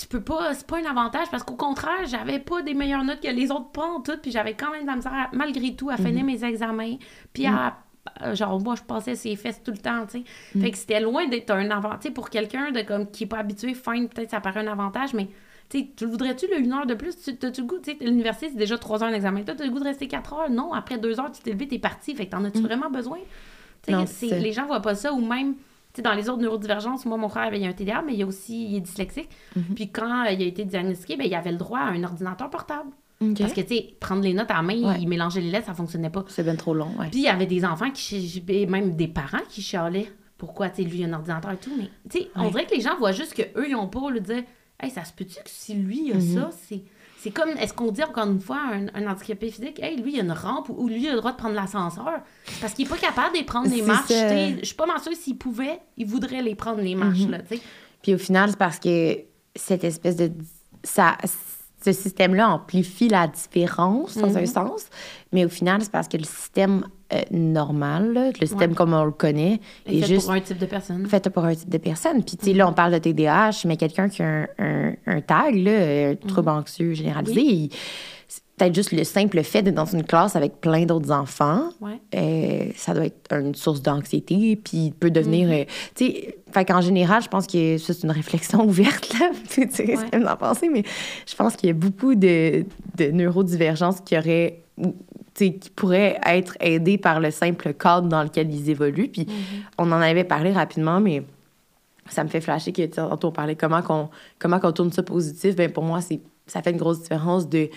Tu 0.00 0.08
peux 0.08 0.20
pas, 0.20 0.52
c'est 0.54 0.66
pas 0.66 0.78
un 0.78 0.90
avantage 0.90 1.28
parce 1.30 1.44
qu'au 1.44 1.54
contraire, 1.54 2.04
j'avais 2.06 2.40
pas 2.40 2.60
des 2.62 2.74
meilleures 2.74 3.04
notes 3.04 3.20
que 3.20 3.28
les 3.28 3.52
autres, 3.52 3.70
pas 3.70 3.84
en 3.86 4.00
tout, 4.00 4.16
puis 4.20 4.32
j'avais 4.32 4.54
quand 4.54 4.72
même 4.72 4.82
de 4.82 4.86
la 4.88 4.96
misère, 4.96 5.12
à- 5.12 5.28
malgré 5.32 5.74
tout, 5.76 5.90
à 5.90 5.96
finir 5.96 6.24
mes 6.24 6.42
examens, 6.42 6.96
puis 7.32 7.46
à. 7.46 7.76
euh, 8.24 8.34
Genre, 8.34 8.60
moi, 8.60 8.74
je 8.74 8.82
passais 8.82 9.14
ses 9.14 9.36
fesses 9.36 9.62
tout 9.62 9.70
le 9.70 9.78
temps, 9.78 10.06
tu 10.06 10.18
sais. 10.18 10.24
Mhm. 10.56 10.62
Fait 10.62 10.70
que 10.72 10.78
c'était 10.78 11.00
loin 11.00 11.28
d'être 11.28 11.50
un 11.52 11.70
avantage. 11.70 12.12
Pour 12.12 12.30
quelqu'un 12.30 12.72
de 12.72 12.80
comme 12.82 13.08
qui 13.12 13.24
est 13.24 13.26
pas 13.28 13.38
habitué, 13.38 13.74
fine, 13.74 14.08
peut-être 14.08 14.30
ça 14.30 14.40
paraît 14.40 14.66
un 14.66 14.72
avantage, 14.72 15.14
mais 15.14 15.28
tu 15.70 15.78
sais, 15.78 15.90
tu 15.96 16.04
le 16.04 16.10
voudrais-tu, 16.10 16.46
le 16.48 16.58
une 16.60 16.72
heure 16.72 16.86
de 16.86 16.94
plus? 16.94 17.16
Tu 17.16 17.30
as-tu 17.46 17.60
le 17.62 17.66
goût? 17.66 17.78
L'université, 18.00 18.48
c'est 18.50 18.56
déjà 18.58 18.76
trois 18.76 19.02
heures 19.02 19.10
d'examen. 19.10 19.42
Toi, 19.44 19.54
tu 19.54 19.62
as 19.62 19.66
le 19.66 19.70
goût 19.72 19.78
de 19.78 19.84
rester 19.84 20.08
quatre 20.08 20.32
heures? 20.34 20.50
Non, 20.50 20.72
après 20.72 20.98
deux 20.98 21.18
heures, 21.20 21.30
tu 21.32 21.40
t'es 21.42 21.52
levé, 21.52 21.68
t'es 21.68 21.78
parti. 21.78 22.14
Fait 22.14 22.26
que 22.26 22.32
t'en 22.32 22.44
as-tu 22.44 22.60
vraiment 22.60 22.90
besoin? 22.90 23.18
Non, 23.88 24.04
les 24.20 24.52
gens 24.52 24.66
voient 24.66 24.82
pas 24.82 24.94
ça, 24.94 25.12
ou 25.12 25.24
même, 25.24 25.54
dans 26.02 26.12
les 26.12 26.28
autres 26.28 26.42
neurodivergences, 26.42 27.06
moi, 27.06 27.16
mon 27.16 27.28
frère, 27.28 27.54
il 27.54 27.62
y 27.62 27.66
a 27.66 27.68
un 27.68 27.72
TDA, 27.72 28.02
mais 28.02 28.12
il 28.12 28.18
y 28.18 28.22
a 28.22 28.26
aussi, 28.26 28.66
il 28.70 28.76
est 28.76 28.80
dyslexique. 28.80 29.28
Mhm. 29.56 29.74
Puis 29.74 29.90
quand 29.90 30.26
euh, 30.26 30.30
il 30.32 30.42
a 30.42 30.46
été 30.46 30.64
diagnostiqué, 30.64 31.16
ben, 31.16 31.26
il 31.26 31.34
avait 31.34 31.52
le 31.52 31.58
droit 31.58 31.78
à 31.80 31.90
un 31.90 32.04
ordinateur 32.04 32.50
portable. 32.50 32.90
Parce 33.38 33.52
que, 33.52 33.60
tu 33.60 33.74
sais, 33.76 33.94
prendre 34.00 34.22
les 34.22 34.32
notes 34.32 34.50
à 34.50 34.54
la 34.54 34.62
main, 34.62 34.82
Ouais. 34.82 34.96
il 34.98 35.06
mélangeait 35.06 35.42
les 35.42 35.50
lettres, 35.50 35.66
ça 35.66 35.74
fonctionnait 35.74 36.08
pas. 36.08 36.24
C'est 36.28 36.42
bien 36.42 36.56
trop 36.56 36.72
long, 36.72 36.90
ouais. 36.98 37.08
Puis 37.10 37.20
il 37.20 37.24
y 37.24 37.28
avait 37.28 37.44
des 37.46 37.64
enfants 37.66 37.90
qui, 37.90 38.42
et 38.48 38.66
même 38.66 38.96
des 38.96 39.08
parents 39.08 39.42
qui 39.48 39.60
chialaient. 39.60 40.10
Pourquoi, 40.38 40.70
tu 40.70 40.82
sais, 40.82 40.88
lui, 40.88 41.00
il 41.00 41.04
a 41.04 41.08
un 41.08 41.12
ordinateur 41.12 41.50
et 41.50 41.58
tout. 41.58 41.72
Mais, 41.76 41.90
tu 42.08 42.18
sais, 42.18 42.30
on 42.34 42.48
dirait 42.48 42.64
que 42.64 42.74
les 42.74 42.80
gens 42.80 42.96
voient 42.98 43.12
juste 43.12 43.34
qu'eux, 43.34 43.68
ils 43.68 43.74
ont 43.76 43.88
pas 43.88 44.08
le 44.10 44.20
dire, 44.20 44.42
hey, 44.82 44.90
ça 44.90 45.04
se 45.04 45.12
peut-tu 45.12 45.36
que 45.36 45.48
si 45.50 45.74
lui, 45.74 46.06
il 46.06 46.12
a 46.12 46.14
Mhm. 46.16 46.34
ça, 46.34 46.50
c'est. 46.68 46.82
C'est 47.22 47.30
comme, 47.32 47.50
est-ce 47.50 47.74
qu'on 47.74 47.92
dit 47.92 48.02
encore 48.02 48.26
une 48.26 48.40
fois 48.40 48.56
à 48.56 48.74
un, 48.76 48.86
un 48.94 49.06
handicapé 49.12 49.50
physique, 49.50 49.78
hey, 49.82 50.00
lui, 50.00 50.14
il 50.14 50.20
a 50.20 50.22
une 50.22 50.32
rampe 50.32 50.70
ou, 50.70 50.88
lui, 50.88 51.02
il 51.02 51.08
a 51.08 51.12
le 51.12 51.18
droit 51.18 51.32
de 51.32 51.36
prendre 51.36 51.54
l'ascenseur? 51.54 52.20
Parce 52.62 52.72
qu'il 52.72 52.86
est 52.86 52.88
pas 52.88 52.96
capable 52.96 53.36
de 53.36 53.42
prendre 53.44 53.68
les 53.68 53.82
marches. 53.82 54.08
Je 54.08 54.60
suis 54.64 54.74
pas 54.74 54.86
sûre 55.02 55.12
s'il 55.14 55.36
pouvait, 55.36 55.80
il 55.98 56.06
voudrait 56.06 56.40
les 56.40 56.54
prendre, 56.54 56.80
les 56.80 56.94
marches, 56.94 57.18
Mhm. 57.26 57.30
là. 57.32 57.38
Puis 58.02 58.14
au 58.14 58.18
final, 58.18 58.48
c'est 58.48 58.56
parce 58.58 58.78
que 58.78 59.18
cette 59.54 59.84
espèce 59.84 60.16
de. 60.16 60.32
Ça, 60.82 61.18
ce 61.84 61.92
système-là 61.92 62.48
amplifie 62.48 63.08
la 63.08 63.26
différence, 63.26 64.16
dans 64.16 64.34
un 64.38 64.40
Mhm. 64.40 64.46
sens. 64.46 64.86
Mais 65.30 65.44
au 65.44 65.50
final, 65.50 65.82
c'est 65.82 65.92
parce 65.92 66.08
que 66.08 66.16
le 66.16 66.24
système 66.24 66.86
euh, 67.12 67.20
normal, 67.30 68.12
là, 68.12 68.30
le 68.40 68.46
système 68.46 68.70
Ouais. 68.70 68.76
comme 68.76 68.92
on 68.94 69.04
le 69.04 69.10
connaît, 69.10 69.60
Et 69.86 69.98
est 69.98 70.00
fait 70.02 70.06
juste 70.14 70.26
pour 70.26 70.34
un 70.34 70.40
type 70.40 70.58
de 70.58 70.66
personne. 70.66 71.06
fait 71.06 71.28
pour 71.30 71.44
un 71.44 71.54
type 71.54 71.68
de 71.68 71.78
personne. 71.78 72.22
Puis, 72.24 72.36
tu 72.36 72.46
sais, 72.46 72.52
là, 72.52 72.68
on 72.68 72.72
parle 72.72 72.92
de 72.92 72.98
TDAH, 72.98 73.62
mais 73.66 73.76
quelqu'un 73.76 74.08
qui 74.08 74.22
a 74.22 74.26
un, 74.26 74.46
un, 74.58 74.92
un 75.06 75.20
tag, 75.20 75.54
là, 75.56 76.10
un 76.10 76.14
trouble 76.16 76.48
anxieux 76.50 76.94
généralisé, 76.94 77.70
peut-être 78.56 78.74
juste 78.74 78.92
le 78.92 79.04
simple 79.04 79.42
fait 79.42 79.62
d'être 79.62 79.74
dans 79.74 79.86
une 79.86 80.04
classe 80.04 80.36
avec 80.36 80.60
plein 80.60 80.84
d'autres 80.84 81.10
enfants, 81.10 81.70
Ouais. 81.80 81.98
euh, 82.14 82.70
ça 82.76 82.92
doit 82.92 83.06
être 83.06 83.32
une 83.32 83.54
source 83.54 83.80
d'anxiété, 83.80 84.54
puis 84.62 84.76
il 84.86 84.92
peut 84.92 85.10
devenir... 85.10 85.48
euh, 85.50 85.64
tu 85.94 86.04
sais, 86.06 86.36
fait 86.52 86.64
qu'en 86.66 86.82
général, 86.82 87.22
je 87.22 87.28
pense 87.28 87.46
que 87.46 87.78
ça, 87.78 87.94
c'est 87.94 88.02
une 88.04 88.10
réflexion 88.10 88.62
ouverte, 88.68 89.14
là. 89.18 89.30
tu 89.48 89.66
sais, 89.70 89.96
Ouais. 89.96 90.04
c'est 90.12 90.20
d'en 90.20 90.36
penser, 90.36 90.68
mais 90.68 90.82
je 91.26 91.34
pense 91.34 91.56
qu'il 91.56 91.68
y 91.68 91.70
a 91.70 91.74
beaucoup 91.74 92.14
de, 92.14 92.64
de 92.98 93.10
neurodivergences 93.10 94.00
qui 94.02 94.16
auraient... 94.18 94.60
qui 95.34 95.70
pourraient 95.74 96.18
être 96.26 96.56
aidées 96.60 96.98
par 96.98 97.20
le 97.20 97.30
simple 97.30 97.72
cadre 97.74 98.08
dans 98.08 98.22
lequel 98.22 98.52
ils 98.52 98.70
évoluent. 98.70 99.08
Puis 99.08 99.26
on 99.78 99.90
en 99.92 100.00
avait 100.00 100.24
parlé 100.24 100.52
rapidement, 100.52 101.00
mais 101.00 101.22
ça 102.08 102.24
me 102.24 102.28
fait 102.28 102.40
flasher 102.40 102.72
que, 102.72 102.84
tantôt, 102.86 103.28
on 103.28 103.32
parlait 103.32 103.56
comment 103.56 103.82
qu'on 103.82 104.10
comment 104.38 104.58
qu'on 104.60 104.72
tourne 104.72 104.92
ça 104.92 105.02
positif. 105.02 105.56
Ben 105.56 105.72
pour 105.72 105.84
moi, 105.84 106.00
c'est 106.00 106.20
ça 106.46 106.62
fait 106.62 106.70
une 106.72 106.76
grosse 106.78 107.02
différence 107.02 107.48
de 107.48 107.70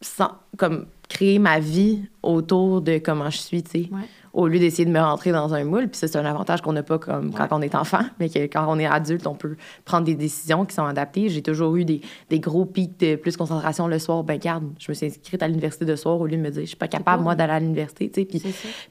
sans, 0.00 0.30
comme 0.56 0.86
créer 1.08 1.38
ma 1.38 1.58
vie 1.58 2.02
autour 2.22 2.80
de 2.80 2.98
comment 2.98 3.30
je 3.30 3.38
suis, 3.38 3.62
tu 3.62 3.70
sais, 3.70 3.88
Ouais. 3.90 4.02
Au 4.32 4.46
lieu 4.48 4.58
d'essayer 4.58 4.84
de 4.84 4.90
me 4.90 5.00
rentrer 5.00 5.32
dans 5.32 5.54
un 5.54 5.64
moule. 5.64 5.88
Puis 5.88 5.98
ça, 5.98 6.08
c'est 6.08 6.18
un 6.18 6.24
avantage 6.24 6.60
qu'on 6.62 6.72
n'a 6.72 6.82
pas 6.82 6.98
comme 6.98 7.32
quand 7.32 7.42
Ouais. 7.44 7.48
on 7.52 7.62
est 7.62 7.74
enfant, 7.74 8.02
mais 8.20 8.28
que 8.28 8.40
quand 8.40 8.66
on 8.68 8.78
est 8.78 8.86
adulte, 8.86 9.26
on 9.26 9.34
peut 9.34 9.56
prendre 9.84 10.04
des 10.04 10.14
décisions 10.14 10.64
qui 10.64 10.74
sont 10.74 10.84
adaptées. 10.84 11.28
J'ai 11.28 11.42
toujours 11.42 11.76
eu 11.76 11.84
des, 11.84 12.00
des 12.30 12.40
gros 12.40 12.64
pics 12.64 12.98
de 13.00 13.16
plus 13.16 13.36
concentration 13.36 13.86
le 13.88 13.98
soir. 13.98 14.22
Ben, 14.24 14.38
garde, 14.38 14.64
je 14.78 14.90
me 14.90 14.94
suis 14.94 15.06
inscrite 15.06 15.42
à 15.42 15.48
l'université 15.48 15.84
de 15.84 15.96
soir 15.96 16.20
au 16.20 16.26
lieu 16.26 16.36
de 16.36 16.42
me 16.42 16.50
dire, 16.50 16.62
je 16.62 16.66
suis 16.68 16.76
pas 16.76 16.88
capable, 16.88 17.18
pas- 17.18 17.22
moi, 17.22 17.34
d'aller 17.34 17.52
à 17.54 17.60
l'université. 17.60 18.08
Puis 18.08 18.42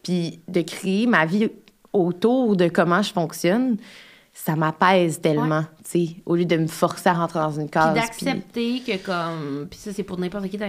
puis 0.03 0.39
de 0.47 0.61
créer 0.61 1.07
ma 1.07 1.25
vie 1.25 1.49
autour 1.93 2.55
de 2.55 2.67
comment 2.67 3.01
je 3.01 3.11
fonctionne, 3.13 3.77
ça 4.33 4.55
m'apaise 4.55 5.19
tellement, 5.19 5.63
tu 5.91 6.07
sais, 6.07 6.15
au 6.25 6.35
lieu 6.35 6.45
de 6.45 6.57
me 6.57 6.67
forcer 6.67 7.09
à 7.09 7.13
rentrer 7.13 7.39
dans 7.39 7.59
une 7.59 7.69
case. 7.69 7.93
Puis 8.17 8.25
d'accepter 8.25 8.79
que 8.81 9.03
comme 9.03 9.67
puis 9.69 9.79
ça 9.79 9.91
c'est 9.93 10.03
pour 10.03 10.19
n'importe 10.19 10.47
qui 10.49 10.59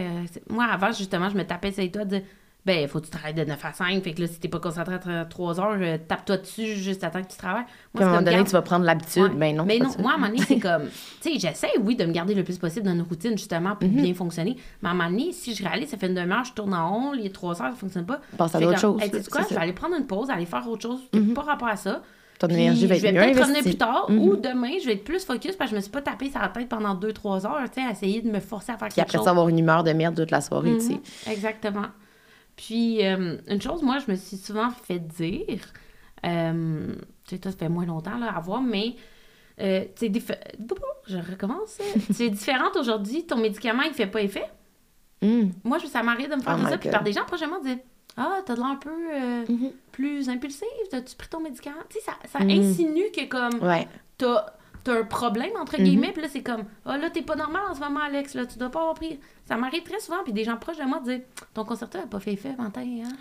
moi 0.48 0.64
avant 0.72 0.90
justement 0.92 1.28
je 1.28 1.36
me 1.36 1.44
tapais 1.44 1.70
sur 1.72 1.82
les 1.82 1.90
doigts 1.90 2.06
de 2.06 2.20
ben 2.68 2.86
faut 2.86 3.00
que 3.00 3.06
tu 3.06 3.10
travailles 3.10 3.34
de 3.34 3.44
9 3.44 3.64
à 3.64 3.72
5 3.72 4.02
fait 4.04 4.12
que 4.12 4.20
là 4.20 4.26
si 4.28 4.38
t'es 4.38 4.48
pas 4.48 4.60
concentré 4.60 4.94
à 4.94 5.24
3 5.24 5.60
heures 5.60 5.76
euh, 5.80 5.98
tape-toi 6.06 6.36
dessus 6.36 6.76
juste 6.76 7.02
attends 7.02 7.22
que 7.22 7.28
tu 7.30 7.36
travailles 7.36 7.64
Puis 7.94 8.04
à 8.04 8.06
un 8.06 8.10
moment 8.10 8.22
donné, 8.22 8.36
garde- 8.36 8.46
tu 8.46 8.52
vas 8.52 8.62
prendre 8.62 8.84
l'habitude. 8.84 9.22
Ouais. 9.22 9.28
Ben 9.36 9.56
non. 9.56 9.64
mais 9.66 9.78
non 9.78 9.90
ça. 9.90 10.00
moi 10.02 10.12
à 10.12 10.14
un 10.14 10.18
moment 10.18 10.30
donné 10.30 10.42
c'est 10.46 10.58
comme 10.60 10.84
tu 11.20 11.32
sais 11.32 11.38
j'essaie 11.38 11.70
oui 11.82 11.96
de 11.96 12.04
me 12.04 12.12
garder 12.12 12.34
le 12.34 12.44
plus 12.44 12.58
possible 12.58 12.86
dans 12.86 12.92
une 12.94 13.02
routine 13.02 13.32
justement 13.38 13.74
pour 13.74 13.88
Mhm. 13.88 14.02
bien 14.02 14.14
fonctionner 14.14 14.56
mais 14.82 14.88
à 14.88 14.92
un 14.92 14.94
moment 14.94 15.10
donné 15.10 15.32
si 15.32 15.54
je 15.54 15.64
réalise 15.64 15.88
ça 15.88 15.96
fait 15.96 16.06
une 16.06 16.14
demi-heure 16.14 16.44
je 16.44 16.52
tourne 16.52 16.74
en 16.74 16.90
rond 16.92 17.14
il 17.14 17.26
est 17.26 17.34
3 17.34 17.62
heures 17.62 17.70
ça 17.70 17.76
fonctionne 17.76 18.06
pas 18.06 18.20
Pense 18.36 18.54
à 18.54 18.60
Je 18.60 18.64
d'autres 18.64 18.78
choses, 18.78 19.00
quoi 19.30 19.42
je 19.48 19.54
vais 19.54 19.60
aller 19.60 19.72
prendre 19.72 19.96
une 19.96 20.06
pause 20.06 20.30
aller 20.30 20.46
faire 20.46 20.68
autre 20.68 20.82
chose 20.82 21.00
n'a 21.12 21.34
pas 21.34 21.42
rapport 21.42 21.68
à 21.68 21.76
ça 21.76 22.02
Ton 22.38 22.46
énergie 22.48 22.86
va 22.86 22.94
je 22.94 23.06
être 23.06 23.12
vais 23.14 23.26
mieux 23.26 23.32
peut-être 23.32 23.42
revenir 23.46 23.62
plus 23.62 23.76
tard 23.76 24.06
Mhm. 24.08 24.18
ou 24.20 24.36
demain, 24.36 24.70
je 24.80 24.86
vais 24.86 24.92
être 24.92 25.02
plus 25.04 25.24
focus 25.24 25.56
parce 25.56 25.70
que 25.70 25.74
je 25.74 25.76
me 25.76 25.80
suis 25.82 25.90
pas 25.90 26.02
tapé 26.02 26.30
sur 26.30 26.40
la 26.40 26.48
tête 26.48 26.68
pendant 26.68 26.94
2-3 26.94 27.44
heures, 27.46 27.58
tu 27.72 27.80
sais, 27.80 27.86
à 27.86 27.90
essayer 27.90 28.20
de 28.22 28.30
me 28.30 28.38
forcer 28.38 28.70
à 28.70 28.76
faire 28.76 28.86
Puis 28.88 28.94
quelque 28.94 29.06
après 29.08 29.18
chose. 29.18 29.24
ça, 29.24 29.30
avoir 29.32 29.48
une 29.48 29.58
humeur 29.58 29.82
de 29.82 29.92
merde 29.92 30.14
toute 30.14 30.30
la 30.30 30.40
soirée, 30.40 30.74
tu 30.78 30.80
sais. 30.86 30.92
Mhm, 30.92 31.00
Exactement. 31.32 31.86
Puis, 32.58 33.06
euh, 33.06 33.36
une 33.46 33.62
chose, 33.62 33.82
moi, 33.82 33.98
je 34.04 34.10
me 34.10 34.16
suis 34.16 34.36
souvent 34.36 34.68
fait 34.70 34.98
dire, 34.98 35.60
euh, 36.26 36.92
tu 37.24 37.36
sais, 37.36 37.40
ça 37.42 37.52
fait 37.52 37.68
moins 37.68 37.86
longtemps 37.86 38.18
là, 38.18 38.34
à 38.36 38.40
voir, 38.40 38.60
mais 38.60 38.96
euh, 39.60 39.84
tu 39.96 40.12
sais, 40.12 40.36
je 41.06 41.16
recommence. 41.18 41.78
c'est 42.10 42.28
différent 42.38 42.70
aujourd'hui, 42.76 43.24
ton 43.24 43.36
médicament, 43.36 43.82
il 43.84 43.92
fait 43.94 44.08
pas 44.08 44.22
effet. 44.22 44.44
Hmm. 45.22 45.50
Moi, 45.62 45.78
ça 45.78 46.02
m'arrive 46.02 46.28
de 46.30 46.34
me 46.34 46.40
faire 46.42 46.56
Oh 46.56 46.60
dire 46.60 46.68
ça, 46.68 46.78
puis 46.78 46.90
par 46.90 47.02
des 47.04 47.12
gens 47.12 47.24
prochainement 47.24 47.60
dire 47.60 47.78
Ah, 48.16 48.40
t'as 48.44 48.54
de 48.54 48.60
l'air 48.60 48.68
un 48.70 48.76
peu 48.76 48.90
euh, 48.90 49.44
Mhm. 49.48 49.70
plus 49.92 50.28
impulsif, 50.28 50.66
t'as-tu 50.90 51.14
pris 51.14 51.28
ton 51.28 51.40
médicament? 51.40 51.76
Tu 51.88 51.98
sais, 51.98 52.04
ça, 52.06 52.12
ça 52.26 52.40
Mhm. 52.40 52.50
insinue 52.50 53.10
que 53.14 53.24
comme 53.28 53.62
Ouais. 53.62 53.86
t'as 54.16 54.46
t'as 54.84 55.00
un 55.00 55.04
problème, 55.04 55.50
entre 55.60 55.78
Mhm. 55.78 55.84
guillemets, 55.84 56.12
puis 56.12 56.22
là, 56.22 56.28
c'est 56.30 56.42
comme 56.42 56.64
Ah, 56.84 56.96
là, 56.98 57.10
t'es 57.10 57.22
pas 57.22 57.36
normal 57.36 57.62
en 57.70 57.74
ce 57.74 57.80
moment, 57.80 58.00
Alex, 58.00 58.34
là, 58.34 58.46
tu 58.46 58.58
dois 58.58 58.70
pas 58.70 58.80
avoir 58.80 58.94
pris. 58.94 59.18
Ça 59.44 59.56
m'arrive 59.56 59.82
très 59.82 60.00
souvent, 60.00 60.22
puis 60.24 60.32
des 60.32 60.44
gens 60.44 60.56
proches 60.56 60.78
de 60.78 60.84
moi 60.84 61.00
disent 61.04 61.22
Ton 61.54 61.64
concerto 61.64 61.98
a 61.98 62.06
pas 62.06 62.20
fait 62.20 62.32
effet, 62.32 62.54
matin, 62.58 62.82
hein? 63.04 63.12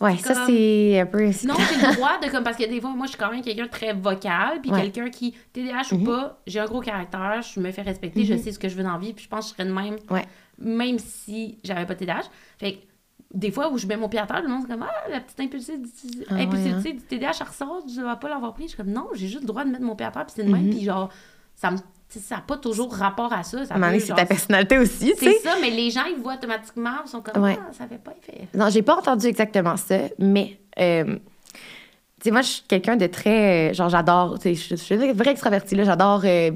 Ouais, 0.00 0.16
C'est 0.18 0.34
ça, 0.34 0.46
c'est 0.46 0.98
un 0.98 1.06
peu. 1.06 1.22
Non, 1.26 1.54
j'ai 1.54 1.86
le 1.86 1.94
droit 1.94 2.18
de 2.18 2.28
comme 2.32 2.42
parce 2.42 2.56
que 2.56 2.68
des 2.68 2.80
fois 2.80 2.90
moi 2.90 3.06
je 3.06 3.10
suis 3.12 3.18
quand 3.20 3.30
même 3.30 3.40
quelqu'un 3.42 3.66
de 3.66 3.70
très 3.70 3.92
vocal 3.92 4.60
puis 4.60 4.72
Ouais. 4.72 4.80
quelqu'un 4.80 5.10
qui 5.10 5.32
TDAH 5.52 5.92
ou 5.94 5.98
Mhm. 5.98 6.04
pas, 6.06 6.40
j'ai 6.46 6.58
un 6.58 6.64
gros 6.64 6.80
caractère, 6.80 7.40
je 7.42 7.60
me 7.60 7.70
fais 7.70 7.82
respecter, 7.82 8.24
je 8.24 8.34
Mhm. 8.34 8.40
sais 8.42 8.50
ce 8.50 8.58
que 8.58 8.68
je 8.68 8.74
veux 8.74 8.82
dans 8.82 8.94
la 8.94 8.98
vie 8.98 9.12
puis 9.12 9.22
je 9.24 9.28
pense 9.28 9.44
que 9.44 9.50
je 9.50 9.62
serais 9.62 9.68
de 9.68 9.72
même 9.72 9.96
Ouais. 10.10 10.24
même 10.58 10.98
si 10.98 11.58
j'avais 11.62 11.86
pas 11.86 11.94
TDAH. 11.94 12.22
Fait 12.58 12.72
que 12.72 12.78
des 13.34 13.50
fois 13.50 13.70
où 13.70 13.78
je 13.78 13.86
mets 13.86 13.96
mon 13.96 14.08
pied 14.08 14.20
à 14.20 14.26
terre, 14.26 14.42
le 14.42 14.48
monde 14.48 14.62
c'est 14.66 14.72
comme 14.72 14.82
ah 14.88 15.08
la 15.10 15.20
petite 15.20 15.40
impulsivité, 15.40 16.26
Ah 16.30 16.34
ouais, 16.34 16.46
du 16.46 16.96
TDAH 17.00 17.30
elle 17.40 17.46
ressort, 17.46 17.82
je 17.88 18.00
dois 18.00 18.16
pas 18.16 18.28
l'avoir 18.28 18.52
pris. 18.54 18.64
Je 18.64 18.68
suis 18.68 18.76
comme 18.76 18.90
non, 18.92 19.08
j'ai 19.14 19.26
juste 19.28 19.40
le 19.42 19.46
droit 19.46 19.64
de 19.64 19.70
mettre 19.70 19.82
mon 19.84 19.96
pied 19.96 20.06
à 20.06 20.10
terre 20.10 20.24
puis 20.26 20.34
c'est 20.36 20.44
de 20.44 20.50
même 20.52 20.64
Mhm. 20.66 20.70
puis 20.70 20.84
genre 20.84 21.08
ça 21.56 21.70
me 21.70 21.76
ça 22.08 22.36
n'a 22.36 22.40
pas 22.42 22.58
toujours 22.58 22.92
rapport 22.94 23.32
à 23.32 23.42
ça. 23.42 23.64
ça 23.64 23.74
c'est 23.98 24.14
ta 24.14 24.26
personnalité 24.26 24.76
aussi, 24.76 25.14
tu 25.18 25.24
C'est 25.24 25.38
ça, 25.38 25.54
mais 25.62 25.70
les 25.70 25.90
gens, 25.90 26.04
ils 26.14 26.20
voient 26.22 26.34
automatiquement, 26.34 26.90
ils 27.06 27.08
sont 27.08 27.22
comme, 27.22 27.42
Ouais. 27.42 27.56
ah, 27.58 27.72
ça 27.72 27.86
fait 27.86 27.96
pas 27.96 28.12
effet. 28.12 28.48
Non, 28.52 28.68
j'ai 28.68 28.82
pas 28.82 28.96
entendu 28.98 29.26
exactement 29.28 29.78
ça, 29.78 29.96
mais. 30.18 30.58
euh, 30.78 31.04
tu 32.20 32.24
sais, 32.24 32.30
moi, 32.30 32.42
je 32.42 32.48
suis 32.48 32.62
quelqu'un 32.68 32.96
de 32.96 33.06
très. 33.06 33.70
euh, 33.70 33.72
Genre, 33.72 33.88
j'adore. 33.88 34.38
Tu 34.38 34.54
sais, 34.54 34.68
je 34.70 34.74
suis 34.76 34.94
une 34.94 35.12
vraie 35.14 35.30
extravertie, 35.30 35.74
là. 35.74 35.84
J'adore 35.84 36.20
euh, 36.24 36.50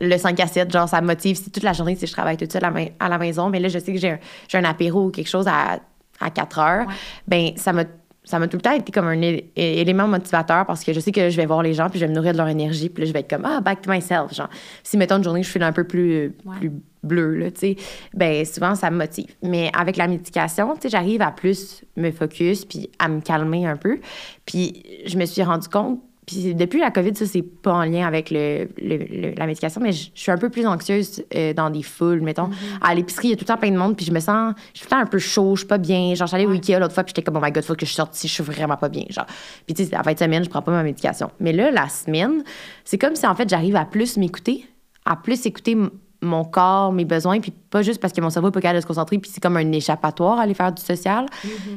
le 0.00 0.18
5 0.18 0.40
à 0.40 0.46
7. 0.48 0.72
Genre, 0.72 0.88
ça 0.88 1.00
me 1.00 1.06
motive. 1.06 1.40
Toute 1.50 1.62
la 1.62 1.72
journée, 1.72 1.94
si 1.94 2.06
je 2.08 2.12
travaille 2.12 2.36
toute 2.36 2.50
seule 2.52 2.64
à, 2.64 2.68
la 2.70 2.72
main- 2.74 2.88
à 2.98 3.08
la 3.08 3.16
maison. 3.18 3.48
Mais 3.48 3.60
là, 3.60 3.68
je 3.68 3.78
sais 3.78 3.92
que 3.92 3.98
j'ai 4.00 4.10
un, 4.10 4.18
j'ai 4.48 4.58
un 4.58 4.64
apéro 4.64 5.04
ou 5.06 5.10
quelque 5.10 5.28
chose 5.30 5.46
à, 5.48 5.78
à 6.20 6.30
4 6.30 6.58
heures. 6.58 6.86
Ouais. 6.86 6.94
Ben, 7.28 7.50
ça 7.56 7.72
m'a. 7.72 7.84
Ça 8.28 8.40
m'a 8.40 8.48
tout 8.48 8.56
le 8.56 8.60
temps 8.62 8.72
été 8.72 8.90
comme 8.90 9.06
un 9.06 9.22
élément 9.54 10.08
motivateur 10.08 10.66
parce 10.66 10.82
que 10.82 10.92
je 10.92 10.98
sais 10.98 11.12
que 11.12 11.30
je 11.30 11.36
vais 11.36 11.46
voir 11.46 11.62
les 11.62 11.74
gens 11.74 11.88
puis 11.88 12.00
je 12.00 12.06
vais 12.06 12.10
me 12.10 12.16
nourrir 12.16 12.32
de 12.32 12.38
leur 12.38 12.48
énergie 12.48 12.88
puis 12.88 13.04
là 13.04 13.06
je 13.06 13.12
vais 13.12 13.20
être 13.20 13.30
comme 13.30 13.44
ah 13.44 13.60
back 13.60 13.82
to 13.82 13.88
myself 13.88 14.34
genre 14.34 14.48
si 14.82 14.96
mettons 14.96 15.18
une 15.18 15.22
journée 15.22 15.44
je 15.44 15.48
suis 15.48 15.62
un 15.62 15.70
peu 15.70 15.84
plus 15.84 16.34
Ouais. 16.44 16.56
plus 16.58 16.72
bleu 17.04 17.36
là 17.36 17.52
tu 17.52 17.60
sais 17.60 17.76
ben 18.14 18.44
souvent 18.44 18.74
ça 18.74 18.90
me 18.90 18.96
motive 18.96 19.32
mais 19.44 19.70
avec 19.78 19.96
la 19.96 20.08
médication 20.08 20.74
tu 20.74 20.80
sais 20.80 20.88
j'arrive 20.88 21.22
à 21.22 21.30
plus 21.30 21.84
me 21.96 22.10
focus 22.10 22.64
puis 22.64 22.90
à 22.98 23.06
me 23.06 23.20
calmer 23.20 23.64
un 23.64 23.76
peu 23.76 24.00
puis 24.44 24.82
je 25.06 25.16
me 25.18 25.24
suis 25.24 25.44
rendu 25.44 25.68
compte 25.68 26.00
puis 26.26 26.54
depuis 26.54 26.80
la 26.80 26.90
COVID, 26.90 27.14
ça, 27.14 27.24
c'est 27.24 27.42
pas 27.42 27.72
en 27.72 27.84
lien 27.84 28.04
avec 28.06 28.30
le, 28.30 28.68
le- 28.82 28.96
le- 28.96 29.34
la 29.36 29.46
médication, 29.46 29.80
mais 29.80 29.92
je 29.92 30.08
je 30.14 30.20
suis 30.20 30.32
un 30.32 30.38
peu 30.38 30.48
plus 30.50 30.66
anxieuse 30.66 31.22
euh, 31.34 31.52
dans 31.54 31.70
des 31.70 31.82
foules, 31.82 32.20
mettons. 32.20 32.50
À 32.80 32.94
l'épicerie, 32.94 33.28
il 33.28 33.30
y 33.30 33.32
a 33.34 33.36
tout 33.36 33.44
le 33.44 33.46
temps 33.46 33.56
plein 33.56 33.70
de 33.70 33.76
monde, 33.76 33.96
puis 33.96 34.04
je 34.04 34.10
me 34.12 34.18
sens, 34.18 34.54
je 34.74 34.78
suis 34.80 34.86
tout 34.88 34.94
le 34.94 34.98
temps 34.98 35.02
un 35.02 35.06
peu 35.06 35.18
chaud, 35.18 35.54
je 35.54 35.60
suis 35.60 35.68
pas 35.68 35.78
bien. 35.78 36.14
Genre, 36.14 36.26
j'allais 36.26 36.46
au. 36.46 36.50
Ikea 36.50 36.78
l'autre 36.80 36.94
fois, 36.94 37.04
puis 37.04 37.12
j'étais 37.14 37.22
comme, 37.22 37.36
oh 37.36 37.44
my 37.44 37.52
god, 37.52 37.62
faut 37.64 37.74
que 37.76 37.86
je 37.86 37.92
sorte 37.92 38.16
ici, 38.16 38.26
je 38.28 38.32
suis 38.34 38.42
vraiment 38.42 38.76
pas 38.76 38.88
bien. 38.88 39.04
Genre, 39.08 39.26
puis 39.66 39.74
tu 39.74 39.84
sais, 39.84 39.94
à 39.94 39.98
la 39.98 40.02
fin 40.04 40.12
de 40.14 40.18
semaine, 40.18 40.42
je 40.44 40.50
prends 40.50 40.62
pas 40.62 40.72
ma 40.72 40.82
médication. 40.82 41.30
Mais 41.38 41.52
là, 41.52 41.70
la 41.70 41.88
semaine, 41.88 42.42
c'est 42.84 42.98
comme 42.98 43.14
si, 43.14 43.26
en 43.26 43.34
fait, 43.36 43.48
j'arrive 43.48 43.76
à 43.76 43.84
plus 43.84 44.16
m'écouter, 44.16 44.64
à 45.04 45.14
plus 45.16 45.46
écouter 45.46 45.76
mon 46.22 46.44
corps, 46.44 46.92
mes 46.92 47.04
besoins, 47.04 47.38
puis 47.40 47.52
pas 47.70 47.82
juste 47.82 48.00
parce 48.00 48.12
que 48.12 48.20
mon 48.20 48.30
cerveau 48.30 48.48
est 48.48 48.52
pas 48.52 48.60
capable 48.60 48.78
de 48.78 48.82
se 48.82 48.86
concentrer, 48.86 49.18
puis 49.18 49.30
c'est 49.32 49.40
comme 49.42 49.56
un 49.58 49.70
échappatoire 49.72 50.38
à 50.38 50.42
aller 50.42 50.54
faire 50.54 50.72
du 50.72 50.82
social. 50.82 51.26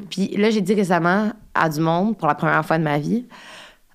Puis 0.10 0.30
là, 0.38 0.50
j'ai 0.50 0.62
dit 0.62 0.74
récemment 0.74 1.32
à 1.54 1.70
du 1.70 1.82
monde, 1.82 2.18
pour 2.18 2.28
la 2.28 2.36
première 2.36 2.66
fois 2.66 2.78
de 2.78 2.84
ma 2.84 2.98
vie, 2.98 3.26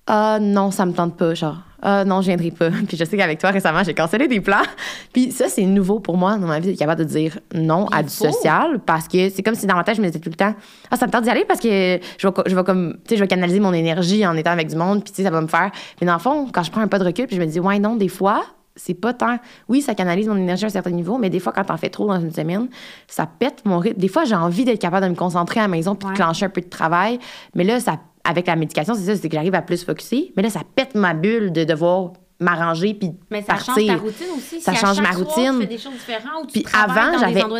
ah 0.07 0.37
non, 0.39 0.71
ça 0.71 0.85
me 0.85 0.93
tente 0.93 1.17
pas, 1.17 1.33
genre. 1.33 1.57
Ah 1.81 2.03
non, 2.03 2.21
je 2.21 2.27
viendrai 2.27 2.51
pas. 2.51 2.69
Puis 2.87 2.97
je 2.97 3.05
sais 3.05 3.15
qu'avec 3.17 3.39
toi, 3.39 3.51
récemment, 3.51 3.83
j'ai 3.83 3.93
cancellé 3.93 4.27
des 4.27 4.41
plans. 4.41 4.63
Puis 5.13 5.31
ça, 5.31 5.49
c'est 5.49 5.63
nouveau 5.63 5.99
pour 5.99 6.17
moi 6.17 6.37
dans 6.37 6.47
ma 6.47 6.59
vie, 6.59 6.69
d'être 6.69 6.79
capable 6.79 7.03
de 7.03 7.07
dire 7.07 7.37
non 7.53 7.85
à 7.87 8.01
du 8.01 8.09
faut. 8.09 8.31
social 8.31 8.79
parce 8.85 9.07
que 9.07 9.29
c'est 9.29 9.43
comme 9.43 9.55
si 9.55 9.67
dans 9.67 9.75
ma 9.75 9.83
tête, 9.83 9.95
je 9.97 10.01
me 10.01 10.07
disais 10.07 10.19
tout 10.19 10.29
le 10.29 10.35
temps, 10.35 10.55
ah, 10.89 10.97
ça 10.97 11.05
me 11.05 11.11
tente 11.11 11.23
d'y 11.23 11.29
aller 11.29 11.45
parce 11.45 11.59
que 11.59 11.99
je 12.17 12.27
vais, 12.27 12.33
je 12.47 12.55
vais 12.55 12.63
comme, 12.63 12.93
tu 13.03 13.09
sais, 13.09 13.17
je 13.17 13.21
vais 13.21 13.27
canaliser 13.27 13.59
mon 13.59 13.73
énergie 13.73 14.25
en 14.25 14.35
étant 14.35 14.51
avec 14.51 14.67
du 14.67 14.75
monde, 14.75 15.03
puis 15.03 15.11
tu 15.11 15.17
sais, 15.17 15.23
ça 15.23 15.29
va 15.31 15.41
me 15.41 15.47
faire. 15.47 15.69
Mais 16.01 16.07
dans 16.07 16.13
le 16.13 16.19
fond, 16.19 16.47
quand 16.51 16.63
je 16.63 16.71
prends 16.71 16.81
un 16.81 16.87
pas 16.87 16.97
de 16.99 17.05
recul, 17.05 17.27
puis 17.27 17.35
je 17.35 17.41
me 17.41 17.45
dis, 17.47 17.59
ouais, 17.59 17.77
non, 17.77 17.95
des 17.95 18.07
fois, 18.09 18.43
c'est 18.75 18.93
pas 18.95 19.13
tant. 19.13 19.37
Oui, 19.69 19.81
ça 19.81 19.93
canalise 19.95 20.27
mon 20.27 20.37
énergie 20.37 20.63
à 20.65 20.67
un 20.67 20.71
certain 20.71 20.89
niveau, 20.91 21.17
mais 21.17 21.29
des 21.29 21.39
fois, 21.39 21.53
quand 21.53 21.63
t'en 21.65 21.77
fais 21.77 21.89
trop 21.89 22.07
dans 22.07 22.19
une 22.19 22.33
semaine, 22.33 22.67
ça 23.07 23.25
pète 23.27 23.63
mon 23.65 23.77
rythme. 23.79 23.99
Des 23.99 24.07
fois, 24.07 24.25
j'ai 24.25 24.35
envie 24.35 24.65
d'être 24.65 24.81
capable 24.81 25.05
de 25.05 25.11
me 25.11 25.15
concentrer 25.15 25.59
à 25.59 25.63
la 25.63 25.69
maison 25.69 25.93
puis 25.95 26.07
Ouais. 26.07 26.13
de 26.13 26.17
clencher 26.17 26.45
un 26.45 26.49
peu 26.49 26.61
de 26.61 26.69
travail. 26.69 27.19
Mais 27.53 27.63
là, 27.63 27.79
ça, 27.79 27.97
avec 28.25 28.47
la 28.47 28.55
médication, 28.55 28.95
c'est 28.95 29.05
ça, 29.05 29.15
c'est 29.15 29.29
que 29.29 29.35
j'arrive 29.35 29.55
à 29.55 29.61
plus 29.61 29.83
focusser. 29.85 30.33
Mais 30.35 30.43
là, 30.43 30.49
ça 30.49 30.61
pète 30.75 30.95
ma 30.95 31.13
bulle 31.13 31.51
de 31.51 31.63
devoir 31.63 32.13
m'arranger 32.39 32.93
puis 32.93 33.11
Mais 33.31 33.41
ça 33.41 33.53
partir. 33.53 33.73
change 33.75 33.87
ta 33.87 33.95
routine 33.95 34.27
aussi. 34.35 34.59
Ça 34.61 34.71
si 34.73 34.77
à 34.77 34.81
change 34.81 34.95
chaque 34.97 35.05
ma 35.07 35.13
soir, 35.13 35.25
routine. 35.27 35.51
tu 35.53 35.59
fais 35.61 35.65
des 35.67 35.77
choses 35.77 35.93
différentes 35.93 36.43
ou 36.43 36.47
tu 36.47 36.61
Puis 36.61 36.65
avant, 36.73 37.17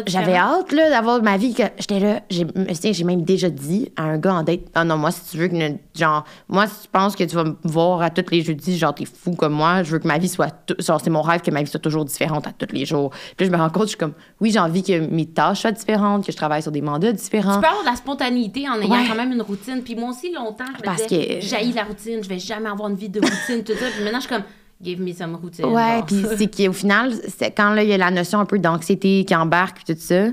j'avais, 0.07 0.35
hâte 0.35 0.71
là, 0.73 0.89
d'avoir 0.89 1.21
ma 1.23 1.37
vie. 1.37 1.53
que 1.53 1.63
J'étais 1.79 1.99
là, 1.99 2.21
j'ai, 2.29 3.03
même 3.05 3.23
déjà 3.23 3.49
dit 3.49 3.89
à 3.95 4.03
un 4.03 4.17
gars 4.17 4.33
en 4.33 4.43
date 4.43 4.61
Ah 4.75 4.83
non, 4.83 4.97
moi, 4.97 5.11
si 5.11 5.21
tu 5.31 5.37
veux 5.37 5.47
que. 5.47 5.55
Genre, 5.95 6.25
moi, 6.49 6.67
si 6.67 6.81
tu 6.83 6.87
penses 6.89 7.15
que 7.15 7.23
tu 7.23 7.35
vas 7.35 7.45
me 7.45 7.55
voir 7.63 8.01
à 8.01 8.09
tous 8.09 8.25
les 8.31 8.41
jeudis, 8.41 8.77
genre, 8.77 8.93
t'es 8.93 9.05
fou 9.05 9.31
comme 9.31 9.53
moi, 9.53 9.83
je 9.83 9.91
veux 9.91 9.99
que 9.99 10.07
ma 10.07 10.17
vie 10.17 10.27
soit. 10.27 10.49
c'est 10.79 11.09
mon 11.09 11.21
rêve 11.21 11.41
que 11.41 11.51
ma 11.51 11.63
vie 11.63 11.69
soit 11.69 11.79
toujours 11.79 12.03
différente 12.03 12.45
à 12.47 12.51
tous 12.51 12.73
les 12.75 12.85
jours. 12.85 13.11
Puis 13.37 13.45
là, 13.45 13.51
je 13.51 13.51
me 13.51 13.57
rends 13.61 13.69
compte, 13.69 13.83
je 13.83 13.89
suis 13.89 13.97
comme 13.97 14.13
Oui, 14.41 14.51
j'ai 14.51 14.59
envie 14.59 14.83
que 14.83 14.99
mes 15.07 15.25
tâches 15.25 15.61
soient 15.61 15.71
différentes, 15.71 16.25
que 16.25 16.31
je 16.31 16.37
travaille 16.37 16.61
sur 16.61 16.71
des 16.73 16.81
mandats 16.81 17.13
différents. 17.13 17.55
Tu 17.55 17.61
peux 17.61 17.67
avoir 17.67 17.83
de 17.83 17.89
la 17.89 17.95
spontanéité 17.95 18.67
en 18.67 18.75
ayant 18.81 18.89
Ouais. 18.91 19.05
quand 19.07 19.15
même 19.15 19.31
une 19.31 19.41
routine. 19.41 19.81
Puis 19.83 19.95
moi 19.95 20.09
aussi, 20.09 20.33
longtemps, 20.33 20.65
je 20.73 20.79
me 20.79 20.83
Parce 20.83 21.05
disais, 21.07 21.39
que- 21.39 21.75
la 21.75 21.83
routine, 21.83 22.23
je 22.23 22.27
vais 22.29 22.39
jamais 22.39 22.69
avoir 22.69 22.89
une 22.89 22.95
vie 22.95 23.09
de 23.09 23.19
routine, 23.19 23.63
tout 23.63 23.73
ça. 23.73 23.85
Puis 23.93 24.03
maintenant, 24.03 24.19
je 24.19 24.27
suis 24.27 24.33
comme, 24.35 24.43
give 24.83 25.01
me 25.01 25.13
some 25.13 25.35
routine. 25.35 25.65
Ouais, 25.65 26.01
puis 26.05 26.23
c'est 26.37 26.47
qu'au 26.55 26.73
final, 26.73 27.13
c'est 27.37 27.51
quand 27.51 27.71
là, 27.73 27.83
il 27.83 27.89
y 27.89 27.93
a 27.93 27.97
la 27.97 28.11
notion 28.11 28.39
un 28.39 28.45
peu 28.45 28.59
d'anxiété 28.59 29.25
qui 29.25 29.35
embarque, 29.35 29.83
puis 29.83 29.95
tout 29.95 30.01
ça. 30.01 30.25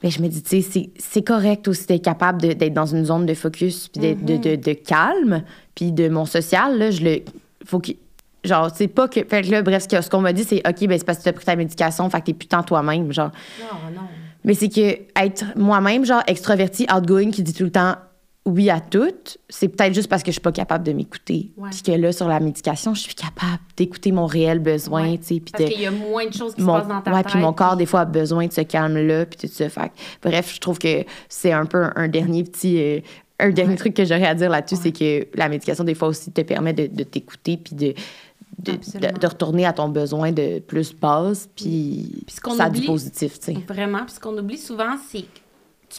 Ben, 0.00 0.10
je 0.12 0.22
me 0.22 0.28
dis, 0.28 0.42
tu 0.42 0.62
sais, 0.62 0.90
c'est- 0.96 1.22
correct 1.22 1.66
aussi 1.66 1.86
d'être 1.86 2.04
capable 2.04 2.40
d'être 2.40 2.72
dans 2.72 2.86
une 2.86 3.04
zone 3.04 3.26
de 3.26 3.34
focus, 3.34 3.88
puis 3.88 4.14
de, 4.14 4.36
de, 4.36 4.54
de 4.56 4.72
calme, 4.72 5.42
puis 5.74 5.90
de 5.90 6.08
mon 6.08 6.24
social, 6.24 6.78
là, 6.78 6.90
je 6.90 7.02
le. 7.02 7.20
Faut 7.64 7.80
que. 7.80 7.92
Genre, 8.44 8.70
c'est 8.72 8.86
pas 8.86 9.08
que. 9.08 9.24
Fait 9.24 9.42
que 9.42 9.50
là, 9.50 9.62
bref, 9.62 9.86
ce 9.90 10.08
qu'on 10.08 10.20
m'a 10.20 10.32
dit, 10.32 10.44
c'est 10.44 10.62
OK, 10.68 10.86
ben, 10.86 10.96
c'est 10.96 11.04
parce 11.04 11.18
que 11.18 11.24
tu 11.24 11.28
as 11.28 11.32
pris 11.32 11.44
ta 11.44 11.56
médication, 11.56 12.08
fait 12.10 12.20
que 12.20 12.26
t'es 12.26 12.34
plus 12.34 12.46
tant 12.46 12.62
toi-même, 12.62 13.12
genre. 13.12 13.32
Non, 13.60 13.90
non. 13.92 14.06
Mais 14.44 14.54
c'est 14.54 14.68
que 14.68 14.98
être 15.20 15.44
moi-même, 15.56 16.04
genre, 16.04 16.22
extraverti, 16.28 16.86
outgoing, 16.94 17.30
qui 17.32 17.42
dit 17.42 17.52
tout 17.52 17.64
le 17.64 17.72
temps 17.72 17.96
oui 18.48 18.70
à 18.70 18.80
tout, 18.80 19.12
c'est 19.48 19.68
peut-être 19.68 19.94
juste 19.94 20.08
parce 20.08 20.22
que 20.22 20.28
je 20.30 20.32
suis 20.34 20.40
pas 20.40 20.52
capable 20.52 20.84
de 20.84 20.92
m'écouter. 20.92 21.52
Ouais. 21.56 21.70
Puis 21.70 21.82
que 21.82 21.92
là, 21.92 22.12
sur 22.12 22.26
la 22.28 22.40
médication, 22.40 22.94
je 22.94 23.00
suis 23.00 23.14
capable 23.14 23.60
d'écouter 23.76 24.10
mon 24.12 24.26
réel 24.26 24.58
besoin, 24.58 25.02
Ouais. 25.10 25.18
tu 25.18 25.24
sais, 25.24 25.40
puis 25.40 25.52
Parce 25.52 25.64
de 25.64 25.68
qu'il 25.70 25.82
y 25.82 25.86
a 25.86 25.90
moins 25.90 26.26
de 26.26 26.32
choses 26.34 26.54
qui 26.54 26.62
mon, 26.62 26.74
se 26.74 26.78
passent 26.80 26.88
dans 26.88 27.00
ta 27.00 27.12
ouais, 27.12 27.22
tête. 27.22 27.32
puis 27.32 27.40
mon 27.40 27.52
corps, 27.52 27.76
des 27.76 27.86
fois, 27.86 28.00
a 28.00 28.04
besoin 28.04 28.46
de 28.46 28.52
ce 28.52 28.62
calme-là, 28.62 29.26
puis 29.26 29.38
tout 29.48 29.52
ça. 29.54 29.68
Fait 29.68 29.92
bref, 30.22 30.52
je 30.54 30.60
trouve 30.60 30.78
que 30.78 31.04
c'est 31.28 31.52
un 31.52 31.66
peu 31.66 31.84
un, 31.84 31.92
un 31.96 32.08
dernier 32.08 32.42
petit... 32.44 32.80
euh, 32.82 33.00
un 33.40 33.50
dernier 33.50 33.76
truc 33.76 33.94
que 33.94 34.04
j'aurais 34.04 34.26
à 34.26 34.34
dire 34.34 34.50
là-dessus, 34.50 34.74
c'est 34.82 34.90
que 34.90 35.28
la 35.38 35.48
médication, 35.48 35.84
des 35.84 35.94
fois 35.94 36.08
aussi, 36.08 36.32
te 36.32 36.40
permet 36.40 36.72
de, 36.72 36.88
de 36.88 37.04
t'écouter, 37.04 37.56
puis 37.56 37.76
de, 37.76 37.94
de, 38.58 38.72
Absolument. 38.72 39.12
de, 39.12 39.18
de 39.20 39.26
retourner 39.28 39.64
à 39.64 39.72
ton 39.72 39.88
besoin 39.88 40.32
de 40.32 40.58
plus 40.58 40.92
base, 40.92 41.48
puis 41.54 42.24
Puis 42.26 42.34
ce 42.34 42.40
qu'on 42.40 42.54
ça 42.56 42.64
a 42.64 42.70
du 42.70 42.78
oublie- 42.80 42.86
positif, 42.86 43.38
tu 43.38 43.52
sais. 43.54 43.58
Vraiment. 43.68 44.04
Puis 44.04 44.14
ce 44.16 44.20
qu'on 44.20 44.36
oublie 44.36 44.58
souvent, 44.58 44.96
c'est 45.08 45.24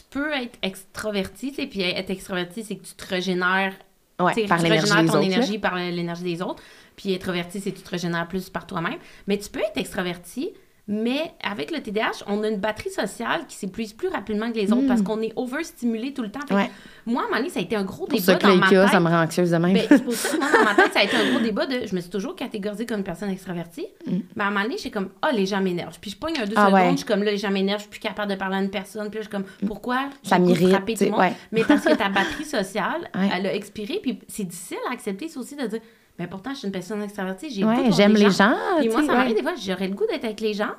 tu 0.02 0.08
peux 0.10 0.32
être 0.32 0.58
extraverti, 0.62 1.50
tu 1.50 1.56
sais, 1.56 1.66
puis 1.66 1.82
être 1.82 2.10
extraverti, 2.10 2.64
c'est 2.64 2.76
que 2.76 2.84
tu 2.84 2.94
te 2.94 3.06
régénères 3.06 3.74
Ouais, 4.20 4.46
par 4.46 4.58
tu 4.58 4.64
l'énergie 4.64 4.92
régénères 4.92 4.96
ton 5.12 5.18
autres. 5.18 5.28
là. 5.28 5.34
énergie 5.34 5.58
par 5.58 5.76
l'énergie 5.76 6.24
des 6.24 6.42
autres. 6.42 6.62
Puis 6.94 7.14
introverti, 7.14 7.58
c'est 7.60 7.72
que 7.72 7.78
tu 7.78 7.82
te 7.82 7.88
régénères 7.90 8.28
plus 8.28 8.50
par 8.50 8.66
toi-même. 8.66 8.98
Mais 9.26 9.38
tu 9.38 9.48
peux 9.48 9.60
être 9.60 9.78
extraverti, 9.78 10.50
mais 10.92 11.30
avec 11.40 11.70
le 11.70 11.80
TDAH, 11.80 12.24
on 12.26 12.42
a 12.42 12.48
une 12.48 12.56
batterie 12.56 12.90
sociale 12.90 13.42
qui 13.46 13.54
s'épuise 13.54 13.92
plus 13.92 14.08
rapidement 14.08 14.50
que 14.50 14.56
les 14.56 14.72
autres 14.72 14.88
parce 14.88 15.02
qu'on 15.02 15.22
est 15.22 15.32
overstimulé 15.36 16.12
tout 16.12 16.22
le 16.22 16.32
temps. 16.32 16.40
Fait 16.40 16.54
que. 16.54 16.54
Ouais. 16.54 16.70
Moi, 17.06 17.22
à 17.22 17.24
un 17.24 17.28
moment 17.28 17.38
donné, 17.38 17.48
ça 17.48 17.60
a 17.60 17.62
été 17.62 17.76
un 17.76 17.84
gros 17.84 18.06
Pour 18.06 18.18
débat 18.18 18.24
ça 18.24 18.34
que 18.34 18.46
dans 18.48 18.56
ma 18.56 18.68
tête. 18.68 18.88
ça 18.88 18.98
me 18.98 19.08
rend 19.08 19.22
anxieuse 19.22 19.52
de 19.52 19.56
même. 19.56 19.72
Ben, 19.72 19.84
c'est 19.88 20.02
pour 20.02 20.12
ça 20.12 20.30
que 20.30 20.40
moi, 20.40 20.50
dans 20.52 20.64
ma 20.64 20.74
tête, 20.74 20.92
ça 20.92 20.98
a 20.98 21.04
été 21.04 21.16
un 21.16 21.30
gros 21.30 21.38
débat 21.38 21.66
de. 21.66 21.86
Je 21.86 21.94
me 21.94 22.00
suis 22.00 22.10
toujours 22.10 22.34
catégorisée 22.34 22.86
comme 22.86 22.98
une 22.98 23.04
personne 23.04 23.30
extravertie. 23.30 23.86
Mais 24.04 24.42
à 24.42 24.48
un 24.48 24.50
moment 24.50 24.64
donné, 24.64 24.78
j'étais 24.78 24.90
comme, 24.90 25.10
ah, 25.22 25.30
les 25.30 25.46
gens 25.46 25.60
m'énervent. 25.60 25.98
Puis 26.00 26.10
je 26.10 26.16
pogne 26.16 26.36
un 26.40 26.44
deux. 26.44 26.54
Ah 26.56 26.66
secondes, 26.66 26.80
ouais. 26.80 26.90
je 26.90 26.96
suis 26.96 27.06
comme, 27.06 27.22
là, 27.22 27.30
les 27.30 27.38
gens 27.38 27.52
m'énervent, 27.52 27.78
je 27.78 27.82
suis 27.84 27.90
plus 27.90 28.00
capable 28.00 28.32
de 28.32 28.36
parler 28.36 28.56
à 28.56 28.60
une 28.60 28.70
personne. 28.70 29.10
Puis 29.10 29.20
là, 29.20 29.22
je 29.22 29.28
suis 29.28 29.30
comme, 29.30 29.68
pourquoi 29.68 30.10
Ça 30.24 30.36
j'ai 30.38 30.42
m'irrite, 30.42 31.00
ouais. 31.16 31.32
Mais 31.52 31.62
parce 31.62 31.84
que 31.84 31.94
ta 31.94 32.08
batterie 32.08 32.44
sociale, 32.44 33.08
elle 33.14 33.46
a 33.46 33.54
expiré. 33.54 34.00
Puis 34.02 34.18
c'est 34.26 34.44
difficile 34.44 34.78
à 34.90 34.92
accepter, 34.92 35.28
ça 35.28 35.38
aussi, 35.38 35.54
de 35.54 35.68
dire, 35.68 35.80
mais 36.20 36.28
pourtant, 36.28 36.50
je 36.52 36.58
suis 36.58 36.66
une 36.66 36.72
personne 36.72 37.02
extravertie. 37.02 37.50
J'ai 37.50 37.64
Ouais, 37.64 37.88
de 37.88 37.92
j'aime 37.92 38.12
les 38.14 38.30
gens, 38.30 38.54
Puis 38.78 38.86
tu 38.88 38.92
moi, 38.94 39.04
ça 39.04 39.12
m'arrive 39.14 39.30
ouais. 39.30 39.36
des 39.36 39.42
fois, 39.42 39.54
j'aurais 39.60 39.88
le 39.88 39.94
goût 39.94 40.06
d'être 40.08 40.24
avec 40.24 40.40
les 40.40 40.54
gens. 40.54 40.70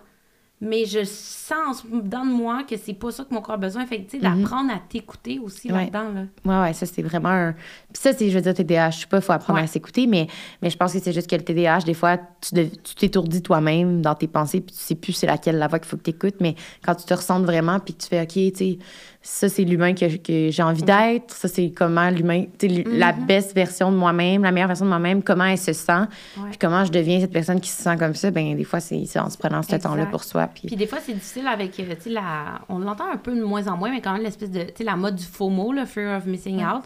mais 0.64 0.86
je 0.86 1.04
sens 1.04 1.84
dans 1.92 2.24
moi 2.24 2.62
que 2.70 2.78
c'est 2.78 2.94
pas 2.94 3.10
ça 3.10 3.24
que 3.24 3.34
mon 3.34 3.42
corps 3.42 3.56
a 3.56 3.58
besoin. 3.58 3.84
Fait 3.88 4.04
que, 4.04 4.12
tu 4.12 4.20
sais, 4.20 4.30
Mhm. 4.30 4.44
d'apprendre 4.44 4.72
à 4.72 4.78
t'écouter 4.78 5.40
aussi 5.44 5.72
Ouais. 5.72 5.86
là-dedans, 5.86 6.12
là. 6.14 6.22
Ouais, 6.46 6.68
ouais, 6.68 6.74
ça, 6.74 6.86
c'est 6.86 7.02
vraiment 7.02 7.30
un. 7.30 7.54
Puis 7.54 8.00
ça, 8.00 8.14
c'est, 8.14 8.30
je 8.30 8.36
veux 8.36 8.42
dire, 8.44 8.54
TDAH. 8.54 8.92
Je 8.92 9.00
sais 9.00 9.08
pas, 9.08 9.18
il 9.18 9.24
faut 9.24 9.32
apprendre 9.34 9.58
Ouais. 9.58 9.64
à 9.66 9.68
s'écouter, 9.68 10.06
mais, 10.06 10.28
mais 10.62 10.70
je 10.70 10.78
pense 10.78 10.94
que 10.94 11.00
c'est 11.00 11.14
juste 11.14 11.28
que 11.28 11.36
le 11.36 11.42
TDAH, 11.42 11.80
des 11.80 11.96
fois, 11.96 12.20
tu 12.42 12.70
t'étourdis 12.96 13.42
toi-même 13.42 14.04
dans 14.04 14.14
tes 14.14 14.28
pensées, 14.28 14.62
puis 14.62 14.76
tu 14.76 14.82
sais 14.84 14.94
plus 14.94 15.14
c'est 15.14 15.26
laquelle 15.26 15.58
la 15.58 15.68
voix 15.68 15.80
qu'il 15.80 15.88
faut 15.90 15.98
que 15.98 16.04
tu 16.04 16.12
écoutes. 16.12 16.40
Mais 16.42 16.54
quand 16.86 16.94
tu 16.94 17.06
te 17.06 17.14
ressentes 17.16 17.44
vraiment, 17.46 17.80
puis 17.80 17.96
que 17.96 18.04
tu 18.04 18.10
fais, 18.10 18.22
OK, 18.22 18.28
tu 18.28 18.52
sais, 18.56 18.78
ça, 19.24 19.50
c'est 19.50 19.64
l'humain 19.64 19.94
que, 19.94 20.18
que 20.18 20.50
j'ai 20.52 20.64
envie 20.64 20.82
d'être, 20.82 21.32
ça, 21.36 21.48
c'est 21.48 21.72
comment 21.72 22.10
l'humain, 22.10 22.46
tu 22.58 22.68
sais, 22.68 22.74
l'hu- 22.74 22.98
la 22.98 23.12
best 23.12 23.54
version 23.54 23.92
de 23.92 23.98
moi-même, 23.98 24.42
la 24.44 24.52
meilleure 24.52 24.68
version 24.68 24.86
de 24.86 24.90
moi-même, 24.90 25.22
comment 25.22 25.46
elle 25.46 25.58
se 25.60 25.74
sent, 25.74 25.92
Ouais. 26.38 26.50
puis 26.50 26.58
comment 26.60 26.84
je 26.86 26.92
deviens 26.92 27.20
cette 27.20 27.32
personne 27.32 27.62
qui 27.62 27.70
se 27.70 27.84
sent 27.84 27.98
comme 27.98 28.16
ça, 28.16 28.32
ben 28.32 28.56
des 28.56 28.64
fois, 28.64 28.80
c'est, 28.80 29.06
en 29.20 29.30
se 29.30 29.38
prenant 29.38 29.62
ce 29.62 29.76
temps-là 29.76 30.08
pour 30.08 30.24
soi. 30.24 30.48
Puis, 30.48 30.68
Puis 30.68 30.76
des 30.76 30.88
fois, 30.88 31.00
c'est 31.06 31.14
difficile 31.14 31.46
avec, 31.48 31.80
euh, 31.80 31.94
tu 31.96 32.02
sais, 32.04 32.10
la... 32.10 32.62
On 32.68 32.80
l'entend 32.80 33.12
un 33.14 33.18
peu 33.18 33.36
de 33.36 33.44
moins 33.44 33.68
en 33.68 33.78
moins, 33.78 33.92
mais 33.92 34.02
quand 34.02 34.14
même 34.14 34.24
l'espèce 34.24 34.50
de, 34.50 34.62
tu 34.62 34.72
sais, 34.78 34.84
la 34.84 34.96
mode 34.96 35.16
du 35.16 35.26
FOMO, 35.26 35.72
le 35.72 35.86
Fear 35.86 36.18
of 36.18 36.26
Missing 36.26 36.64
Out. 36.66 36.84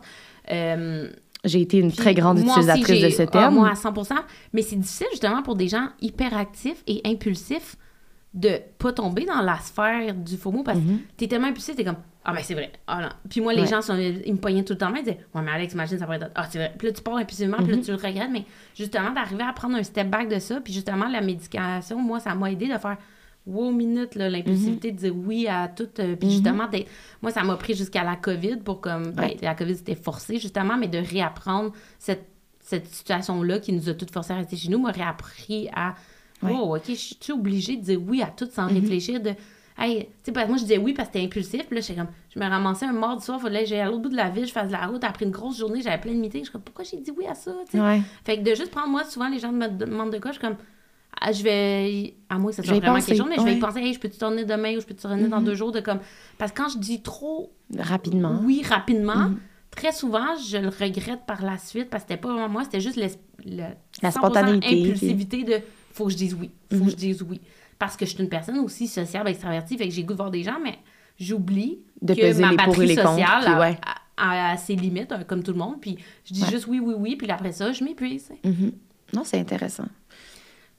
Euh, 0.51 1.09
j'ai 1.45 1.61
été 1.61 1.77
une 1.77 1.91
très 1.91 2.13
grande 2.13 2.39
aussi, 2.39 2.47
utilisatrice 2.47 3.03
de 3.03 3.09
ce 3.11 3.21
ah, 3.21 3.27
terme. 3.27 3.55
moi, 3.55 3.69
à 3.69 3.75
100 3.75 3.93
Mais 4.51 4.61
c'est 4.61 4.75
difficile, 4.75 5.07
justement, 5.11 5.41
pour 5.43 5.55
des 5.55 5.67
gens 5.67 5.87
hyperactifs 6.01 6.83
et 6.87 7.01
impulsifs 7.05 7.77
de 8.35 8.59
pas 8.77 8.91
tomber 8.93 9.25
dans 9.25 9.41
la 9.41 9.57
sphère 9.59 10.13
du 10.13 10.37
FOMO 10.37 10.61
parce 10.63 10.77
que 10.77 10.83
t'es 11.17 11.27
tellement 11.27 11.47
impulsif, 11.47 11.75
t'es 11.75 11.83
comme 11.85 11.95
Ah, 12.25 12.33
ben 12.33 12.41
c'est 12.43 12.53
vrai. 12.53 12.71
Ah, 12.85 13.01
non. 13.01 13.09
Puis 13.29 13.39
moi, 13.39 13.53
les 13.53 13.61
Ouais. 13.61 13.67
gens, 13.67 13.81
sont, 13.81 13.95
ils 13.97 14.33
me 14.33 14.37
poignaient 14.37 14.63
tout 14.63 14.73
le 14.73 14.77
temps, 14.79 14.93
ils 14.93 15.03
disaient 15.03 15.19
Ouais, 15.33 15.41
mais 15.41 15.51
Alex, 15.51 15.73
imagine, 15.73 15.97
ça 15.99 16.05
pourrait 16.05 16.17
être. 16.17 16.31
Ah, 16.35 16.45
c'est 16.49 16.57
vrai. 16.57 16.73
Puis 16.77 16.87
là, 16.87 16.93
tu 16.93 17.01
pars 17.01 17.15
impulsivement, 17.15 17.57
puis 17.57 17.67
là, 17.71 17.77
tu 17.77 17.91
le 17.91 17.97
regrettes. 17.97 18.29
Mais 18.31 18.43
justement, 18.75 19.11
d'arriver 19.11 19.43
à 19.43 19.53
prendre 19.53 19.75
un 19.77 19.83
step 19.83 20.09
back 20.09 20.27
de 20.27 20.39
ça, 20.39 20.59
puis 20.59 20.73
justement, 20.73 21.07
la 21.07 21.21
médication, 21.21 21.97
moi, 21.99 22.19
ça 22.19 22.35
m'a 22.35 22.51
aidé 22.51 22.67
de 22.67 22.77
faire 22.77 22.97
wow, 23.47 23.71
minute, 23.71 24.15
là, 24.15 24.27
l'impulsivité 24.29 24.91
de 24.91 24.97
dire 24.97 25.15
oui 25.15 25.47
à 25.47 25.67
tout. 25.67 25.87
euh, 25.99 26.15
puis 26.15 26.31
justement, 26.31 26.67
d'être- 26.67 26.89
moi, 27.21 27.31
ça 27.31 27.43
m'a 27.43 27.55
pris 27.57 27.75
jusqu'à 27.75 28.03
la 28.03 28.15
COVID 28.15 28.57
pour 28.57 28.81
comme. 28.81 29.11
ben, 29.11 29.21
Ouais. 29.23 29.37
la 29.41 29.53
COVID, 29.55 29.75
c'était 29.75 29.95
forcé, 29.95 30.39
justement, 30.39 30.75
mais 30.77 30.87
de 30.87 30.97
réapprendre 30.97 31.71
cette, 31.99 32.25
cette 32.59 32.87
situation-là 32.87 33.59
qui 33.59 33.71
nous 33.71 33.87
a 33.87 33.93
toutes 33.93 34.09
forcé 34.11 34.33
à 34.33 34.37
rester 34.37 34.57
chez 34.57 34.69
nous, 34.69 34.79
m'a 34.79 34.91
réappris 34.91 35.69
à. 35.75 35.93
Ouais. 36.43 36.51
Oh, 36.53 36.75
OK, 36.75 36.83
je 36.87 36.93
suis 36.93 37.31
obligée 37.33 37.77
de 37.77 37.81
dire 37.83 37.99
oui 38.07 38.21
à 38.21 38.27
tout 38.27 38.47
sans 38.51 38.67
réfléchir. 38.67 39.19
De, 39.21 39.31
hey, 39.79 40.07
tu 40.23 40.31
sais, 40.33 40.47
moi, 40.47 40.57
je 40.57 40.61
disais 40.63 40.77
oui 40.77 40.93
parce 40.93 41.09
que 41.09 41.13
c'était 41.13 41.25
impulsif. 41.25 41.65
Puis 41.67 41.79
là, 41.79 41.95
comme, 41.95 42.07
je 42.33 42.39
me 42.39 42.45
ramassais 42.45 42.85
un 42.85 42.91
mardi 42.93 43.23
soir, 43.25 43.39
fallait 43.41 43.63
que 43.63 43.69
j'aille 43.69 43.79
à 43.79 43.85
l'autre 43.87 43.99
bout 44.03 44.09
de 44.09 44.15
la 44.15 44.29
ville, 44.29 44.45
je 44.45 44.51
fasse 44.51 44.67
de 44.67 44.71
la 44.73 44.85
route. 44.87 45.03
Après 45.03 45.25
une 45.25 45.31
grosse 45.31 45.57
journée, 45.57 45.81
j'avais 45.81 45.99
plein 45.99 46.11
de 46.13 46.17
meetings. 46.19 46.41
Je 46.41 46.45
suis 46.45 46.51
comme, 46.51 46.61
pourquoi 46.61 46.83
j'ai 46.83 46.97
dit 46.97 47.11
oui 47.17 47.25
à 47.27 47.35
ça? 47.35 47.51
Ouais. 47.73 48.01
Fait 48.25 48.37
que 48.37 48.43
de 48.43 48.53
juste 48.55 48.71
prendre, 48.71 48.89
moi, 48.89 49.03
souvent, 49.05 49.29
les 49.29 49.39
gens 49.39 49.51
me 49.51 49.67
demandent 49.67 50.11
de 50.11 50.19
quoi, 50.19 50.31
je 50.31 50.37
suis 50.39 50.45
comme, 50.45 50.57
ah, 51.21 51.31
je 51.31 51.41
vais, 51.43 52.13
à 52.29 52.37
moins 52.37 52.51
que 52.51 52.57
ça 52.57 52.63
soit 52.63 52.73
vraiment 52.77 52.95
penser, 52.95 53.07
quelque 53.13 53.17
chose, 53.19 53.29
mais 53.29 53.37
je 53.37 53.43
vais 53.43 53.55
y 53.55 53.59
penser, 53.59 53.79
hey, 53.79 53.93
je 53.93 53.99
peux 53.99 54.09
te 54.09 54.19
tourner 54.19 54.43
demain 54.43 54.75
ou 54.75 54.81
je 54.81 54.85
peux 54.85 54.93
te 54.93 55.01
tourner 55.01 55.27
dans 55.29 55.41
deux 55.41 55.55
jours. 55.55 55.71
de 55.71 55.79
comme 55.79 55.99
Parce 56.37 56.51
que 56.51 56.57
quand 56.61 56.69
je 56.69 56.77
dis 56.77 57.01
trop 57.01 57.51
Rapidement. 57.77 58.41
oui 58.43 58.61
rapidement, 58.67 59.29
Mhm. 59.29 59.37
Très 59.75 59.91
souvent, 59.91 60.35
je 60.37 60.57
le 60.57 60.69
regrette 60.69 61.25
par 61.27 61.41
la 61.43 61.57
suite 61.57 61.89
parce 61.89 62.03
que 62.03 62.09
c'était 62.09 62.21
pas 62.21 62.29
vraiment 62.31 62.49
moi, 62.49 62.63
c'était 62.63 62.81
juste 62.81 62.97
le, 62.97 63.07
La 64.01 64.09
100% 64.09 64.11
spontanéité, 64.11 64.75
Mhm. 64.75 64.81
impulsivité 64.85 65.43
de 65.43 65.59
faut 65.93 66.05
que 66.05 66.11
je 66.11 66.17
dise 66.17 66.33
oui, 66.33 66.51
faut 66.77 66.85
que 66.85 66.91
je 66.91 66.95
dise 66.95 67.21
oui. 67.21 67.39
Parce 67.77 67.95
que 67.97 68.05
je 68.05 68.11
suis 68.11 68.23
une 68.23 68.29
personne 68.29 68.57
aussi 68.59 68.87
sociable, 68.87 69.29
extravertie, 69.29 69.77
fait 69.77 69.87
que 69.87 69.93
j'ai 69.93 70.03
goût 70.03 70.13
de 70.13 70.17
voir 70.17 70.31
des 70.31 70.43
gens, 70.43 70.59
mais 70.63 70.77
j'oublie 71.19 71.79
De 72.01 72.13
que 72.13 72.21
peser 72.21 72.41
ma 72.41 72.51
les 72.51 72.55
pour 72.57 72.63
et 72.65 72.67
batterie 72.67 72.87
les 72.87 72.95
contre, 72.95 73.09
sociale 73.09 73.41
puis 73.43 73.53
a, 73.53 73.59
ouais. 73.59 73.77
a- 74.17 74.51
a 74.51 74.57
ses 74.57 74.75
limites, 74.75 75.11
hein, 75.11 75.23
comme 75.27 75.43
tout 75.43 75.51
le 75.51 75.57
monde, 75.57 75.79
puis 75.81 75.97
je 76.25 76.33
dis 76.33 76.43
Ouais. 76.43 76.49
juste 76.51 76.67
oui, 76.67 76.79
oui, 76.79 76.93
oui, 76.97 77.15
puis 77.15 77.29
après 77.29 77.51
ça, 77.51 77.71
je 77.71 77.83
m'épuise. 77.83 78.29
Mhm. 78.43 78.71
Non, 79.13 79.23
c'est 79.23 79.39
intéressant. 79.39 79.85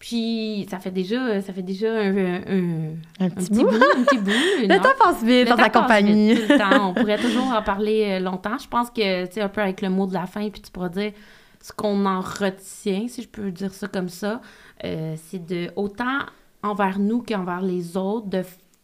Puis 0.06 0.68
ça 0.70 0.78
fait 0.78 0.92
déjà, 0.92 1.42
ça 1.42 1.52
fait 1.52 1.64
déjà 1.64 1.92
un, 1.92 2.16
un, 2.16 2.90
un- 3.18 3.28
petit 3.28 3.50
bout. 3.50 3.64
bout, 3.64 3.74
un 3.74 4.04
petit 4.04 4.18
bout. 4.18 4.30
Le 4.62 4.80
temps 4.80 5.04
passe 5.04 5.24
vite 5.24 5.48
dans 5.48 5.56
ta 5.56 5.68
compagnie. 5.68 6.34
vite, 6.34 6.46
tout 6.46 6.52
le 6.52 6.58
temps. 6.60 6.90
On 6.90 6.94
pourrait 7.00 7.18
toujours 7.18 7.46
en 7.48 7.60
parler 7.60 8.04
euh, 8.06 8.20
longtemps. 8.20 8.56
Je 8.56 8.68
pense 8.68 8.88
que, 8.90 9.26
tu 9.26 9.32
sais, 9.32 9.40
un 9.40 9.48
peu 9.48 9.60
avec 9.62 9.80
le 9.80 9.90
mot 9.90 10.06
de 10.06 10.14
la 10.14 10.26
fin, 10.26 10.48
puis 10.48 10.62
tu 10.62 10.70
pourras 10.70 10.90
dire 10.90 11.10
ce 11.60 11.72
qu'on 11.72 12.06
en 12.06 12.20
retient, 12.20 13.08
si 13.08 13.20
je 13.20 13.26
peux 13.28 13.50
dire 13.50 13.74
ça 13.74 13.88
comme 13.88 14.08
ça, 14.08 14.40
euh, 14.84 15.16
c'est 15.26 15.44
de, 15.44 15.72
autant 15.74 16.20
envers 16.62 17.00
nous 17.00 17.20
qu'envers 17.22 17.62
les 17.62 17.96
autres, 17.96 18.28
de 18.28 18.42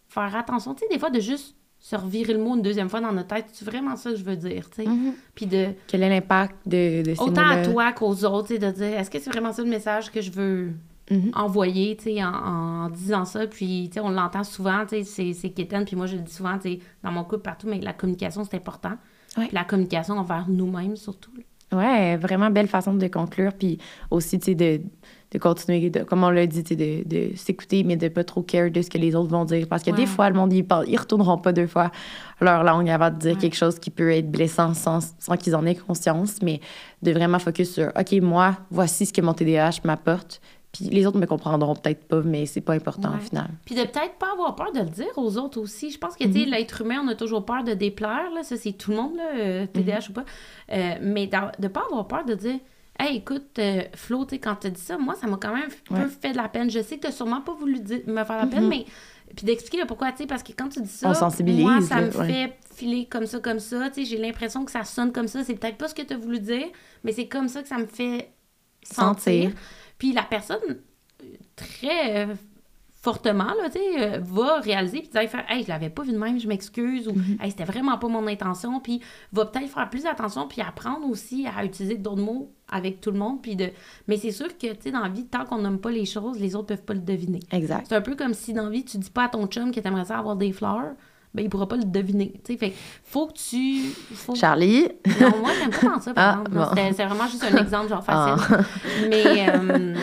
faire 0.08 0.34
attention, 0.34 0.74
tu 0.74 0.80
sais, 0.80 0.92
des 0.92 0.98
fois, 0.98 1.10
de 1.10 1.20
juste 1.20 1.54
se 1.78 1.94
revirer 1.94 2.32
le 2.32 2.40
mot 2.40 2.56
une 2.56 2.62
deuxième 2.62 2.88
fois 2.88 3.00
dans 3.00 3.12
notre 3.12 3.28
tête. 3.28 3.46
C'est 3.52 3.64
vraiment 3.64 3.94
ça 3.94 4.10
que 4.10 4.16
je 4.16 4.24
veux 4.24 4.34
dire, 4.36 4.68
tu 4.70 4.82
sais. 4.82 4.88
Mhm. 4.88 5.12
Puis 5.36 5.46
de, 5.46 5.68
Quel 5.86 6.02
est 6.02 6.08
l'impact 6.08 6.56
de, 6.66 7.02
de 7.02 7.14
ces 7.14 7.20
autant 7.22 7.48
à 7.48 7.62
toi 7.64 7.92
qu'aux 7.92 8.24
autres, 8.24 8.48
tu 8.48 8.54
sais, 8.54 8.58
de 8.58 8.72
dire, 8.72 8.98
est-ce 8.98 9.08
que 9.08 9.20
c'est 9.20 9.30
vraiment 9.30 9.52
ça 9.52 9.62
le 9.62 9.68
message 9.68 10.10
que 10.10 10.20
je 10.20 10.32
veux 10.32 10.72
Mhm. 11.10 11.30
envoyer, 11.34 11.96
tu 11.96 12.04
sais, 12.04 12.24
en, 12.24 12.32
en 12.32 12.88
disant 12.90 13.24
ça. 13.24 13.46
Puis, 13.46 13.88
tu 13.88 13.94
sais, 13.94 14.00
on 14.00 14.10
l'entend 14.10 14.44
souvent, 14.44 14.82
tu 14.86 14.96
sais, 14.96 15.04
c'est- 15.04 15.32
c'est 15.32 15.50
quétaine. 15.50 15.84
Puis 15.84 15.96
moi, 15.96 16.06
je 16.06 16.16
le 16.16 16.22
dis 16.22 16.32
souvent, 16.32 16.56
tu 16.58 16.74
sais, 16.74 16.78
dans 17.02 17.10
mon 17.12 17.24
couple, 17.24 17.42
partout, 17.42 17.66
mais 17.68 17.80
la 17.80 17.92
communication, 17.92 18.44
c'est 18.44 18.56
important. 18.56 18.92
Ouais. 19.36 19.46
Puis 19.46 19.54
la 19.54 19.64
communication 19.64 20.14
envers 20.18 20.46
nous-mêmes, 20.48 20.96
surtout. 20.96 21.30
là. 21.36 21.42
Ouais, 21.74 22.16
vraiment 22.18 22.50
belle 22.50 22.68
façon 22.68 22.92
de 22.94 23.06
conclure. 23.08 23.52
Puis 23.54 23.78
aussi, 24.10 24.38
tu 24.38 24.44
sais, 24.44 24.54
de, 24.54 24.82
de 25.30 25.38
continuer, 25.38 25.88
de, 25.88 26.02
comme 26.04 26.22
on 26.22 26.28
l'a 26.28 26.46
dit, 26.46 26.62
tu 26.62 26.76
sais, 26.76 26.76
de, 26.76 27.08
de 27.08 27.34
s'écouter, 27.34 27.82
mais 27.82 27.96
de 27.96 28.08
pas 28.08 28.24
trop 28.24 28.42
care 28.42 28.70
de 28.70 28.82
ce 28.82 28.90
que 28.90 28.98
les 28.98 29.14
autres 29.14 29.30
vont 29.30 29.46
dire. 29.46 29.66
Parce 29.68 29.82
que 29.82 29.90
Ouais. 29.90 29.96
des 29.96 30.04
fois, 30.06 30.28
le 30.28 30.36
monde, 30.36 30.52
ils, 30.52 30.62
parlent, 30.66 30.84
ils 30.86 30.98
retourneront 30.98 31.38
pas 31.38 31.52
deux 31.54 31.66
fois 31.66 31.90
leur 32.42 32.62
langue 32.62 32.90
avant 32.90 33.10
de 33.10 33.16
dire 33.16 33.32
Ouais. 33.32 33.38
quelque 33.38 33.56
chose 33.56 33.78
qui 33.78 33.88
peut 33.90 34.10
être 34.12 34.30
blessant 34.30 34.74
sans, 34.74 35.14
sans 35.18 35.36
qu'ils 35.38 35.56
en 35.56 35.64
aient 35.64 35.74
conscience. 35.74 36.42
Mais 36.42 36.60
de 37.00 37.10
vraiment 37.12 37.38
focus 37.38 37.72
sur, 37.72 37.90
OK, 37.98 38.12
moi, 38.20 38.58
voici 38.70 39.06
ce 39.06 39.12
que 39.14 39.22
mon 39.22 39.32
TDAH 39.32 39.80
m'apporte. 39.84 40.42
Puis 40.72 40.86
les 40.86 41.06
autres 41.06 41.18
me 41.18 41.26
comprendront 41.26 41.74
peut-être 41.74 42.04
pas, 42.08 42.22
mais 42.22 42.46
c'est 42.46 42.62
pas 42.62 42.72
important 42.72 43.10
Ouais. 43.10 43.16
au 43.18 43.20
final. 43.20 43.48
Puis 43.66 43.74
de 43.74 43.82
peut-être 43.82 44.14
pas 44.18 44.32
avoir 44.32 44.56
peur 44.56 44.72
de 44.72 44.78
le 44.80 44.86
dire 44.88 45.10
aux 45.16 45.36
autres 45.36 45.60
aussi. 45.60 45.90
Je 45.90 45.98
pense 45.98 46.16
que, 46.16 46.24
tu 46.24 46.32
sais, 46.32 46.38
Mhm. 46.46 46.50
l'être 46.50 46.80
humain, 46.80 47.02
on 47.04 47.08
a 47.08 47.14
toujours 47.14 47.44
peur 47.44 47.62
de 47.62 47.74
déplaire, 47.74 48.30
là. 48.34 48.42
Ça, 48.42 48.56
c'est 48.56 48.72
tout 48.72 48.90
le 48.90 48.96
monde, 48.96 49.16
là, 49.16 49.24
euh, 49.36 49.66
TDAH 49.66 49.98
Mhm. 49.98 50.04
ou 50.08 50.12
pas. 50.14 50.24
Euh, 50.72 50.94
mais 51.02 51.26
de 51.58 51.68
pas 51.68 51.82
avoir 51.90 52.06
peur 52.08 52.24
de 52.24 52.34
dire... 52.34 52.58
Hey, 52.98 53.16
écoute, 53.16 53.58
euh, 53.58 53.82
Flo, 53.94 54.24
tu 54.24 54.30
sais, 54.34 54.38
quand 54.38 54.54
t'as 54.54 54.68
dit 54.70 54.80
ça, 54.80 54.96
moi, 54.98 55.14
ça 55.14 55.26
m'a 55.26 55.36
quand 55.38 55.54
même 55.54 55.68
un 55.90 56.02
peu 56.02 56.08
fait 56.08 56.32
de 56.32 56.36
la 56.36 56.48
peine. 56.48 56.70
Je 56.70 56.80
sais 56.82 56.96
que 56.96 57.02
t'as 57.02 57.10
sûrement 57.12 57.40
pas 57.40 57.52
voulu 57.54 57.80
dire- 57.80 58.02
me 58.06 58.22
faire 58.24 58.36
la 58.38 58.46
peine, 58.46 58.64
Mhm. 58.64 58.68
mais... 58.68 58.84
Puis 59.34 59.46
d'expliquer 59.46 59.78
le 59.80 59.86
pourquoi, 59.86 60.12
tu 60.12 60.18
sais, 60.18 60.26
parce 60.26 60.42
que 60.42 60.52
quand 60.52 60.68
tu 60.68 60.80
dis 60.82 60.88
ça, 60.88 61.08
On 61.08 61.14
sensibilise, 61.14 61.62
moi, 61.64 61.80
ça 61.80 62.00
là, 62.02 62.06
me 62.08 62.16
ouais. 62.18 62.26
fait 62.32 62.58
filer 62.74 63.06
comme 63.06 63.24
ça, 63.26 63.40
comme 63.40 63.60
ça. 63.60 63.88
Tu 63.88 64.04
sais, 64.04 64.10
j'ai 64.10 64.18
l'impression 64.18 64.62
que 64.64 64.70
ça 64.70 64.84
sonne 64.84 65.10
comme 65.10 65.26
ça. 65.26 65.42
C'est 65.42 65.54
peut-être 65.54 65.78
pas 65.78 65.88
ce 65.88 65.94
que 65.94 66.02
t'as 66.02 66.18
voulu 66.18 66.38
dire, 66.38 66.66
mais 67.02 67.12
c'est 67.12 67.28
comme 67.28 67.48
ça 67.48 67.62
que 67.62 67.68
ça 67.68 67.78
me 67.78 67.86
fait 67.86 68.30
sentir. 68.82 69.04
Sentir. 69.04 69.50
Puis 70.02 70.12
la 70.12 70.24
personne, 70.24 70.58
très 71.54 72.26
euh, 72.26 72.34
fortement, 73.02 73.44
là, 73.54 73.68
euh, 74.00 74.18
va 74.20 74.58
réaliser, 74.58 74.98
puis 74.98 75.10
dire, 75.10 75.30
faire, 75.30 75.44
hey, 75.48 75.62
je 75.62 75.68
l'avais 75.68 75.90
pas 75.90 76.02
vu 76.02 76.10
de 76.10 76.18
même, 76.18 76.40
je 76.40 76.48
m'excuse, 76.48 77.06
ou, 77.06 77.12
Mhm. 77.12 77.36
hey, 77.40 77.52
c'était 77.52 77.62
vraiment 77.62 77.96
pas 77.98 78.08
mon 78.08 78.26
intention, 78.26 78.80
puis 78.80 79.00
va 79.32 79.46
peut-être 79.46 79.68
faire 79.68 79.88
plus 79.90 80.04
attention, 80.06 80.48
puis 80.48 80.60
apprendre 80.60 81.06
aussi 81.08 81.46
à 81.46 81.64
utiliser 81.64 81.96
d'autres 81.98 82.20
mots 82.20 82.50
avec 82.68 83.00
tout 83.00 83.12
le 83.12 83.18
monde, 83.20 83.40
puis 83.42 83.54
de... 83.54 83.70
Mais 84.08 84.16
c'est 84.16 84.32
sûr 84.32 84.48
que, 84.58 84.72
tu 84.72 84.76
sais, 84.80 84.90
dans 84.90 85.02
la 85.04 85.08
vie, 85.08 85.24
tant 85.26 85.44
qu'on 85.44 85.58
nomme 85.58 85.78
pas 85.78 85.92
les 85.92 86.04
choses, 86.04 86.40
les 86.40 86.56
autres 86.56 86.66
peuvent 86.66 86.82
pas 86.82 86.94
le 86.94 87.00
deviner. 87.00 87.38
Exact. 87.52 87.86
C'est 87.88 87.94
un 87.94 88.00
peu 88.00 88.16
comme 88.16 88.34
si 88.34 88.52
dans 88.52 88.64
la 88.64 88.70
vie, 88.70 88.84
tu 88.84 88.98
dis 88.98 89.10
pas 89.10 89.26
à 89.26 89.28
ton 89.28 89.46
chum 89.46 89.70
que 89.70 89.78
t'aimerais 89.78 90.06
ça 90.06 90.18
avoir 90.18 90.34
des 90.34 90.50
fleurs, 90.50 90.94
ben 91.34 91.44
il 91.44 91.48
pourra 91.48 91.66
pas 91.66 91.76
le 91.76 91.84
deviner, 91.84 92.32
tu 92.44 92.52
sais, 92.52 92.58
fait 92.58 92.74
faut 93.04 93.26
que 93.26 93.32
tu... 93.32 93.90
Faut... 94.14 94.34
Charlie? 94.34 94.88
Non, 95.20 95.30
moi, 95.40 95.50
j'aime 95.58 95.70
pas 95.70 95.78
tant 95.78 96.00
ça, 96.00 96.12
par 96.12 96.38
Ah, 96.40 96.44
bon. 96.50 96.66
C'est 96.94 97.04
vraiment 97.04 97.26
juste 97.26 97.44
un 97.44 97.56
exemple, 97.56 97.88
genre 97.88 98.04
facile. 98.04 98.64
Mais, 99.08 99.48
euh, 99.48 99.94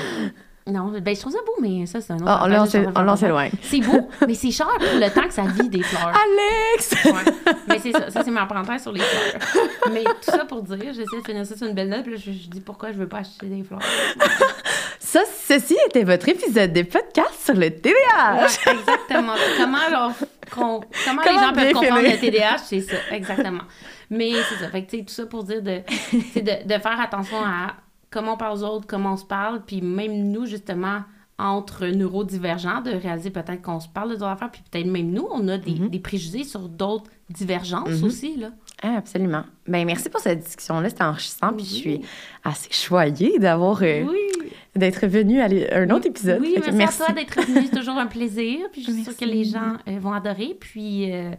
non, 0.72 0.92
ben, 1.00 1.16
je 1.16 1.20
trouve 1.20 1.34
ça 1.34 1.40
beau, 1.46 1.56
mais 1.62 1.86
ça, 1.86 2.02
c'est 2.02 2.14
un 2.14 2.18
autre 2.18 2.26
Ah, 2.28 2.48
là, 2.48 2.64
on 2.64 3.16
s'éloigne. 3.16 3.52
C'est 3.62 3.80
beau, 3.82 4.10
mais 4.28 4.34
c'est 4.34 4.52
cher 4.52 4.68
pour 4.68 5.00
le 5.00 5.10
temps 5.14 5.28
que 5.28 5.34
ça 5.34 5.44
vit 5.44 5.70
des 5.70 5.84
fleurs. 5.84 6.08
Alex! 6.10 7.06
Ouais. 7.06 7.34
Mais 7.68 7.80
c'est 7.80 7.92
ça, 7.92 8.10
ça 8.10 8.24
c'est 8.24 8.32
ma 8.32 8.46
parenthèse 8.46 8.82
sur 8.82 8.92
les 8.92 9.02
fleurs. 9.02 9.42
Mais 9.92 10.04
tout 10.04 10.32
ça 10.32 10.46
pour 10.46 10.62
dire, 10.64 10.94
j'essaie 10.94 11.20
de 11.22 11.26
finir 11.26 11.46
ça 11.46 11.56
sur 11.58 11.68
une 11.68 11.76
belle 11.76 11.90
note, 11.90 12.04
puis 12.04 12.14
là, 12.14 12.20
je, 12.24 12.32
je 12.32 12.48
dis 12.48 12.62
pourquoi 12.62 12.92
je 12.92 12.98
veux 12.98 13.08
pas 13.08 13.20
acheter 13.20 13.48
des 13.48 13.64
fleurs. 13.64 13.82
Ça, 15.00 15.22
ceci 15.26 15.76
était 15.88 16.04
votre 16.04 16.30
épisode 16.30 16.72
de 16.72 16.84
podcast 16.84 17.34
sur 17.44 17.56
le 17.56 17.72
TDAH. 17.72 18.36
Ouais, 18.36 18.74
exactement. 18.74 19.34
Comment, 19.58 20.82
les 21.26 21.34
gens 21.34 21.54
peuvent 21.54 21.74
comprendre 21.74 22.02
le 22.02 22.20
TDAH, 22.20 22.60
c'est 22.60 22.82
ça, 22.82 22.98
exactement. 23.12 23.64
Mais 24.12 24.34
c'est 24.50 24.64
ça. 24.64 24.70
Fait 24.70 24.84
que, 24.84 24.92
tu 24.92 24.98
sais, 25.00 25.04
tout 25.04 25.14
ça 25.14 25.26
pour 25.26 25.44
dire 25.44 25.64
de, 25.64 25.82
de 26.38 26.80
faire 26.80 27.00
attention 27.00 27.38
à 27.38 27.74
comment 28.10 28.34
on 28.34 28.38
parle 28.38 28.58
aux 28.60 28.64
autres, 28.64 28.88
comment 28.88 29.14
on 29.14 29.18
se 29.18 29.26
parle, 29.26 29.64
puis 29.66 29.82
même 29.82 30.32
nous, 30.32 30.46
justement, 30.46 31.02
entre 31.38 31.86
neurodivergents, 31.88 32.82
de 32.82 32.92
réaliser 32.92 33.30
peut-être 33.30 33.62
qu'on 33.62 33.80
se 33.80 33.88
parle 33.88 34.10
de 34.10 34.16
d'autres 34.16 34.28
affaires, 34.28 34.52
puis 34.52 34.62
peut-être 34.70 34.88
même 34.88 35.10
nous, 35.12 35.26
on 35.32 35.48
a 35.48 35.58
des, 35.58 35.72
des 35.74 36.00
préjugés 36.00 36.44
sur 36.44 36.68
d'autres 36.68 37.10
divergences 37.30 38.04
aussi, 38.04 38.36
là. 38.38 38.50
Ah, 38.82 38.96
absolument. 38.98 39.44
Ben, 39.68 39.86
merci 39.86 40.10
pour 40.10 40.22
cette 40.22 40.40
discussion-là. 40.40 40.90
C'était 40.90 41.04
enrichissant. 41.04 41.52
Puis 41.54 41.66
je 41.66 41.74
suis 41.74 42.02
assez 42.46 42.72
choyée 42.72 43.38
d'avoir 43.38 43.82
euh, 43.84 44.04
Oui. 44.08 44.52
d'être 44.76 45.06
venue 45.06 45.42
à 45.42 45.48
un 45.78 45.90
autre 45.90 46.08
épisode. 46.08 46.40
Oui, 46.42 46.56
merci, 46.74 47.02
à 47.02 47.06
toi 47.08 47.14
d'être 47.16 47.42
venu. 47.42 47.68
C'est 47.70 47.78
toujours 47.78 47.98
un 47.98 48.06
plaisir. 48.08 48.60
Puis 48.72 48.84
je 48.84 48.92
suis 48.92 49.04
sûre 49.04 49.18
que 49.18 49.26
les 49.26 49.44
gens 49.44 49.74
euh, 49.88 50.00
vont 50.00 50.14
adorer. 50.14 50.56
Puis, 50.58 51.12
euh, 51.12 51.32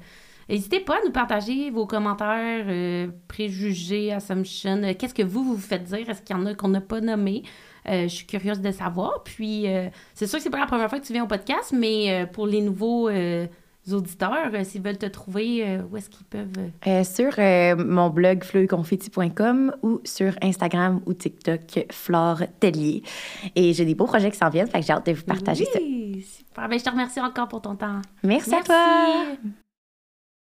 N'hésitez 0.51 0.81
pas 0.81 0.97
à 0.97 0.99
nous 1.07 1.13
partager 1.13 1.71
vos 1.71 1.87
commentaires, 1.87 2.67
euh, 2.69 3.09
préjugés, 3.29 4.13
assumptions. 4.13 4.83
Euh, 4.83 4.93
Qu'est-ce 4.99 5.15
que 5.15 5.23
vous, 5.23 5.45
vous 5.45 5.57
faites 5.57 5.85
dire? 5.85 6.09
Est-ce 6.11 6.23
qu'il 6.23 6.37
y 6.37 6.39
en 6.39 6.45
a 6.47 6.55
qu'on 6.55 6.69
n'a 6.69 6.81
pas 6.81 7.01
nommé? 7.01 7.45
Euh, 7.89 8.03
je 8.03 8.09
suis 8.09 8.27
curieuse 8.27 8.61
de 8.61 8.71
savoir. 8.73 9.23
Puis, 9.25 9.67
c'est 10.15 10.27
sûr 10.27 10.39
que 10.39 10.43
c'est 10.43 10.51
pas 10.51 10.61
la 10.61 10.67
première 10.67 10.91
fois 10.91 11.01
que 11.01 11.07
tu 11.07 11.13
viens 11.13 11.25
au 11.25 11.29
podcast, 11.29 11.73
mais 11.75 12.27
pour 12.33 12.47
les 12.47 12.61
nouveaux 12.61 13.09
auditeurs, 13.93 14.51
euh, 14.53 14.65
s'ils 14.65 14.83
veulent 14.83 14.99
te 14.99 15.07
trouver, 15.07 15.67
euh, 15.67 15.83
où 15.91 15.97
est-ce 15.97 16.11
qu'ils 16.11 16.27
peuvent... 16.27 16.71
euh, 16.87 17.05
sur 17.05 17.85
mon 17.85 18.11
blog 18.11 18.45
fleuilconfetti.com 18.45 19.75
ou 19.83 20.01
sur 20.05 20.35
Instagram 20.43 21.01
ou 21.07 21.15
TikTok, 21.15 21.87
Flore 21.91 22.43
Tellier. 22.61 23.03
Et 23.57 23.73
j'ai 23.73 23.85
des 23.85 23.95
beaux 23.95 24.07
projets 24.07 24.31
qui 24.31 24.39
s'en 24.39 24.51
viennent, 24.51 24.69
fait 24.69 24.81
que 24.81 24.87
j'ai 24.87 24.93
hâte 24.93 25.07
de 25.07 25.13
vous 25.13 25.25
partager 25.25 25.65
ça. 25.65 25.79
oui, 25.81 26.23
super. 26.23 26.69
Ben, 26.69 26.79
je 26.79 26.85
te 26.85 26.91
remercie 26.91 27.21
encore 27.21 27.49
pour 27.49 27.63
ton 27.63 27.75
temps. 27.75 28.01
Merci, 28.23 28.55
à 28.55 28.63
toi! 28.63 29.27
Merci. 29.29 29.55